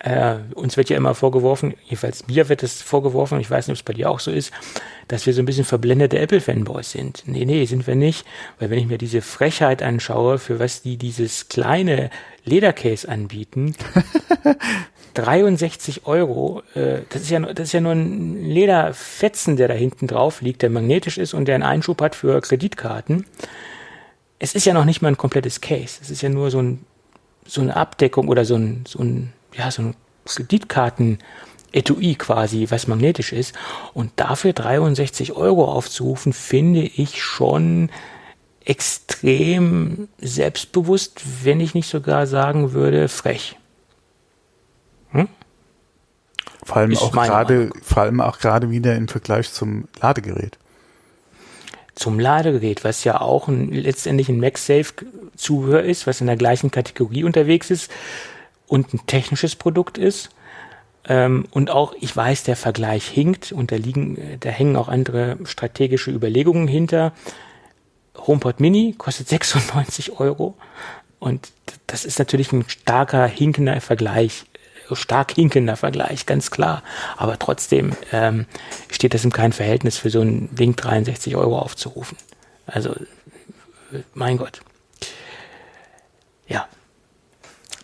Äh, 0.00 0.36
uns 0.54 0.76
wird 0.76 0.90
ja 0.90 0.96
immer 0.96 1.14
vorgeworfen, 1.14 1.74
jedenfalls 1.84 2.28
mir 2.28 2.48
wird 2.48 2.62
es 2.62 2.82
vorgeworfen, 2.82 3.40
ich 3.40 3.50
weiß 3.50 3.66
nicht, 3.66 3.74
ob 3.74 3.78
es 3.78 3.82
bei 3.82 3.94
dir 3.94 4.08
auch 4.08 4.20
so 4.20 4.30
ist, 4.30 4.52
dass 5.08 5.26
wir 5.26 5.32
so 5.32 5.42
ein 5.42 5.46
bisschen 5.46 5.64
verblendete 5.64 6.18
Apple-Fanboys 6.18 6.92
sind. 6.92 7.24
Nee, 7.26 7.44
nee, 7.44 7.64
sind 7.64 7.86
wir 7.86 7.96
nicht. 7.96 8.24
Weil 8.58 8.70
wenn 8.70 8.78
ich 8.78 8.86
mir 8.86 8.98
diese 8.98 9.22
Frechheit 9.22 9.82
anschaue, 9.82 10.38
für 10.38 10.60
was 10.60 10.82
die 10.82 10.98
dieses 10.98 11.48
kleine 11.48 12.10
Ledercase 12.44 13.08
anbieten, 13.08 13.74
63 15.14 16.06
Euro, 16.06 16.62
äh, 16.74 17.00
das 17.08 17.22
ist 17.22 17.30
ja, 17.30 17.40
das 17.40 17.68
ist 17.68 17.72
ja 17.72 17.80
nur 17.80 17.92
ein 17.92 18.44
Lederfetzen, 18.44 19.56
der 19.56 19.66
da 19.66 19.74
hinten 19.74 20.06
drauf 20.06 20.42
liegt, 20.42 20.62
der 20.62 20.70
magnetisch 20.70 21.18
ist 21.18 21.34
und 21.34 21.46
der 21.46 21.56
einen 21.56 21.64
Einschub 21.64 22.00
hat 22.00 22.14
für 22.14 22.40
Kreditkarten. 22.40 23.24
Es 24.38 24.54
ist 24.54 24.66
ja 24.66 24.74
noch 24.74 24.84
nicht 24.84 25.02
mal 25.02 25.08
ein 25.08 25.16
komplettes 25.16 25.60
Case. 25.60 25.98
Es 26.00 26.10
ist 26.10 26.22
ja 26.22 26.28
nur 26.28 26.50
so 26.50 26.60
ein, 26.60 26.84
so 27.46 27.60
eine 27.60 27.76
Abdeckung 27.76 28.28
oder 28.28 28.44
so 28.44 28.56
ein, 28.56 28.84
so 28.86 29.00
ein 29.00 29.32
ja, 29.54 29.70
so 29.70 29.82
ein 29.82 29.94
Kreditkarten-Etui 30.24 32.14
quasi, 32.16 32.66
was 32.70 32.86
magnetisch 32.86 33.32
ist. 33.32 33.54
Und 33.94 34.12
dafür 34.16 34.52
63 34.52 35.32
Euro 35.32 35.64
aufzurufen, 35.64 36.32
finde 36.32 36.82
ich 36.82 37.22
schon 37.22 37.90
extrem 38.64 40.08
selbstbewusst, 40.18 41.22
wenn 41.44 41.60
ich 41.60 41.74
nicht 41.74 41.88
sogar 41.88 42.26
sagen 42.26 42.72
würde, 42.72 43.08
frech. 43.08 43.56
Hm? 45.12 45.28
Vor 46.64 46.76
allem 46.76 46.96
auch 46.98 47.12
gerade, 47.12 47.70
vor 47.82 48.02
allem 48.02 48.20
auch 48.20 48.38
gerade 48.38 48.70
wieder 48.70 48.94
im 48.94 49.08
Vergleich 49.08 49.50
zum 49.52 49.88
Ladegerät. 50.02 50.58
Zum 51.98 52.20
Ladegerät, 52.20 52.84
was 52.84 53.02
ja 53.02 53.20
auch 53.20 53.48
ein, 53.48 53.72
letztendlich 53.72 54.28
ein 54.28 54.38
MagSafe-Zubehör 54.38 55.82
ist, 55.82 56.06
was 56.06 56.20
in 56.20 56.28
der 56.28 56.36
gleichen 56.36 56.70
Kategorie 56.70 57.24
unterwegs 57.24 57.70
ist, 57.72 57.90
und 58.68 58.94
ein 58.94 59.00
technisches 59.06 59.56
Produkt 59.56 59.98
ist. 59.98 60.30
Ähm, 61.08 61.46
und 61.50 61.70
auch, 61.70 61.94
ich 62.00 62.14
weiß, 62.14 62.44
der 62.44 62.54
Vergleich 62.54 63.08
hinkt 63.08 63.50
und 63.50 63.72
da 63.72 63.76
liegen, 63.76 64.38
da 64.38 64.50
hängen 64.50 64.76
auch 64.76 64.88
andere 64.88 65.38
strategische 65.44 66.12
Überlegungen 66.12 66.68
hinter. 66.68 67.12
HomePod 68.16 68.60
Mini 68.60 68.94
kostet 68.96 69.28
96 69.30 70.20
Euro 70.20 70.54
und 71.18 71.50
das 71.88 72.04
ist 72.04 72.20
natürlich 72.20 72.52
ein 72.52 72.64
starker 72.68 73.26
hinkender 73.26 73.80
Vergleich, 73.80 74.44
stark 74.94 75.32
hinkender 75.32 75.76
Vergleich, 75.76 76.26
ganz 76.26 76.50
klar. 76.50 76.82
Aber 77.16 77.38
trotzdem 77.38 77.92
ähm, 78.12 78.46
steht 78.90 79.14
das 79.14 79.24
in 79.24 79.32
keinem 79.32 79.52
Verhältnis 79.52 79.98
für 79.98 80.10
so 80.10 80.20
ein 80.20 80.54
Ding 80.54 80.76
63 80.76 81.36
Euro 81.36 81.58
aufzurufen. 81.58 82.16
Also, 82.66 82.94
mein 84.14 84.36
Gott. 84.36 84.60
Ja. 86.46 86.66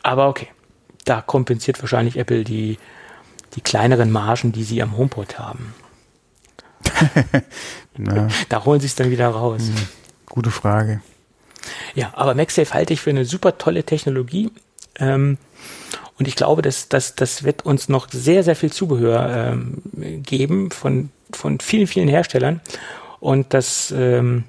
Aber 0.03 0.29
okay 0.29 0.49
da 1.05 1.21
kompensiert 1.21 1.81
wahrscheinlich 1.83 2.17
Apple 2.17 2.45
die, 2.45 2.79
die 3.55 3.61
kleineren 3.61 4.11
Margen, 4.11 4.53
die 4.53 4.65
sie 4.65 4.83
am 4.83 4.97
HomePod 4.97 5.39
haben. 5.39 5.75
da 8.49 8.65
holen 8.65 8.81
sie 8.81 8.87
es 8.87 8.95
dann 8.95 9.11
wieder 9.11 9.29
raus. 9.29 9.63
Hm, 9.63 9.89
gute 10.27 10.51
Frage. 10.51 11.01
Ja, 11.95 12.13
aber 12.15 12.35
MagSafe 12.35 12.75
halte 12.75 12.93
ich 12.93 13.01
für 13.01 13.11
eine 13.11 13.25
super 13.25 13.57
tolle 13.57 13.85
Technologie. 13.85 14.51
Ähm, 14.99 15.39
und 16.19 16.29
ich 16.29 16.37
glaube, 16.37 16.63
dass, 16.63 16.89
dass 16.89 17.15
das 17.15 17.43
wird 17.43 17.65
uns 17.67 17.89
noch 17.89 18.09
sehr, 18.11 18.45
sehr 18.45 18.55
viel 18.57 18.73
Zubehör 18.73 19.53
ähm, 19.53 19.83
geben 20.23 20.71
von, 20.71 21.11
von 21.33 21.59
vielen, 21.61 21.87
vielen 21.87 22.09
Herstellern. 22.09 22.61
Und 23.19 23.53
das 23.53 23.93
ähm, 23.97 24.45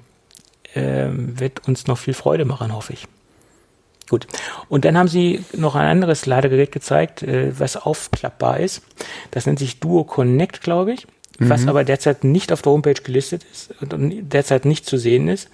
ähm, 0.74 1.38
wird 1.40 1.66
uns 1.66 1.86
noch 1.86 1.98
viel 1.98 2.14
Freude 2.14 2.44
machen, 2.44 2.74
hoffe 2.74 2.92
ich. 2.92 3.08
Gut. 4.08 4.28
Und 4.68 4.84
dann 4.84 4.96
haben 4.96 5.08
sie 5.08 5.44
noch 5.56 5.74
ein 5.74 5.86
anderes 5.86 6.26
Ladegerät 6.26 6.70
gezeigt, 6.70 7.22
äh, 7.22 7.58
was 7.58 7.76
aufklappbar 7.76 8.60
ist. 8.60 8.82
Das 9.32 9.46
nennt 9.46 9.58
sich 9.58 9.80
Duo 9.80 10.04
Connect, 10.04 10.60
glaube 10.60 10.92
ich, 10.92 11.08
mhm. 11.38 11.48
was 11.50 11.66
aber 11.66 11.82
derzeit 11.82 12.22
nicht 12.22 12.52
auf 12.52 12.62
der 12.62 12.72
Homepage 12.72 13.02
gelistet 13.02 13.44
ist 13.50 13.74
und 13.82 14.32
derzeit 14.32 14.64
nicht 14.64 14.86
zu 14.86 14.96
sehen 14.98 15.26
ist. 15.26 15.48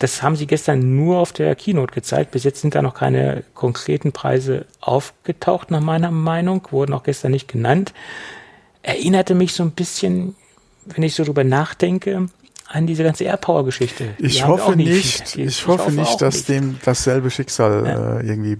Das 0.00 0.22
haben 0.22 0.34
sie 0.34 0.46
gestern 0.46 0.96
nur 0.96 1.18
auf 1.18 1.32
der 1.32 1.54
Keynote 1.54 1.92
gezeigt. 1.92 2.30
Bis 2.30 2.42
jetzt 2.42 2.62
sind 2.62 2.74
da 2.74 2.80
noch 2.80 2.94
keine 2.94 3.44
konkreten 3.54 4.12
Preise 4.12 4.64
aufgetaucht, 4.80 5.70
nach 5.70 5.80
meiner 5.80 6.10
Meinung, 6.10 6.66
wurden 6.70 6.94
auch 6.94 7.02
gestern 7.02 7.32
nicht 7.32 7.48
genannt. 7.48 7.92
Erinnerte 8.82 9.34
mich 9.34 9.52
so 9.52 9.62
ein 9.62 9.72
bisschen, 9.72 10.34
wenn 10.86 11.04
ich 11.04 11.14
so 11.14 11.22
drüber 11.22 11.44
nachdenke, 11.44 12.28
an 12.66 12.86
diese 12.86 13.04
ganze 13.04 13.24
AirPower-Geschichte. 13.24 14.14
Ich 14.16 14.46
hoffe 14.46 14.74
nicht, 14.74 15.36
ich, 15.36 15.38
ich 15.38 15.66
hoffe 15.66 15.92
nicht, 15.92 16.22
dass 16.22 16.36
nicht. 16.36 16.48
dem 16.48 16.78
dasselbe 16.82 17.30
Schicksal 17.30 17.84
ja. 17.84 18.20
äh, 18.20 18.26
irgendwie 18.26 18.56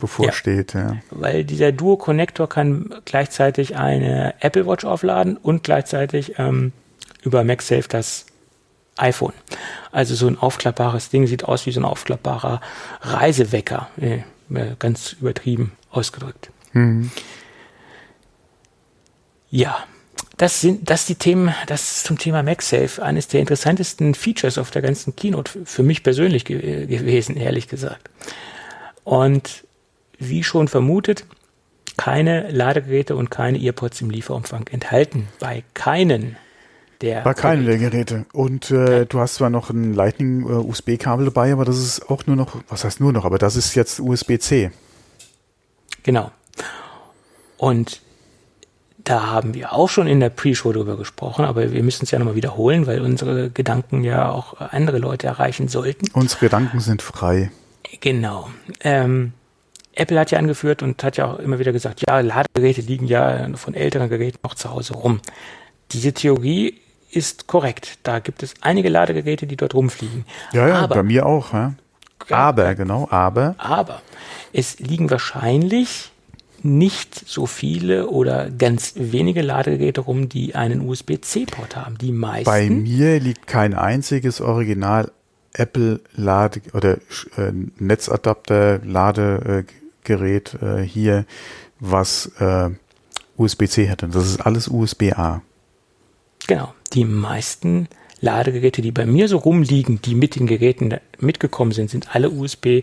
bevorsteht. 0.00 0.74
Ja. 0.74 0.94
ja. 0.94 0.96
Weil 1.10 1.44
dieser 1.44 1.70
Duo-Connector 1.70 2.48
kann 2.48 2.92
gleichzeitig 3.04 3.76
eine 3.76 4.34
Apple 4.40 4.66
Watch 4.66 4.84
aufladen 4.84 5.36
und 5.36 5.62
gleichzeitig 5.62 6.38
ähm, 6.38 6.72
über 7.22 7.44
MagSafe 7.44 7.88
das 7.88 8.26
iPhone. 8.96 9.32
Also 9.92 10.14
so 10.14 10.26
ein 10.26 10.38
aufklappbares 10.38 11.10
Ding 11.10 11.26
sieht 11.26 11.44
aus 11.44 11.66
wie 11.66 11.72
so 11.72 11.80
ein 11.80 11.84
aufklappbarer 11.84 12.60
Reisewecker. 13.02 13.88
Äh, 14.00 14.20
ganz 14.78 15.14
übertrieben 15.14 15.72
ausgedrückt. 15.90 16.50
Mhm. 16.72 17.10
Ja, 19.50 19.84
das 20.36 20.60
sind 20.60 20.90
das 20.90 21.06
die 21.06 21.14
Themen, 21.14 21.54
das 21.66 22.02
zum 22.02 22.18
Thema 22.18 22.42
MagSafe 22.42 23.02
eines 23.02 23.28
der 23.28 23.40
interessantesten 23.40 24.14
Features 24.14 24.58
auf 24.58 24.70
der 24.70 24.82
ganzen 24.82 25.14
Keynote 25.14 25.64
für 25.64 25.82
mich 25.82 26.02
persönlich 26.02 26.44
ge 26.44 26.86
gewesen, 26.86 27.36
ehrlich 27.36 27.68
gesagt. 27.68 28.10
Und 29.04 29.64
wie 30.18 30.42
schon 30.42 30.68
vermutet, 30.68 31.24
keine 31.96 32.50
Ladegeräte 32.50 33.14
und 33.14 33.30
keine 33.30 33.58
Earpods 33.58 34.00
im 34.00 34.10
Lieferumfang 34.10 34.66
enthalten. 34.68 35.28
Bei 35.38 35.62
keinen 35.74 36.36
der 37.00 37.22
Bei 37.22 37.34
keinem 37.34 37.66
der 37.66 37.78
Geräte. 37.78 38.26
Und 38.32 38.70
äh, 38.70 39.06
du 39.06 39.20
hast 39.20 39.36
zwar 39.36 39.50
noch 39.50 39.70
ein 39.70 39.94
Lightning-USB-Kabel 39.94 41.26
äh, 41.26 41.30
dabei, 41.30 41.52
aber 41.52 41.64
das 41.64 41.78
ist 41.78 42.10
auch 42.10 42.26
nur 42.26 42.36
noch, 42.36 42.56
was 42.68 42.84
heißt 42.84 43.00
nur 43.00 43.12
noch, 43.12 43.24
aber 43.24 43.38
das 43.38 43.56
ist 43.56 43.74
jetzt 43.74 44.00
USB-C. 44.00 44.70
Genau. 46.02 46.30
Und 47.56 48.00
da 49.04 49.26
haben 49.26 49.54
wir 49.54 49.72
auch 49.72 49.88
schon 49.88 50.06
in 50.06 50.20
der 50.20 50.30
Pre-Show 50.30 50.72
drüber 50.72 50.96
gesprochen, 50.96 51.44
aber 51.44 51.72
wir 51.72 51.82
müssen 51.82 52.04
es 52.04 52.10
ja 52.10 52.18
nochmal 52.18 52.36
wiederholen, 52.36 52.86
weil 52.86 53.00
unsere 53.02 53.50
Gedanken 53.50 54.02
ja 54.02 54.30
auch 54.30 54.60
andere 54.60 54.98
Leute 54.98 55.26
erreichen 55.26 55.68
sollten. 55.68 56.06
Unsere 56.14 56.40
Gedanken 56.40 56.80
sind 56.80 57.02
frei. 57.02 57.50
Genau. 58.00 58.48
Ähm, 58.80 59.34
Apple 59.94 60.18
hat 60.18 60.30
ja 60.30 60.38
angeführt 60.38 60.82
und 60.82 61.02
hat 61.04 61.16
ja 61.16 61.26
auch 61.26 61.38
immer 61.38 61.58
wieder 61.58 61.72
gesagt, 61.72 62.02
ja, 62.06 62.20
Ladegeräte 62.20 62.80
liegen 62.80 63.06
ja 63.06 63.48
von 63.56 63.74
älteren 63.74 64.08
Geräten 64.08 64.38
noch 64.42 64.54
zu 64.54 64.70
Hause 64.70 64.94
rum. 64.94 65.20
Diese 65.92 66.12
Theorie 66.12 66.80
ist 67.14 67.46
korrekt. 67.46 67.98
Da 68.02 68.18
gibt 68.18 68.42
es 68.42 68.54
einige 68.60 68.88
Ladegeräte, 68.88 69.46
die 69.46 69.56
dort 69.56 69.74
rumfliegen. 69.74 70.24
Ja, 70.52 70.68
ja, 70.68 70.74
aber, 70.76 70.96
bei 70.96 71.02
mir 71.02 71.26
auch. 71.26 71.52
Ja. 71.52 71.74
Aber, 72.30 72.74
genau, 72.74 73.08
aber. 73.10 73.54
Aber 73.58 74.02
es 74.52 74.78
liegen 74.78 75.10
wahrscheinlich 75.10 76.10
nicht 76.62 77.28
so 77.28 77.44
viele 77.44 78.08
oder 78.08 78.50
ganz 78.50 78.94
wenige 78.96 79.42
Ladegeräte 79.42 80.00
rum, 80.00 80.30
die 80.30 80.54
einen 80.54 80.80
USB-C-Port 80.80 81.76
haben. 81.76 81.98
Die 81.98 82.12
meisten. 82.12 82.46
Bei 82.46 82.70
mir 82.70 83.20
liegt 83.20 83.46
kein 83.46 83.74
einziges 83.74 84.40
Original 84.40 85.10
Apple 85.52 86.00
Lade 86.16 86.62
oder 86.72 86.94
äh, 87.36 87.52
Netzadapter 87.78 88.80
Ladegerät 88.84 90.54
äh, 90.62 90.82
hier, 90.82 91.26
was 91.80 92.32
äh, 92.38 92.70
USB-C 93.36 93.86
hätte. 93.86 94.08
Das 94.08 94.26
ist 94.26 94.40
alles 94.40 94.68
USB-A. 94.68 95.42
Genau. 96.46 96.74
Die 96.92 97.04
meisten 97.04 97.88
Ladegeräte, 98.20 98.82
die 98.82 98.92
bei 98.92 99.06
mir 99.06 99.28
so 99.28 99.38
rumliegen, 99.38 100.00
die 100.02 100.14
mit 100.14 100.36
den 100.36 100.46
Geräten 100.46 100.94
mitgekommen 101.18 101.72
sind, 101.72 101.90
sind 101.90 102.14
alle 102.14 102.30
USB-A, 102.30 102.82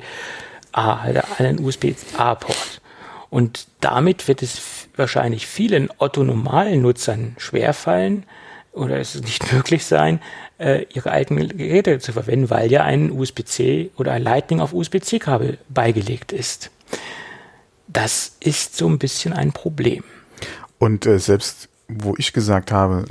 alle 0.71 1.23
einen 1.37 1.59
USB-A-Port. 1.59 2.81
Und 3.29 3.67
damit 3.79 4.27
wird 4.27 4.41
es 4.41 4.87
wahrscheinlich 4.95 5.47
vielen 5.47 5.89
Otto-normalen 5.97 6.81
Nutzern 6.81 7.35
schwerfallen 7.37 8.25
oder 8.73 8.99
es 8.99 9.15
nicht 9.21 9.51
möglich 9.53 9.85
sein, 9.85 10.21
äh, 10.59 10.85
ihre 10.93 11.11
eigenen 11.11 11.47
Geräte 11.57 11.99
zu 11.99 12.13
verwenden, 12.13 12.49
weil 12.49 12.71
ja 12.71 12.83
ein 12.83 13.11
USB-C 13.11 13.91
oder 13.97 14.11
ein 14.11 14.23
Lightning 14.23 14.59
auf 14.59 14.73
USB-C-Kabel 14.73 15.57
beigelegt 15.69 16.33
ist. 16.33 16.71
Das 17.87 18.37
ist 18.39 18.77
so 18.77 18.87
ein 18.87 18.99
bisschen 18.99 19.33
ein 19.33 19.51
Problem. 19.51 20.03
Und 20.77 21.05
äh, 21.05 21.19
selbst 21.19 21.69
wo 21.93 22.15
ich 22.17 22.33
gesagt 22.33 22.71
habe, 22.71 23.05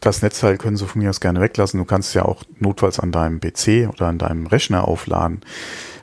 das 0.00 0.22
Netzteil 0.22 0.56
können 0.56 0.76
sie 0.76 0.86
von 0.86 1.02
mir 1.02 1.10
aus 1.10 1.20
gerne 1.20 1.40
weglassen. 1.40 1.78
Du 1.78 1.84
kannst 1.84 2.08
es 2.08 2.14
ja 2.14 2.24
auch 2.24 2.42
notfalls 2.58 2.98
an 2.98 3.12
deinem 3.12 3.40
PC 3.40 3.88
oder 3.88 4.08
an 4.08 4.18
deinem 4.18 4.46
Rechner 4.46 4.88
aufladen. 4.88 5.40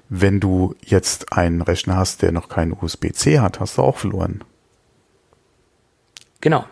Wenn 0.10 0.40
du 0.40 0.76
jetzt 0.86 1.34
einen 1.34 1.61
Rechner 1.61 1.98
hast, 1.98 2.22
der 2.22 2.32
noch 2.32 2.48
keinen 2.48 2.74
USB-C 2.74 3.40
hat, 3.40 3.60
hast 3.60 3.78
du 3.78 3.82
auch 3.82 3.98
verloren. 3.98 4.44
Genau. 6.41 6.65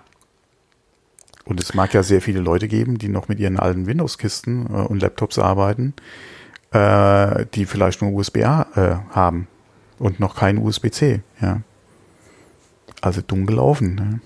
Und 1.43 1.59
es 1.59 1.73
mag 1.73 1.93
ja 1.93 2.03
sehr 2.03 2.21
viele 2.21 2.39
Leute 2.39 2.67
geben, 2.67 2.97
die 2.97 3.09
noch 3.09 3.27
mit 3.27 3.39
ihren 3.39 3.59
alten 3.59 3.87
Windows-Kisten 3.87 4.67
äh, 4.67 4.69
und 4.69 5.01
Laptops 5.01 5.37
arbeiten, 5.37 5.93
äh, 6.71 7.45
die 7.53 7.65
vielleicht 7.65 8.01
nur 8.01 8.13
USB-A 8.13 8.67
äh, 8.75 9.15
haben 9.15 9.47
und 9.99 10.19
noch 10.19 10.35
kein 10.35 10.57
USB-C. 10.57 11.21
Ja. 11.41 11.61
Also 13.01 13.21
dumm 13.21 13.45
gelaufen. 13.45 13.95
Ne? 13.95 14.19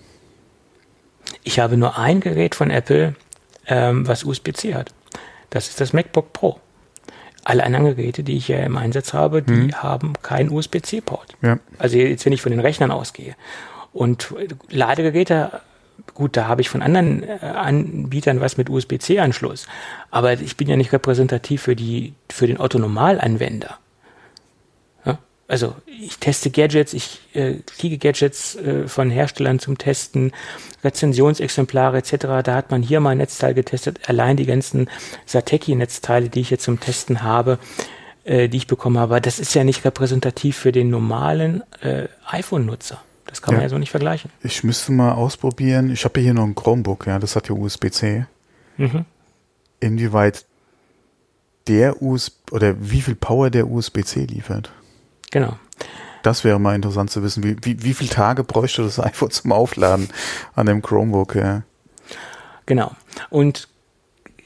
Ich 1.43 1.59
habe 1.59 1.77
nur 1.77 1.97
ein 1.97 2.19
Gerät 2.19 2.55
von 2.55 2.69
Apple, 2.69 3.15
ähm, 3.67 4.07
was 4.07 4.23
USB-C 4.23 4.75
hat. 4.75 4.93
Das 5.49 5.69
ist 5.69 5.81
das 5.81 5.93
MacBook 5.93 6.33
Pro. 6.33 6.59
Alle 7.43 7.63
anderen 7.63 7.95
Geräte, 7.95 8.23
die 8.23 8.37
ich 8.37 8.47
ja 8.47 8.59
im 8.59 8.77
Einsatz 8.77 9.13
habe, 9.13 9.41
die 9.41 9.53
hm. 9.53 9.81
haben 9.81 10.13
keinen 10.21 10.51
USB-C-Port. 10.51 11.35
Ja. 11.41 11.57
Also 11.77 11.97
jetzt, 11.97 12.25
wenn 12.25 12.33
ich 12.33 12.41
von 12.41 12.51
den 12.51 12.59
Rechnern 12.59 12.91
ausgehe. 12.91 13.35
Und 13.93 14.33
Ladegeräte, 14.69 15.61
gut, 16.13 16.37
da 16.37 16.47
habe 16.47 16.61
ich 16.61 16.69
von 16.69 16.81
anderen 16.81 17.23
äh, 17.23 17.39
Anbietern 17.41 18.41
was 18.41 18.57
mit 18.57 18.69
USB-C-Anschluss. 18.69 19.67
Aber 20.11 20.33
ich 20.33 20.57
bin 20.57 20.67
ja 20.67 20.75
nicht 20.75 20.93
repräsentativ 20.93 21.63
für 21.63 21.75
die, 21.75 22.13
für 22.29 22.45
den 22.45 22.59
Otto-Normalanwender 22.59 23.79
also 25.49 25.76
ich 25.85 26.19
teste 26.19 26.51
Gadgets, 26.51 26.93
ich 26.93 27.19
äh, 27.34 27.55
kriege 27.65 27.97
Gadgets 27.97 28.55
äh, 28.55 28.88
von 28.88 29.09
Herstellern 29.09 29.57
zum 29.57 29.80
Testen, 29.80 30.31
Rezensionsexemplare 30.84 31.97
etc. 31.97 32.43
Da 32.43 32.53
hat 32.53 32.69
man 32.69 32.84
hier 32.84 32.99
mal 32.99 33.09
ein 33.09 33.17
Netzteil 33.17 33.55
getestet. 33.55 34.07
Allein 34.07 34.38
die 34.38 34.45
ganzen 34.45 34.89
Sateki-Netzteile, 35.26 36.30
die 36.30 36.41
ich 36.41 36.51
jetzt 36.51 36.63
zum 36.63 36.80
Testen 36.80 37.23
habe, 37.23 37.57
äh, 38.26 38.47
die 38.47 38.57
ich 38.57 38.67
bekommen 38.67 38.99
habe, 38.99 39.19
das 39.19 39.39
ist 39.39 39.55
ja 39.55 39.63
nicht 39.63 39.84
repräsentativ 39.84 40.55
für 40.55 40.71
den 40.71 40.91
normalen 40.91 41.63
äh, 41.81 42.07
iPhone-Nutzer. 42.27 43.01
Das 43.26 43.41
kann 43.41 43.53
ja. 43.53 43.57
man 43.57 43.63
ja 43.63 43.69
so 43.69 43.80
nicht 43.80 43.91
vergleichen. 43.91 44.31
Ich 44.43 44.63
müsste 44.63 44.91
mal 44.91 45.13
ausprobieren. 45.13 45.91
Ich 45.91 46.05
habe 46.05 46.19
hier 46.19 46.35
noch 46.35 46.45
ein 46.45 46.53
Chromebook, 46.53 47.07
ja, 47.07 47.17
das 47.17 47.35
hat 47.35 47.49
ja 47.49 47.55
USB-C. 47.55 48.26
Mhm. 48.77 49.05
Inwieweit 49.80 50.45
der 51.67 52.01
USB 52.03 52.51
oder 52.51 52.76
wie 52.80 53.01
viel 53.01 53.15
Power 53.15 53.49
der 53.49 53.67
USB-C 53.67 54.26
liefert? 54.26 54.71
Genau. 55.31 55.57
Das 56.23 56.43
wäre 56.43 56.60
mal 56.60 56.76
interessant 56.76 57.11
zu 57.11 57.23
wissen. 57.23 57.43
Wie, 57.43 57.56
wie, 57.61 57.84
wie 57.84 57.93
viele 57.93 58.10
Tage 58.10 58.43
bräuchte 58.43 58.84
das 58.84 58.99
iPhone 58.99 59.31
zum 59.31 59.51
Aufladen 59.51 60.10
an 60.56 60.65
dem 60.65 60.81
Chromebook? 60.81 61.35
Ja. 61.35 61.64
Genau. 62.65 62.91
Und 63.30 63.68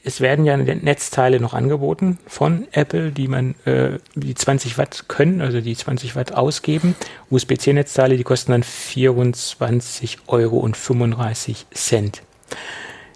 es 0.06 0.20
werden 0.20 0.44
ja 0.44 0.56
Netzteile 0.56 1.40
noch 1.40 1.54
angeboten 1.54 2.18
von 2.26 2.68
Apple, 2.72 3.10
die 3.10 3.26
man 3.26 3.54
äh, 3.64 3.98
die 4.14 4.34
20 4.34 4.76
Watt 4.76 5.08
können, 5.08 5.40
also 5.40 5.62
die 5.62 5.74
20 5.74 6.14
Watt 6.14 6.32
ausgeben. 6.32 6.94
USB-C-Netzteile, 7.30 8.18
die 8.18 8.22
kosten 8.22 8.52
dann 8.52 8.62
24 8.62 10.18
Euro 10.26 10.58
und 10.58 10.76
35 10.76 11.66
Cent. 11.72 12.22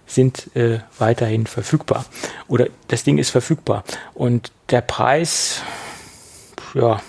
Sind 0.06 0.56
äh, 0.56 0.78
weiterhin 0.98 1.46
verfügbar. 1.46 2.06
Oder 2.48 2.68
das 2.88 3.04
Ding 3.04 3.18
ist 3.18 3.30
verfügbar. 3.30 3.84
Und 4.14 4.50
der 4.70 4.80
Preis, 4.80 5.60
ja, 6.72 7.02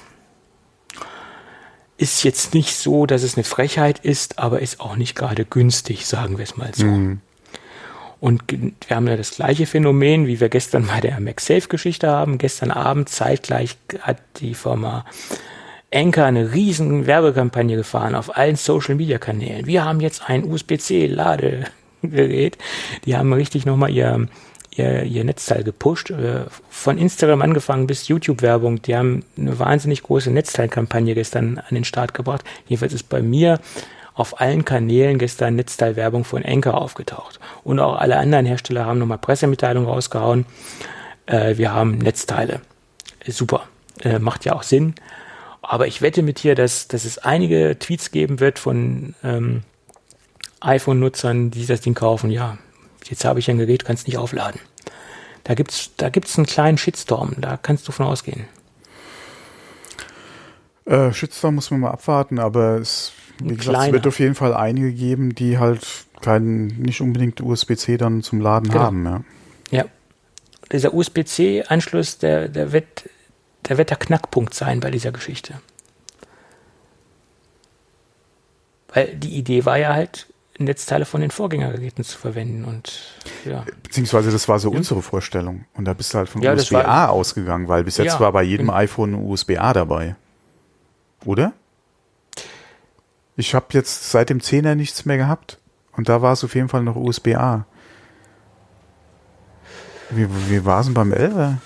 ist 1.99 2.23
jetzt 2.23 2.53
nicht 2.53 2.75
so, 2.75 3.05
dass 3.05 3.23
es 3.23 3.35
eine 3.35 3.43
Frechheit 3.43 3.99
ist, 3.99 4.39
aber 4.39 4.61
ist 4.61 4.79
auch 4.79 4.95
nicht 4.95 5.15
gerade 5.15 5.43
günstig, 5.43 6.05
sagen 6.05 6.37
wir 6.37 6.43
es 6.43 6.55
mal 6.55 6.71
so. 6.73 6.85
Mhm. 6.85 7.19
Und 8.21 8.43
wir 8.51 8.95
haben 8.95 9.07
ja 9.07 9.17
das 9.17 9.31
gleiche 9.31 9.65
Phänomen, 9.65 10.27
wie 10.27 10.39
wir 10.39 10.49
gestern 10.49 10.87
bei 10.87 11.01
der 11.01 11.19
MagSafe-Geschichte 11.19 12.09
haben. 12.09 12.37
Gestern 12.37 12.71
Abend 12.71 13.09
zeitgleich 13.09 13.77
hat 14.01 14.17
die 14.37 14.55
Firma 14.55 15.05
Anker 15.93 16.25
eine 16.25 16.53
riesen 16.53 17.05
Werbekampagne 17.07 17.75
gefahren 17.75 18.15
auf 18.15 18.37
allen 18.37 18.55
Social-Media-Kanälen. 18.55 19.65
Wir 19.65 19.83
haben 19.85 20.01
jetzt 20.01 20.29
ein 20.29 20.45
USB-C-Ladegerät. 20.45 22.57
Die 23.05 23.17
haben 23.17 23.33
richtig 23.33 23.65
nochmal 23.65 23.91
ihr 23.91 24.27
ihr, 24.79 25.03
ihr 25.03 25.23
Netzteil 25.23 25.63
gepusht. 25.63 26.09
Äh, 26.09 26.45
von 26.69 26.97
Instagram 26.97 27.41
angefangen 27.41 27.87
bis 27.87 28.07
YouTube-Werbung. 28.07 28.81
Die 28.81 28.95
haben 28.95 29.23
eine 29.37 29.59
wahnsinnig 29.59 30.03
große 30.03 30.31
Netzteilkampagne 30.31 31.13
gestern 31.13 31.57
an 31.57 31.75
den 31.75 31.83
Start 31.83 32.13
gebracht. 32.13 32.43
Jedenfalls 32.67 32.93
ist 32.93 33.09
bei 33.09 33.21
mir 33.21 33.59
auf 34.13 34.41
allen 34.41 34.65
Kanälen 34.65 35.17
gestern 35.17 35.55
Netzteilwerbung 35.55 36.25
von 36.25 36.43
Enker 36.43 36.77
aufgetaucht. 36.77 37.39
Und 37.63 37.79
auch 37.79 37.97
alle 37.97 38.17
anderen 38.17 38.45
Hersteller 38.45 38.85
haben 38.85 38.99
nochmal 38.99 39.17
Pressemitteilungen 39.17 39.89
rausgehauen. 39.89 40.45
Äh, 41.25 41.57
wir 41.57 41.73
haben 41.73 41.97
Netzteile. 41.99 42.61
Super. 43.27 43.67
Äh, 44.01 44.19
macht 44.19 44.45
ja 44.45 44.53
auch 44.53 44.63
Sinn. 44.63 44.95
Aber 45.61 45.87
ich 45.87 46.01
wette 46.01 46.21
mit 46.21 46.43
dir, 46.43 46.55
dass, 46.55 46.87
dass 46.87 47.05
es 47.05 47.17
einige 47.17 47.77
Tweets 47.79 48.11
geben 48.11 48.39
wird 48.39 48.59
von 48.59 49.15
ähm, 49.23 49.61
iPhone-Nutzern, 50.61 51.51
die 51.51 51.65
das 51.65 51.81
Ding 51.81 51.93
kaufen. 51.93 52.31
Ja, 52.31 52.57
jetzt 53.05 53.25
habe 53.25 53.39
ich 53.39 53.49
ein 53.49 53.57
Gerät, 53.57 53.85
kannst 53.85 54.07
nicht 54.07 54.17
aufladen. 54.17 54.59
Da 55.49 55.55
gibt's, 55.55 55.89
da 55.97 56.09
gibt's 56.09 56.37
einen 56.37 56.45
kleinen 56.45 56.77
Shitstorm, 56.77 57.33
da 57.39 57.57
kannst 57.57 57.87
du 57.87 57.91
von 57.91 58.05
ausgehen. 58.05 58.45
Äh, 60.85 61.11
Shitstorm 61.11 61.55
muss 61.55 61.71
man 61.71 61.79
mal 61.79 61.89
abwarten, 61.89 62.37
aber 62.37 62.75
es, 62.75 63.13
wie 63.41 63.55
gesagt, 63.55 63.87
es 63.87 63.91
wird 63.91 64.05
auf 64.05 64.19
jeden 64.19 64.35
Fall 64.35 64.53
einige 64.53 64.93
geben, 64.93 65.33
die 65.33 65.57
halt 65.57 65.87
keinen, 66.21 66.67
nicht 66.79 67.01
unbedingt 67.01 67.41
USB-C 67.41 67.97
dann 67.97 68.21
zum 68.21 68.41
Laden 68.41 68.69
genau. 68.69 68.83
haben, 68.83 69.05
ja. 69.05 69.23
Ja. 69.71 69.85
Dieser 70.71 70.93
USB-C-Anschluss, 70.93 72.19
der, 72.19 72.47
der 72.47 72.71
wird, 72.71 73.09
der 73.67 73.79
wird 73.79 73.89
der 73.89 73.97
Knackpunkt 73.97 74.53
sein 74.53 74.79
bei 74.81 74.91
dieser 74.91 75.11
Geschichte. 75.11 75.55
Weil 78.93 79.15
die 79.15 79.35
Idee 79.35 79.65
war 79.65 79.79
ja 79.79 79.95
halt, 79.95 80.27
Netzteile 80.59 81.05
von 81.05 81.21
den 81.21 81.31
Vorgängergeräten 81.31 82.03
zu 82.03 82.17
verwenden 82.17 82.65
und 82.65 83.15
ja. 83.45 83.65
Beziehungsweise 83.83 84.31
das 84.31 84.47
war 84.47 84.59
so 84.59 84.71
ja. 84.71 84.77
unsere 84.77 85.01
Vorstellung. 85.01 85.65
Und 85.73 85.85
da 85.85 85.93
bist 85.93 86.13
du 86.13 86.17
halt 86.17 86.29
von 86.29 86.41
ja, 86.41 86.53
USB-A 86.53 87.07
ausgegangen, 87.07 87.67
weil 87.67 87.83
bis 87.83 87.97
jetzt 87.97 88.13
ja, 88.13 88.19
war 88.19 88.31
bei 88.31 88.43
jedem 88.43 88.69
iPhone 88.69 89.15
USB-A 89.15 89.73
dabei. 89.73 90.15
Oder? 91.25 91.53
Ich 93.35 93.55
habe 93.55 93.67
jetzt 93.71 94.11
seit 94.11 94.29
dem 94.29 94.39
10er 94.39 94.75
nichts 94.75 95.05
mehr 95.05 95.17
gehabt. 95.17 95.59
Und 95.93 96.09
da 96.09 96.21
war 96.21 96.33
es 96.33 96.43
auf 96.43 96.55
jeden 96.55 96.69
Fall 96.69 96.83
noch 96.83 96.95
USB-A. 96.95 97.65
Wie, 100.09 100.27
wie 100.49 100.65
war 100.65 100.81
es 100.81 100.87
denn 100.87 100.93
beim 100.93 101.13
11er? 101.13 101.57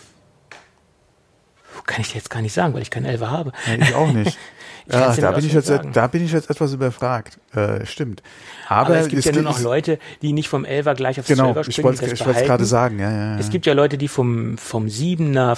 Kann 1.85 2.01
ich 2.01 2.13
jetzt 2.13 2.29
gar 2.29 2.41
nicht 2.41 2.53
sagen, 2.53 2.73
weil 2.73 2.81
ich 2.81 2.91
keinen 2.91 3.05
11er 3.05 3.29
habe. 3.29 3.51
Ja, 3.67 3.75
ich 3.75 3.95
auch 3.95 4.11
nicht. 4.11 4.37
Ja, 4.91 5.15
da 5.15 5.31
bin, 5.31 5.45
ich 5.45 5.53
jetzt, 5.53 5.71
da 5.93 6.07
bin 6.07 6.25
ich 6.25 6.31
jetzt 6.31 6.49
etwas 6.49 6.73
überfragt. 6.73 7.39
Äh, 7.55 7.85
stimmt. 7.85 8.21
Aber, 8.67 8.87
Aber 8.87 8.97
es 8.97 9.07
gibt 9.07 9.19
es 9.19 9.25
ja 9.25 9.31
nur 9.31 9.43
noch 9.43 9.61
Leute, 9.61 9.99
die 10.21 10.33
nicht 10.33 10.49
vom 10.49 10.65
Elfer 10.65 10.93
gleich 10.95 11.19
aufs 11.19 11.27
genau, 11.27 11.51
12er 11.51 11.71
springen. 11.71 11.95
Genau, 11.95 12.11
ich 12.11 12.25
wollte 12.25 12.39
es 12.39 12.45
gerade 12.45 12.65
sagen. 12.65 12.99
Ja, 12.99 13.11
ja, 13.11 13.33
ja. 13.33 13.39
Es 13.39 13.49
gibt 13.49 13.65
ja 13.65 13.73
Leute, 13.73 13.97
die 13.97 14.07
vom, 14.07 14.57
vom 14.57 14.87
7er 14.87 15.57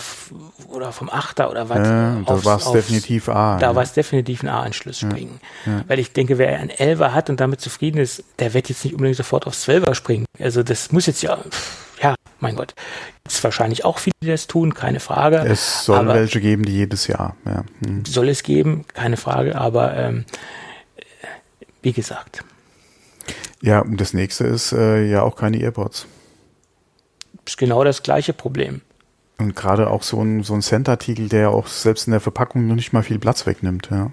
oder 0.70 0.92
vom 0.92 1.10
8er 1.10 1.50
oder 1.50 1.70
was. 1.70 1.78
Ja, 1.78 2.22
da 2.26 2.46
war 2.46 2.58
es 2.58 2.72
definitiv 2.72 3.30
A. 3.30 3.58
Da 3.58 3.68
ja. 3.68 3.76
war 3.76 3.84
es 3.84 3.94
definitiv 3.94 4.44
ein 4.44 4.50
A-Anschluss 4.50 5.00
springen. 5.00 5.40
Weil 5.88 6.00
ich 6.00 6.12
denke, 6.12 6.38
wer 6.38 6.60
ein 6.60 6.70
11er 6.70 7.14
hat 7.14 7.30
und 7.30 7.40
damit 7.40 7.62
zufrieden 7.62 7.98
ist, 7.98 8.24
der 8.40 8.54
wird 8.54 8.70
jetzt 8.70 8.84
nicht 8.84 8.94
unbedingt 8.94 9.18
sofort 9.18 9.48
aufs 9.48 9.68
12er 9.68 9.96
springen. 9.96 10.26
Also 10.40 10.64
das 10.64 10.92
muss 10.92 11.06
jetzt 11.06 11.24
ja, 11.24 11.38
ja, 12.02 12.16
mein 12.40 12.56
Gott. 12.56 12.76
Gibt 13.24 13.36
es 13.36 13.44
wahrscheinlich 13.44 13.86
auch 13.86 14.00
viele, 14.00 14.16
die 14.22 14.28
das 14.28 14.48
tun, 14.48 14.74
keine 14.74 15.00
Frage. 15.00 15.38
Es 15.38 15.86
soll 15.86 16.08
welche 16.08 16.42
geben, 16.42 16.64
die 16.64 16.74
jedes 16.74 17.08
Jahr, 17.08 17.36
ja. 17.46 17.64
Hm. 17.86 18.06
Soll 18.06 18.30
es 18.30 18.44
geben, 18.44 18.86
keine 18.94 19.18
Frage, 19.18 19.56
aber 19.56 19.96
ähm, 19.96 20.26
wie 21.82 21.94
gesagt. 21.94 22.44
Ja, 23.62 23.80
und 23.80 24.00
das 24.00 24.14
nächste 24.14 24.46
ist 24.46 24.74
äh, 24.74 25.06
ja 25.06 25.24
auch 25.24 25.36
keine 25.36 25.58
AirPods. 25.58 26.08
Ist 27.46 27.58
genau 27.58 27.84
das 27.84 28.04
gleiche 28.04 28.34
Problem. 28.34 28.82
Und 29.38 29.56
gerade 29.56 29.90
auch 29.90 30.04
so 30.04 30.22
ein, 30.22 30.44
so 30.44 30.54
ein 30.54 30.62
Cent-Artikel, 30.62 31.30
der 31.30 31.50
auch 31.50 31.68
selbst 31.68 32.08
in 32.08 32.12
der 32.12 32.22
Verpackung 32.22 32.68
noch 32.68 32.76
nicht 32.76 32.94
mal 32.94 33.04
viel 33.04 33.20
Platz 33.20 33.46
wegnimmt, 33.46 33.90
ja. 33.92 34.12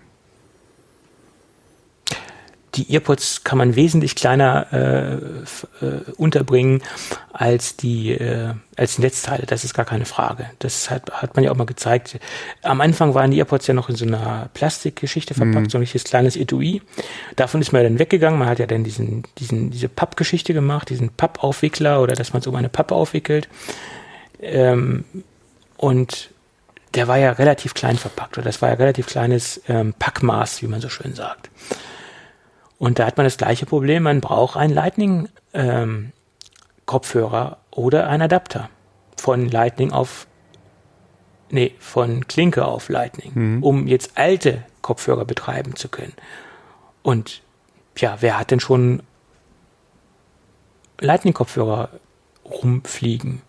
Die 2.74 2.94
Earpods 2.94 3.44
kann 3.44 3.58
man 3.58 3.76
wesentlich 3.76 4.14
kleiner 4.14 4.66
äh, 4.72 5.14
äh, 5.84 6.00
unterbringen 6.16 6.82
als 7.32 7.76
die, 7.76 8.12
äh, 8.12 8.54
als 8.76 8.96
die 8.96 9.02
Netzteile. 9.02 9.44
Das 9.46 9.64
ist 9.64 9.74
gar 9.74 9.84
keine 9.84 10.06
Frage. 10.06 10.46
Das 10.58 10.90
hat, 10.90 11.10
hat 11.10 11.36
man 11.36 11.44
ja 11.44 11.50
auch 11.50 11.56
mal 11.56 11.66
gezeigt. 11.66 12.18
Am 12.62 12.80
Anfang 12.80 13.14
waren 13.14 13.30
die 13.30 13.38
Earpods 13.38 13.66
ja 13.66 13.74
noch 13.74 13.90
in 13.90 13.96
so 13.96 14.06
einer 14.06 14.48
Plastikgeschichte 14.54 15.34
verpackt, 15.34 15.66
mhm. 15.66 15.70
so 15.70 15.78
ein 15.78 15.82
richtiges 15.82 16.04
kleines 16.04 16.36
Etui. 16.36 16.80
Davon 17.36 17.60
ist 17.60 17.72
man 17.72 17.82
ja 17.82 17.88
dann 17.88 17.98
weggegangen. 17.98 18.38
Man 18.38 18.48
hat 18.48 18.58
ja 18.58 18.66
dann 18.66 18.84
diesen, 18.84 19.24
diesen, 19.38 19.70
diese 19.70 19.90
Pappgeschichte 19.90 20.54
gemacht, 20.54 20.88
diesen 20.88 21.10
Pappaufwickler 21.10 22.00
oder 22.00 22.14
dass 22.14 22.32
man 22.32 22.40
so 22.40 22.54
eine 22.54 22.70
Pappe 22.70 22.94
aufwickelt. 22.94 23.48
Ähm, 24.40 25.04
und 25.76 26.30
der 26.94 27.08
war 27.08 27.18
ja 27.18 27.32
relativ 27.32 27.74
klein 27.74 27.96
verpackt 27.96 28.38
oder 28.38 28.44
das 28.44 28.62
war 28.62 28.68
ja 28.68 28.74
relativ 28.74 29.06
kleines 29.06 29.60
ähm, 29.68 29.94
Packmaß, 29.98 30.62
wie 30.62 30.66
man 30.66 30.80
so 30.80 30.88
schön 30.88 31.14
sagt. 31.14 31.50
Und 32.82 32.98
da 32.98 33.06
hat 33.06 33.16
man 33.16 33.22
das 33.22 33.36
gleiche 33.36 33.64
Problem, 33.64 34.02
man 34.02 34.20
braucht 34.20 34.56
einen 34.56 34.74
Lightning 34.74 35.28
ähm, 35.54 36.10
Kopfhörer 36.84 37.58
oder 37.70 38.08
einen 38.08 38.22
Adapter 38.22 38.70
von 39.16 39.48
Lightning 39.48 39.92
auf 39.92 40.26
nee, 41.48 41.76
von 41.78 42.26
Klinke 42.26 42.64
auf 42.64 42.88
Lightning, 42.88 43.30
mhm. 43.34 43.62
um 43.62 43.86
jetzt 43.86 44.18
alte 44.18 44.64
Kopfhörer 44.80 45.24
betreiben 45.24 45.76
zu 45.76 45.88
können. 45.88 46.14
Und 47.04 47.42
ja, 47.98 48.16
wer 48.18 48.36
hat 48.36 48.50
denn 48.50 48.58
schon 48.58 49.04
Lightning 50.98 51.34
Kopfhörer 51.34 51.88
rumfliegen? 52.44 53.42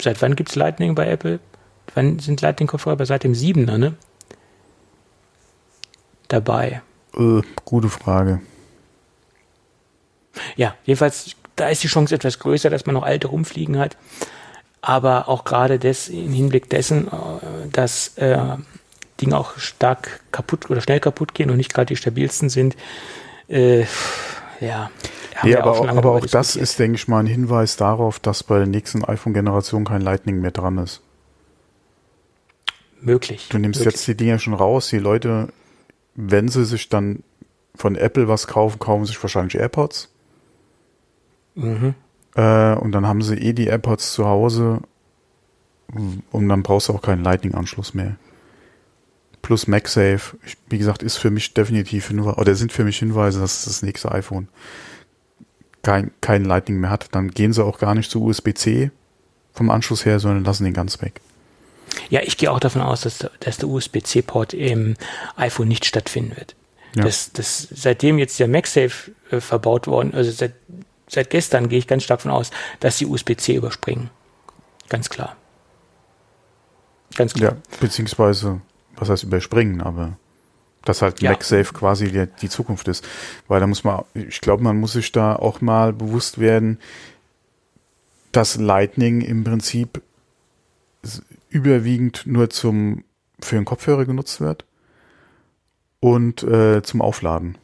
Seit 0.00 0.22
wann 0.22 0.34
gibt 0.34 0.48
es 0.48 0.56
Lightning 0.56 0.94
bei 0.94 1.08
Apple? 1.08 1.40
Wann 1.94 2.20
sind 2.20 2.40
Lightning-Kopfhörer? 2.40 3.04
Seit 3.04 3.24
dem 3.24 3.34
7er, 3.34 3.76
ne? 3.76 3.92
Dabei. 6.28 6.80
Äh, 7.16 7.42
gute 7.64 7.88
Frage. 7.88 8.40
Ja, 10.56 10.74
jedenfalls, 10.84 11.36
da 11.56 11.68
ist 11.68 11.82
die 11.82 11.88
Chance 11.88 12.14
etwas 12.14 12.38
größer, 12.38 12.70
dass 12.70 12.86
man 12.86 12.94
noch 12.94 13.04
alte 13.04 13.28
rumfliegen 13.28 13.78
hat. 13.78 13.96
Aber 14.80 15.28
auch 15.28 15.44
gerade 15.44 15.78
des, 15.78 16.08
im 16.08 16.32
Hinblick 16.32 16.68
dessen, 16.68 17.08
äh, 17.08 17.68
dass 17.70 18.18
äh, 18.18 18.56
Dinge 19.20 19.38
auch 19.38 19.56
stark 19.58 20.20
kaputt 20.32 20.70
oder 20.70 20.80
schnell 20.80 21.00
kaputt 21.00 21.34
gehen 21.34 21.50
und 21.50 21.56
nicht 21.56 21.72
gerade 21.72 21.86
die 21.86 21.96
stabilsten 21.96 22.48
sind, 22.48 22.76
äh, 23.48 23.84
ja. 24.60 24.90
Ja, 25.42 25.58
aber 25.60 25.72
auch, 25.72 25.88
aber 25.88 26.12
auch 26.12 26.26
das 26.26 26.56
ist, 26.56 26.78
denke 26.78 26.96
ich 26.96 27.08
mal, 27.08 27.18
ein 27.18 27.26
Hinweis 27.26 27.76
darauf, 27.76 28.18
dass 28.18 28.44
bei 28.44 28.58
der 28.58 28.66
nächsten 28.66 29.04
iPhone-Generation 29.04 29.84
kein 29.84 30.00
Lightning 30.00 30.40
mehr 30.40 30.52
dran 30.52 30.78
ist. 30.78 31.02
Möglich. 33.00 33.48
Du 33.50 33.58
nimmst 33.58 33.80
möglich. 33.80 33.94
jetzt 33.94 34.06
die 34.06 34.16
Dinger 34.16 34.38
schon 34.38 34.54
raus. 34.54 34.88
Die 34.88 34.98
Leute, 34.98 35.48
wenn 36.14 36.48
sie 36.48 36.64
sich 36.64 36.88
dann 36.88 37.22
von 37.74 37.96
Apple 37.96 38.28
was 38.28 38.46
kaufen, 38.46 38.78
kaufen 38.78 39.04
sich 39.04 39.20
wahrscheinlich 39.22 39.56
AirPods. 39.56 40.10
Mhm. 41.54 41.94
Äh, 42.34 42.74
und 42.74 42.92
dann 42.92 43.06
haben 43.06 43.22
sie 43.22 43.36
eh 43.36 43.52
die 43.52 43.66
AirPods 43.66 44.12
zu 44.12 44.26
Hause. 44.26 44.80
Und 46.30 46.48
dann 46.48 46.62
brauchst 46.62 46.88
du 46.88 46.92
auch 46.92 47.02
keinen 47.02 47.22
Lightning-Anschluss 47.22 47.94
mehr. 47.94 48.16
Plus 49.42 49.66
MagSafe, 49.66 50.36
wie 50.68 50.78
gesagt, 50.78 51.02
ist 51.02 51.18
für 51.18 51.30
mich 51.30 51.52
definitiv 51.52 52.08
Hinweise, 52.08 52.38
oder 52.38 52.54
sind 52.54 52.72
für 52.72 52.84
mich 52.84 52.98
Hinweise, 52.98 53.40
dass 53.40 53.66
das 53.66 53.82
nächste 53.82 54.10
iPhone 54.10 54.48
kein, 55.82 56.12
kein 56.20 56.44
Lightning 56.44 56.80
mehr 56.80 56.90
hat, 56.90 57.14
dann 57.14 57.30
gehen 57.30 57.52
sie 57.52 57.62
auch 57.62 57.78
gar 57.78 57.94
nicht 57.94 58.10
zu 58.10 58.24
USB-C 58.24 58.90
vom 59.52 59.70
Anschluss 59.70 60.04
her, 60.06 60.18
sondern 60.18 60.44
lassen 60.44 60.64
den 60.64 60.72
ganz 60.72 61.00
weg. 61.02 61.20
Ja, 62.10 62.20
ich 62.22 62.36
gehe 62.36 62.50
auch 62.50 62.60
davon 62.60 62.82
aus, 62.82 63.02
dass, 63.02 63.26
dass 63.40 63.56
der 63.58 63.68
USB-C-Port 63.68 64.54
im 64.54 64.96
iPhone 65.36 65.68
nicht 65.68 65.84
stattfinden 65.84 66.36
wird. 66.36 66.54
Ja. 66.96 67.04
Das, 67.04 67.32
das, 67.32 67.68
seitdem 67.70 68.18
jetzt 68.18 68.38
der 68.38 68.48
MagSafe 68.48 69.12
äh, 69.30 69.40
verbaut 69.40 69.86
worden, 69.86 70.14
also 70.14 70.30
seit, 70.30 70.54
seit 71.08 71.30
gestern 71.30 71.68
gehe 71.68 71.78
ich 71.78 71.86
ganz 71.86 72.04
stark 72.04 72.20
davon 72.20 72.32
aus, 72.32 72.50
dass 72.80 72.98
sie 72.98 73.06
USB-C 73.06 73.54
überspringen. 73.54 74.10
Ganz 74.88 75.08
klar. 75.08 75.36
Ganz 77.16 77.34
klar. 77.34 77.52
Ja, 77.52 77.78
beziehungsweise, 77.80 78.60
was 78.96 79.08
heißt 79.08 79.24
überspringen, 79.24 79.80
aber 79.80 80.16
dass 80.84 81.02
halt 81.02 81.22
ja. 81.22 81.30
MagSafe 81.30 81.72
quasi 81.72 82.10
die, 82.12 82.26
die, 82.42 82.48
Zukunft 82.48 82.88
ist. 82.88 83.06
Weil 83.48 83.60
da 83.60 83.66
muss 83.66 83.84
man, 83.84 84.04
ich 84.14 84.40
glaube, 84.40 84.62
man 84.62 84.78
muss 84.78 84.92
sich 84.92 85.12
da 85.12 85.34
auch 85.34 85.60
mal 85.60 85.92
bewusst 85.92 86.38
werden, 86.38 86.78
dass 88.32 88.56
Lightning 88.56 89.20
im 89.20 89.44
Prinzip 89.44 90.02
überwiegend 91.54 92.26
nur 92.26 92.50
zum 92.50 93.04
für 93.40 93.56
den 93.56 93.64
Kopfhörer 93.64 94.04
genutzt 94.04 94.40
wird 94.40 94.64
und 96.00 96.42
äh, 96.42 96.82
zum 96.82 97.00
Aufladen. 97.00 97.56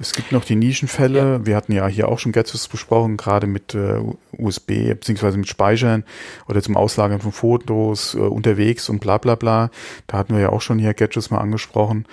Es 0.00 0.12
gibt 0.12 0.30
noch 0.30 0.44
die 0.44 0.54
Nischenfälle. 0.54 1.18
Ja. 1.18 1.46
Wir 1.46 1.56
hatten 1.56 1.72
ja 1.72 1.86
hier 1.88 2.08
auch 2.08 2.20
schon 2.20 2.30
Gadgets 2.30 2.68
besprochen, 2.68 3.16
gerade 3.16 3.46
mit 3.46 3.74
äh, 3.74 4.00
USB 4.32 4.90
beziehungsweise 4.90 5.38
mit 5.38 5.48
Speichern 5.48 6.04
oder 6.48 6.62
zum 6.62 6.76
Auslagern 6.76 7.20
von 7.20 7.32
Fotos 7.32 8.14
äh, 8.14 8.18
unterwegs 8.18 8.88
und 8.88 9.00
bla 9.00 9.18
bla 9.18 9.34
bla. 9.34 9.70
Da 10.06 10.18
hatten 10.18 10.34
wir 10.34 10.40
ja 10.40 10.50
auch 10.50 10.60
schon 10.60 10.78
hier 10.78 10.94
Gadgets 10.94 11.30
mal 11.30 11.38
angesprochen. 11.38 12.06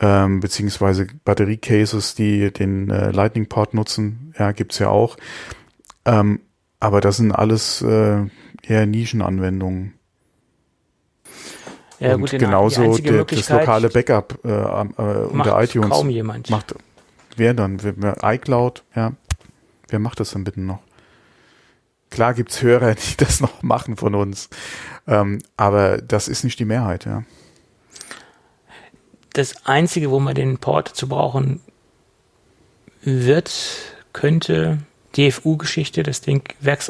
Ähm, 0.00 0.40
beziehungsweise 0.40 1.06
Batteriecases, 1.24 2.14
die 2.14 2.50
den 2.50 2.90
äh, 2.90 3.10
Lightning-Port 3.10 3.74
nutzen. 3.74 4.34
Ja, 4.38 4.52
gibt's 4.52 4.78
ja 4.78 4.88
auch. 4.88 5.16
Ähm, 6.06 6.40
aber 6.78 7.02
das 7.02 7.18
sind 7.18 7.32
alles 7.32 7.82
äh, 7.82 8.24
eher 8.62 8.86
Nischenanwendungen. 8.86 9.94
Ja, 11.98 12.14
und 12.14 12.22
gut, 12.22 12.30
genauso 12.30 12.96
der, 12.96 13.24
das 13.24 13.50
lokale 13.50 13.90
Backup 13.90 14.38
äh, 14.42 14.48
äh, 14.48 15.26
unter 15.26 15.62
iTunes 15.62 15.90
kaum 15.90 16.08
jemand. 16.08 16.48
macht 16.48 16.74
wer 17.36 17.52
dann? 17.52 17.78
iCloud, 18.22 18.82
ja. 18.94 19.12
Wer 19.88 19.98
macht 19.98 20.20
das 20.20 20.30
dann 20.30 20.44
bitte 20.44 20.60
noch? 20.60 20.80
Klar 22.10 22.34
gibt's 22.34 22.62
Hörer, 22.62 22.94
die 22.94 23.16
das 23.18 23.40
noch 23.40 23.62
machen 23.62 23.96
von 23.96 24.14
uns. 24.14 24.48
Ähm, 25.06 25.40
aber 25.56 25.98
das 25.98 26.28
ist 26.28 26.42
nicht 26.42 26.58
die 26.58 26.64
Mehrheit, 26.64 27.04
ja. 27.04 27.24
Das 29.32 29.66
Einzige, 29.66 30.10
wo 30.10 30.18
man 30.18 30.34
den 30.34 30.58
Port 30.58 30.88
zu 30.88 31.08
brauchen 31.08 31.60
wird, 33.02 33.52
könnte 34.12 34.78
DFU-Geschichte, 35.16 36.02
das 36.02 36.20
Ding 36.20 36.42
Werks, 36.60 36.88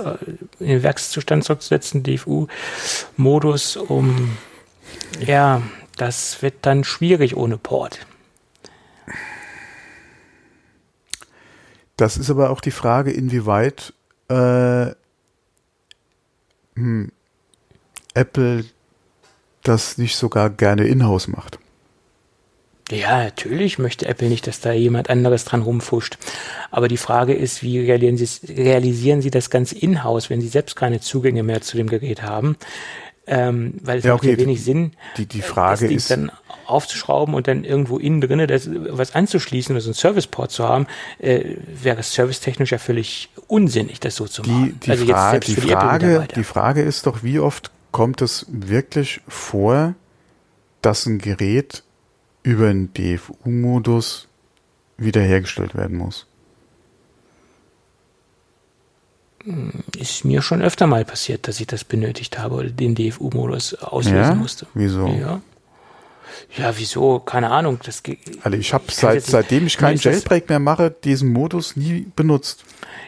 in 0.59 0.67
den 0.67 0.83
Werkszustand 0.83 1.45
zurückzusetzen, 1.45 2.03
DFU-Modus, 2.03 3.77
um 3.77 4.37
ja, 5.25 5.63
das 5.97 6.43
wird 6.43 6.55
dann 6.63 6.85
schwierig 6.85 7.37
ohne 7.37 7.59
Port. 7.59 8.07
Das 11.97 12.17
ist 12.17 12.31
aber 12.31 12.51
auch 12.51 12.61
die 12.61 12.71
Frage, 12.71 13.11
inwieweit 13.11 13.93
äh, 14.29 14.93
hm, 16.75 17.13
Apple 18.15 18.65
das 19.63 19.99
nicht 19.99 20.17
sogar 20.17 20.49
gerne 20.49 20.87
in-house 20.87 21.29
macht. 21.29 21.59
Ja, 22.91 23.25
natürlich 23.25 23.79
möchte 23.79 24.07
Apple 24.07 24.29
nicht, 24.29 24.47
dass 24.47 24.61
da 24.61 24.73
jemand 24.73 25.11
anderes 25.11 25.45
dran 25.45 25.63
rumfuscht. 25.63 26.19
Aber 26.71 26.89
die 26.89 26.97
Frage 26.97 27.35
ist, 27.35 27.63
wie 27.63 27.81
realisieren 27.81 29.23
Sie, 29.23 29.31
das 29.31 29.51
Ganze 29.51 29.77
in-house, 29.79 30.31
wenn 30.31 30.41
Sie 30.41 30.49
selbst 30.49 30.77
keine 30.77 31.01
Zugänge 31.01 31.43
mehr 31.43 31.61
zu 31.61 31.77
dem 31.77 31.89
Gerät 31.89 32.23
haben? 32.23 32.57
Ähm, 33.27 33.75
weil 33.83 33.99
es 33.99 34.05
ja, 34.05 34.15
okay, 34.15 34.29
macht 34.29 34.39
ja 34.39 34.45
wenig 34.45 34.65
Sinn, 34.65 34.93
die, 35.17 35.27
die 35.27 35.43
Frage 35.43 35.85
das 35.85 35.95
ist, 35.95 36.11
dann 36.11 36.33
aufzuschrauben 36.67 37.35
und 37.35 37.47
dann 37.47 37.65
irgendwo 37.65 37.99
innen 37.99 38.21
drinne 38.21 38.49
das, 38.49 38.69
was 38.73 39.15
anzuschließen 39.15 39.73
oder 39.75 39.81
so 39.81 39.91
einen 39.91 39.95
Serviceport 39.95 40.51
zu 40.51 40.69
haben, 40.69 40.87
äh, 41.19 41.57
wäre 41.81 42.03
servicetechnisch 42.03 42.73
ja 42.73 42.79
völlig 42.79 43.29
unsinnig, 43.47 44.01
das 44.01 44.17
so 44.17 44.27
zu 44.27 44.43
machen. 44.43 44.79
Die, 44.81 44.87
die, 44.87 44.91
also 44.91 45.07
Fra 45.07 45.39
die, 45.39 45.55
die 45.55 45.61
Frage, 45.61 46.29
die 46.35 46.45
Frage 46.45 46.83
ist 46.83 47.07
doch, 47.07 47.23
wie 47.23 47.39
oft 47.39 47.71
kommt 47.93 48.21
es 48.21 48.47
wirklich 48.49 49.21
vor, 49.29 49.95
dass 50.83 51.07
ein 51.07 51.19
Gerät 51.19 51.85
über 52.43 52.69
einen 52.69 52.93
DFU-Modus 52.95 54.29
wiederhergestellt 54.97 55.75
werden 55.75 55.97
muss? 55.97 56.27
ist 59.97 60.25
mir 60.25 60.43
schon 60.43 60.63
öfter 60.63 60.87
mal 60.87 61.05
passiert, 61.05 61.49
dass 61.49 61.61
ich 61.61 61.67
das 61.67 61.85
benötigt 61.85 62.39
habe 62.39 62.57
oder 62.57 62.69
den 62.69 62.95
DFU-Modus 62.95 63.75
auslösen 63.75 64.17
ja? 64.17 64.35
musste. 64.35 64.67
Wieso? 64.75 65.07
Ja. 65.07 65.41
Ja, 66.57 66.77
wieso? 66.77 67.21
Keine 67.21 67.51
Ahnung. 67.51 67.79
Das 67.85 68.03
also 68.43 68.59
ich 68.59 68.73
habe 68.73 68.85
seit, 68.89 69.25
seitdem 69.25 69.67
ich 69.67 69.77
keinen 69.77 69.99
Jailbreak 69.99 70.49
mehr 70.49 70.59
mache, 70.59 70.91
diesen 70.91 71.33
Modus 71.33 71.77
nie 71.77 72.07
benutzt. 72.15 72.65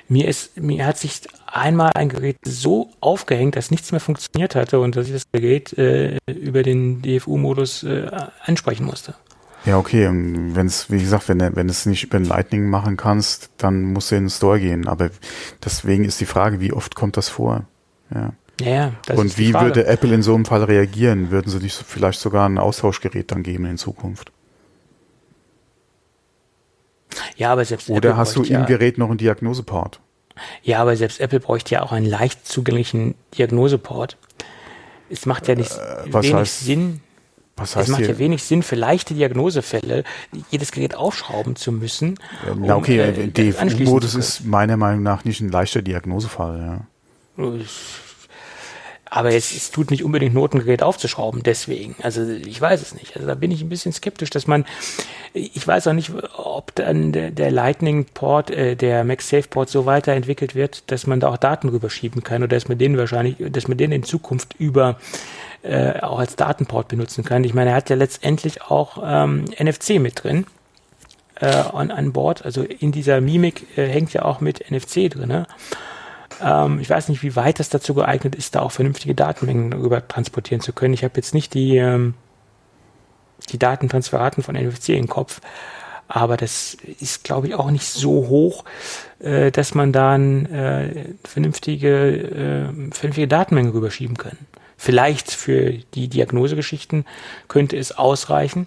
Mir 0.08 0.28
ist, 0.28 0.56
mir 0.56 0.86
hat 0.86 0.98
sich 0.98 1.20
einmal 1.52 1.92
ein 1.94 2.08
Gerät 2.08 2.36
so 2.44 2.90
aufgehängt, 3.00 3.56
dass 3.56 3.70
nichts 3.70 3.92
mehr 3.92 4.00
funktioniert 4.00 4.54
hatte 4.54 4.80
und 4.80 4.96
dass 4.96 5.06
ich 5.06 5.12
das 5.12 5.24
Gerät 5.30 5.76
äh, 5.78 6.18
über 6.26 6.62
den 6.62 7.02
DFU-Modus 7.02 7.84
äh, 7.84 8.10
ansprechen 8.44 8.84
musste. 8.84 9.14
Ja, 9.64 9.78
okay. 9.78 10.08
Wenn 10.10 10.66
es, 10.66 10.90
wie 10.90 11.00
gesagt, 11.00 11.28
wenn 11.28 11.54
wenn 11.54 11.68
es 11.68 11.86
nicht 11.86 12.04
über 12.04 12.18
Lightning 12.18 12.68
machen 12.68 12.96
kannst, 12.96 13.50
dann 13.58 13.84
musst 13.84 14.10
du 14.10 14.16
in 14.16 14.24
den 14.24 14.30
Store 14.30 14.58
gehen. 14.58 14.88
Aber 14.88 15.10
deswegen 15.64 16.04
ist 16.04 16.20
die 16.20 16.26
Frage, 16.26 16.60
wie 16.60 16.72
oft 16.72 16.96
kommt 16.96 17.16
das 17.16 17.28
vor? 17.28 17.64
Ja. 18.12 18.32
Ja, 18.60 18.92
das 19.06 19.18
Und 19.18 19.38
wie 19.38 19.54
würde 19.54 19.86
Apple 19.86 20.14
in 20.14 20.22
so 20.22 20.34
einem 20.34 20.44
Fall 20.44 20.62
reagieren? 20.62 21.30
Würden 21.30 21.50
sie 21.50 21.58
nicht 21.58 21.76
vielleicht 21.76 22.20
sogar 22.20 22.48
ein 22.48 22.58
Austauschgerät 22.58 23.30
dann 23.32 23.42
geben 23.42 23.64
in 23.64 23.78
Zukunft? 23.78 24.30
Ja, 27.36 27.52
aber 27.52 27.64
selbst 27.64 27.88
Oder 27.88 28.10
Apple 28.10 28.16
hast 28.16 28.36
du 28.36 28.42
im 28.42 28.52
ja, 28.52 28.64
Gerät 28.64 28.98
noch 28.98 29.08
einen 29.08 29.18
Diagnoseport? 29.18 30.00
Ja, 30.62 30.80
aber 30.80 30.96
selbst 30.96 31.20
Apple 31.20 31.40
bräuchte 31.40 31.74
ja 31.74 31.82
auch 31.82 31.92
einen 31.92 32.06
leicht 32.06 32.46
zugänglichen 32.46 33.14
Diagnoseport. 33.36 34.16
Es 35.10 35.26
macht 35.26 35.48
ja 35.48 35.54
nicht 35.54 35.72
äh, 35.72 36.12
wenig 36.12 36.34
heißt, 36.34 36.60
Sinn. 36.60 37.00
Was 37.56 37.76
heißt 37.76 37.88
es 37.88 37.92
macht 37.92 38.00
hier? 38.00 38.10
ja 38.10 38.18
wenig 38.18 38.42
Sinn 38.42 38.62
für 38.62 38.76
leichte 38.76 39.14
Diagnosefälle, 39.14 40.04
jedes 40.50 40.72
Gerät 40.72 40.94
aufschrauben 40.94 41.54
zu 41.54 41.70
müssen. 41.70 42.18
Um, 42.50 42.64
ja, 42.64 42.76
okay, 42.76 42.98
äh, 42.98 43.28
DFU-Modus 43.28 44.14
ist 44.14 44.44
meiner 44.44 44.76
Meinung 44.76 45.02
nach 45.02 45.24
nicht 45.24 45.40
ein 45.40 45.50
leichter 45.50 45.82
Diagnosefall. 45.82 46.84
Ja. 47.36 47.44
Aber 49.14 49.34
es, 49.34 49.54
es 49.54 49.70
tut 49.70 49.90
nicht 49.90 50.04
unbedingt 50.04 50.32
Not, 50.32 50.54
ein 50.54 50.60
Gerät 50.60 50.82
aufzuschrauben, 50.82 51.42
deswegen. 51.42 51.96
Also 52.02 52.26
ich 52.26 52.58
weiß 52.58 52.80
es 52.80 52.94
nicht. 52.94 53.14
Also 53.14 53.28
da 53.28 53.34
bin 53.34 53.50
ich 53.50 53.60
ein 53.60 53.68
bisschen 53.68 53.92
skeptisch, 53.92 54.30
dass 54.30 54.46
man, 54.46 54.64
ich 55.34 55.68
weiß 55.68 55.88
auch 55.88 55.92
nicht, 55.92 56.12
ob 56.34 56.74
dann 56.76 57.12
der, 57.12 57.30
der 57.30 57.50
Lightning-Port, 57.50 58.50
äh, 58.50 58.74
der 58.74 59.04
MagSafe-Port 59.04 59.68
so 59.68 59.84
weiterentwickelt 59.84 60.54
wird, 60.54 60.90
dass 60.90 61.06
man 61.06 61.20
da 61.20 61.28
auch 61.28 61.36
Daten 61.36 61.68
rüberschieben 61.68 62.22
kann 62.22 62.42
oder 62.42 62.56
dass 62.56 62.68
man 62.68 62.78
den 62.78 62.96
wahrscheinlich, 62.96 63.36
dass 63.38 63.68
man 63.68 63.76
den 63.76 63.92
in 63.92 64.02
Zukunft 64.02 64.54
über 64.58 64.96
äh, 65.60 66.00
auch 66.00 66.18
als 66.18 66.34
Datenport 66.36 66.88
benutzen 66.88 67.22
kann. 67.22 67.44
Ich 67.44 67.52
meine, 67.52 67.68
er 67.68 67.76
hat 67.76 67.90
ja 67.90 67.96
letztendlich 67.96 68.62
auch 68.62 69.02
ähm, 69.04 69.44
NFC 69.62 70.00
mit 70.00 70.24
drin 70.24 70.46
äh, 71.38 71.48
an, 71.48 71.90
an 71.90 72.14
Bord. 72.14 72.46
Also 72.46 72.62
in 72.62 72.92
dieser 72.92 73.20
Mimik 73.20 73.76
äh, 73.76 73.86
hängt 73.88 74.14
ja 74.14 74.24
auch 74.24 74.40
mit 74.40 74.70
NFC 74.70 75.10
drin. 75.10 75.28
Ne? 75.28 75.46
Ähm, 76.40 76.80
ich 76.80 76.88
weiß 76.88 77.08
nicht, 77.08 77.22
wie 77.22 77.36
weit 77.36 77.58
das 77.58 77.68
dazu 77.68 77.94
geeignet 77.94 78.34
ist, 78.34 78.54
da 78.54 78.60
auch 78.60 78.72
vernünftige 78.72 79.14
Datenmengen 79.14 79.70
darüber 79.70 80.06
transportieren 80.06 80.60
zu 80.60 80.72
können. 80.72 80.94
Ich 80.94 81.04
habe 81.04 81.14
jetzt 81.16 81.34
nicht 81.34 81.54
die, 81.54 81.76
ähm, 81.76 82.14
die 83.50 83.58
Datentransferaten 83.58 84.42
von 84.42 84.54
NFC 84.54 84.90
im 84.90 85.08
Kopf, 85.08 85.40
aber 86.08 86.36
das 86.36 86.76
ist, 87.00 87.24
glaube 87.24 87.48
ich, 87.48 87.54
auch 87.54 87.70
nicht 87.70 87.86
so 87.86 88.28
hoch, 88.28 88.64
äh, 89.20 89.50
dass 89.50 89.74
man 89.74 89.92
dann 89.92 90.46
äh, 90.46 91.14
vernünftige, 91.24 91.88
äh, 91.88 92.92
vernünftige 92.92 93.28
Datenmengen 93.28 93.72
rüberschieben 93.72 94.16
kann. 94.16 94.36
Vielleicht 94.76 95.30
für 95.30 95.72
die 95.94 96.08
Diagnosegeschichten 96.08 97.06
könnte 97.48 97.76
es 97.76 97.92
ausreichen 97.92 98.66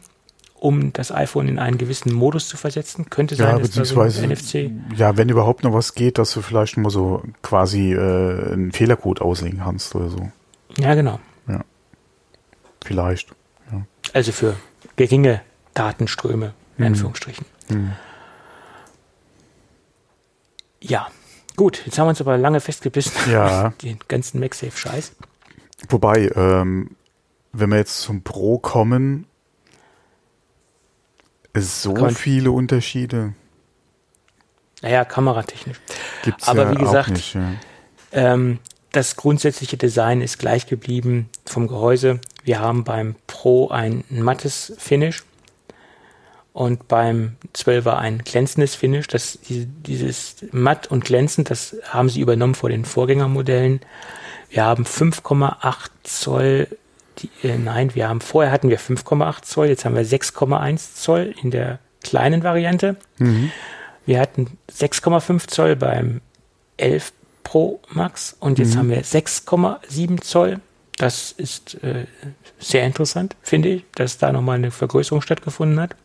um 0.56 0.94
das 0.94 1.11
iPhone 1.11 1.48
in 1.48 1.60
einen 1.60 1.77
gewissen 1.77 2.14
Modus 2.14 2.48
zu 2.48 2.57
versetzen? 2.57 3.10
Könnte 3.10 3.36
sein, 3.36 3.57
ja, 3.57 3.57
beziehungsweise, 3.57 4.22
da 4.22 4.27
so 4.27 4.34
NFC. 4.34 4.72
Ja, 4.98 5.18
wenn 5.18 5.30
überhaupt 5.30 5.64
noch 5.64 5.73
was 5.73 5.94
geht, 5.94 6.18
dass 6.18 6.32
du 6.34 6.41
vielleicht 6.41 6.77
mal 6.77 6.90
so 6.90 7.23
quasi 7.41 7.94
äh, 7.94 8.53
einen 8.53 8.72
Fehlercode 8.72 9.22
auslegen 9.22 9.60
kannst 9.60 9.95
oder 9.95 10.10
so. 10.10 10.32
Ja, 10.77 10.95
genau. 10.95 11.19
Ja. 11.48 11.61
Vielleicht. 12.84 13.30
Ja. 13.72 13.86
Also 14.14 14.32
für 14.32 14.56
geringe 14.95 15.41
Datenströme, 15.73 16.53
in 16.77 16.86
hm. 16.86 16.94
Anführungsstrichen. 16.94 17.45
Hm. 17.68 17.91
Ja, 20.82 21.07
gut, 21.56 21.82
jetzt 21.86 21.98
haben 21.98 22.06
wir 22.06 22.10
uns 22.10 22.22
aber 22.22 22.38
lange 22.38 22.60
festgebissen. 22.60 23.14
Ja. 23.32 23.69
Den 23.82 23.99
ganzen 24.07 24.40
MagSafe-Scheiß. 24.40 25.15
Wobei, 25.90 26.32
ähm, 26.36 26.91
wenn 27.52 27.69
wir 27.69 27.77
jetzt 27.77 28.02
zum 28.02 28.23
Pro 28.23 28.60
kommen, 28.60 29.27
so 31.61 32.10
viele 32.10 32.52
Unterschiede. 32.52 33.34
Naja, 34.82 35.06
kameratechnisch. 35.06 35.80
Gibt's 36.23 36.48
Aber 36.48 36.64
ja 36.64 36.72
wie 36.72 36.76
gesagt, 36.76 37.10
nicht, 37.10 37.36
ja. 37.36 37.53
ähm, 38.11 38.60
das 38.91 39.15
grundsätzliche 39.15 39.77
Design 39.77 40.22
ist 40.22 40.38
gleich 40.38 40.68
geblieben 40.68 41.30
vom 41.45 41.68
Gehäuse. 41.68 42.19
Wir 42.44 42.60
haben 42.60 42.84
beim 42.84 43.15
Pro 43.27 43.69
ein 43.69 44.03
mattes 44.10 44.73
Finish 44.77 45.23
und 46.53 46.88
beim 46.88 47.36
12er 47.53 47.98
ein 47.98 48.19
glänzendes 48.19 48.76
Finish. 48.76 49.07
Das, 49.07 49.40
dieses 49.49 50.38
matt 50.52 50.88
und 50.88 51.03
glänzend, 51.03 51.49
das 51.49 51.76
haben 51.84 52.07
sie 52.10 52.22
übernommen 52.22 52.56
vor 52.56 52.69
den 52.69 52.86
Vorgängermodellen. 52.86 53.82
Wir 54.49 54.64
haben 54.64 54.86
5,8 54.86 55.90
Zoll 56.03 56.68
die, 57.20 57.30
äh, 57.44 57.58
nein, 57.58 57.96
wir 57.96 58.10
haben 58.10 58.22
vorher 58.22 58.52
hatten 58.52 58.70
wir 58.70 58.80
5,8 58.80 59.44
Zoll, 59.44 59.68
jetzt 59.68 59.86
haben 59.86 59.96
wir 59.96 60.06
6,1 60.06 60.96
Zoll 60.96 61.34
in 61.42 61.52
der 61.52 61.80
kleinen 62.04 62.44
Variante. 62.44 62.98
Mhm. 63.18 63.52
Wir 64.06 64.20
hatten 64.20 64.58
6,5 64.72 65.48
Zoll 65.48 65.76
beim 65.76 66.22
11 66.78 67.14
Pro 67.44 67.80
Max 67.90 68.36
und 68.40 68.60
jetzt 68.60 68.76
mhm. 68.76 68.80
haben 68.80 68.90
wir 68.90 69.04
6,7 69.04 70.22
Zoll. 70.22 70.60
Das 70.98 71.32
ist 71.32 71.84
äh, 71.84 72.06
sehr 72.60 72.86
interessant, 72.86 73.36
finde 73.42 73.70
ich, 73.70 73.84
dass 73.96 74.18
da 74.18 74.32
nochmal 74.32 74.58
eine 74.58 74.72
Vergrößerung 74.72 75.22
stattgefunden 75.22 75.80
hat. 75.80 75.96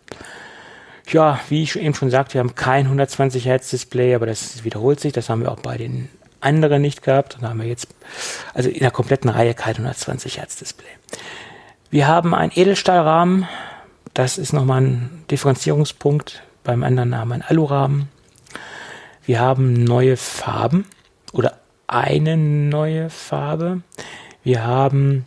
Ja, 1.09 1.41
wie 1.49 1.63
ich 1.63 1.77
eben 1.77 1.95
schon 1.95 2.11
sagte, 2.11 2.35
wir 2.35 2.41
haben 2.41 2.55
kein 2.55 2.85
120 2.87 3.45
Hertz 3.47 3.71
Display, 3.71 4.15
aber 4.15 4.27
das 4.27 4.65
wiederholt 4.65 5.01
sich. 5.01 5.13
Das 5.13 5.29
haben 5.29 5.43
wir 5.43 5.51
auch 5.51 5.61
bei 5.61 5.77
den 5.77 6.09
andere 6.41 6.81
nicht 6.81 7.03
gehabt. 7.03 7.37
Und 7.37 7.43
da 7.43 7.51
haben 7.51 7.61
wir 7.61 7.69
jetzt, 7.69 7.89
also 8.55 8.69
in 8.69 8.81
der 8.81 8.91
kompletten 8.91 9.31
Reihe 9.31 9.55
kein 9.55 9.75
120 9.75 10.39
Hertz 10.39 10.57
Display. 10.57 10.89
Wir 11.91 12.07
haben 12.07 12.35
einen 12.35 12.53
Edelstahlrahmen. 12.55 13.49
Das 14.15 14.39
ist 14.39 14.53
nochmal 14.53 14.83
ein 14.83 15.25
Differenzierungspunkt. 15.31 16.43
Beim 16.65 16.83
anderen 16.83 17.17
haben 17.17 17.29
wir 17.29 17.35
einen 17.35 17.43
Alurahmen. 17.43 18.09
Wir 19.25 19.41
haben 19.41 19.73
neue 19.85 20.17
Farben 20.17 20.87
oder 21.33 21.59
eine 21.87 22.37
neue 22.37 23.11
Farbe. 23.11 23.83
Wir 24.43 24.65
haben 24.65 25.27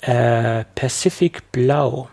äh, 0.00 0.64
Pacific 0.74 1.52
Blau. 1.52 2.08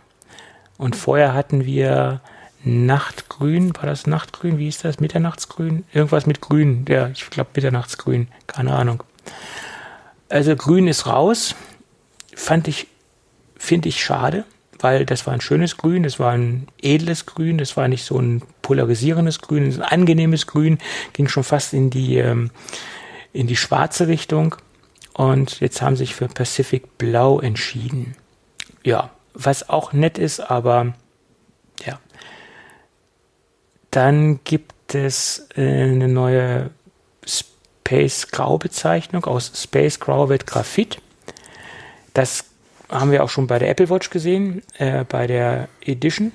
Und 0.78 0.96
vorher 0.96 1.34
hatten 1.34 1.66
wir 1.66 2.22
Nachtgrün, 2.64 3.76
war 3.76 3.86
das 3.86 4.06
Nachtgrün? 4.06 4.58
Wie 4.58 4.68
ist 4.68 4.84
das? 4.84 5.00
Mitternachtsgrün? 5.00 5.86
Irgendwas 5.94 6.26
mit 6.26 6.42
Grün. 6.42 6.86
Ja, 6.90 7.08
ich 7.10 7.30
glaube 7.30 7.52
Mitternachtsgrün. 7.56 8.28
Keine 8.48 8.74
Ahnung. 8.74 9.04
Also 10.28 10.56
Grün 10.56 10.88
ist 10.88 11.08
raus. 11.08 11.56
Fand 12.36 12.68
ich, 12.68 12.88
finde 13.58 13.90
ich 13.90 14.04
schade, 14.04 14.46
weil 14.80 15.06
das 15.06 15.28
war 15.28 15.34
ein 15.34 15.42
schönes 15.42 15.78
Grün, 15.78 16.04
das 16.04 16.20
war 16.20 16.32
ein 16.32 16.68
edles 16.82 17.26
Grün, 17.26 17.58
das 17.58 17.76
war 17.76 17.88
nicht 17.88 18.06
so 18.06 18.18
ein 18.18 18.42
polarisierendes 18.62 19.42
Grün, 19.42 19.66
ein 19.66 19.82
angenehmes 19.82 20.48
Grün, 20.48 20.78
ging 21.14 21.28
schon 21.28 21.44
fast 21.44 21.74
in 21.74 21.90
die, 21.90 22.18
ähm, 22.18 22.52
in 23.34 23.48
die 23.48 23.58
schwarze 23.58 24.08
Richtung. 24.08 24.56
Und 25.14 25.60
jetzt 25.60 25.82
haben 25.82 25.98
sich 25.98 26.16
für 26.16 26.28
Pacific 26.28 26.98
Blau 26.98 27.42
entschieden. 27.42 28.16
Ja, 28.86 29.10
was 29.34 29.70
auch 29.70 29.92
nett 29.92 30.18
ist, 30.18 30.40
aber 30.40 30.94
ja, 31.86 32.00
dann 33.92 34.40
gibt 34.44 34.96
es 34.96 35.48
äh, 35.56 35.62
eine 35.62 36.08
neue 36.08 36.70
Space 37.26 38.28
Grau 38.28 38.58
Bezeichnung. 38.58 39.26
Aus 39.26 39.52
Space 39.56 40.00
Grau 40.00 40.30
wird 40.30 40.48
Graphit. 40.48 41.02
Das 42.14 42.46
haben 42.90 43.12
wir 43.12 43.24
auch 43.24 43.30
schon 43.30 43.48
bei 43.48 43.60
der 43.60 43.70
Apple 43.70 43.90
Watch 43.90 44.10
gesehen, 44.10 44.64
äh, 44.78 45.04
bei 45.04 45.28
der 45.28 45.70
Edition. 45.82 46.32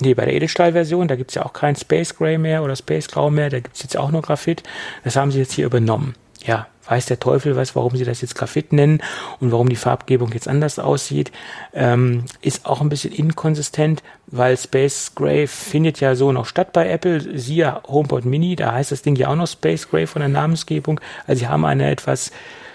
Nee, 0.00 0.14
bei 0.14 0.24
der 0.24 0.34
Edelstahl-Version, 0.34 1.06
da 1.06 1.16
gibt 1.16 1.30
es 1.30 1.36
ja 1.36 1.44
auch 1.44 1.52
kein 1.52 1.76
Space 1.76 2.16
Gray 2.16 2.38
mehr 2.38 2.62
oder 2.62 2.74
Space 2.74 3.08
Grau 3.08 3.30
mehr, 3.30 3.50
da 3.50 3.60
gibt 3.60 3.76
es 3.76 3.82
jetzt 3.82 3.96
auch 3.96 4.10
nur 4.10 4.22
Graphit. 4.22 4.62
Das 5.04 5.16
haben 5.16 5.30
sie 5.30 5.38
jetzt 5.38 5.52
hier 5.52 5.66
übernommen. 5.66 6.14
Ja, 6.44 6.66
weiß 6.92 7.06
der 7.06 7.18
Teufel 7.18 7.56
was, 7.56 7.74
warum 7.74 7.96
sie 7.96 8.04
das 8.04 8.20
jetzt 8.20 8.34
Graphit 8.34 8.72
nennen 8.72 9.02
und 9.40 9.50
warum 9.50 9.68
die 9.70 9.76
Farbgebung 9.76 10.30
jetzt 10.32 10.46
anders 10.46 10.78
aussieht, 10.78 11.32
ähm, 11.72 12.24
ist 12.42 12.66
auch 12.66 12.82
ein 12.82 12.90
bisschen 12.90 13.12
inkonsistent, 13.12 14.02
weil 14.26 14.58
Space 14.58 15.12
Gray 15.14 15.46
findet 15.46 16.00
ja 16.00 16.14
so 16.14 16.32
noch 16.32 16.44
statt 16.44 16.74
bei 16.74 16.90
Apple, 16.90 17.38
siehe 17.38 17.80
HomePod 17.86 18.26
Mini, 18.26 18.56
da 18.56 18.72
heißt 18.72 18.92
das 18.92 19.00
Ding 19.00 19.16
ja 19.16 19.28
auch 19.28 19.36
noch 19.36 19.48
Space 19.48 19.88
Gray 19.88 20.06
von 20.06 20.20
der 20.20 20.28
Namensgebung, 20.28 21.00
also 21.26 21.40
sie 21.40 21.48
haben 21.48 21.64
eine 21.64 21.90
etwas 21.90 22.30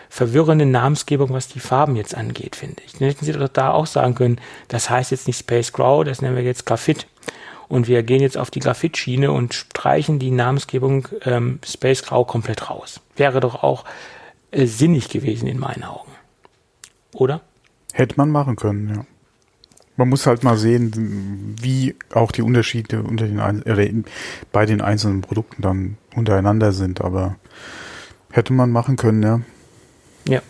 verwirrende 0.10 0.66
Namensgebung, 0.66 1.30
was 1.30 1.48
die 1.48 1.60
Farben 1.60 1.96
jetzt 1.96 2.16
angeht, 2.16 2.56
finde 2.56 2.82
ich. 2.86 2.94
Dann 2.94 3.10
hätten 3.10 3.26
sie 3.26 3.34
doch 3.34 3.50
da 3.50 3.72
auch 3.72 3.86
sagen 3.86 4.16
können, 4.16 4.42
das 4.68 4.90
heißt 4.90 5.12
jetzt 5.12 5.28
nicht 5.28 5.38
Space 5.38 5.74
Grau, 5.74 6.04
das 6.04 6.24
nennen 6.24 6.36
wir 6.36 6.44
jetzt 6.44 6.66
Graphit 6.66 7.06
und 7.70 7.88
wir 7.88 8.04
gehen 8.04 8.22
jetzt 8.22 8.38
auf 8.38 8.52
die 8.52 8.60
Graphitschiene 8.60 9.32
und 9.32 9.54
streichen 9.54 10.20
die 10.20 10.32
Namensgebung 10.32 11.08
ähm, 11.24 11.60
Space 11.66 12.04
Grau 12.04 12.24
komplett 12.24 12.70
raus. 12.70 13.02
Wäre 13.16 13.40
doch 13.40 13.64
auch 13.64 13.84
äh, 14.52 14.66
sinnig 14.66 15.10
gewesen 15.10 15.48
in 15.48 15.60
meinen 15.60 15.84
Augen. 15.84 16.12
Oder? 17.14 17.42
Hätte 17.94 18.16
man 18.18 18.30
machen 18.30 18.56
können, 18.56 18.90
ja. 18.90 19.06
Man 20.00 20.10
muss 20.10 20.28
halt 20.28 20.44
mal 20.44 20.58
sehen, 20.58 21.56
wie 21.60 21.96
auch 22.14 22.32
die 22.32 22.44
Unterschiede 22.44 23.02
unter 23.02 23.26
den 23.26 23.40
äh, 23.66 24.04
bei 24.52 24.68
den 24.68 24.80
einzelnen 24.80 25.22
Produkten 25.22 25.64
dann 25.64 25.98
untereinander 26.16 26.72
sind, 26.72 27.02
aber 27.02 27.36
hätte 28.32 28.54
man 28.54 28.72
machen 28.72 28.96
können, 28.96 29.24
ja. 29.24 29.42
Ja. 30.28 30.42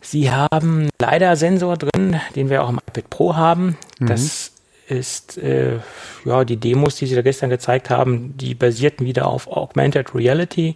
Sie 0.00 0.30
haben 0.30 0.88
leider 1.00 1.36
Sensor 1.36 1.76
drin, 1.76 2.18
den 2.36 2.48
wir 2.48 2.62
auch 2.64 2.70
im 2.70 2.78
iPad 2.78 3.10
Pro 3.10 3.36
haben. 3.36 3.76
Mhm. 3.98 4.06
Das 4.06 4.52
ist, 4.88 5.38
äh, 5.38 5.78
ja, 6.24 6.44
die 6.44 6.56
Demos, 6.56 6.96
die 6.96 7.06
sie 7.06 7.14
da 7.14 7.22
gestern 7.22 7.50
gezeigt 7.50 7.90
haben, 7.90 8.36
die 8.36 8.54
basierten 8.54 9.06
wieder 9.06 9.26
auf 9.26 9.48
Augmented 9.48 10.14
Reality. 10.14 10.74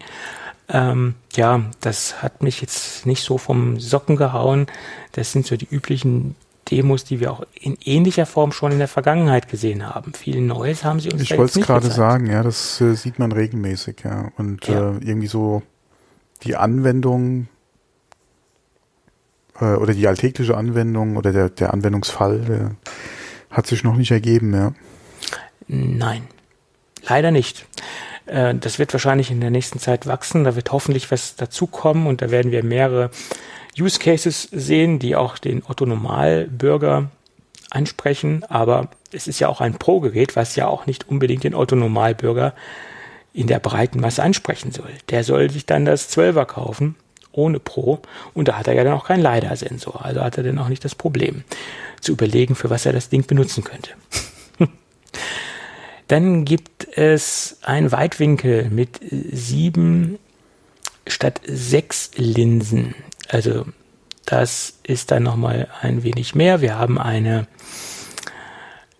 Ähm, 0.68 1.14
ja, 1.34 1.62
das 1.80 2.22
hat 2.22 2.42
mich 2.42 2.60
jetzt 2.60 3.06
nicht 3.06 3.22
so 3.22 3.38
vom 3.38 3.78
Socken 3.78 4.16
gehauen. 4.16 4.66
Das 5.12 5.32
sind 5.32 5.46
so 5.46 5.56
die 5.56 5.68
üblichen 5.68 6.36
Demos, 6.70 7.04
die 7.04 7.20
wir 7.20 7.32
auch 7.32 7.44
in 7.54 7.76
ähnlicher 7.84 8.26
Form 8.26 8.52
schon 8.52 8.72
in 8.72 8.78
der 8.78 8.88
Vergangenheit 8.88 9.48
gesehen 9.48 9.88
haben. 9.88 10.12
Viel 10.12 10.40
Neues 10.40 10.84
haben 10.84 11.00
sie 11.00 11.10
uns 11.10 11.22
Ich 11.22 11.36
wollte 11.36 11.58
es 11.58 11.66
gerade 11.66 11.90
sagen, 11.90 12.26
ja, 12.26 12.42
das 12.42 12.80
äh, 12.80 12.94
sieht 12.94 13.18
man 13.18 13.32
regelmäßig, 13.32 13.96
ja. 14.04 14.30
Und 14.36 14.66
ja. 14.66 14.90
Äh, 14.90 14.98
irgendwie 15.00 15.26
so 15.26 15.62
die 16.44 16.56
Anwendung 16.56 17.48
äh, 19.60 19.74
oder 19.74 19.94
die 19.94 20.06
alltägliche 20.06 20.56
Anwendung 20.56 21.16
oder 21.16 21.32
der, 21.32 21.50
der 21.50 21.74
Anwendungsfall 21.74 22.40
der 22.40 22.70
hat 23.51 23.66
sich 23.66 23.85
noch 23.85 23.97
nicht 23.97 24.10
ergeben, 24.10 24.55
ja. 24.55 24.72
Nein, 25.66 26.22
leider 27.02 27.31
nicht. 27.31 27.66
Äh, 28.27 28.55
das 28.55 28.78
wird 28.78 28.93
wahrscheinlich 28.93 29.31
in 29.31 29.40
der 29.40 29.51
nächsten 29.51 29.78
Zeit 29.78 30.06
wachsen. 30.06 30.44
Da 30.44 30.56
wird 30.56 30.72
hoffentlich 30.72 31.10
was 31.10 31.36
dazukommen 31.36 32.06
und 32.06 32.22
da 32.22 32.31
werden 32.31 32.52
wir 32.52 32.64
mehrere 32.64 33.10
Use 33.78 33.98
Cases 33.98 34.48
sehen, 34.51 34.98
die 34.98 35.16
auch 35.16 35.39
den 35.39 35.62
Otto 35.66 35.86
Normalbürger 35.86 37.10
ansprechen. 37.70 38.44
Aber 38.48 38.89
es 39.12 39.27
ist 39.27 39.40
ja 39.40 39.48
auch 39.48 39.60
ein 39.60 39.74
Pro-Gerät, 39.74 40.36
was 40.36 40.56
ja 40.56 40.66
auch 40.66 40.86
nicht 40.86 41.09
unbedingt 41.09 41.44
den 41.44 41.55
Otto 41.55 41.77
Normalbürger 41.77 42.55
in 43.32 43.47
der 43.47 43.60
breiten 43.60 44.01
Masse 44.01 44.22
ansprechen 44.22 44.72
soll. 44.72 44.90
Der 45.10 45.24
soll 45.24 45.51
sich 45.51 45.66
dann 45.66 45.85
das 45.85 46.10
12er 46.16 46.44
kaufen, 46.47 46.97
ohne 47.32 47.61
Pro. 47.61 48.01
Und 48.35 48.48
da 48.48 48.59
hat 48.59 48.69
er 48.69 48.74
ja 48.74 48.85
dann 48.85 48.94
auch 48.94 49.07
keinen 49.07 49.23
LiDAR-Sensor. 49.23 50.05
Also 50.05 50.23
hat 50.23 50.36
er 50.36 50.44
dann 50.44 50.59
auch 50.59 50.69
nicht 50.69 50.85
das 50.85 50.94
Problem 50.94 51.44
zu 52.01 52.12
überlegen, 52.12 52.55
für 52.55 52.70
was 52.70 52.86
er 52.86 52.93
das 52.93 53.09
Ding 53.09 53.27
benutzen 53.27 53.65
könnte. 53.65 53.90
dann 56.09 56.44
gibt 56.44 56.86
es 56.97 57.59
ein 57.62 57.90
Weitwinkel 57.93 58.70
mit 58.70 59.01
sieben 59.02 60.19
statt 61.07 61.40
sechs 61.47 62.11
Linsen. 62.16 62.94
Also 63.28 63.66
das 64.27 64.74
ist 64.82 65.11
dann 65.11 65.24
nochmal 65.24 65.69
ein 65.81 66.02
wenig 66.02 66.35
mehr. 66.35 66.61
Wir 66.61 66.78
haben 66.78 66.98
eine, 66.98 67.47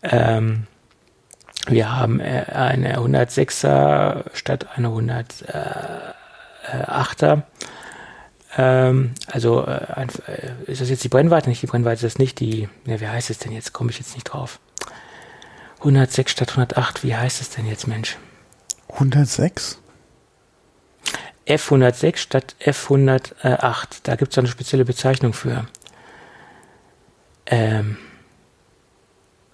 ähm, 0.03 0.67
wir 1.67 1.95
haben 1.97 2.21
äh, 2.21 2.47
eine 2.53 2.99
106er 2.99 4.25
statt 4.35 4.67
einer 4.77 4.91
108er. 4.91 7.43
Ähm, 8.63 9.13
also 9.27 9.65
äh, 9.65 10.03
äh, 10.27 10.71
ist 10.71 10.83
das 10.83 10.91
jetzt 10.91 11.03
die 11.03 11.09
Brennweite? 11.09 11.49
Nicht 11.49 11.63
die 11.63 11.67
Brennweite, 11.67 12.07
ist 12.07 12.15
das 12.15 12.19
nicht 12.19 12.41
die, 12.41 12.69
ja, 12.85 13.01
wie 13.01 13.09
heißt 13.09 13.31
es 13.31 13.39
denn 13.39 13.53
jetzt? 13.53 13.73
Komme 13.73 13.91
ich 13.91 13.99
jetzt 13.99 14.15
nicht 14.15 14.25
drauf. 14.25 14.61
106 15.79 16.33
statt 16.33 16.51
108, 16.51 17.03
wie 17.03 17.17
heißt 17.17 17.41
es 17.41 17.49
denn 17.49 17.65
jetzt, 17.65 17.89
Mensch? 17.89 18.19
106? 18.93 19.79
F106 21.47 22.19
statt 22.19 22.55
F108. 22.61 24.01
Da 24.03 24.17
gibt 24.17 24.33
es 24.33 24.39
eine 24.39 24.49
spezielle 24.49 24.85
Bezeichnung 24.85 25.33
für. 25.33 25.67
Ähm, 27.47 27.97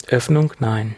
Öffnung? 0.08 0.52
Nein. 0.58 0.96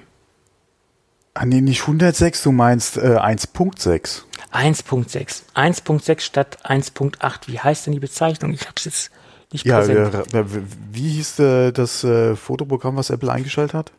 Ah, 1.40 1.44
nee, 1.46 1.60
nicht 1.60 1.82
106, 1.82 2.42
du 2.42 2.50
meinst 2.50 2.96
äh, 2.96 3.16
1.6. 3.16 4.22
1.6. 4.52 5.42
1.6 5.54 6.20
statt 6.20 6.58
1.8. 6.64 7.46
Wie 7.46 7.60
heißt 7.60 7.86
denn 7.86 7.92
die 7.92 8.00
Bezeichnung? 8.00 8.52
Ich 8.52 8.62
habe 8.62 8.72
es 8.74 8.86
jetzt 8.86 9.10
nicht 9.52 9.64
ja, 9.64 9.78
präsent. 9.78 10.32
Ja, 10.32 10.44
wie 10.90 11.08
hieß 11.10 11.38
äh, 11.38 11.70
das 11.70 12.02
äh, 12.02 12.34
Fotoprogramm, 12.34 12.96
was 12.96 13.10
Apple 13.10 13.30
eingestellt 13.30 13.72
hat? 13.72 13.92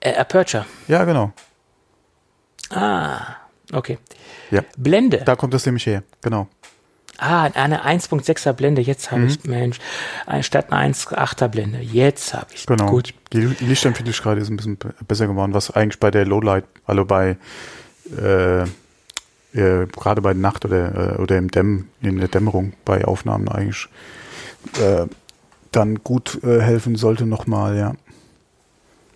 Äh, 0.00 0.16
Aperture. 0.16 0.66
Ja, 0.88 1.04
genau. 1.04 1.32
Ah, 2.70 3.36
okay. 3.72 3.98
Ja. 4.50 4.64
Blende. 4.76 5.18
Da 5.18 5.36
kommt 5.36 5.54
das 5.54 5.64
nämlich 5.64 5.86
her, 5.86 6.02
genau. 6.22 6.48
Ah, 7.20 7.44
eine 7.44 7.84
1.6er 7.84 8.52
Blende, 8.54 8.80
jetzt 8.82 9.10
habe 9.10 9.22
mhm. 9.22 9.28
ich, 9.28 9.44
Mensch, 9.44 9.78
statt 10.40 10.72
einer 10.72 10.94
1.8er 10.94 11.48
Blende, 11.48 11.78
jetzt 11.78 12.34
habe 12.34 12.46
ich 12.54 12.66
Genau. 12.66 12.86
Gut. 12.86 13.14
Die 13.32 13.40
Lichtempfindlichkeit 13.60 14.38
ist 14.38 14.48
ein 14.48 14.56
bisschen 14.56 14.78
besser 15.06 15.26
geworden, 15.26 15.54
was 15.54 15.70
eigentlich 15.70 16.00
bei 16.00 16.10
der 16.10 16.26
Lowlight, 16.26 16.64
also 16.86 17.04
bei 17.04 17.36
äh, 18.18 18.62
äh, 19.52 19.86
gerade 19.86 20.20
bei 20.20 20.32
Nacht 20.34 20.64
oder, 20.64 21.16
äh, 21.18 21.22
oder 21.22 21.36
im 21.38 21.50
Dämm, 21.50 21.88
in 22.00 22.18
der 22.18 22.28
Dämmerung 22.28 22.72
bei 22.84 23.04
Aufnahmen 23.04 23.48
eigentlich 23.48 23.88
äh, 24.80 25.06
dann 25.72 25.96
gut 26.02 26.42
äh, 26.42 26.60
helfen 26.60 26.96
sollte 26.96 27.26
nochmal, 27.26 27.76
ja. 27.76 27.94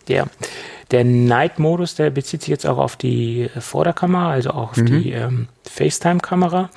Ja. 0.08 0.26
Der 0.90 1.04
Night-Modus, 1.04 1.94
der 1.94 2.10
bezieht 2.10 2.42
sich 2.42 2.50
jetzt 2.50 2.66
auch 2.66 2.78
auf 2.78 2.96
die 2.96 3.48
Vorderkamera, 3.58 4.30
also 4.30 4.50
auch 4.50 4.72
auf 4.72 4.76
mhm. 4.76 4.86
die 4.86 5.12
ähm, 5.12 5.48
FaceTime-Kamera. 5.68 6.70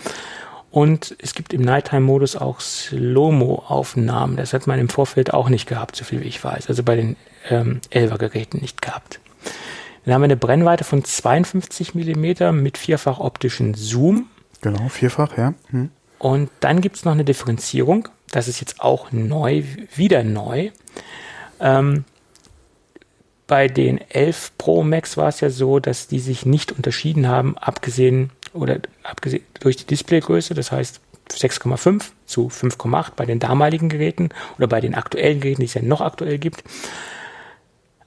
Und 0.70 1.16
es 1.20 1.34
gibt 1.34 1.54
im 1.54 1.62
Nighttime-Modus 1.62 2.36
auch 2.36 2.60
Slow-Mo-Aufnahmen. 2.60 4.36
Das 4.36 4.54
hat 4.54 4.68
man 4.68 4.80
im 4.80 4.90
Vorfeld 4.90 5.34
auch 5.34 5.50
nicht 5.50 5.68
gehabt, 5.68 5.96
so 5.96 6.04
viel 6.04 6.22
wie 6.22 6.28
ich 6.28 6.44
weiß. 6.44 6.68
Also 6.68 6.84
bei 6.84 6.96
den 6.96 7.16
ähm, 7.50 7.80
11er-Geräten 7.92 8.60
nicht 8.60 8.82
gehabt. 8.82 9.20
Dann 10.06 10.14
haben 10.14 10.22
wir 10.22 10.26
eine 10.26 10.38
Brennweite 10.38 10.84
von 10.84 11.04
52 11.04 11.96
mm 11.96 12.52
mit 12.62 12.78
vierfach 12.78 13.20
optischen 13.20 13.74
Zoom. 13.74 14.28
Genau, 14.62 14.90
vierfach, 14.90 15.38
ja. 15.38 15.54
Hm. 15.70 15.90
Und 16.20 16.50
dann 16.60 16.82
gibt 16.82 16.98
es 16.98 17.06
noch 17.06 17.12
eine 17.12 17.26
Differenzierung. 17.26 18.10
Das 18.32 18.48
ist 18.48 18.60
jetzt 18.60 18.82
auch 18.82 19.12
neu, 19.12 19.64
wieder 19.96 20.24
neu. 20.24 20.72
Ähm, 21.60 22.06
bei 23.48 23.68
den 23.68 24.00
11 24.10 24.54
Pro 24.58 24.84
Max 24.84 25.16
war 25.16 25.30
es 25.30 25.40
ja 25.40 25.50
so, 25.50 25.80
dass 25.80 26.08
die 26.08 26.20
sich 26.20 26.46
nicht 26.46 26.72
unterschieden 26.74 27.28
haben, 27.28 27.58
abgesehen 27.58 28.32
oder 28.54 28.80
abgesehen 29.04 29.44
durch 29.60 29.78
die 29.78 29.86
Displaygröße, 29.86 30.54
das 30.54 30.72
heißt 30.72 31.02
6,5 31.30 32.04
zu 32.26 32.48
5,8 32.48 33.12
bei 33.16 33.26
den 33.26 33.40
damaligen 33.40 33.90
Geräten 33.90 34.30
oder 34.58 34.68
bei 34.68 34.82
den 34.82 34.96
aktuellen 34.96 35.40
Geräten, 35.40 35.62
die 35.62 35.68
es 35.68 35.74
ja 35.74 35.82
noch 35.82 36.02
aktuell 36.02 36.38
gibt. 36.38 36.64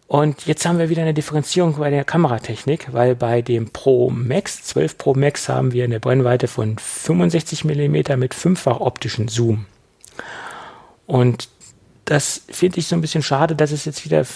Und 0.07 0.47
jetzt 0.47 0.67
haben 0.67 0.79
wir 0.79 0.89
wieder 0.89 1.03
eine 1.03 1.15
Differenzierung 1.15 1.77
bei 1.77 1.91
der 1.91 2.05
Kameratechnik, 2.05 2.93
weil 2.93 3.15
bei 3.15 3.43
dem 3.43 3.71
Pro 3.71 4.11
Max, 4.11 4.65
12 4.65 4.99
Pro 4.99 5.15
Max, 5.15 5.49
haben 5.49 5.73
wir 5.73 5.85
eine 5.85 6.01
Brennweite 6.01 6.49
von 6.49 6.79
65 6.79 7.65
mm 7.65 8.19
mit 8.19 8.35
fünffach 8.35 8.81
optischen 8.81 9.29
Zoom. 9.29 9.67
Und 11.07 11.49
das 12.07 12.43
finde 12.51 12.81
ich 12.81 12.89
so 12.89 12.97
ein 12.97 13.01
bisschen 13.03 13.23
schade, 13.23 13.55
dass 13.55 13.71
es 13.71 13.85
jetzt 13.85 14.05
wieder 14.05 14.27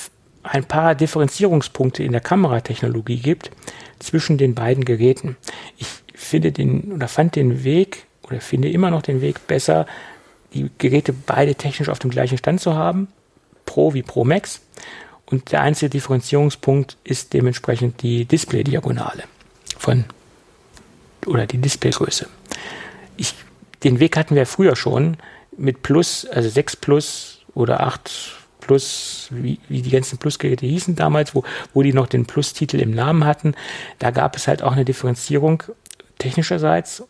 ein 0.45 0.65
paar 0.65 0.95
Differenzierungspunkte 0.95 2.05
in 2.05 2.13
der 2.13 2.21
Kameratechnologie 2.21 3.19
gibt 3.19 3.51
zwischen 3.99 4.39
den 4.39 4.55
beiden 4.55 4.85
Geräten. 4.85 5.37
Ich 5.77 5.87
finde 6.15 6.53
den 6.53 6.93
oder 6.93 7.09
fand 7.09 7.37
den 7.37 7.65
Weg 7.65 8.05
oder 8.23 8.41
finde 8.41 8.71
immer 8.71 8.91
noch 8.91 9.03
den 9.03 9.21
Weg 9.21 9.47
besser, 9.47 9.87
die 10.55 10.71
Geräte 10.79 11.13
beide 11.13 11.55
technisch 11.55 11.89
auf 11.89 11.99
dem 11.99 12.11
gleichen 12.11 12.39
Stand 12.39 12.61
zu 12.61 12.75
haben, 12.75 13.09
Pro 13.67 13.95
wie 13.95 14.03
Pro 14.03 14.25
Max. 14.25 14.61
Und 15.27 15.53
der 15.53 15.63
einzige 15.63 15.91
Differenzierungspunkt 15.91 16.97
ist 17.03 17.33
dementsprechend 17.33 18.03
die 18.03 18.25
Display-Diagonale 18.25 19.25
von 19.79 20.05
oder 21.27 21.47
die 21.47 21.59
Displaygröße. 21.59 22.29
Ich, 23.17 23.35
den 23.83 24.01
Weg 24.01 24.17
hatten 24.17 24.35
wir 24.35 24.47
früher 24.47 24.77
schon 24.77 25.17
mit 25.57 25.83
Plus, 25.83 26.27
also 26.27 26.49
6 26.49 26.77
Plus 26.77 27.41
oder 27.55 27.81
8 27.81 28.44
Plus, 28.67 29.29
wie, 29.31 29.59
wie 29.69 29.83
die 29.83 29.91
ganzen 29.91 30.19
Plus-Geräte 30.19 30.65
hießen 30.65 30.97
damals, 30.97 31.35
wo, 31.35 31.45
wo 31.75 31.83
die 31.83 31.93
noch 31.93 32.07
den 32.07 32.25
Plus-Titel 32.25 32.81
im 32.81 32.93
Namen 32.93 33.25
hatten. 33.25 33.55
Da 33.99 34.11
gab 34.11 34.37
es 34.37 34.49
halt 34.49 34.63
auch 34.63 34.73
eine 34.73 34.85
Differenzierung 34.85 35.63
technischerseits. 36.19 37.05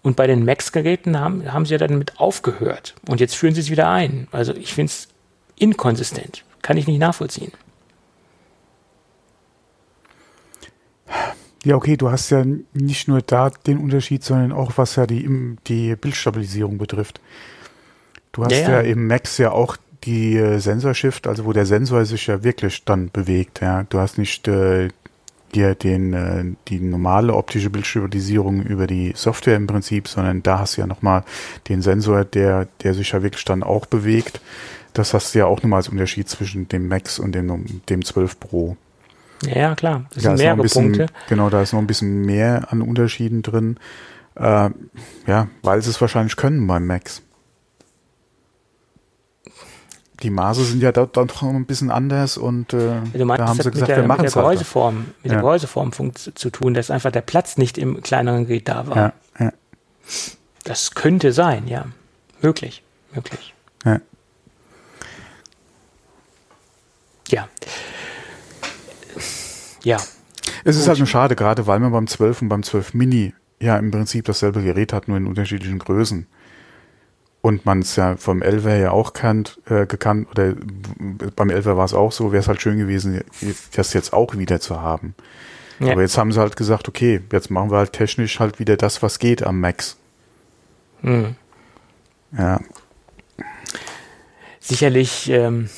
Und 0.00 0.16
bei 0.16 0.26
den 0.26 0.44
Max-Geräten 0.44 1.18
haben, 1.18 1.52
haben 1.52 1.66
sie 1.66 1.72
ja 1.72 1.78
dann 1.78 1.98
mit 1.98 2.18
aufgehört. 2.18 2.94
Und 3.06 3.20
jetzt 3.20 3.34
führen 3.34 3.54
sie 3.54 3.60
es 3.60 3.70
wieder 3.70 3.90
ein. 3.90 4.28
Also 4.30 4.54
ich 4.54 4.72
finde 4.72 4.90
es 4.90 5.08
inkonsistent. 5.56 6.44
Kann 6.62 6.76
ich 6.76 6.86
nicht 6.86 6.98
nachvollziehen. 6.98 7.52
Ja, 11.64 11.76
okay, 11.76 11.96
du 11.96 12.10
hast 12.10 12.30
ja 12.30 12.44
nicht 12.72 13.08
nur 13.08 13.20
da 13.20 13.50
den 13.50 13.78
Unterschied, 13.78 14.24
sondern 14.24 14.52
auch 14.52 14.72
was 14.76 14.96
ja 14.96 15.06
die, 15.06 15.56
die 15.66 15.96
Bildstabilisierung 15.96 16.78
betrifft. 16.78 17.20
Du 18.32 18.44
hast 18.44 18.52
ja, 18.52 18.58
ja. 18.58 18.70
ja 18.70 18.80
im 18.80 19.06
Max 19.06 19.36
ja 19.38 19.50
auch 19.50 19.76
die 20.04 20.36
äh, 20.36 20.58
Sensorshift, 20.58 21.26
also 21.26 21.44
wo 21.44 21.52
der 21.52 21.66
Sensor 21.66 22.04
sich 22.04 22.26
ja 22.26 22.42
wirklich 22.44 22.84
dann 22.84 23.10
bewegt. 23.10 23.60
Ja, 23.60 23.84
du 23.88 23.98
hast 23.98 24.18
nicht 24.18 24.46
äh, 24.48 24.88
dir 25.54 25.74
den 25.74 26.12
äh, 26.12 26.44
die 26.68 26.80
normale 26.80 27.34
optische 27.34 27.70
Bildstabilisierung 27.70 28.62
über 28.62 28.86
die 28.86 29.12
Software 29.16 29.56
im 29.56 29.66
Prinzip, 29.66 30.08
sondern 30.08 30.42
da 30.42 30.60
hast 30.60 30.76
du 30.76 30.82
ja 30.82 30.86
nochmal 30.86 31.24
den 31.68 31.82
Sensor, 31.82 32.24
der 32.24 32.68
der 32.82 32.94
sich 32.94 33.12
ja 33.12 33.22
wirklich 33.22 33.44
dann 33.44 33.62
auch 33.62 33.86
bewegt. 33.86 34.40
Das 34.92 35.14
hast 35.14 35.34
du 35.34 35.40
ja 35.40 35.46
auch 35.46 35.62
nochmal 35.62 35.78
als 35.78 35.88
Unterschied 35.88 36.28
zwischen 36.28 36.68
dem 36.68 36.88
Max 36.88 37.18
und 37.18 37.34
dem 37.34 37.82
dem 37.88 38.04
12 38.04 38.40
Pro. 38.40 38.76
Ja, 39.46 39.74
klar. 39.74 40.06
Das 40.14 40.24
sind 40.24 40.38
mehrere 40.38 40.62
bisschen, 40.62 40.92
Punkte. 40.92 41.06
Genau, 41.28 41.48
da 41.48 41.62
ist 41.62 41.72
noch 41.72 41.80
ein 41.80 41.86
bisschen 41.86 42.22
mehr 42.22 42.72
an 42.72 42.82
Unterschieden 42.82 43.42
drin. 43.42 43.76
Äh, 44.34 44.70
ja, 45.26 45.48
weil 45.62 45.82
sie 45.82 45.90
es 45.90 46.00
wahrscheinlich 46.00 46.36
können 46.36 46.66
beim 46.66 46.86
Max. 46.86 47.22
Die 50.22 50.30
Maße 50.30 50.64
sind 50.64 50.82
ja 50.82 50.90
dort 50.92 51.16
dann 51.16 51.28
doch 51.28 51.42
ein 51.42 51.64
bisschen 51.66 51.90
anders 51.90 52.36
und 52.36 52.72
äh, 52.72 53.00
Du 53.12 53.24
meinst, 53.24 53.40
da 53.40 53.48
haben 53.48 53.56
das 53.58 53.64
sie 53.66 53.70
gesagt, 53.70 53.80
mit 53.80 53.88
der, 53.88 53.96
wir 53.98 54.06
machen 54.08 54.20
mit 54.22 54.28
es 54.28 54.32
der 54.34 54.42
halt. 54.42 54.52
Gehäuseform, 54.52 54.96
mit 55.22 55.30
der 55.30 55.32
Ja. 55.32 55.40
Gehäuseform 55.40 55.92
zu 56.14 56.50
tun, 56.50 56.74
dass 56.74 56.90
einfach 56.90 57.12
der 57.12 57.20
Platz 57.20 57.56
nicht 57.56 57.78
im 57.78 58.02
kleineren 58.02 58.46
Gerät 58.46 58.68
da 58.68 58.86
war. 58.86 58.96
Ja, 58.96 59.12
ja, 59.38 59.52
Das 60.64 60.94
könnte 60.94 61.32
sein, 61.32 61.66
ja. 61.68 61.86
Möglich, 62.40 62.82
möglich. 63.14 63.54
ja. 63.84 64.00
Ja. 67.28 67.48
Ja, 69.84 69.98
Es 70.64 70.76
ist 70.76 70.88
halt 70.88 70.98
nur 70.98 71.06
schade, 71.06 71.36
gerade 71.36 71.66
weil 71.66 71.78
man 71.78 71.92
beim 71.92 72.06
12 72.06 72.42
und 72.42 72.48
beim 72.48 72.62
12 72.62 72.94
Mini 72.94 73.34
ja 73.60 73.76
im 73.76 73.90
Prinzip 73.90 74.24
dasselbe 74.24 74.62
Gerät 74.62 74.92
hat, 74.92 75.08
nur 75.08 75.16
in 75.16 75.26
unterschiedlichen 75.26 75.78
Größen. 75.78 76.26
Und 77.40 77.64
man 77.64 77.80
es 77.80 77.94
ja 77.96 78.16
vom 78.16 78.42
11er 78.42 78.76
ja 78.76 78.90
auch 78.90 79.12
kannt, 79.12 79.60
äh, 79.70 79.86
gekannt, 79.86 80.28
oder 80.32 80.54
beim 81.36 81.50
11er 81.50 81.76
war 81.76 81.84
es 81.84 81.94
auch 81.94 82.10
so, 82.10 82.32
wäre 82.32 82.40
es 82.40 82.48
halt 82.48 82.60
schön 82.60 82.78
gewesen, 82.78 83.22
das 83.74 83.92
jetzt 83.92 84.12
auch 84.12 84.36
wieder 84.36 84.60
zu 84.60 84.82
haben. 84.82 85.14
Ja. 85.78 85.92
Aber 85.92 86.02
jetzt 86.02 86.18
haben 86.18 86.32
sie 86.32 86.40
halt 86.40 86.56
gesagt, 86.56 86.88
okay, 86.88 87.20
jetzt 87.30 87.50
machen 87.50 87.70
wir 87.70 87.78
halt 87.78 87.92
technisch 87.92 88.40
halt 88.40 88.58
wieder 88.58 88.76
das, 88.76 89.02
was 89.02 89.20
geht 89.20 89.44
am 89.44 89.60
Max. 89.60 89.96
Mhm. 91.02 91.36
Ja. 92.36 92.60
sicherlich, 94.60 95.30
ähm, 95.30 95.70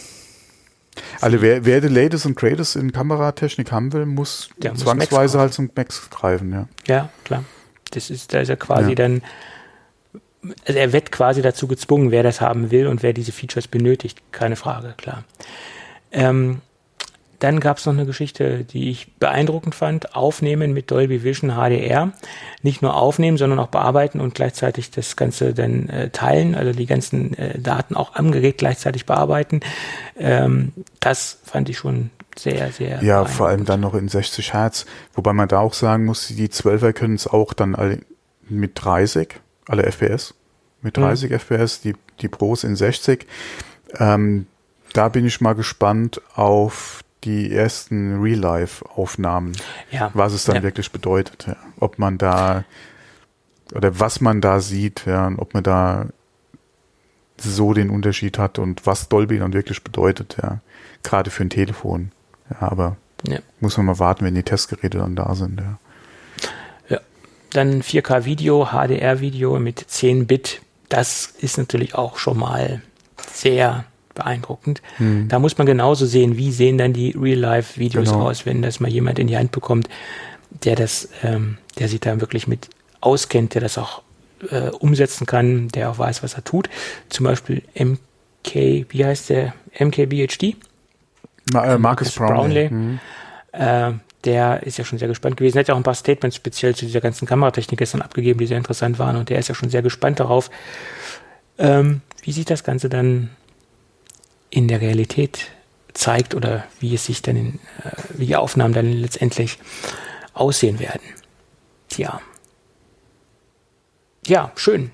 Also 1.21 1.43
wer, 1.43 1.65
wer 1.65 1.83
the 1.83 1.89
latest 1.89 2.27
und 2.27 2.37
greatest 2.37 2.77
in 2.77 2.93
Kameratechnik 2.93 3.71
haben 3.71 3.93
will, 3.93 4.07
muss 4.07 4.51
muss 4.63 4.81
zwangsweise 4.81 5.37
Max 5.37 5.41
halt 5.43 5.53
zum 5.53 5.71
Max 5.77 6.09
greifen, 6.11 6.53
ja. 6.53 6.69
ja, 6.87 7.09
klar. 7.25 7.45
Das 7.91 8.09
ist, 8.11 8.33
da 8.33 8.41
ist 8.41 8.49
er 8.49 8.57
quasi 8.57 8.91
Ja. 8.91 8.95
dann, 8.95 9.23
also 10.67 10.79
er 10.79 10.93
wird 10.93 11.13
quasi 11.13 11.43
dazu 11.43 11.67
gezwungen, 11.67 12.11
wer 12.11 12.23
das 12.23 12.41
haben 12.41 12.71
will 12.71 12.87
und 12.87 13.03
wer 13.03 13.13
diese 13.13 13.33
Features 13.33 13.69
benötigt. 13.69 14.21
Keine 14.33 14.57
Frage, 14.57 14.95
klar. 14.97 15.25
Ähm, 16.13 16.63
dann 17.41 17.59
gab 17.59 17.79
es 17.79 17.87
noch 17.87 17.95
eine 17.95 18.05
Geschichte, 18.05 18.65
die 18.65 18.91
ich 18.91 19.15
beeindruckend 19.15 19.75
fand. 19.75 20.15
Aufnehmen 20.15 20.75
mit 20.75 20.91
Dolby 20.91 21.25
Vision 21.25 21.53
HDR. 21.53 22.13
Nicht 22.63 22.83
nur 22.83 22.95
aufnehmen, 22.95 23.39
sondern 23.39 23.59
auch 23.59 23.69
bearbeiten 23.69 24.21
und 24.21 24.35
gleichzeitig 24.35 24.91
das 24.91 25.17
Ganze 25.17 25.55
dann 25.55 25.89
äh, 25.89 26.11
teilen, 26.11 26.55
also 26.55 26.73
die 26.73 26.85
ganzen 26.85 27.37
äh, 27.39 27.59
Daten 27.59 27.97
auch 27.97 28.15
am 28.15 28.31
Gerät 28.31 28.59
gleichzeitig 28.59 29.07
bearbeiten. 29.07 29.61
Ähm, 30.19 30.73
das 31.01 31.39
fand 31.45 31.71
ich 31.71 31.79
schon 31.79 32.11
sehr, 32.39 32.73
sehr 32.73 33.03
Ja, 33.03 33.25
vor 33.25 33.49
allem 33.49 33.65
dann 33.65 33.81
noch 33.81 33.95
in 33.95 34.09
60 34.09 34.53
Hertz. 34.53 34.85
Wobei 35.15 35.33
man 35.33 35.49
da 35.49 35.61
auch 35.61 35.75
sagen 35.75 36.05
muss, 36.05 36.29
die 36.29 36.49
12er 36.49 36.93
können 36.93 37.15
es 37.15 37.27
auch 37.27 37.55
dann 37.55 38.03
mit 38.49 38.73
30, 38.75 39.41
alle 39.71 39.85
FPS, 39.85 40.35
mit 40.83 40.97
Mhm. 40.97 41.03
30 41.03 41.31
FPS, 41.33 41.81
die, 41.81 41.95
die 42.21 42.29
Pros 42.29 42.65
in 42.65 42.77
60. 42.77 43.27
Ähm, 43.99 44.47
da 44.93 45.09
bin 45.09 45.25
ich 45.27 45.41
mal 45.41 45.55
gespannt 45.55 46.21
auf 46.35 47.03
die 47.25 47.53
ersten 47.55 48.21
Real-Life-Aufnahmen, 48.21 49.53
Ja. 49.91 50.11
was 50.15 50.33
es 50.33 50.45
dann 50.45 50.57
Ja. 50.57 50.63
wirklich 50.63 50.91
bedeutet. 50.91 51.47
Ja. 51.47 51.57
Ob 51.79 51.99
man 51.99 52.19
da 52.19 52.65
oder 53.75 54.01
was 54.01 54.21
man 54.21 54.41
da 54.41 54.59
sieht, 54.61 55.07
ja, 55.07 55.27
und 55.29 55.39
ob 55.39 55.55
man 55.55 55.63
da 55.63 56.07
so 57.39 57.73
den 57.73 57.89
Unterschied 57.91 58.37
hat 58.39 58.59
und 58.59 58.85
was 58.87 59.09
Dolby 59.09 59.39
dann 59.39 59.53
wirklich 59.53 59.85
bedeutet, 59.85 60.37
ja. 60.43 60.59
Gerade 61.03 61.31
für 61.31 61.45
ein 61.45 61.51
Telefon. 61.51 62.11
Ja, 62.51 62.69
aber 62.71 62.97
muss 63.61 63.77
man 63.77 63.87
mal 63.87 63.99
warten, 63.99 64.25
wenn 64.25 64.35
die 64.35 64.43
Testgeräte 64.43 64.99
dann 64.99 65.15
da 65.15 65.35
sind, 65.35 65.61
ja. 65.61 65.79
Dann 67.51 67.83
4K-Video, 67.83 68.67
HDR-Video 68.73 69.59
mit 69.59 69.79
10 69.79 70.27
Bit. 70.27 70.61
Das 70.89 71.27
ist 71.41 71.59
natürlich 71.59 71.95
auch 71.95 72.17
schon 72.19 72.39
mal 72.39 72.83
sehr 73.33 73.85
beeindruckend. 74.15 74.83
Da 75.29 75.39
muss 75.39 75.57
man 75.57 75.67
genauso 75.67 76.05
sehen, 76.05 76.37
wie 76.37 76.51
sehen 76.53 76.79
dann 76.79 76.93
die 76.93 77.13
Real-Life-Videos 77.19 78.11
Genau. 78.11 78.29
aus, 78.29 78.45
wenn 78.47 78.61
das 78.61 78.81
mal 78.81 78.91
jemand 78.91 79.19
in 79.19 79.27
die 79.29 79.37
Hand 79.37 79.53
bekommt, 79.53 79.89
der 80.65 80.75
das, 80.77 81.09
ähm, 81.23 81.59
der 81.79 81.89
sich 81.89 82.01
da 82.01 82.21
wirklich 82.21 82.47
mit 82.49 82.69
auskennt, 83.01 83.55
der 83.55 83.63
das 83.63 83.79
auch 83.79 84.03
äh, 84.51 84.71
umsetzen 84.71 85.27
kann, 85.27 85.69
der 85.69 85.91
auch 85.91 85.99
weiß, 85.99 86.23
was 86.23 86.35
er 86.35 86.45
tut. 86.45 86.69
Zum 87.09 87.25
Beispiel 87.25 87.63
MK, 87.75 88.87
wie 88.91 89.05
heißt 89.05 89.31
der? 89.31 89.55
MKBHD? 89.79 90.57
Ma 91.53 91.65
äh, 91.65 91.79
Marcus 91.79 91.79
Marcus 91.79 92.15
Brownlee. 92.17 92.69
Brownlee. 92.69 92.71
Mhm. 92.71 93.01
Äh, 93.53 93.93
der 94.25 94.63
ist 94.65 94.79
ja 94.79 94.85
schon 94.85 94.99
sehr 94.99 95.09
gespannt 95.09 95.37
gewesen. 95.37 95.57
Er 95.57 95.61
hat 95.61 95.69
ja 95.69 95.75
auch 95.75 95.79
ein 95.79 95.85
paar 95.85 95.95
Statements 95.95 96.37
speziell 96.37 96.75
zu 96.75 96.85
dieser 96.85 97.01
ganzen 97.01 97.27
Kameratechnik 97.27 97.79
gestern 97.79 98.03
abgegeben, 98.03 98.39
die 98.39 98.47
sehr 98.47 98.59
interessant 98.59 98.99
waren. 98.99 99.17
Und 99.17 99.29
der 99.31 99.39
ist 99.39 99.49
ja 99.49 99.55
schon 99.55 99.71
sehr 99.71 99.83
gespannt 99.83 100.21
darauf, 100.21 100.51
ähm, 101.59 102.03
wie 102.23 102.33
sich 102.33 102.45
das 102.45 102.65
Ganze 102.65 102.89
dann 102.89 103.31
in 104.51 104.69
der 104.69 104.81
Realität 104.81 105.47
zeigt 105.95 106.35
oder 106.35 106.65
wie 106.81 106.95
es 106.95 107.07
sich 107.07 107.23
dann 107.23 107.37
in, 107.37 107.55
äh, 107.85 107.91
wie 108.15 108.27
die 108.27 108.37
Aufnahmen 108.37 108.75
dann 108.75 108.93
letztendlich 108.93 109.59
aussehen 110.35 110.79
werden. 110.79 111.03
Tja. 111.89 112.21
Ja, 114.27 114.53
schön. 114.55 114.91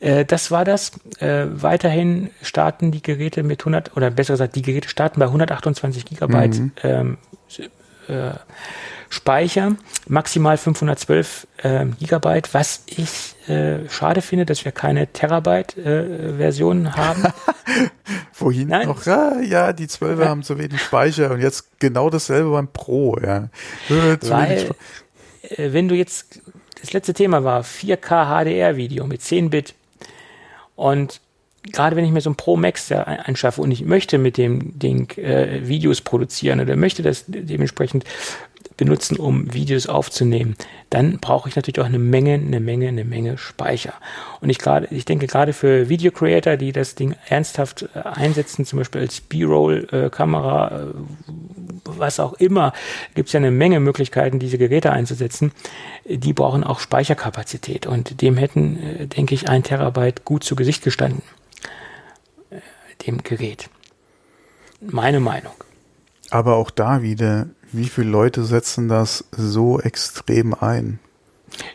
Äh, 0.00 0.24
das 0.24 0.50
war 0.50 0.64
das. 0.64 0.92
Äh, 1.18 1.46
weiterhin 1.50 2.30
starten 2.42 2.92
die 2.92 3.02
Geräte 3.02 3.42
mit 3.42 3.60
100, 3.62 3.96
oder 3.96 4.10
besser 4.10 4.34
gesagt, 4.34 4.56
die 4.56 4.62
Geräte 4.62 4.88
starten 4.88 5.20
bei 5.20 5.26
128 5.26 6.04
Gigabyte 6.04 6.60
ähm, 6.82 7.18
äh, 8.08 8.32
Speicher, 9.10 9.76
maximal 10.06 10.58
512 10.58 11.46
ähm, 11.62 11.96
Gigabyte, 11.98 12.52
was 12.52 12.82
ich 12.86 13.34
äh, 13.48 13.88
schade 13.88 14.20
finde, 14.20 14.44
dass 14.44 14.64
wir 14.64 14.72
keine 14.72 15.06
Terabyte-Version 15.06 16.94
haben. 16.94 17.24
Vorhin 18.32 18.68
Nein. 18.68 18.86
noch, 18.86 19.06
ja, 19.06 19.40
ja, 19.40 19.72
die 19.72 19.86
12er 19.86 20.26
haben 20.26 20.42
zu 20.42 20.58
wenig 20.58 20.80
Speicher 20.82 21.30
und 21.30 21.40
jetzt 21.40 21.78
genau 21.78 22.10
dasselbe 22.10 22.50
beim 22.50 22.68
Pro, 22.68 23.18
ja. 23.18 23.48
Äh, 23.88 24.18
Weil, 24.22 24.74
äh, 25.42 25.72
wenn 25.72 25.88
du 25.88 25.94
jetzt, 25.94 26.40
das 26.80 26.92
letzte 26.92 27.14
Thema 27.14 27.44
war 27.44 27.62
4K 27.62 28.44
HDR-Video 28.44 29.06
mit 29.06 29.22
10 29.22 29.48
Bit 29.48 29.74
und 30.76 31.20
gerade 31.72 31.96
wenn 31.96 32.04
ich 32.04 32.10
mir 32.10 32.20
so 32.20 32.30
ein 32.30 32.36
Pro 32.36 32.56
Max 32.56 32.90
anschaffe 32.92 33.60
und 33.62 33.70
ich 33.70 33.84
möchte 33.84 34.18
mit 34.18 34.36
dem 34.36 34.78
Ding 34.78 35.10
äh, 35.18 35.66
Videos 35.66 36.00
produzieren 36.00 36.60
oder 36.60 36.76
möchte 36.76 37.02
das 37.02 37.24
dementsprechend 37.26 38.04
benutzen, 38.76 39.16
um 39.16 39.52
Videos 39.52 39.86
aufzunehmen, 39.88 40.56
dann 40.90 41.18
brauche 41.18 41.48
ich 41.48 41.56
natürlich 41.56 41.80
auch 41.80 41.86
eine 41.86 41.98
Menge, 41.98 42.34
eine 42.34 42.60
Menge, 42.60 42.88
eine 42.88 43.04
Menge 43.04 43.36
Speicher. 43.36 43.92
Und 44.40 44.48
ich 44.50 44.58
gerade, 44.58 44.88
ich 44.90 45.04
denke 45.04 45.26
gerade 45.26 45.52
für 45.52 45.88
Video 45.88 46.10
Creator, 46.12 46.56
die 46.56 46.72
das 46.72 46.94
Ding 46.94 47.14
ernsthaft 47.28 47.88
äh, 47.94 47.98
einsetzen, 48.00 48.64
zum 48.64 48.78
Beispiel 48.78 49.00
als 49.02 49.20
B-Roll-Kamera, 49.20 50.80
äh, 50.80 50.84
was 51.84 52.20
auch 52.20 52.34
immer, 52.34 52.72
gibt 53.14 53.28
es 53.28 53.32
ja 53.32 53.38
eine 53.38 53.50
Menge 53.50 53.80
Möglichkeiten, 53.80 54.38
diese 54.38 54.58
Geräte 54.58 54.92
einzusetzen. 54.92 55.52
Die 56.04 56.32
brauchen 56.32 56.64
auch 56.64 56.80
Speicherkapazität 56.80 57.86
und 57.86 58.22
dem 58.22 58.36
hätten, 58.36 58.78
äh, 58.82 59.06
denke 59.06 59.34
ich, 59.34 59.48
ein 59.48 59.62
Terabyte 59.62 60.24
gut 60.24 60.44
zu 60.44 60.56
Gesicht 60.56 60.84
gestanden. 60.84 61.22
Äh, 62.50 62.60
Dem 63.06 63.22
Gerät. 63.22 63.68
Meine 64.80 65.20
Meinung. 65.20 65.52
Aber 66.30 66.56
auch 66.56 66.70
da 66.70 67.02
wieder, 67.02 67.48
wie 67.72 67.88
viele 67.88 68.10
Leute 68.10 68.44
setzen 68.44 68.88
das 68.88 69.24
so 69.30 69.80
extrem 69.80 70.54
ein? 70.54 70.98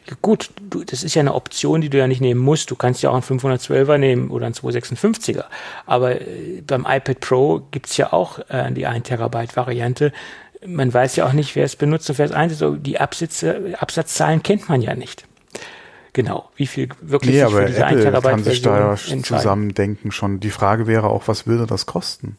Ja, 0.08 0.16
gut, 0.22 0.52
du, 0.70 0.84
das 0.84 1.04
ist 1.04 1.16
ja 1.16 1.22
eine 1.22 1.34
Option, 1.34 1.82
die 1.82 1.90
du 1.90 1.98
ja 1.98 2.08
nicht 2.08 2.22
nehmen 2.22 2.42
musst. 2.42 2.72
Du 2.72 2.76
kannst 2.76 3.02
ja 3.02 3.10
auch 3.10 3.14
einen 3.14 3.24
512er 3.24 3.98
nehmen 3.98 4.30
oder 4.30 4.46
einen 4.46 4.56
256er. 4.56 5.46
Aber 5.86 6.22
äh, 6.22 6.62
beim 6.66 6.86
iPad 6.88 7.20
Pro 7.20 7.62
gibt's 7.72 7.98
ja 7.98 8.14
auch 8.14 8.40
äh, 8.50 8.72
die 8.72 8.86
1 8.86 9.08
Terabyte 9.08 9.56
Variante. 9.56 10.14
Man 10.66 10.94
weiß 10.94 11.16
ja 11.18 11.26
auch 11.26 11.34
nicht, 11.34 11.56
wer 11.56 11.66
es 11.66 11.76
benutzt 11.76 12.10
und 12.10 12.18
wer 12.18 12.26
es 12.26 12.32
einsetzt. 12.32 12.64
Die 12.86 13.00
Absätze, 13.00 13.76
Absatzzahlen 13.78 14.44
kennt 14.44 14.70
man 14.70 14.82
ja 14.82 14.96
nicht. 14.96 15.26
Genau, 16.14 16.50
wie 16.56 16.68
viel 16.68 16.90
wirklich 17.02 17.32
Nee, 17.32 17.38
sich 17.40 17.46
aber 17.46 17.62
für 17.62 17.66
diese 17.66 17.86
1 17.86 17.92
Apple 17.92 18.04
Terabyte 18.04 18.32
kann 18.32 18.44
sich 18.44 18.62
da 18.62 18.96
zusammendenken 18.96 20.12
schon. 20.12 20.40
Die 20.40 20.52
Frage 20.52 20.86
wäre 20.86 21.10
auch, 21.10 21.28
was 21.28 21.48
würde 21.48 21.66
das 21.66 21.88
kosten? 21.88 22.38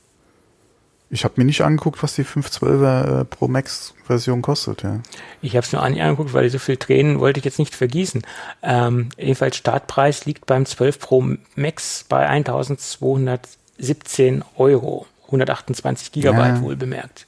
Ich 1.11 1.23
habe 1.25 1.35
mir 1.37 1.45
nicht 1.45 1.61
angeguckt, 1.63 2.03
was 2.03 2.15
die 2.17 2.25
512er 2.25 3.21
äh, 3.21 3.25
Pro 3.25 3.47
Max 3.47 3.95
Version 4.05 4.43
kostet, 4.43 4.83
ja. 4.83 4.99
Ich 5.43 5.55
habe 5.57 5.65
es 5.65 5.73
nur 5.73 5.81
an- 5.83 5.99
angeguckt, 6.01 6.33
weil 6.33 6.51
so 6.51 6.59
viel 6.59 6.77
Tränen 6.77 7.21
wollte 7.21 7.39
ich 7.39 7.45
jetzt 7.45 7.59
nicht 7.61 7.73
vergießen. 7.75 8.23
Ähm, 8.63 9.11
jedenfalls 9.17 9.57
Startpreis 9.57 10.25
liegt 10.27 10.47
beim 10.47 10.67
12 10.67 10.99
Pro 10.99 11.25
Max 11.55 12.05
bei 12.09 12.27
1217 12.29 14.43
Euro. 14.57 15.07
128 15.27 16.11
Gigabyte 16.13 16.57
Ja. 16.57 16.63
wohl 16.63 16.77
bemerkt. 16.77 17.27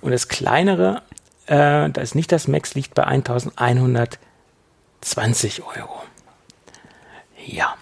Und 0.00 0.12
das 0.12 0.28
kleinere, 0.28 1.02
äh, 1.46 1.90
das 1.90 2.04
ist 2.04 2.14
nicht 2.14 2.32
das 2.32 2.48
Max, 2.48 2.74
liegt 2.74 2.94
bei 2.94 3.04
1120 3.06 5.62
Euro. 5.62 6.02
Ja. 7.46 7.74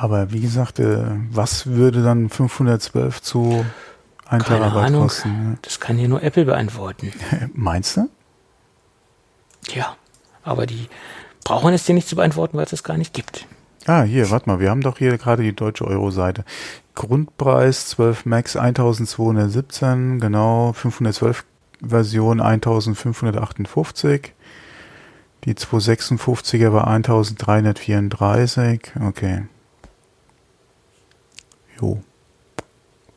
Aber 0.00 0.32
wie 0.32 0.40
gesagt, 0.40 0.78
äh, 0.78 1.04
was 1.30 1.66
würde 1.66 2.02
dann 2.02 2.30
512 2.30 3.20
zu 3.20 3.66
1 4.26 4.44
Keine 4.44 4.60
Terabyte 4.60 4.86
Ahnung. 4.86 5.02
kosten? 5.02 5.58
Das 5.60 5.78
kann 5.78 5.98
hier 5.98 6.08
nur 6.08 6.22
Apple 6.22 6.46
beantworten. 6.46 7.12
Meinst 7.52 7.98
du? 7.98 8.08
Ja. 9.74 9.96
Aber 10.42 10.64
die 10.64 10.88
brauchen 11.44 11.74
es 11.74 11.84
dir 11.84 11.94
nicht 11.94 12.08
zu 12.08 12.16
beantworten, 12.16 12.56
weil 12.56 12.64
es 12.64 12.70
das 12.70 12.82
gar 12.82 12.96
nicht 12.96 13.12
gibt. 13.12 13.46
Ah, 13.84 14.00
hier, 14.00 14.30
warte 14.30 14.48
mal, 14.48 14.58
wir 14.58 14.70
haben 14.70 14.80
doch 14.80 14.96
hier 14.96 15.18
gerade 15.18 15.42
die 15.42 15.54
deutsche 15.54 15.86
Euro-Seite. 15.86 16.46
Grundpreis 16.94 17.88
12 17.88 18.24
Max 18.24 18.56
1217, 18.56 20.18
genau, 20.18 20.72
512 20.72 21.44
Version 21.86 22.40
1558. 22.40 24.32
Die 25.44 25.52
256er 25.52 26.72
war 26.72 26.86
1334, 26.86 28.92
okay. 29.06 29.42
Jo. 31.80 32.00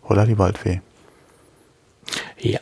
Holla 0.03 0.25
die 0.25 0.37
Waldfee. 0.37 0.81
Ja. 2.39 2.59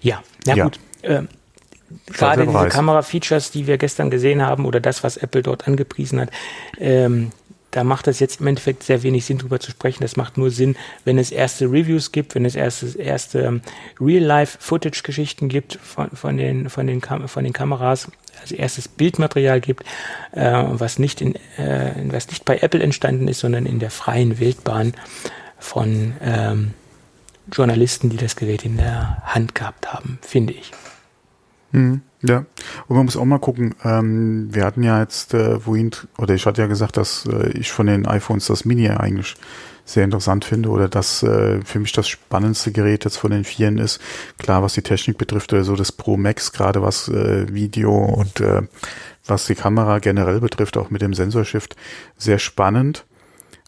Ja, 0.00 0.22
na 0.46 0.54
ja. 0.54 0.64
gut. 0.64 0.80
Ähm, 1.02 1.28
gerade 2.06 2.46
diese 2.46 2.68
Kamera-Features, 2.68 3.50
die 3.50 3.66
wir 3.66 3.78
gestern 3.78 4.10
gesehen 4.10 4.42
haben, 4.42 4.64
oder 4.64 4.80
das, 4.80 5.04
was 5.04 5.16
Apple 5.16 5.42
dort 5.42 5.68
angepriesen 5.68 6.20
hat, 6.20 6.30
ähm, 6.78 7.32
da 7.70 7.84
macht 7.84 8.08
es 8.08 8.18
jetzt 8.18 8.40
im 8.40 8.48
Endeffekt 8.48 8.82
sehr 8.82 9.02
wenig 9.04 9.24
Sinn, 9.24 9.38
drüber 9.38 9.60
zu 9.60 9.70
sprechen. 9.70 10.02
Das 10.02 10.16
macht 10.16 10.36
nur 10.36 10.50
Sinn, 10.50 10.76
wenn 11.04 11.18
es 11.18 11.30
erste 11.30 11.66
Reviews 11.66 12.10
gibt, 12.10 12.34
wenn 12.34 12.44
es 12.44 12.56
erste, 12.56 12.98
erste 12.98 13.40
ähm, 13.42 13.60
Real-Life-Footage-Geschichten 14.00 15.48
gibt 15.48 15.78
von, 15.80 16.10
von, 16.10 16.36
den, 16.36 16.68
von, 16.68 16.86
den 16.88 17.00
von 17.00 17.44
den 17.44 17.52
Kameras, 17.52 18.08
also 18.40 18.54
erstes 18.54 18.88
Bildmaterial 18.88 19.60
gibt, 19.60 19.84
äh, 20.32 20.64
was, 20.66 20.98
nicht 20.98 21.20
in, 21.20 21.34
äh, 21.56 21.92
was 22.06 22.28
nicht 22.28 22.44
bei 22.44 22.58
Apple 22.58 22.82
entstanden 22.82 23.28
ist, 23.28 23.40
sondern 23.40 23.66
in 23.66 23.78
der 23.78 23.90
freien 23.90 24.38
Wildbahn 24.38 24.94
von 25.58 26.14
ähm, 26.22 26.70
Journalisten, 27.52 28.10
die 28.10 28.16
das 28.16 28.36
Gerät 28.36 28.64
in 28.64 28.76
der 28.76 29.22
Hand 29.24 29.54
gehabt 29.54 29.92
haben, 29.92 30.18
finde 30.22 30.52
ich. 30.52 30.72
Mhm, 31.72 32.02
ja, 32.22 32.44
und 32.88 32.96
man 32.96 33.04
muss 33.04 33.16
auch 33.16 33.24
mal 33.24 33.38
gucken, 33.38 33.74
ähm, 33.84 34.48
wir 34.52 34.64
hatten 34.64 34.82
ja 34.82 35.00
jetzt 35.00 35.34
äh, 35.34 35.64
wohin, 35.64 35.90
oder 36.18 36.34
ich 36.34 36.46
hatte 36.46 36.60
ja 36.60 36.66
gesagt, 36.66 36.96
dass 36.96 37.26
äh, 37.26 37.50
ich 37.50 37.70
von 37.70 37.86
den 37.86 38.06
iPhones 38.06 38.46
das 38.46 38.64
Mini 38.64 38.88
eigentlich 38.88 39.36
sehr 39.92 40.04
interessant 40.04 40.44
finde 40.44 40.68
oder 40.68 40.88
dass 40.88 41.22
äh, 41.22 41.60
für 41.62 41.80
mich 41.80 41.92
das 41.92 42.08
spannendste 42.08 42.72
Gerät 42.72 43.04
jetzt 43.04 43.16
von 43.16 43.30
den 43.30 43.44
Vieren 43.44 43.78
ist. 43.78 44.00
Klar, 44.38 44.62
was 44.62 44.74
die 44.74 44.82
Technik 44.82 45.18
betrifft 45.18 45.52
oder 45.52 45.64
so, 45.64 45.74
das 45.74 45.92
Pro 45.92 46.16
Max, 46.16 46.52
gerade 46.52 46.82
was 46.82 47.08
äh, 47.08 47.52
Video 47.52 47.92
und 47.92 48.40
äh, 48.40 48.62
was 49.26 49.46
die 49.46 49.54
Kamera 49.54 49.98
generell 49.98 50.40
betrifft, 50.40 50.76
auch 50.76 50.90
mit 50.90 51.02
dem 51.02 51.14
Sensorshift, 51.14 51.76
sehr 52.16 52.38
spannend. 52.38 53.04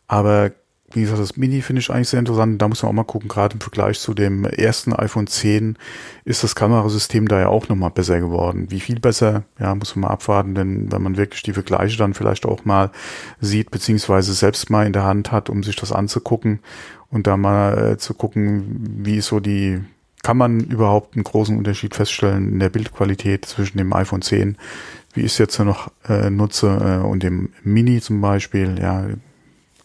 Aber 0.07 0.53
wie 0.95 1.03
gesagt, 1.03 1.21
das 1.21 1.37
Mini 1.37 1.63
finde 1.63 1.81
ich 1.81 1.91
eigentlich 1.91 2.09
sehr 2.09 2.21
interessant. 2.21 2.61
Da 2.61 2.69
muss 2.69 2.83
man 2.83 2.91
auch 2.91 2.95
mal 2.95 3.05
gucken, 3.05 3.29
gerade 3.29 3.55
im 3.55 3.61
Vergleich 3.61 3.99
zu 3.99 4.15
dem 4.15 4.45
ersten 4.45 4.93
iPhone 4.93 5.27
10 5.27 5.77
ist 6.25 6.45
das 6.45 6.55
Kamerasystem 6.55 7.29
da 7.29 7.41
ja 7.41 7.49
auch 7.49 7.69
nochmal 7.69 7.91
besser 7.91 8.21
geworden. 8.21 8.71
Wie 8.71 8.81
viel 8.81 9.01
besser, 9.01 9.45
ja, 9.59 9.75
muss 9.75 9.97
man 9.97 10.03
mal 10.03 10.15
abwarten, 10.15 10.55
denn 10.55 10.93
wenn 10.93 11.03
man 11.03 11.17
wirklich 11.17 11.43
die 11.43 11.53
Vergleiche 11.53 11.97
dann 11.97 12.15
vielleicht 12.15 12.47
auch 12.47 12.65
mal 12.65 12.91
sieht, 13.41 13.71
beziehungsweise 13.71 14.35
selbst 14.35 14.71
mal 14.71 14.87
in 14.87 14.93
der 14.93 15.05
Hand 15.05 15.33
hat, 15.33 15.49
um 15.49 15.63
sich 15.63 15.77
das 15.77 15.93
anzugucken 15.93 16.61
und 17.11 17.27
da 17.27 17.37
mal 17.37 17.93
äh, 17.93 17.99
zu 17.99 18.15
gucken, 18.15 18.85
wie 19.05 19.17
ist 19.17 19.27
so 19.27 19.41
die, 19.41 19.81
kann 20.23 20.37
man 20.37 20.61
überhaupt 20.61 21.15
einen 21.15 21.25
großen 21.25 21.57
Unterschied 21.57 21.95
feststellen 21.95 22.53
in 22.53 22.59
der 22.59 22.71
Bildqualität 22.71 23.45
zwischen 23.45 23.79
dem 23.79 23.93
iPhone 23.93 24.23
10, 24.23 24.57
wie 25.15 25.21
ich 25.21 25.33
es 25.33 25.39
jetzt 25.39 25.59
noch 25.59 25.91
äh, 26.09 26.31
nutze, 26.31 27.01
äh, 27.03 27.07
und 27.07 27.23
dem 27.23 27.51
Mini 27.65 28.01
zum 28.01 28.21
Beispiel, 28.21 28.79
ja, 28.81 29.07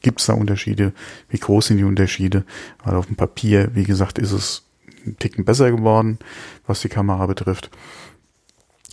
Gibt 0.01 0.19
es 0.19 0.27
da 0.27 0.33
Unterschiede? 0.33 0.93
Wie 1.29 1.39
groß 1.39 1.67
sind 1.67 1.77
die 1.77 1.83
Unterschiede? 1.83 2.45
Weil 2.83 2.95
auf 2.95 3.07
dem 3.07 3.15
Papier, 3.15 3.69
wie 3.73 3.83
gesagt, 3.83 4.19
ist 4.19 4.31
es 4.31 4.63
ein 5.05 5.17
Ticken 5.17 5.45
besser 5.45 5.71
geworden, 5.71 6.19
was 6.65 6.81
die 6.81 6.89
Kamera 6.89 7.25
betrifft. 7.25 7.71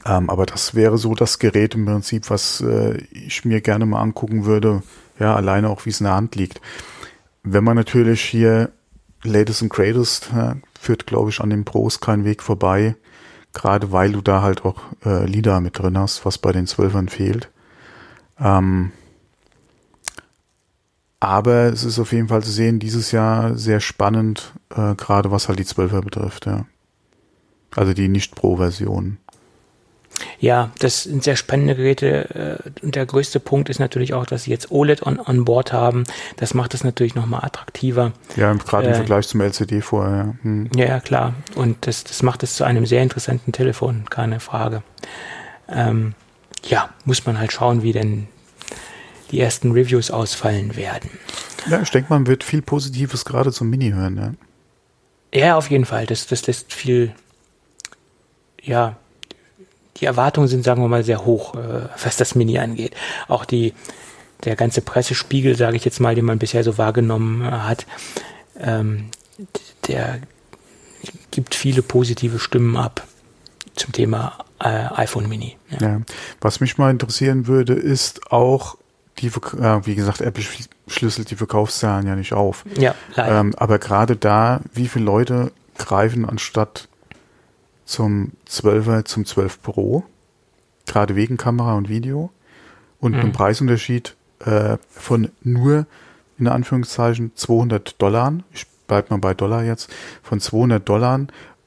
Ähm, 0.07 0.29
aber 0.31 0.47
das 0.47 0.75
wäre 0.75 0.99
so 0.99 1.15
das 1.15 1.39
Gerät 1.39 1.75
im 1.75 1.87
Prinzip, 1.87 2.31
was 2.31 2.61
äh, 2.61 2.99
ich 3.11 3.45
mir 3.45 3.61
gerne 3.61 3.87
mal 3.87 4.01
angucken 4.01 4.45
würde. 4.45 4.83
Ja, 5.19 5.35
alleine 5.35 5.69
auch, 5.71 5.87
wie 5.87 5.91
es 5.91 6.01
in 6.01 6.05
der 6.05 6.15
Hand 6.15 6.37
liegt. 6.37 6.61
Wenn 7.43 7.65
man 7.65 7.77
natürlich 7.77 8.23
hier 8.23 8.71
Latest 9.23 9.63
and 9.63 9.73
Greatest 9.73 10.31
ja, 10.35 10.57
führt, 10.79 11.07
glaube 11.07 11.31
ich, 11.31 11.41
an 11.41 11.51
den 11.51 11.65
Pros 11.65 12.01
kein 12.01 12.25
Weg 12.25 12.43
vorbei. 12.43 12.97
Gerade 13.53 13.93
weil 13.93 14.13
du 14.13 14.21
da 14.21 14.43
halt 14.43 14.65
auch 14.65 14.83
äh, 15.05 15.25
LIDAR 15.27 15.61
mit 15.61 15.79
drin 15.79 15.97
hast, 15.97 16.27
was 16.27 16.39
bei 16.39 16.53
den 16.53 16.67
Zwölfern 16.67 17.09
fehlt. 17.09 17.51
Ähm, 18.39 18.91
aber 21.29 21.73
es 21.73 21.85
ist 21.85 21.99
auf 21.99 22.13
jeden 22.13 22.29
Fall 22.29 22.43
zu 22.43 22.51
sehen, 22.51 22.79
dieses 22.79 23.13
Jahr 23.13 23.57
sehr 23.57 23.81
spannend, 23.81 24.53
äh, 24.71 24.95
gerade 24.95 25.31
was 25.31 25.49
halt 25.49 25.59
die 25.59 25.65
12er 25.65 26.03
betrifft, 26.03 26.47
ja. 26.47 26.67
Also 27.77 27.93
die 27.93 28.09
Nicht-Pro-Version. 28.09 29.19
Ja, 30.39 30.71
das 30.79 31.05
sind 31.05 31.25
sehr 31.25 31.37
spannende 31.37 31.75
Geräte. 31.75 32.61
Äh, 32.65 32.85
und 32.85 32.95
der 32.95 33.07
größte 33.07 33.41
Punkt 33.41 33.69
ist 33.69 33.81
natürlich 33.81 34.15
auch, 34.15 34.27
dass 34.27 34.45
sie 34.45 34.51
jetzt 34.51 34.71
OLED 34.71 35.05
on, 35.05 35.19
on 35.19 35.45
board 35.45 35.73
haben. 35.73 36.05
Das 36.37 36.55
macht 36.55 36.75
es 36.75 36.85
natürlich 36.85 37.15
nochmal 37.15 37.45
attraktiver. 37.45 38.13
Ja, 38.37 38.53
gerade 38.53 38.87
im 38.89 38.93
äh, 38.93 38.97
Vergleich 38.97 39.27
zum 39.27 39.41
LCD 39.41 39.81
vorher. 39.81 40.35
Hm. 40.43 40.71
Ja, 40.77 40.87
ja, 40.87 41.01
klar. 41.01 41.35
Und 41.55 41.87
das, 41.87 42.05
das 42.05 42.23
macht 42.23 42.43
es 42.43 42.55
zu 42.55 42.65
einem 42.65 42.87
sehr 42.87 43.03
interessanten 43.03 43.53
Telefon, 43.53 44.05
keine 44.09 44.41
Frage. 44.41 44.83
Ähm, 45.69 46.15
ja, 46.65 46.91
muss 47.05 47.27
man 47.27 47.39
halt 47.39 47.53
schauen, 47.53 47.83
wie 47.83 47.93
denn 47.93 48.29
die 49.35 49.41
ersten 49.41 49.73
Reviews 49.73 50.13
ausfallen 50.13 50.77
werden. 50.77 51.11
Ja, 51.69 51.83
ich 51.83 51.91
denke, 51.91 52.13
man 52.13 52.29
wird 52.29 52.45
viel 52.45 52.63
Positives 52.63 53.25
gerade 53.25 53.51
zum 53.51 53.69
Mini 53.69 53.91
hören. 53.91 54.37
Ja, 55.33 55.41
ja 55.41 55.57
auf 55.57 55.71
jeden 55.71 55.87
Fall. 55.87 56.07
Das, 56.07 56.29
das 56.29 56.47
lässt 56.47 56.73
viel, 56.73 57.13
ja, 58.63 58.97
die 59.97 60.05
Erwartungen 60.05 60.47
sind, 60.47 60.65
sagen 60.65 60.83
wir 60.83 60.89
mal, 60.89 61.03
sehr 61.03 61.25
hoch, 61.25 61.57
äh, 61.57 61.89
was 62.03 62.17
das 62.17 62.37
Mini 62.37 62.59
angeht. 62.59 62.95
Auch 63.27 63.45
die, 63.45 63.75
der 64.45 64.55
ganze 64.55 64.83
Pressespiegel, 64.83 65.57
sage 65.57 65.77
ich 65.77 65.85
jetzt 65.85 65.99
mal, 65.99 66.15
den 66.15 66.25
man 66.25 66.39
bisher 66.39 66.63
so 66.63 66.79
wahrgenommen 66.79 67.43
äh, 67.43 67.51
hat, 67.51 67.87
ähm, 68.61 69.07
der 69.89 70.21
gibt 71.33 71.57
viele 71.57 71.83
positive 71.83 72.39
Stimmen 72.39 72.77
ab 72.77 73.05
zum 73.75 73.91
Thema 73.91 74.39
äh, 74.61 74.87
iPhone 74.95 75.29
Mini. 75.29 75.57
Ja. 75.71 75.89
ja. 75.89 76.01
Was 76.41 76.61
mich 76.61 76.79
mal 76.79 76.93
interessieren 76.93 77.49
würde, 77.49 77.75
ist 77.75 78.31
auch, 78.31 78.77
die, 79.19 79.29
äh, 79.29 79.87
wie 79.87 79.95
gesagt, 79.95 80.21
Apple 80.21 80.45
schlüsselt 80.87 81.31
die 81.31 81.37
Verkaufszahlen 81.37 82.07
ja 82.07 82.17
nicht 82.17 82.33
auf. 82.33 82.65
Ja, 82.77 82.95
leider. 83.15 83.41
Ähm, 83.41 83.55
aber 83.57 83.79
gerade 83.79 84.17
da, 84.17 84.61
wie 84.73 84.89
viele 84.89 85.05
Leute 85.05 85.53
greifen 85.79 86.29
anstatt 86.29 86.89
zum 87.85 88.33
12er 88.49 89.05
zum 89.05 89.25
12 89.25 89.63
Pro, 89.63 90.05
gerade 90.87 91.17
wegen 91.17 91.37
Kamera 91.37 91.75
und 91.75 91.89
Video 91.89 92.31
und 92.99 93.13
mhm. 93.13 93.21
einem 93.21 93.33
Preisunterschied 93.33 94.17
äh, 94.41 94.79
von 94.89 95.31
nur 95.43 95.87
in 96.39 96.49
Anführungszeichen 96.49 97.33
200 97.35 98.01
Dollar, 98.01 98.35
ich 98.53 98.67
bleib 98.87 99.11
mal 99.11 99.19
bei 99.19 99.35
Dollar 99.35 99.63
jetzt, 99.63 99.93
von 100.23 100.41
200 100.41 100.87
Dollar 100.89 101.21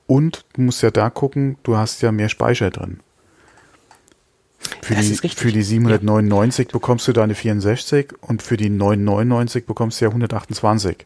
und 0.08 0.46
du 0.54 0.62
musst 0.62 0.82
ja 0.82 0.92
da 0.92 1.10
gucken, 1.10 1.58
du 1.64 1.78
hast 1.78 2.02
ja 2.02 2.12
mehr 2.12 2.30
Speicher 2.30 2.70
drin. 2.70 3.00
Für 4.82 4.96
das 4.96 5.08
die, 5.08 5.30
für 5.30 5.52
die 5.52 5.62
799 5.62 6.68
ja. 6.68 6.72
bekommst 6.72 7.08
du 7.08 7.14
deine 7.14 7.36
64 7.36 8.14
und 8.22 8.42
für 8.42 8.58
die 8.58 8.70
999 8.70 9.66
bekommst 9.66 10.02
du 10.02 10.06
ja 10.06 10.10
128. 10.10 11.06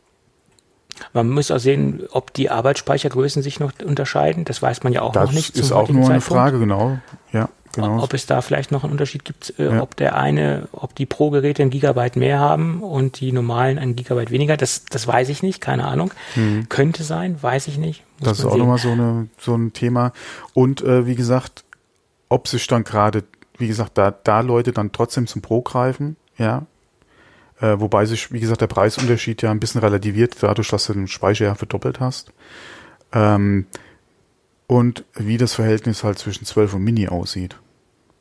Man 1.14 1.30
muss 1.30 1.52
auch 1.52 1.60
sehen, 1.60 2.04
ob 2.12 2.34
die 2.34 2.50
Arbeitsspeichergrößen 2.50 3.42
sich 3.42 3.60
noch 3.60 3.74
unterscheiden. 3.84 4.46
Das 4.46 4.62
weiß 4.62 4.84
man 4.84 4.94
ja 4.94 5.02
auch 5.02 5.14
das 5.14 5.26
noch 5.26 5.34
nicht. 5.34 5.58
Das 5.58 5.66
ist 5.66 5.72
auch 5.72 5.90
nur 5.90 6.10
eine 6.10 6.22
Frage, 6.22 6.60
genau. 6.60 7.00
Ja, 7.34 7.50
genau. 7.74 8.04
Ob 8.04 8.14
es 8.14 8.26
da 8.26 8.42
vielleicht 8.42 8.72
noch 8.72 8.84
einen 8.84 8.92
Unterschied 8.92 9.26
gibt, 9.26 9.56
äh, 9.58 9.76
ja. 9.76 9.82
ob 9.82 9.96
der 9.96 10.16
eine, 10.16 10.68
ob 10.72 10.96
die 10.96 11.06
Pro-Geräte 11.06 11.64
ein 11.64 11.70
Gigabyte 11.70 12.16
mehr 12.18 12.40
haben 12.40 12.82
und 12.82 13.20
die 13.20 13.32
normalen 13.32 13.80
ein 13.80 13.96
Gigabyte 13.96 14.32
weniger. 14.32 14.58
Das, 14.58 14.86
das 14.86 15.08
weiß 15.08 15.30
ich 15.30 15.44
nicht, 15.44 15.62
keine 15.62 15.88
Ahnung. 15.88 16.14
Hm. 16.36 16.70
Könnte 16.70 17.04
sein, 17.04 17.42
weiß 17.42 17.68
ich 17.68 17.78
nicht. 17.78 18.04
das 18.20 18.40
ist 18.40 18.46
auch 18.46 18.58
nochmal 18.58 18.78
so, 18.78 18.92
eine, 18.92 19.28
so 19.40 19.56
ein 19.56 19.74
Thema. 19.74 20.14
Und 20.54 20.82
äh, 20.82 21.08
wie 21.08 21.16
gesagt, 21.16 21.64
ob 22.30 22.48
sich 22.48 22.68
dann 22.68 22.84
gerade 22.84 23.24
wie 23.62 23.68
gesagt, 23.68 23.98
da, 23.98 24.12
da 24.12 24.42
Leute 24.42 24.74
dann 24.74 24.92
trotzdem 24.92 25.28
zum 25.28 25.42
Pro 25.42 25.62
greifen, 25.62 26.18
ja. 26.38 26.66
Äh, 27.62 27.80
wobei 27.80 28.06
sich, 28.06 28.32
wie 28.34 28.40
gesagt, 28.40 28.62
der 28.62 28.68
Preisunterschied 28.68 29.42
ja 29.44 29.52
ein 29.52 29.60
bisschen 29.60 29.82
relativiert, 29.82 30.36
dadurch, 30.42 30.68
dass 30.68 30.88
du 30.88 30.94
den 30.94 31.08
Speicher 31.08 31.46
ja 31.46 31.56
verdoppelt 31.56 32.00
hast. 32.00 32.34
Ähm, 33.14 33.68
und 34.68 35.06
wie 35.14 35.38
das 35.38 35.54
Verhältnis 35.54 36.04
halt 36.04 36.18
zwischen 36.18 36.46
12 36.46 36.74
und 36.74 36.84
Mini 36.84 37.08
aussieht. 37.08 37.58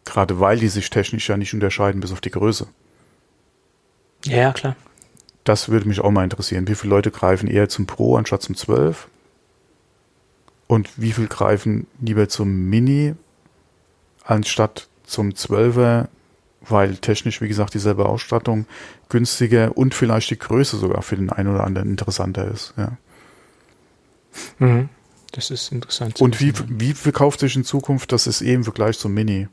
Gerade 0.04 0.40
weil 0.40 0.58
die 0.58 0.68
sich 0.68 0.90
technisch 0.90 1.28
ja 1.28 1.36
nicht 1.36 1.54
unterscheiden, 1.54 2.00
bis 2.00 2.12
auf 2.12 2.20
die 2.20 2.30
Größe. 2.30 2.66
Ja, 4.24 4.36
ja, 4.36 4.52
klar. 4.52 4.76
Das 5.44 5.68
würde 5.68 5.88
mich 5.88 6.00
auch 6.00 6.10
mal 6.10 6.24
interessieren. 6.24 6.68
Wie 6.68 6.74
viele 6.74 6.90
Leute 6.90 7.10
greifen 7.10 7.48
eher 7.48 7.68
zum 7.68 7.86
Pro 7.86 8.16
anstatt 8.16 8.42
zum 8.42 8.56
12? 8.56 9.08
Und 10.66 10.90
wie 11.00 11.12
viel 11.12 11.28
greifen 11.28 11.86
lieber 12.00 12.28
zum 12.28 12.68
Mini 12.68 13.14
anstatt 14.24 14.89
zum 15.10 15.30
12er, 15.30 16.08
weil 16.62 16.96
technisch, 16.96 17.40
wie 17.40 17.48
gesagt, 17.48 17.74
dieselbe 17.74 18.06
Ausstattung 18.06 18.66
günstiger 19.08 19.76
und 19.76 19.94
vielleicht 19.94 20.30
die 20.30 20.38
Größe 20.38 20.76
sogar 20.76 21.02
für 21.02 21.16
den 21.16 21.30
einen 21.30 21.52
oder 21.54 21.64
anderen 21.64 21.90
interessanter 21.90 22.46
ist. 22.48 22.74
Ja. 22.76 22.96
Mhm. 24.58 24.88
Das 25.32 25.50
ist 25.50 25.70
interessant. 25.70 26.20
Und 26.20 26.40
wie, 26.40 26.52
wie 26.68 26.92
verkauft 26.92 27.40
sich 27.40 27.54
in 27.54 27.64
Zukunft 27.64 28.10
das 28.12 28.24
SE 28.24 28.44
im 28.44 28.64
Vergleich 28.64 28.98
zum 28.98 29.14
Mini? 29.14 29.48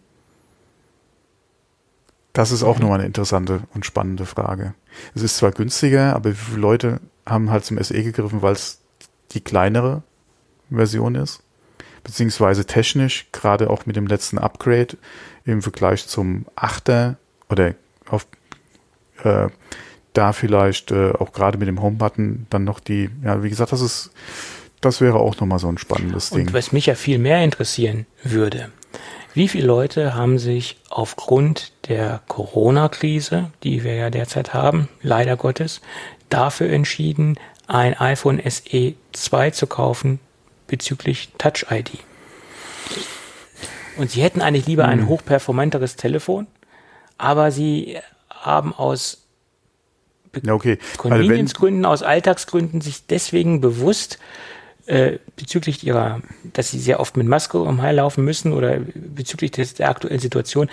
Das 2.33 2.51
ist 2.51 2.63
auch 2.63 2.75
mhm. 2.75 2.81
nochmal 2.81 2.99
eine 2.99 3.07
interessante 3.07 3.61
und 3.73 3.85
spannende 3.85 4.25
Frage. 4.25 4.73
Es 5.15 5.21
ist 5.21 5.37
zwar 5.37 5.51
günstiger, 5.51 6.15
aber 6.15 6.31
wie 6.31 6.35
viele 6.35 6.61
Leute 6.61 6.99
haben 7.25 7.51
halt 7.51 7.65
zum 7.65 7.81
SE 7.81 8.01
gegriffen, 8.03 8.41
weil 8.41 8.53
es 8.53 8.81
die 9.31 9.41
kleinere 9.41 10.03
Version 10.69 11.15
ist? 11.15 11.41
Beziehungsweise 12.07 12.65
technisch, 12.65 13.27
gerade 13.33 13.69
auch 13.69 13.85
mit 13.85 13.97
dem 13.97 14.07
letzten 14.07 14.37
Upgrade 14.37 14.97
im 15.43 15.61
Vergleich 15.61 16.07
zum 16.07 16.45
8er 16.55 17.15
oder 17.49 17.75
auf 18.09 18.25
äh, 19.23 19.49
da 20.13 20.31
vielleicht 20.31 20.91
äh, 20.91 21.11
auch 21.11 21.33
gerade 21.33 21.57
mit 21.57 21.67
dem 21.67 21.81
Home-Button 21.81 22.47
dann 22.49 22.63
noch 22.63 22.79
die, 22.79 23.09
ja, 23.23 23.43
wie 23.43 23.49
gesagt, 23.49 23.73
das 23.73 23.81
ist, 23.81 24.11
das 24.79 25.01
wäre 25.01 25.19
auch 25.19 25.37
nochmal 25.39 25.59
so 25.59 25.67
ein 25.67 25.77
spannendes 25.77 26.29
Ding. 26.29 26.47
Und 26.47 26.53
was 26.53 26.71
mich 26.71 26.85
ja 26.85 26.95
viel 26.95 27.19
mehr 27.19 27.43
interessieren 27.43 28.05
würde, 28.23 28.71
wie 29.33 29.49
viele 29.49 29.67
Leute 29.67 30.15
haben 30.15 30.39
sich 30.39 30.77
aufgrund 30.89 31.73
der 31.89 32.21
Corona-Krise, 32.29 33.51
die 33.63 33.83
wir 33.83 33.95
ja 33.95 34.09
derzeit 34.09 34.53
haben, 34.53 34.87
leider 35.01 35.35
Gottes, 35.35 35.81
dafür 36.29 36.69
entschieden, 36.69 37.37
ein 37.67 37.93
iPhone 37.99 38.41
SE 38.49 38.93
2 39.11 39.51
zu 39.51 39.67
kaufen 39.67 40.19
bezüglich 40.67 41.29
Touch 41.37 41.65
ID? 41.69 41.91
Und 43.97 44.11
sie 44.11 44.21
hätten 44.21 44.41
eigentlich 44.41 44.67
lieber 44.67 44.85
ein 44.85 45.01
hm. 45.01 45.07
hochperformanteres 45.09 45.95
Telefon, 45.95 46.47
aber 47.17 47.51
sie 47.51 47.97
haben 48.29 48.73
aus 48.73 49.23
ja, 50.43 50.53
okay. 50.53 50.77
Convenience-Gründen, 50.97 51.85
aus 51.85 52.03
Alltagsgründen 52.03 52.81
sich 52.81 53.07
deswegen 53.07 53.59
bewusst 53.59 54.19
äh, 54.85 55.17
bezüglich 55.35 55.85
ihrer, 55.85 56.21
dass 56.53 56.71
sie 56.71 56.79
sehr 56.79 56.99
oft 56.99 57.17
mit 57.17 57.27
Maske 57.27 57.59
umherlaufen 57.59 58.23
müssen 58.23 58.53
oder 58.53 58.79
bezüglich 58.93 59.51
des, 59.51 59.73
der 59.73 59.89
aktuellen 59.89 60.19
Situation 60.19 60.69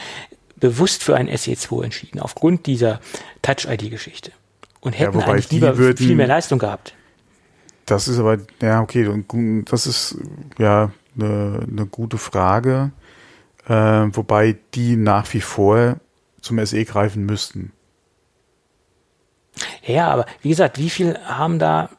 bewusst 0.57 1.03
für 1.03 1.17
ein 1.17 1.29
SE2 1.29 1.85
entschieden, 1.85 2.21
aufgrund 2.21 2.67
dieser 2.67 3.01
Touch-ID-Geschichte. 3.43 4.33
Und 4.81 4.93
hätten 4.93 5.19
ja, 5.19 5.27
eigentlich 5.27 5.51
lieber 5.51 5.79
würden, 5.79 5.97
viel 5.97 6.15
mehr 6.15 6.27
Leistung 6.27 6.59
gehabt. 6.59 6.95
Das 7.87 8.09
ist 8.09 8.19
aber, 8.19 8.39
ja, 8.61 8.81
okay, 8.81 9.09
das 9.67 9.87
ist 9.87 10.17
ja 10.59 10.91
eine, 11.19 11.67
eine 11.71 11.87
gute 11.87 12.19
Frage, 12.19 12.93
äh, 13.69 13.73
wobei 13.73 14.57
die 14.75 14.97
nach 14.97 15.33
wie 15.35 15.41
vor 15.41 15.97
zum 16.41 16.65
SE 16.65 16.85
greifen 16.85 17.27
müssten. 17.27 17.73
Ja, 19.83 20.09
aber 20.09 20.27
wie 20.43 20.49
gesagt, 20.49 20.79
wie 20.79 20.91
viel 20.91 21.19
haben 21.25 21.59
da 21.59 21.91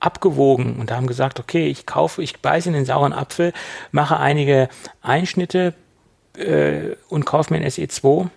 abgewogen 0.00 0.76
und 0.80 0.90
haben 0.90 1.06
gesagt, 1.06 1.38
okay, 1.38 1.68
ich 1.68 1.86
kaufe, 1.86 2.22
ich 2.22 2.40
beiße 2.40 2.68
in 2.68 2.74
den 2.74 2.84
sauren 2.84 3.12
Apfel, 3.12 3.52
mache 3.92 4.18
einige 4.18 4.68
Einschnitte 5.00 5.74
äh, 6.36 6.96
und 7.08 7.24
kaufe 7.24 7.52
mir 7.52 7.60
ein 7.60 7.66
SE2, 7.66 8.28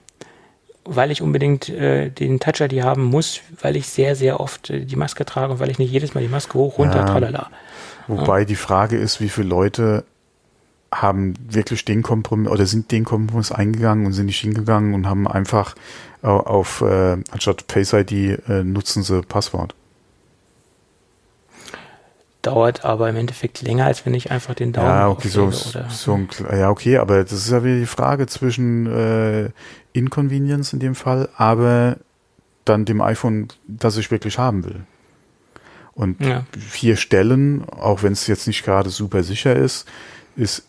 weil 0.86 1.12
ich 1.12 1.22
unbedingt 1.22 1.70
äh, 1.70 2.10
den 2.10 2.40
Touch 2.40 2.62
ID 2.62 2.84
haben 2.84 3.03
muss, 3.03 3.41
weil 3.62 3.76
ich 3.76 3.88
sehr, 3.88 4.16
sehr 4.16 4.40
oft 4.40 4.70
äh, 4.70 4.86
die 4.86 4.95
Maske 4.95 5.26
trage 5.26 5.53
und 5.53 5.60
weil 5.60 5.72
ich 5.72 5.80
nicht 5.80 5.91
jedes 5.91 6.14
Mal 6.14 6.22
die 6.22 6.30
Maske 6.30 6.53
hoch, 6.56 6.78
runter, 6.78 6.99
ja, 6.99 7.06
tralala. 7.06 7.49
Wobei 8.07 8.40
ja. 8.40 8.45
die 8.45 8.56
Frage 8.56 8.98
ist, 8.98 9.20
wie 9.20 9.30
viele 9.30 9.48
Leute 9.48 10.06
haben 10.94 11.34
wirklich 11.49 11.84
den 11.84 12.03
Kompromiss 12.03 12.52
oder 12.52 12.66
sind 12.66 12.91
den 12.91 13.03
Kompromiss 13.03 13.52
eingegangen 13.52 14.06
und 14.06 14.14
sind 14.14 14.28
nicht 14.28 14.40
hingegangen 14.40 14.94
und 14.94 15.07
haben 15.07 15.28
einfach 15.28 15.76
auf, 16.22 16.82
äh, 16.82 17.18
anstatt 17.32 17.66
Face 17.68 17.94
ID 17.94 18.12
äh, 18.48 18.64
nutzen 18.64 19.03
sie 19.03 19.22
Passwort. 19.22 19.76
Dauert 22.46 22.86
aber 22.86 23.10
im 23.10 23.16
Endeffekt 23.16 23.62
länger, 23.62 23.86
als 23.86 24.06
wenn 24.06 24.14
ich 24.14 24.30
einfach 24.30 24.54
den 24.54 24.72
Daumen 24.72 24.88
ja, 24.88 25.10
okay, 25.10 25.30
so, 25.30 25.46
oder, 25.46 25.90
so 25.90 26.14
ein, 26.14 26.30
ja, 26.52 26.70
okay, 26.70 26.98
aber 26.98 27.24
das 27.24 27.34
ist 27.34 27.50
ja 27.50 27.64
wieder 27.64 27.80
die 27.80 27.88
Frage 27.88 28.28
zwischen 28.28 28.86
äh, 28.86 29.50
Inconvenience 29.94 30.72
in 30.72 30.80
dem 30.80 30.94
Fall, 30.94 31.30
aber 31.38 31.98
dann 32.64 32.86
dem 32.86 33.02
iPhone, 33.02 33.48
das 33.68 33.98
ich 33.98 34.12
wirklich 34.12 34.38
haben 34.38 34.64
will. 34.64 34.84
Und 35.94 36.22
ja. 36.22 36.46
vier 36.60 36.98
Stellen, 36.98 37.68
auch 37.70 38.04
wenn 38.04 38.14
es 38.14 38.28
jetzt 38.28 38.46
nicht 38.46 38.64
gerade 38.64 38.90
super 38.90 39.24
sicher 39.24 39.56
ist, 39.56 39.88
ist, 40.36 40.68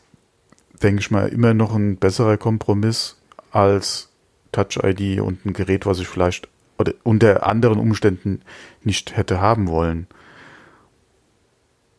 denke 0.82 1.00
ich 1.00 1.10
mal, 1.10 1.28
immer 1.28 1.52
noch 1.52 1.74
ein 1.74 1.96
besserer 1.96 2.36
Kompromiss 2.36 3.16
als 3.50 4.08
Touch-ID 4.52 5.20
und 5.20 5.44
ein 5.44 5.52
Gerät, 5.52 5.84
was 5.84 5.98
ich 5.98 6.08
vielleicht 6.08 6.48
oder 6.78 6.92
unter 7.02 7.46
anderen 7.46 7.78
Umständen 7.78 8.40
nicht 8.82 9.16
hätte 9.16 9.40
haben 9.40 9.68
wollen. 9.68 10.06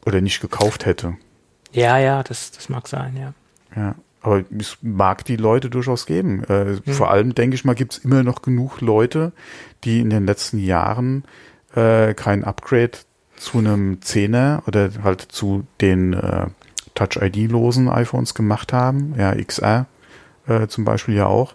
Oder 0.07 0.21
nicht 0.21 0.39
gekauft 0.39 0.85
hätte. 0.85 1.17
Ja, 1.73 1.97
ja, 1.97 2.23
das, 2.23 2.51
das 2.51 2.69
mag 2.69 2.87
sein, 2.87 3.17
ja. 3.17 3.33
Ja, 3.75 3.95
aber 4.21 4.45
es 4.57 4.77
mag 4.81 5.25
die 5.25 5.35
Leute 5.35 5.69
durchaus 5.69 6.05
geben. 6.05 6.45
Äh, 6.45 6.77
hm. 6.85 6.93
Vor 6.93 7.11
allem, 7.11 7.35
denke 7.35 7.55
ich 7.55 7.65
mal, 7.65 7.75
gibt 7.75 7.91
es 7.91 7.97
immer 7.99 8.23
noch 8.23 8.41
genug 8.41 8.79
Leute, 8.79 9.33
die 9.83 9.99
in 9.99 10.09
den 10.09 10.25
letzten 10.25 10.59
Jahren 10.59 11.25
äh, 11.75 12.13
kein 12.13 12.45
Upgrade 12.45 12.91
zu 13.35 13.57
einem 13.57 13.99
10er 14.01 14.65
oder 14.65 14.89
halt 15.03 15.21
zu 15.21 15.67
den 15.81 16.13
äh, 16.13 16.47
Touch-ID-losen 16.95 17.89
iPhones 17.89 18.33
gemacht 18.33 18.71
haben. 18.71 19.13
Ja, 19.17 19.35
XR 19.35 19.87
äh, 20.47 20.67
zum 20.67 20.85
Beispiel 20.85 21.15
ja 21.15 21.25
auch, 21.25 21.53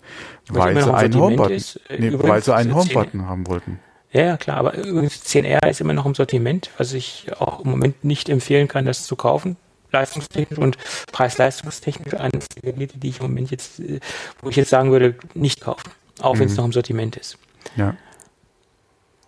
weil 0.50 0.80
sie, 0.80 0.92
einen 0.92 1.14
Homebutton, 1.14 1.62
äh, 1.88 1.98
nee, 1.98 2.12
weil 2.12 2.42
sie 2.42 2.54
einen 2.54 2.74
Homebutton 2.74 3.26
haben 3.26 3.46
wollten. 3.46 3.80
Ja, 4.12 4.22
ja, 4.22 4.36
klar, 4.36 4.58
aber 4.58 4.74
übrigens 4.74 5.22
10R 5.24 5.66
ist 5.68 5.80
immer 5.80 5.94
noch 5.94 6.04
im 6.04 6.14
Sortiment, 6.14 6.70
was 6.76 6.92
ich 6.92 7.32
auch 7.38 7.64
im 7.64 7.70
Moment 7.70 8.04
nicht 8.04 8.28
empfehlen 8.28 8.68
kann, 8.68 8.84
das 8.84 9.06
zu 9.06 9.16
kaufen. 9.16 9.56
Leistungstechnisch 9.90 10.58
und 10.58 10.76
preis-leistungstechnisch 11.12 12.14
eines 12.14 12.48
der 12.48 12.72
Geräte, 12.72 12.98
die 12.98 13.08
ich 13.10 13.20
im 13.20 13.26
Moment 13.26 13.50
jetzt, 13.50 13.80
äh, 13.80 14.00
wo 14.40 14.50
ich 14.50 14.56
jetzt 14.56 14.70
sagen 14.70 14.90
würde, 14.90 15.16
nicht 15.34 15.60
kaufen. 15.62 15.90
Auch 16.20 16.34
mhm. 16.34 16.40
wenn 16.40 16.46
es 16.48 16.56
noch 16.56 16.64
im 16.64 16.72
Sortiment 16.72 17.16
ist. 17.16 17.38
Ja. 17.76 17.96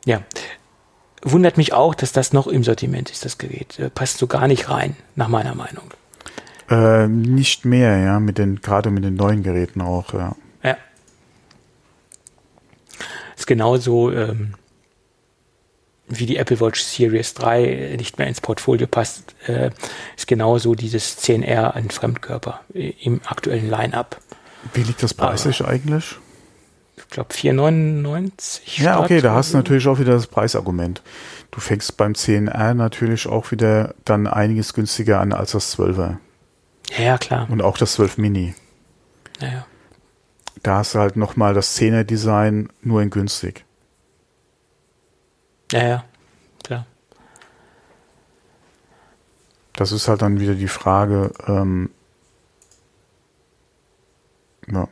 Ja. 0.04 0.22
Wundert 1.22 1.56
mich 1.56 1.72
auch, 1.72 1.94
dass 1.94 2.12
das 2.12 2.34
noch 2.34 2.46
im 2.46 2.62
Sortiment 2.62 3.10
ist, 3.10 3.24
das 3.24 3.38
Gerät. 3.38 3.80
Passt 3.94 4.18
so 4.18 4.26
gar 4.26 4.46
nicht 4.46 4.68
rein, 4.68 4.96
nach 5.16 5.28
meiner 5.28 5.54
Meinung. 5.54 5.90
Äh, 6.68 7.08
nicht 7.08 7.64
mehr, 7.64 7.98
ja, 7.98 8.20
mit 8.20 8.36
den, 8.36 8.60
gerade 8.60 8.90
mit 8.90 9.04
den 9.04 9.14
neuen 9.14 9.42
Geräten 9.42 9.80
auch, 9.80 10.12
ja. 10.12 10.36
Ja. 10.62 10.76
Ist 13.36 13.46
genauso 13.46 14.12
ähm, 14.12 14.54
wie 16.08 16.26
die 16.26 16.36
Apple 16.36 16.60
Watch 16.60 16.82
Series 16.82 17.34
3 17.34 17.96
nicht 17.98 18.18
mehr 18.18 18.26
ins 18.26 18.40
Portfolio 18.40 18.86
passt, 18.86 19.34
äh, 19.46 19.70
ist 20.16 20.26
genauso 20.26 20.74
dieses 20.74 21.18
10R 21.18 21.72
ein 21.72 21.90
Fremdkörper 21.90 22.60
im 22.72 23.20
aktuellen 23.24 23.70
Line-Up. 23.70 24.20
Wie 24.72 24.82
liegt 24.82 25.02
das 25.02 25.14
preislich 25.14 25.60
Aber, 25.60 25.70
eigentlich? 25.70 26.16
Ich 26.96 27.08
glaube 27.08 27.32
4,99. 27.34 28.82
Ja, 28.82 29.00
okay, 29.00 29.20
da 29.20 29.34
hast 29.34 29.52
du 29.52 29.56
natürlich 29.56 29.86
auch 29.86 29.98
wieder 29.98 30.12
das 30.12 30.26
Preisargument. 30.26 31.02
Du 31.50 31.60
fängst 31.60 31.96
beim 31.96 32.12
10R 32.12 32.74
natürlich 32.74 33.26
auch 33.26 33.50
wieder 33.50 33.94
dann 34.04 34.26
einiges 34.26 34.74
günstiger 34.74 35.20
an 35.20 35.32
als 35.32 35.52
das 35.52 35.78
12er. 35.78 36.16
Ja, 36.98 37.18
klar. 37.18 37.48
Und 37.50 37.62
auch 37.62 37.78
das 37.78 37.94
12 37.94 38.18
Mini. 38.18 38.54
Ja, 39.40 39.48
ja. 39.48 39.66
Da 40.62 40.76
hast 40.76 40.94
du 40.94 40.98
halt 40.98 41.16
nochmal 41.16 41.54
das 41.54 41.78
10er 41.78 42.04
Design 42.04 42.68
nur 42.82 43.02
in 43.02 43.10
günstig. 43.10 43.64
Ja, 45.72 45.86
ja, 45.86 46.04
klar. 46.62 46.86
Das 49.72 49.92
ist 49.92 50.08
halt 50.08 50.22
dann 50.22 50.38
wieder 50.40 50.54
die 50.54 50.68
Frage, 50.68 51.32
ähm, 51.46 51.90
ja. 54.68 54.88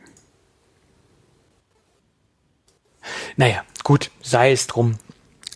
Naja, 3.35 3.63
gut, 3.83 4.11
sei 4.21 4.51
es 4.51 4.67
drum. 4.67 4.97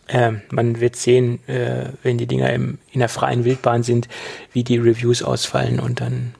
Ähm, 0.08 0.42
man 0.50 0.80
wird 0.80 0.96
sehen, 0.96 1.46
äh, 1.48 1.92
wenn 2.02 2.18
die 2.18 2.28
Dinger 2.28 2.52
im, 2.54 2.80
in 2.92 3.00
der 3.00 3.10
freien 3.10 3.44
Wildbahn 3.44 3.84
sind, 3.84 4.08
wie 4.54 4.64
die 4.64 4.78
Reviews 4.78 5.22
ausfallen 5.22 5.80
und 5.80 6.00
dann 6.00 6.34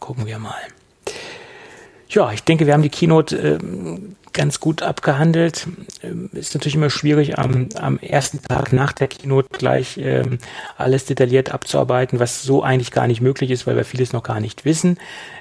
gucken 0.00 0.26
wir 0.26 0.38
mal. 0.40 0.60
Ja, 2.12 2.30
ich 2.30 2.44
denke, 2.44 2.66
wir 2.66 2.74
haben 2.74 2.82
die 2.82 2.90
Keynote 2.90 3.36
äh, 3.38 3.58
ganz 4.34 4.60
gut 4.60 4.82
abgehandelt. 4.82 5.66
Ähm, 6.02 6.28
ist 6.34 6.52
natürlich 6.52 6.74
immer 6.74 6.90
schwierig, 6.90 7.38
am, 7.38 7.70
am 7.74 7.98
ersten 7.98 8.42
Tag 8.42 8.74
nach 8.74 8.92
der 8.92 9.08
Keynote 9.08 9.48
gleich 9.50 9.96
ähm, 9.96 10.36
alles 10.76 11.06
detailliert 11.06 11.52
abzuarbeiten, 11.52 12.20
was 12.20 12.42
so 12.42 12.62
eigentlich 12.62 12.90
gar 12.90 13.06
nicht 13.06 13.22
möglich 13.22 13.50
ist, 13.50 13.66
weil 13.66 13.76
wir 13.76 13.86
vieles 13.86 14.12
noch 14.12 14.22
gar 14.22 14.40
nicht 14.40 14.66
wissen. 14.66 14.98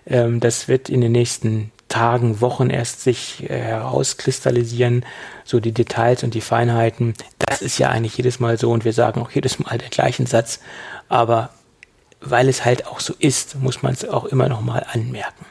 Ähm, 0.08 0.40
das 0.40 0.70
wird 0.70 0.88
in 0.88 1.02
den 1.02 1.12
nächsten 1.12 1.72
Tagen, 1.90 2.40
Wochen 2.40 2.70
erst 2.70 3.02
sich 3.02 3.50
äh, 3.50 3.60
herauskristallisieren, 3.60 5.06
so 5.44 5.60
die 5.60 5.74
Details 5.74 6.24
und 6.24 6.34
die 6.36 6.40
Feinheiten. 6.42 7.16
Das 7.40 7.62
ist 7.62 7.80
ja 7.80 7.90
eigentlich 7.90 8.16
jedes 8.16 8.40
Mal 8.40 8.58
so 8.58 8.72
und 8.72 8.86
wir 8.86 8.94
sagen 8.94 9.22
auch 9.22 9.32
jedes 9.32 9.60
Mal 9.60 9.78
den 9.78 9.90
gleichen 9.90 10.26
Satz, 10.26 10.62
aber 11.10 11.50
weil 12.22 12.48
es 12.48 12.64
halt 12.64 12.88
auch 12.88 13.02
so 13.02 13.14
ist, 13.20 13.60
muss 13.60 13.84
man 13.84 13.92
es 13.92 14.08
auch 14.08 14.24
immer 14.24 14.48
noch 14.48 14.62
mal 14.62 14.86
anmerken. 14.90 15.51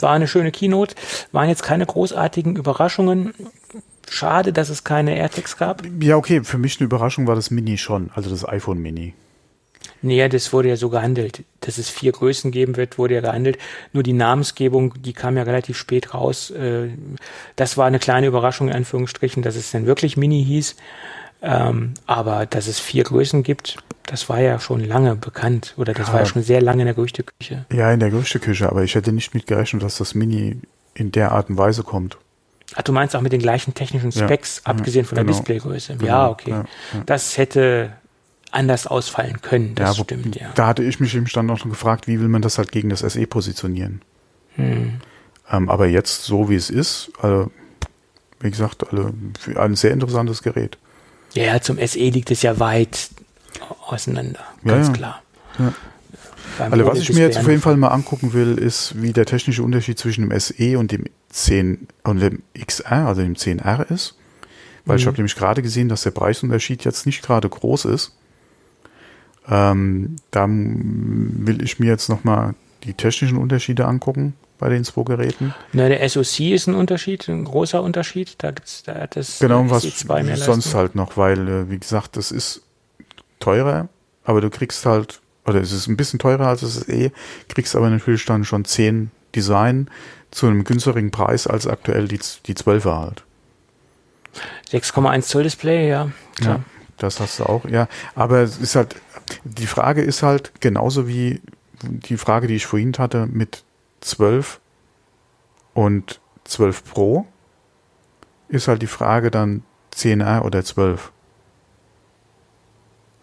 War 0.00 0.12
eine 0.12 0.28
schöne 0.28 0.52
Keynote, 0.52 0.94
waren 1.32 1.48
jetzt 1.48 1.62
keine 1.62 1.86
großartigen 1.86 2.56
Überraschungen. 2.56 3.34
schade, 4.08 4.52
dass 4.52 4.68
es 4.68 4.84
keine 4.84 5.16
AirTags 5.16 5.56
gab. 5.56 5.82
Ja, 6.00 6.16
okay, 6.16 6.44
für 6.44 6.58
mich 6.58 6.78
eine 6.78 6.84
Überraschung 6.84 7.26
war 7.26 7.34
das 7.34 7.50
Mini 7.50 7.76
schon, 7.76 8.10
also 8.14 8.30
das 8.30 8.48
iPhone 8.48 8.78
Mini. 8.78 9.14
Nee, 10.02 10.28
das 10.28 10.52
wurde 10.52 10.68
ja 10.68 10.76
so 10.76 10.88
gehandelt. 10.88 11.44
Dass 11.60 11.78
es 11.78 11.88
vier 11.88 12.12
Größen 12.12 12.50
geben 12.50 12.76
wird, 12.76 12.98
wurde 12.98 13.14
ja 13.14 13.20
gehandelt. 13.20 13.58
Nur 13.92 14.02
die 14.02 14.12
Namensgebung, 14.12 14.94
die 15.02 15.12
kam 15.12 15.36
ja 15.36 15.42
relativ 15.42 15.76
spät 15.76 16.14
raus. 16.14 16.50
Äh, 16.50 16.90
das 17.56 17.76
war 17.76 17.86
eine 17.86 17.98
kleine 17.98 18.26
Überraschung, 18.26 18.68
in 18.68 18.74
Anführungsstrichen, 18.74 19.42
dass 19.42 19.56
es 19.56 19.70
dann 19.70 19.86
wirklich 19.86 20.16
Mini 20.16 20.44
hieß. 20.44 20.76
Ähm, 21.42 21.94
aber 22.06 22.46
dass 22.46 22.66
es 22.66 22.80
vier 22.80 23.04
Größen 23.04 23.42
gibt, 23.42 23.78
das 24.06 24.28
war 24.28 24.40
ja 24.40 24.58
schon 24.58 24.80
lange 24.80 25.16
bekannt. 25.16 25.74
Oder 25.76 25.92
das 25.92 26.08
ja. 26.08 26.12
war 26.14 26.20
ja 26.20 26.26
schon 26.26 26.42
sehr 26.42 26.62
lange 26.62 26.82
in 26.82 26.86
der 26.86 26.94
Gerüchteküche. 26.94 27.66
Ja, 27.72 27.92
in 27.92 28.00
der 28.00 28.10
Gerüchteküche, 28.10 28.68
aber 28.68 28.82
ich 28.84 28.94
hätte 28.94 29.12
nicht 29.12 29.34
mit 29.34 29.46
gerechnet, 29.46 29.82
dass 29.82 29.98
das 29.98 30.14
Mini 30.14 30.60
in 30.94 31.12
der 31.12 31.32
Art 31.32 31.50
und 31.50 31.58
Weise 31.58 31.82
kommt. 31.82 32.16
Ach, 32.74 32.82
du 32.82 32.92
meinst 32.92 33.14
auch 33.14 33.20
mit 33.20 33.32
den 33.32 33.40
gleichen 33.40 33.74
technischen 33.74 34.10
Specs, 34.10 34.62
ja, 34.64 34.72
abgesehen 34.72 35.04
von 35.04 35.16
genau, 35.16 35.28
der 35.28 35.36
Displaygröße. 35.36 35.96
Genau, 35.96 36.06
ja, 36.06 36.28
okay. 36.28 36.50
Ja, 36.50 36.64
das 37.04 37.36
hätte 37.36 37.92
anders 38.50 38.86
ausfallen 38.86 39.40
können, 39.42 39.74
das 39.74 39.98
stimmt, 39.98 40.36
ja. 40.36 40.50
Da 40.54 40.66
hatte 40.68 40.82
ich 40.82 40.98
mich 40.98 41.14
im 41.14 41.26
Stand 41.26 41.48
noch 41.48 41.62
gefragt, 41.62 42.08
wie 42.08 42.18
will 42.20 42.28
man 42.28 42.42
das 42.42 42.58
halt 42.58 42.72
gegen 42.72 42.88
das 42.88 43.00
SE 43.00 43.26
positionieren. 43.26 44.02
Hm. 44.54 45.00
Ähm, 45.50 45.68
aber 45.68 45.86
jetzt, 45.86 46.24
so 46.24 46.48
wie 46.48 46.56
es 46.56 46.70
ist, 46.70 47.12
also, 47.20 47.50
wie 48.40 48.50
gesagt, 48.50 48.92
also, 48.92 49.10
ein 49.56 49.76
sehr 49.76 49.92
interessantes 49.92 50.42
Gerät. 50.42 50.78
Ja, 51.34 51.60
zum 51.60 51.78
SE 51.86 51.98
liegt 51.98 52.30
es 52.30 52.42
ja 52.42 52.58
weit 52.58 53.10
auseinander, 53.86 54.40
ganz 54.64 54.92
klar. 54.92 55.22
Ja. 55.58 55.72
Also 56.58 56.86
was 56.86 56.98
ich 57.00 57.12
mir 57.12 57.20
jetzt 57.20 57.38
auf 57.38 57.48
jeden 57.48 57.60
Fall 57.60 57.76
mal 57.76 57.88
angucken 57.88 58.32
will, 58.32 58.56
ist, 58.56 59.00
wie 59.00 59.12
der 59.12 59.26
technische 59.26 59.62
Unterschied 59.62 59.98
zwischen 59.98 60.28
dem 60.28 60.38
SE 60.38 60.78
und 60.78 60.92
dem 60.92 61.04
10 61.28 61.88
und 62.04 62.20
dem 62.20 62.42
XR, 62.58 63.06
also 63.06 63.22
dem 63.22 63.34
10R 63.34 63.92
ist. 63.92 64.16
Weil 64.84 64.96
mhm. 64.96 65.00
ich 65.00 65.06
habe 65.06 65.16
nämlich 65.18 65.36
gerade 65.36 65.62
gesehen, 65.62 65.88
dass 65.88 66.02
der 66.02 66.12
Preisunterschied 66.12 66.84
jetzt 66.84 67.04
nicht 67.06 67.22
gerade 67.22 67.48
groß 67.48 67.86
ist. 67.86 68.16
Ähm, 69.48 70.16
da 70.30 70.46
will 70.48 71.62
ich 71.62 71.78
mir 71.78 71.86
jetzt 71.86 72.08
nochmal 72.08 72.54
die 72.84 72.94
technischen 72.94 73.38
Unterschiede 73.38 73.86
angucken 73.86 74.34
bei 74.58 74.68
den 74.68 74.84
zwei 74.84 75.02
Geräten. 75.02 75.54
Na, 75.72 75.88
der 75.88 76.08
SoC 76.08 76.40
ist 76.52 76.66
ein 76.66 76.74
Unterschied, 76.74 77.28
ein 77.28 77.44
großer 77.44 77.82
Unterschied. 77.82 78.36
Da 78.38 78.50
gibt's 78.50 78.82
da 78.84 78.94
hat 78.94 79.16
das 79.16 79.38
genau 79.38 79.68
was 79.68 79.82
sonst 80.36 80.74
halt 80.74 80.94
noch, 80.94 81.16
weil 81.16 81.48
äh, 81.48 81.70
wie 81.70 81.78
gesagt, 81.78 82.16
das 82.16 82.32
ist 82.32 82.62
teurer, 83.40 83.88
aber 84.24 84.40
du 84.40 84.50
kriegst 84.50 84.86
halt 84.86 85.20
oder 85.46 85.60
es 85.60 85.72
ist 85.72 85.86
ein 85.86 85.96
bisschen 85.96 86.18
teurer 86.18 86.48
als 86.48 86.60
das 86.62 86.88
E, 86.88 87.12
kriegst 87.48 87.76
aber 87.76 87.88
natürlich 87.88 88.24
dann 88.24 88.44
schon 88.44 88.64
10 88.64 89.10
Design 89.34 89.88
zu 90.30 90.46
einem 90.46 90.64
günstigeren 90.64 91.10
Preis 91.10 91.46
als 91.46 91.66
aktuell 91.66 92.08
die, 92.08 92.20
die 92.46 92.54
12er 92.54 92.98
halt. 92.98 93.24
6,1 94.70 95.22
Zoll 95.22 95.44
Display, 95.44 95.88
ja. 95.88 96.10
Klar. 96.34 96.56
Ja, 96.56 96.64
das 96.98 97.20
hast 97.20 97.38
du 97.38 97.44
auch, 97.44 97.64
ja. 97.64 97.88
Aber 98.14 98.40
es 98.40 98.58
ist 98.58 98.74
halt, 98.74 98.96
die 99.44 99.66
Frage 99.66 100.02
ist 100.02 100.22
halt 100.22 100.60
genauso 100.60 101.08
wie 101.08 101.40
die 101.82 102.16
Frage, 102.16 102.46
die 102.46 102.56
ich 102.56 102.66
vorhin 102.66 102.92
hatte 102.98 103.26
mit 103.26 103.62
12 104.00 104.60
und 105.74 106.20
12 106.44 106.84
Pro, 106.84 107.26
ist 108.48 108.68
halt 108.68 108.82
die 108.82 108.86
Frage 108.86 109.30
dann 109.30 109.62
10R 109.94 110.42
oder 110.42 110.64
12. 110.64 111.12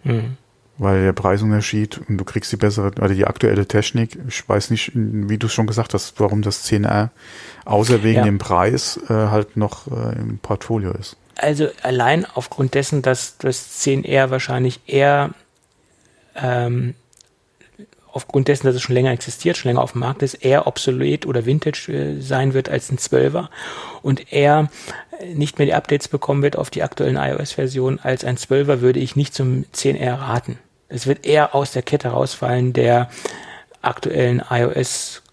Mhm 0.04 0.38
weil 0.78 1.04
der 1.04 1.14
Preisunterschied 1.14 2.02
und 2.10 2.18
du 2.18 2.26
kriegst 2.26 2.52
die 2.52 2.58
bessere, 2.58 2.88
oder 2.88 3.10
die 3.10 3.26
aktuelle 3.26 3.68
Technik, 3.68 4.18
ich 4.28 4.48
weiß 4.48 4.72
nicht, 4.72 4.92
wie 4.94 5.38
du 5.38 5.48
es 5.48 5.54
schon 5.54 5.68
gesagt 5.68 5.94
hast, 5.94 6.20
warum 6.20 6.42
das 6.42 6.66
10R 6.66 7.10
außer 7.66 8.04
wegen 8.04 8.20
ja. 8.20 8.26
dem 8.26 8.40
Preis 8.40 9.00
äh, 9.08 9.14
halt 9.14 9.56
noch 9.56 9.88
äh, 9.88 10.20
im 10.20 10.40
Portfolio 10.40 10.92
ist. 10.92 11.16
Also 11.38 11.70
allein 11.82 12.26
aufgrund 12.26 12.74
dessen, 12.74 13.02
dass 13.02 13.38
das 13.38 13.82
10R 13.82 14.30
wahrscheinlich 14.30 14.82
eher 14.88 15.32
ähm, 16.36 16.96
aufgrund 18.14 18.48
dessen, 18.48 18.68
dass 18.68 18.76
es 18.76 18.82
schon 18.82 18.96
länger 18.96 19.12
existiert, 19.12 19.58
schon 19.58 19.70
länger 19.70 19.82
auf 19.82 19.94
dem 19.94 20.02
Markt 20.02 20.22
ist, 20.22 20.36
eher 20.36 20.68
obsolet 20.68 21.26
oder 21.26 21.46
vintage 21.46 21.92
äh, 21.92 22.22
sein 22.22 22.54
wird 22.54 22.70
als 22.70 22.92
ein 22.92 22.98
12er 22.98 23.50
und 24.02 24.32
eher 24.32 24.70
nicht 25.34 25.58
mehr 25.58 25.66
die 25.66 25.74
Updates 25.74 26.08
bekommen 26.08 26.44
wird 26.44 26.56
auf 26.56 26.70
die 26.70 26.84
aktuellen 26.84 27.18
iOS-Versionen 27.18 28.00
als 28.00 28.24
ein 28.24 28.38
12er, 28.38 28.82
würde 28.82 29.00
ich 29.00 29.16
nicht 29.16 29.34
zum 29.34 29.66
10R 29.74 30.20
raten. 30.20 30.60
Es 30.90 31.08
wird 31.08 31.26
eher 31.26 31.56
aus 31.56 31.72
der 31.72 31.82
Kette 31.82 32.10
rausfallen 32.10 32.74
der 32.74 33.10
aktuellen 33.82 34.44
iOS, 34.50 35.24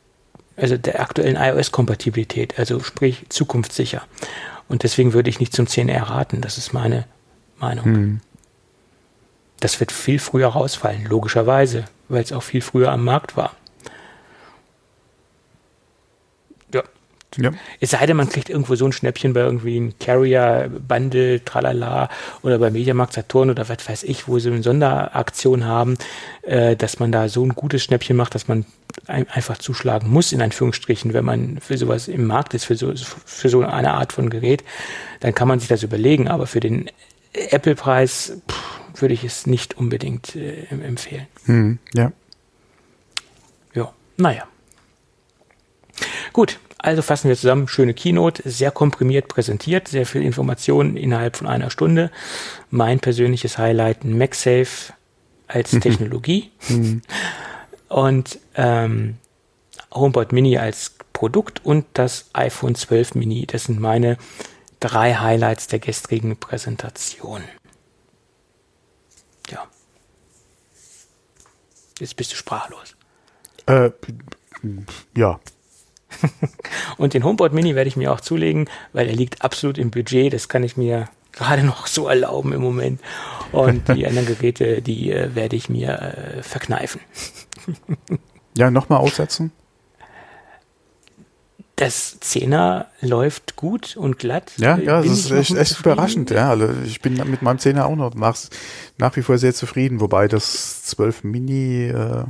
also 0.56 0.76
der 0.76 1.00
aktuellen 1.00 1.36
iOS-Kompatibilität, 1.36 2.58
also 2.58 2.80
sprich 2.80 3.26
zukunftssicher. 3.28 4.02
Und 4.68 4.84
deswegen 4.84 5.12
würde 5.12 5.28
ich 5.28 5.40
nicht 5.40 5.52
zum 5.52 5.66
10R 5.66 6.08
raten. 6.08 6.40
Das 6.40 6.56
ist 6.56 6.72
meine 6.72 7.04
Meinung. 7.58 7.84
Hm. 7.84 8.20
Das 9.58 9.80
wird 9.80 9.92
viel 9.92 10.18
früher 10.18 10.48
rausfallen, 10.48 11.04
logischerweise, 11.04 11.84
weil 12.10 12.22
es 12.22 12.32
auch 12.32 12.42
viel 12.42 12.60
früher 12.60 12.92
am 12.92 13.04
Markt 13.04 13.36
war. 13.36 13.52
Ja. 17.38 17.52
Es 17.78 17.90
sei 17.90 18.06
denn, 18.06 18.16
man 18.16 18.28
kriegt 18.28 18.50
irgendwo 18.50 18.74
so 18.74 18.84
ein 18.86 18.92
Schnäppchen 18.92 19.34
bei 19.34 19.40
irgendwie 19.40 19.76
einem 19.76 19.98
Carrier, 19.98 20.68
Bundle, 20.88 21.44
tralala 21.44 22.08
oder 22.42 22.58
bei 22.58 22.70
Mediamarkt 22.70 23.12
Saturn 23.12 23.50
oder 23.50 23.68
was 23.68 23.88
weiß 23.88 24.02
ich, 24.02 24.26
wo 24.26 24.38
sie 24.40 24.50
eine 24.50 24.62
Sonderaktion 24.62 25.64
haben, 25.64 25.96
äh, 26.42 26.74
dass 26.74 26.98
man 26.98 27.12
da 27.12 27.28
so 27.28 27.44
ein 27.44 27.50
gutes 27.50 27.84
Schnäppchen 27.84 28.16
macht, 28.16 28.34
dass 28.34 28.48
man 28.48 28.64
ein, 29.06 29.28
einfach 29.28 29.58
zuschlagen 29.58 30.10
muss, 30.10 30.32
in 30.32 30.42
Anführungsstrichen, 30.42 31.12
wenn 31.12 31.24
man 31.24 31.58
für 31.60 31.78
sowas 31.78 32.08
im 32.08 32.26
Markt 32.26 32.54
ist, 32.54 32.64
für 32.64 32.74
so, 32.74 32.92
für 33.24 33.48
so 33.48 33.62
eine 33.62 33.94
Art 33.94 34.12
von 34.12 34.28
Gerät, 34.28 34.64
dann 35.20 35.34
kann 35.34 35.46
man 35.46 35.60
sich 35.60 35.68
das 35.68 35.84
überlegen, 35.84 36.26
aber 36.26 36.48
für 36.48 36.60
den 36.60 36.90
Apple-Preis 37.32 38.38
würde 39.00 39.14
ich 39.14 39.24
es 39.24 39.46
nicht 39.46 39.76
unbedingt 39.76 40.36
äh, 40.36 40.64
empfehlen. 40.70 41.26
Hm, 41.44 41.78
ja. 41.94 42.12
Ja, 43.74 43.92
naja. 44.16 44.46
Gut, 46.32 46.58
also 46.78 47.02
fassen 47.02 47.28
wir 47.28 47.36
zusammen, 47.36 47.68
schöne 47.68 47.94
Keynote, 47.94 48.48
sehr 48.48 48.70
komprimiert 48.70 49.28
präsentiert, 49.28 49.88
sehr 49.88 50.06
viel 50.06 50.22
Informationen 50.22 50.96
innerhalb 50.96 51.36
von 51.36 51.46
einer 51.46 51.70
Stunde. 51.70 52.10
Mein 52.70 53.00
persönliches 53.00 53.58
Highlight, 53.58 54.04
MagSafe 54.04 54.94
als 55.46 55.72
mhm. 55.72 55.80
Technologie 55.80 56.50
mhm. 56.68 57.02
und 57.88 58.38
ähm, 58.54 59.18
HomePod 59.92 60.32
Mini 60.32 60.56
als 60.56 60.94
Produkt 61.12 61.64
und 61.64 61.84
das 61.94 62.30
iPhone 62.32 62.74
12 62.74 63.14
Mini. 63.14 63.46
Das 63.46 63.64
sind 63.64 63.78
meine 63.80 64.16
drei 64.78 65.14
Highlights 65.14 65.66
der 65.66 65.80
gestrigen 65.80 66.36
Präsentation. 66.38 67.42
Ja. 69.50 69.66
Jetzt 72.00 72.16
bist 72.16 72.32
du 72.32 72.36
sprachlos. 72.36 72.96
Äh, 73.66 73.90
ja. 75.16 75.38
und 76.96 77.14
den 77.14 77.24
HomePod 77.24 77.52
Mini 77.52 77.74
werde 77.74 77.88
ich 77.88 77.96
mir 77.96 78.12
auch 78.12 78.20
zulegen, 78.20 78.68
weil 78.92 79.08
er 79.08 79.14
liegt 79.14 79.42
absolut 79.42 79.78
im 79.78 79.90
Budget. 79.90 80.32
Das 80.32 80.48
kann 80.48 80.62
ich 80.62 80.76
mir 80.76 81.08
gerade 81.32 81.62
noch 81.64 81.86
so 81.86 82.08
erlauben 82.08 82.52
im 82.52 82.62
Moment. 82.62 83.00
Und 83.52 83.88
die 83.94 84.06
anderen 84.06 84.26
Geräte, 84.26 84.82
die 84.82 85.12
äh, 85.12 85.34
werde 85.34 85.56
ich 85.56 85.68
mir 85.68 86.00
äh, 86.00 86.42
verkneifen. 86.42 87.00
ja, 88.56 88.70
nochmal 88.70 88.98
aussetzen. 88.98 89.52
Das 91.80 92.20
Zehner 92.20 92.88
läuft 93.00 93.56
gut 93.56 93.96
und 93.96 94.18
glatt. 94.18 94.52
Ja, 94.58 94.76
ja, 94.76 95.00
das 95.00 95.06
ist 95.06 95.30
echt, 95.30 95.56
echt 95.56 95.80
überraschend. 95.80 96.30
Ja, 96.30 96.50
also 96.50 96.68
ich 96.84 97.00
bin 97.00 97.14
mit 97.14 97.40
meinem 97.40 97.58
Zehner 97.58 97.86
auch 97.86 97.96
noch 97.96 98.14
nach, 98.14 98.36
nach 98.98 99.16
wie 99.16 99.22
vor 99.22 99.38
sehr 99.38 99.54
zufrieden, 99.54 99.98
wobei 99.98 100.28
das 100.28 100.82
12 100.82 101.24
Mini 101.24 101.86
äh, 101.86 102.24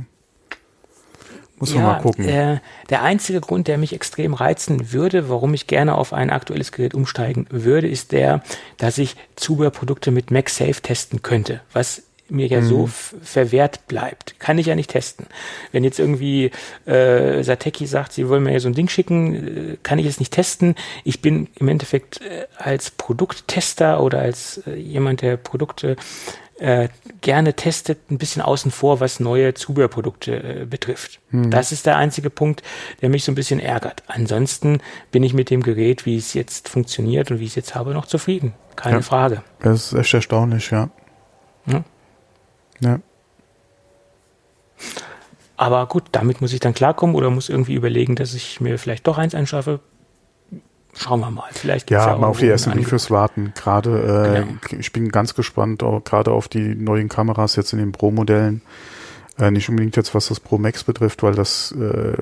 muss 1.59 1.73
man 1.73 1.83
ja, 1.83 1.91
mal 1.91 1.99
gucken. 1.99 2.29
Äh, 2.29 2.61
der 2.89 3.03
einzige 3.03 3.41
Grund, 3.41 3.67
der 3.67 3.77
mich 3.77 3.91
extrem 3.91 4.33
reizen 4.33 4.93
würde, 4.93 5.27
warum 5.27 5.53
ich 5.53 5.67
gerne 5.67 5.95
auf 5.95 6.13
ein 6.13 6.29
aktuelles 6.29 6.71
Gerät 6.71 6.93
umsteigen 6.93 7.45
würde, 7.49 7.89
ist 7.89 8.13
der, 8.13 8.43
dass 8.77 8.97
ich 8.97 9.17
Zubehörprodukte 9.35 10.11
mit 10.11 10.31
MagSafe 10.31 10.81
testen 10.81 11.23
könnte, 11.23 11.59
was 11.73 12.03
mir 12.31 12.47
ja 12.47 12.61
mhm. 12.61 12.65
so 12.65 12.89
verwehrt 13.21 13.87
bleibt. 13.87 14.39
Kann 14.39 14.57
ich 14.57 14.67
ja 14.67 14.75
nicht 14.75 14.91
testen. 14.91 15.27
Wenn 15.71 15.83
jetzt 15.83 15.99
irgendwie 15.99 16.51
äh, 16.85 17.43
Sateki 17.43 17.85
sagt, 17.85 18.13
sie 18.13 18.27
wollen 18.29 18.43
mir 18.43 18.53
ja 18.53 18.59
so 18.59 18.69
ein 18.69 18.73
Ding 18.73 18.89
schicken, 18.89 19.73
äh, 19.73 19.77
kann 19.83 19.99
ich 19.99 20.05
es 20.05 20.19
nicht 20.19 20.33
testen. 20.33 20.75
Ich 21.03 21.21
bin 21.21 21.47
im 21.59 21.67
Endeffekt 21.67 22.21
äh, 22.21 22.47
als 22.57 22.91
Produkttester 22.91 24.01
oder 24.01 24.19
als 24.19 24.63
äh, 24.65 24.75
jemand, 24.75 25.21
der 25.21 25.37
Produkte 25.37 25.97
äh, 26.61 26.89
gerne 27.21 27.55
testet, 27.55 28.11
ein 28.11 28.19
bisschen 28.19 28.41
außen 28.41 28.69
vor, 28.69 28.99
was 28.99 29.19
neue 29.19 29.55
Zubehörprodukte 29.55 30.61
äh, 30.61 30.65
betrifft. 30.65 31.19
Hm. 31.31 31.49
Das 31.49 31.71
ist 31.71 31.87
der 31.87 31.97
einzige 31.97 32.29
Punkt, 32.29 32.61
der 33.01 33.09
mich 33.09 33.23
so 33.23 33.31
ein 33.31 33.35
bisschen 33.35 33.59
ärgert. 33.59 34.03
Ansonsten 34.07 34.79
bin 35.11 35.23
ich 35.23 35.33
mit 35.33 35.49
dem 35.49 35.63
Gerät, 35.63 36.05
wie 36.05 36.17
es 36.17 36.35
jetzt 36.35 36.69
funktioniert 36.69 37.31
und 37.31 37.39
wie 37.39 37.45
ich 37.45 37.49
es 37.49 37.55
jetzt 37.55 37.75
habe, 37.75 37.93
noch 37.93 38.05
zufrieden. 38.05 38.53
Keine 38.75 38.97
ja. 38.97 39.01
Frage. 39.01 39.41
Das 39.59 39.91
ist 39.91 39.99
echt 39.99 40.13
erstaunlich, 40.13 40.69
ja. 40.69 40.91
ja. 41.65 41.83
Ja. 42.81 42.99
Aber 45.57 45.85
gut, 45.85 46.05
damit 46.11 46.41
muss 46.41 46.53
ich 46.53 46.59
dann 46.59 46.73
klarkommen 46.73 47.15
oder 47.15 47.29
muss 47.29 47.49
irgendwie 47.49 47.75
überlegen, 47.75 48.15
dass 48.15 48.33
ich 48.33 48.61
mir 48.61 48.79
vielleicht 48.79 49.05
doch 49.05 49.17
eins 49.17 49.35
anschaffe. 49.35 49.79
schauen 50.95 51.19
wir 51.19 51.29
mal. 51.29 51.49
Vielleicht 51.51 51.91
ja, 51.91 52.07
ja 52.07 52.17
mal 52.17 52.27
auf 52.27 52.39
die 52.39 52.47
ersten 52.47 52.71
Reviews 52.71 53.11
warten. 53.11 53.53
Gerade, 53.55 54.45
äh, 54.49 54.67
genau. 54.67 54.79
ich 54.81 54.91
bin 54.91 55.09
ganz 55.09 55.35
gespannt, 55.35 55.83
gerade 56.03 56.31
auf 56.31 56.47
die 56.47 56.75
neuen 56.75 57.09
Kameras 57.09 57.55
jetzt 57.55 57.73
in 57.73 57.79
den 57.79 57.91
Pro-Modellen. 57.91 58.63
Äh, 59.37 59.51
nicht 59.51 59.69
unbedingt 59.69 59.95
jetzt, 59.95 60.13
was 60.13 60.27
das 60.27 60.39
Pro 60.39 60.57
Max 60.57 60.83
betrifft, 60.83 61.23
weil 61.23 61.35
das 61.35 61.71
äh, 61.73 62.17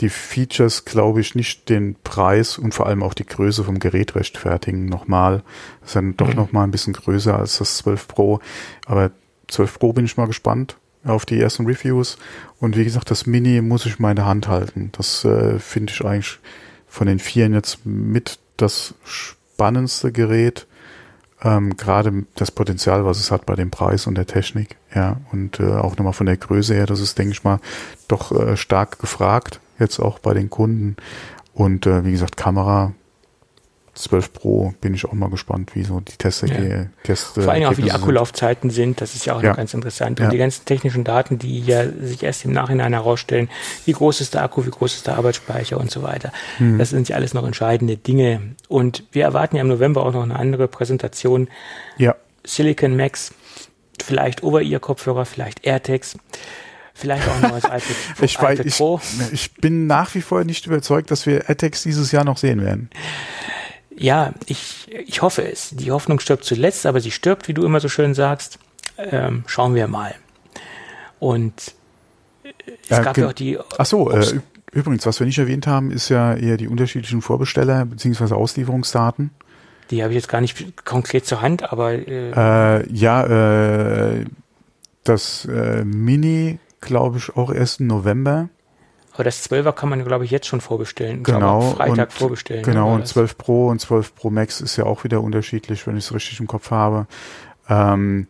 die 0.00 0.08
Features, 0.08 0.84
glaube 0.84 1.20
ich, 1.20 1.34
nicht 1.34 1.68
den 1.68 1.96
Preis 2.02 2.58
und 2.58 2.74
vor 2.74 2.86
allem 2.86 3.02
auch 3.02 3.14
die 3.14 3.26
Größe 3.26 3.64
vom 3.64 3.78
Gerät 3.78 4.14
rechtfertigen. 4.14 4.86
Nochmal, 4.86 5.42
das 5.80 5.90
ist 5.90 5.96
dann 5.96 6.16
doch 6.16 6.28
mhm. 6.28 6.34
nochmal 6.34 6.64
ein 6.64 6.70
bisschen 6.70 6.92
größer 6.92 7.38
als 7.38 7.58
das 7.58 7.78
12 7.78 8.08
Pro. 8.08 8.40
Aber 8.86 9.10
12 9.48 9.78
Pro 9.78 9.92
bin 9.92 10.04
ich 10.04 10.16
mal 10.16 10.26
gespannt 10.26 10.76
auf 11.04 11.24
die 11.24 11.40
ersten 11.40 11.66
Reviews. 11.66 12.18
Und 12.60 12.76
wie 12.76 12.84
gesagt, 12.84 13.10
das 13.10 13.26
Mini 13.26 13.60
muss 13.62 13.86
ich 13.86 13.98
mal 13.98 14.10
in 14.10 14.16
der 14.16 14.26
Hand 14.26 14.48
halten. 14.48 14.90
Das 14.92 15.24
äh, 15.24 15.58
finde 15.58 15.92
ich 15.92 16.04
eigentlich 16.04 16.38
von 16.88 17.06
den 17.06 17.18
Vieren 17.18 17.54
jetzt 17.54 17.84
mit 17.84 18.38
das 18.56 18.94
spannendste 19.04 20.12
Gerät. 20.12 20.66
Ähm, 21.42 21.76
Gerade 21.76 22.24
das 22.34 22.50
Potenzial, 22.50 23.04
was 23.04 23.20
es 23.20 23.30
hat 23.30 23.46
bei 23.46 23.54
dem 23.54 23.70
Preis 23.70 24.06
und 24.06 24.16
der 24.16 24.26
Technik. 24.26 24.76
Ja, 24.94 25.20
und 25.32 25.60
äh, 25.60 25.74
auch 25.74 25.96
nochmal 25.96 26.14
von 26.14 26.26
der 26.26 26.38
Größe 26.38 26.74
her, 26.74 26.86
das 26.86 27.00
ist, 27.00 27.18
denke 27.18 27.32
ich 27.32 27.44
mal, 27.44 27.60
doch 28.08 28.32
äh, 28.32 28.56
stark 28.56 28.98
gefragt, 28.98 29.60
jetzt 29.78 30.00
auch 30.00 30.18
bei 30.18 30.32
den 30.32 30.48
Kunden. 30.48 30.96
Und 31.52 31.86
äh, 31.86 32.04
wie 32.04 32.12
gesagt, 32.12 32.36
Kamera 32.36 32.92
12 33.96 34.32
Pro 34.34 34.74
bin 34.80 34.94
ich 34.94 35.06
auch 35.06 35.12
mal 35.14 35.30
gespannt, 35.30 35.74
wie 35.74 35.82
so 35.82 36.00
die 36.00 36.16
Teste 36.16 36.46
ja. 36.46 36.86
Teste 37.02 37.42
Vor 37.42 37.52
allem 37.52 37.64
auch, 37.64 37.76
wie 37.78 37.82
die 37.82 37.92
Akkulaufzeiten 37.92 38.68
sind. 38.70 39.00
Das 39.00 39.14
ist 39.14 39.24
ja 39.24 39.34
auch 39.34 39.42
ja. 39.42 39.50
noch 39.50 39.56
ganz 39.56 39.72
interessant. 39.72 40.20
Und 40.20 40.26
ja. 40.26 40.30
die 40.30 40.38
ganzen 40.38 40.66
technischen 40.66 41.02
Daten, 41.02 41.38
die 41.38 41.60
ja 41.60 41.90
sich 41.90 42.22
erst 42.22 42.44
im 42.44 42.52
Nachhinein 42.52 42.92
herausstellen, 42.92 43.48
wie 43.86 43.92
groß 43.92 44.20
ist 44.20 44.34
der 44.34 44.42
Akku, 44.42 44.66
wie 44.66 44.70
groß 44.70 44.96
ist 44.96 45.06
der 45.06 45.16
Arbeitsspeicher 45.16 45.78
und 45.78 45.90
so 45.90 46.02
weiter. 46.02 46.30
Hm. 46.58 46.78
Das 46.78 46.90
sind 46.90 47.08
ja 47.08 47.16
alles 47.16 47.32
noch 47.32 47.46
entscheidende 47.46 47.96
Dinge. 47.96 48.54
Und 48.68 49.04
wir 49.12 49.24
erwarten 49.24 49.56
ja 49.56 49.62
im 49.62 49.68
November 49.68 50.04
auch 50.04 50.12
noch 50.12 50.22
eine 50.22 50.36
andere 50.36 50.68
Präsentation. 50.68 51.48
Ja. 51.96 52.14
Silicon 52.44 52.96
Max, 52.96 53.32
vielleicht 54.02 54.42
Over-Ear-Kopfhörer, 54.42 55.24
vielleicht 55.24 55.66
AirTags 55.66 56.16
vielleicht 56.96 57.28
auch 57.28 57.34
ein 57.42 57.50
neues 57.50 57.64
iPad, 57.64 57.82
ich 58.22 58.40
weiß, 58.40 58.60
ich, 58.60 58.80
Ich 59.32 59.54
bin 59.54 59.86
nach 59.86 60.14
wie 60.14 60.22
vor 60.22 60.44
nicht 60.44 60.66
überzeugt, 60.66 61.10
dass 61.10 61.26
wir 61.26 61.46
AirTags 61.48 61.82
dieses 61.82 62.10
Jahr 62.10 62.24
noch 62.24 62.38
sehen 62.38 62.62
werden. 62.62 62.88
Ja, 63.98 64.32
ich, 64.46 64.88
ich 65.06 65.22
hoffe 65.22 65.50
es. 65.50 65.70
Die 65.70 65.90
Hoffnung 65.90 66.20
stirbt 66.20 66.44
zuletzt, 66.44 66.86
aber 66.86 67.00
sie 67.00 67.10
stirbt, 67.10 67.48
wie 67.48 67.54
du 67.54 67.64
immer 67.64 67.80
so 67.80 67.88
schön 67.88 68.14
sagst. 68.14 68.58
Ähm, 68.98 69.44
schauen 69.46 69.74
wir 69.74 69.88
mal. 69.88 70.14
Und 71.18 71.74
es 72.82 72.88
ja, 72.88 73.02
gab 73.02 73.16
ja 73.16 73.28
auch 73.28 73.32
die. 73.32 73.58
Ach 73.78 73.86
so, 73.86 74.10
äh, 74.10 74.40
übrigens, 74.72 75.06
was 75.06 75.18
wir 75.18 75.26
nicht 75.26 75.38
erwähnt 75.38 75.66
haben, 75.66 75.90
ist 75.90 76.08
ja 76.08 76.34
eher 76.34 76.56
die 76.56 76.68
unterschiedlichen 76.68 77.22
Vorbesteller 77.22 77.84
bzw. 77.86 78.34
Auslieferungsdaten. 78.34 79.30
Die 79.90 80.02
habe 80.02 80.12
ich 80.12 80.16
jetzt 80.16 80.28
gar 80.28 80.40
nicht 80.40 80.84
konkret 80.84 81.26
zur 81.26 81.40
Hand, 81.40 81.72
aber. 81.72 81.92
Äh, 81.92 82.30
äh, 82.30 82.92
ja, 82.92 84.12
äh, 84.14 84.24
das 85.04 85.44
äh, 85.46 85.84
Mini, 85.84 86.58
glaube 86.80 87.18
ich, 87.18 87.36
auch 87.36 87.52
erst 87.52 87.80
im 87.80 87.86
November. 87.86 88.48
Aber 89.16 89.24
das 89.24 89.50
12er 89.50 89.72
kann 89.72 89.88
man, 89.88 90.04
glaube 90.04 90.26
ich, 90.26 90.30
jetzt 90.30 90.46
schon 90.46 90.60
vorbestellen. 90.60 91.22
Genau. 91.22 91.60
Glaube, 91.60 91.76
Freitag 91.76 92.08
und, 92.10 92.12
vorbestellen. 92.12 92.62
Genau, 92.64 92.94
und 92.94 93.06
12 93.06 93.38
Pro 93.38 93.68
und 93.68 93.80
12 93.80 94.14
Pro 94.14 94.28
Max 94.28 94.60
ist 94.60 94.76
ja 94.76 94.84
auch 94.84 95.04
wieder 95.04 95.22
unterschiedlich, 95.22 95.86
wenn 95.86 95.96
ich 95.96 96.04
es 96.04 96.14
richtig 96.14 96.38
im 96.38 96.46
Kopf 96.46 96.70
habe. 96.70 97.06
Ähm, 97.70 98.26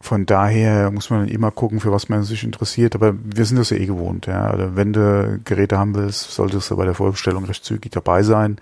von 0.00 0.24
daher 0.24 0.92
muss 0.92 1.10
man 1.10 1.26
immer 1.26 1.50
gucken, 1.50 1.80
für 1.80 1.90
was 1.90 2.08
man 2.08 2.22
sich 2.22 2.44
interessiert. 2.44 2.94
Aber 2.94 3.14
wir 3.24 3.44
sind 3.44 3.58
das 3.58 3.70
ja 3.70 3.76
eh 3.76 3.86
gewohnt. 3.86 4.26
Ja. 4.26 4.50
Also 4.50 4.76
wenn 4.76 4.92
du 4.92 5.40
Geräte 5.44 5.78
haben 5.78 5.96
willst, 5.96 6.30
solltest 6.30 6.70
du 6.70 6.76
bei 6.76 6.84
der 6.84 6.94
Vorbestellung 6.94 7.44
recht 7.44 7.64
zügig 7.64 7.90
dabei 7.90 8.22
sein. 8.22 8.58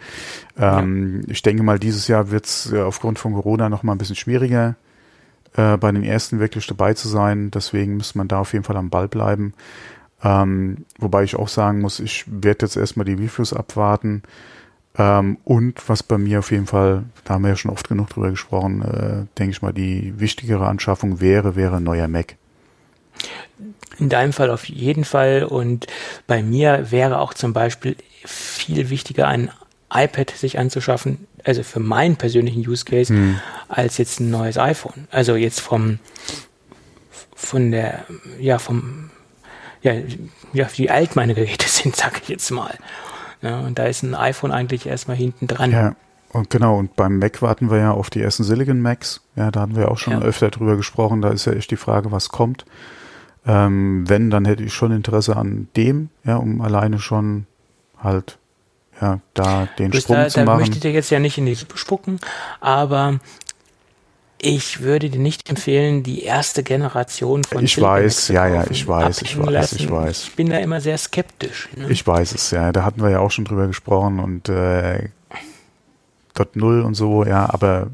Ähm, 0.59 1.21
ja. 1.27 1.33
Ich 1.33 1.43
denke 1.43 1.63
mal, 1.63 1.79
dieses 1.79 2.09
Jahr 2.09 2.31
wird 2.31 2.47
es 2.47 2.73
äh, 2.73 2.81
aufgrund 2.81 3.19
von 3.19 3.35
Corona 3.35 3.69
noch 3.69 3.83
mal 3.83 3.93
ein 3.93 3.99
bisschen 3.99 4.17
schwieriger, 4.17 4.75
äh, 5.55 5.77
bei 5.77 5.93
den 5.93 6.03
ersten 6.03 6.41
wirklich 6.41 6.67
dabei 6.67 6.95
zu 6.95 7.09
sein. 7.09 7.51
Deswegen 7.51 7.99
muss 7.99 8.15
man 8.15 8.27
da 8.27 8.41
auf 8.41 8.55
jeden 8.55 8.65
Fall 8.65 8.79
am 8.79 8.89
Ball 8.89 9.07
bleiben. 9.07 9.53
Ähm, 10.23 10.85
wobei 10.99 11.25
ich 11.25 11.37
auch 11.37 11.49
sagen 11.49 11.81
muss, 11.81 12.01
ich 12.01 12.25
werde 12.27 12.67
jetzt 12.67 12.77
erstmal 12.77 13.07
die 13.07 13.15
Reviews 13.15 13.53
abwarten. 13.53 14.23
Ähm, 14.99 15.39
und 15.45 15.89
was 15.89 16.03
bei 16.03 16.19
mir 16.19 16.41
auf 16.41 16.51
jeden 16.51 16.67
Fall, 16.67 17.05
da 17.25 17.35
haben 17.35 17.43
wir 17.43 17.51
ja 17.51 17.57
schon 17.57 17.71
oft 17.71 17.89
genug 17.89 18.11
drüber 18.11 18.31
gesprochen, 18.31 18.83
äh, 18.83 19.39
denke 19.39 19.53
ich 19.53 19.63
mal, 19.63 19.73
die 19.73 20.19
wichtigere 20.19 20.67
Anschaffung 20.67 21.21
wäre, 21.21 21.57
wäre 21.57 21.77
ein 21.77 21.85
neuer 21.85 22.09
Mac. 22.09 22.37
In 23.99 24.09
deinem 24.09 24.33
Fall 24.33 24.51
auf 24.51 24.65
jeden 24.65 25.05
Fall. 25.05 25.45
Und 25.45 25.87
bei 26.27 26.43
mir 26.43 26.91
wäre 26.91 27.19
auch 27.21 27.35
zum 27.35 27.53
Beispiel 27.53 27.97
viel 28.25 28.91
wichtiger, 28.91 29.29
ein 29.29 29.51
iPad 29.93 30.31
sich 30.31 30.59
anzuschaffen, 30.59 31.27
also 31.45 31.63
für 31.63 31.81
meinen 31.81 32.17
persönlichen 32.17 32.67
Use 32.67 32.85
Case, 32.85 33.13
hm. 33.13 33.41
als 33.69 33.99
jetzt 33.99 34.21
ein 34.21 34.31
neues 34.31 34.57
iPhone. 34.57 35.09
Also 35.11 35.37
jetzt 35.37 35.61
vom, 35.61 35.99
von 37.35 37.71
der, 37.71 38.05
ja, 38.39 38.59
vom, 38.59 39.11
ja, 39.83 39.95
ja, 40.53 40.69
wie 40.77 40.91
alt 40.91 41.17
meine 41.17 41.35
Geräte 41.35 41.69
sind, 41.69 41.97
sag 41.97 42.21
ich 42.23 42.29
jetzt 42.29 42.51
mal. 42.51 42.77
Ja, 43.43 43.61
und 43.61 43.79
da 43.79 43.85
ist 43.85 44.03
ein 44.03 44.15
iPhone 44.15 44.53
eigentlich 44.53 44.87
erstmal 44.87 45.17
hinten 45.17 45.47
dran. 45.47 45.71
Ja, 45.73 45.97
und 46.33 46.51
genau, 46.51 46.79
und 46.79 46.95
beim 46.95 47.19
Mac 47.19 47.43
warten 47.43 47.71
wir 47.71 47.79
ja 47.79 47.93
auf 47.93 48.11
die 48.11 48.21
ersten 48.21 48.45
Silicon 48.45 48.81
Macs. 48.81 49.21
Ja, 49.35 49.51
da 49.51 49.63
hatten 49.63 49.77
wir 49.77 49.91
auch 49.91 49.99
schon 49.99 50.15
ja. 50.15 50.21
öfter 50.21 50.51
drüber 50.51 50.77
gesprochen. 50.77 51.23
Da 51.23 51.31
ist 51.31 51.47
ja 51.47 51.53
echt 51.53 51.71
die 51.71 51.77
Frage, 51.77 52.13
was 52.13 52.29
kommt. 52.29 52.67
Ähm, 53.47 54.09
wenn, 54.09 54.31
dann 54.31 54.45
hätte 54.45 54.63
ich 54.63 54.75
schon 54.75 54.93
Interesse 54.93 55.37
an 55.37 55.69
dem, 55.77 56.11
ja, 56.25 56.37
um 56.37 56.61
alleine 56.61 56.99
schon 56.99 57.47
halt 57.99 58.39
ja, 59.01 59.21
da 59.35 59.67
den 59.79 59.93
Sprung 59.93 60.17
da, 60.17 60.29
zu 60.29 60.41
machen. 60.41 60.47
Da 60.47 60.57
möchte 60.59 60.75
ich 60.75 60.81
dir 60.81 60.93
jetzt 60.93 61.11
ja 61.11 61.19
nicht 61.19 61.39
in 61.39 61.47
die 61.47 61.55
Suppe 61.55 61.79
spucken, 61.79 62.21
aber 62.61 63.19
ich 64.43 64.81
würde 64.81 65.11
dir 65.11 65.19
nicht 65.19 65.49
empfehlen, 65.51 66.03
die 66.03 66.23
erste 66.23 66.63
Generation 66.63 67.45
von 67.45 67.63
Ich 67.63 67.81
weiß, 67.81 68.29
ja, 68.29 68.47
ja, 68.47 68.65
ich 68.71 68.87
weiß, 68.87 69.23
ich 69.23 69.39
weiß, 69.39 69.51
lassen. 69.51 69.77
ich 69.77 69.91
weiß. 69.91 70.25
Ich 70.25 70.35
bin 70.35 70.49
da 70.49 70.59
immer 70.59 70.81
sehr 70.81 70.97
skeptisch. 70.97 71.69
Ne? 71.77 71.91
Ich 71.91 72.07
weiß 72.07 72.33
es, 72.33 72.51
ja. 72.51 72.73
Da 72.73 72.85
hatten 72.85 73.03
wir 73.03 73.11
ja 73.11 73.21
auch 73.21 73.31
schon 73.31 73.45
drüber 73.45 73.67
gesprochen 73.67 74.19
und 74.19 74.49
äh, 74.49 75.09
Dot 76.35 76.57
Null 76.57 76.81
und 76.81 76.95
so, 76.95 77.25
ja, 77.25 77.53
aber 77.53 77.89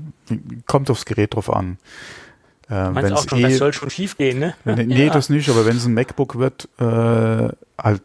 kommt 0.66 0.88
aufs 0.90 1.04
Gerät 1.04 1.34
drauf 1.34 1.52
an. 1.52 1.78
Äh, 2.70 2.90
Meinst 2.90 3.12
auch 3.12 3.28
schon, 3.28 3.38
eh, 3.38 3.42
das 3.42 3.58
soll 3.58 3.72
schon 3.72 3.90
schief 3.90 4.16
gehen, 4.16 4.38
ne? 4.38 4.54
Wenn, 4.64 4.88
nee, 4.88 5.06
ja. 5.06 5.12
das 5.12 5.28
nicht, 5.28 5.48
aber 5.48 5.66
wenn 5.66 5.76
es 5.76 5.86
ein 5.86 5.94
MacBook 5.94 6.38
wird, 6.38 6.68
äh, 6.78 7.48
halt, 7.78 8.02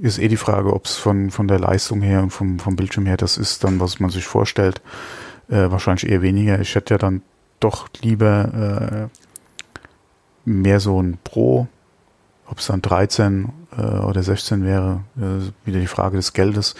ist 0.00 0.18
eh 0.18 0.28
die 0.28 0.36
Frage, 0.36 0.72
ob 0.72 0.86
es 0.86 0.96
von, 0.96 1.30
von 1.30 1.48
der 1.48 1.58
Leistung 1.58 2.00
her 2.00 2.22
und 2.22 2.30
vom, 2.30 2.58
vom 2.58 2.76
Bildschirm 2.76 3.06
her 3.06 3.16
das 3.16 3.36
ist 3.36 3.64
dann, 3.64 3.80
was 3.80 3.98
man 3.98 4.10
sich 4.10 4.24
vorstellt. 4.24 4.80
Äh, 5.48 5.70
wahrscheinlich 5.70 6.08
eher 6.08 6.22
weniger. 6.22 6.60
Ich 6.60 6.74
hätte 6.74 6.94
ja 6.94 6.98
dann 6.98 7.22
doch 7.60 7.88
lieber 8.02 9.08
äh, 10.46 10.48
mehr 10.48 10.80
so 10.80 11.00
ein 11.00 11.18
Pro, 11.22 11.68
ob 12.46 12.58
es 12.58 12.66
dann 12.66 12.82
13 12.82 13.52
äh, 13.76 13.82
oder 13.82 14.22
16 14.22 14.64
wäre, 14.64 15.02
äh, 15.16 15.66
wieder 15.66 15.80
die 15.80 15.86
Frage 15.86 16.16
des 16.16 16.32
Geldes. 16.32 16.74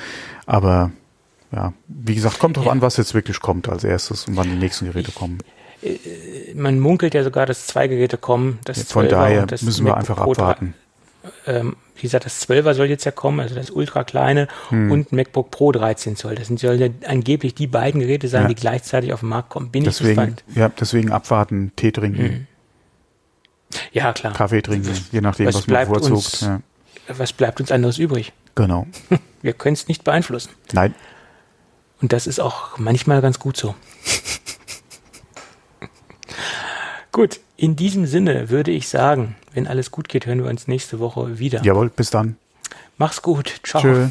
Aber 0.47 0.91
ja, 1.53 1.73
wie 1.87 2.15
gesagt, 2.15 2.39
kommt 2.39 2.57
drauf 2.57 2.69
an, 2.69 2.83
was 2.83 2.97
jetzt 2.97 3.15
wirklich 3.15 3.41
kommt 3.41 3.69
als 3.69 3.85
erstes 3.85 4.27
und 4.27 4.37
wann 4.37 4.49
die 4.49 4.57
nächsten 4.57 4.87
Geräte 4.87 5.13
kommen. 5.13 5.39
Äh, 5.83 6.55
man 6.55 6.79
munkelt 6.81 7.15
ja 7.15 7.25
sogar, 7.25 7.47
dass 7.47 7.67
zwei 7.67 7.89
Geräte 7.89 8.19
kommen. 8.19 8.59
Das 8.65 8.79
ja, 8.79 8.85
von 8.85 9.09
daher 9.09 9.47
müssen 9.63 9.85
wir 9.85 9.97
einfach 9.97 10.19
abwarten. 10.19 10.75
Ähm, 11.47 11.77
wie 11.97 12.03
gesagt, 12.03 12.25
das 12.25 12.49
12er 12.49 12.75
soll 12.75 12.87
jetzt 12.87 13.05
ja 13.05 13.11
kommen, 13.11 13.41
also 13.41 13.55
das 13.55 13.71
ultra 13.71 14.05
kleine 14.05 14.49
hm. 14.69 14.91
und 14.91 15.13
MacBook 15.13 15.51
Pro 15.51 15.73
13 15.73 16.17
Zoll. 16.17 16.37
Das 16.37 16.47
sind 16.47 16.61
sollen 16.61 16.81
ja 16.81 17.09
angeblich 17.09 17.55
die 17.55 17.67
beiden 17.67 18.01
Geräte 18.01 18.29
sein, 18.29 18.43
ja. 18.43 18.49
die 18.49 18.55
gleichzeitig 18.55 19.13
auf 19.13 19.21
den 19.21 19.31
Markt 19.31 19.51
kommen. 19.51 19.71
Bin 19.71 19.85
deswegen, 19.85 20.11
ich 20.11 20.17
gespannt. 20.17 20.45
Ja, 20.55 20.69
deswegen 20.69 21.11
abwarten, 21.11 21.73
Tee 21.77 21.91
trinken. 21.91 22.23
Hm. 22.23 22.47
Ja, 23.93 24.13
klar. 24.13 24.33
Kaffee 24.33 24.63
trinken, 24.63 24.93
je 25.13 25.21
nachdem, 25.21 25.47
was, 25.47 25.57
was 25.57 25.67
man 25.67 25.81
bevorzugt. 25.81 26.13
Uns, 26.13 26.41
ja. 26.41 26.61
Was 27.09 27.33
bleibt 27.33 27.61
uns 27.61 27.73
anderes 27.73 27.99
übrig? 27.99 28.33
Genau. 28.55 28.87
Wir 29.43 29.53
können 29.53 29.75
es 29.75 29.89
nicht 29.89 30.05
beeinflussen. 30.05 30.51
Nein. 30.73 30.95
Und 32.01 32.13
das 32.13 32.27
ist 32.27 32.39
auch 32.39 32.79
manchmal 32.79 33.21
ganz 33.21 33.39
gut 33.39 33.57
so. 33.57 33.75
gut, 37.13 37.41
in 37.57 37.77
diesem 37.77 38.07
Sinne 38.07 38.51
würde 38.51 38.71
ich 38.71 38.89
sagen, 38.89 39.37
wenn 39.53 39.67
alles 39.67 39.91
gut 39.91 40.09
geht, 40.09 40.27
hören 40.27 40.43
wir 40.43 40.51
uns 40.51 40.69
nächste 40.69 40.99
Woche 40.99 41.39
wieder. 41.39 41.63
Jawohl, 41.63 41.89
bis 41.89 42.11
dann. 42.11 42.37
Mach's 42.97 43.23
gut. 43.23 43.61
Ciao. 43.63 43.81
Tschö. 43.81 44.09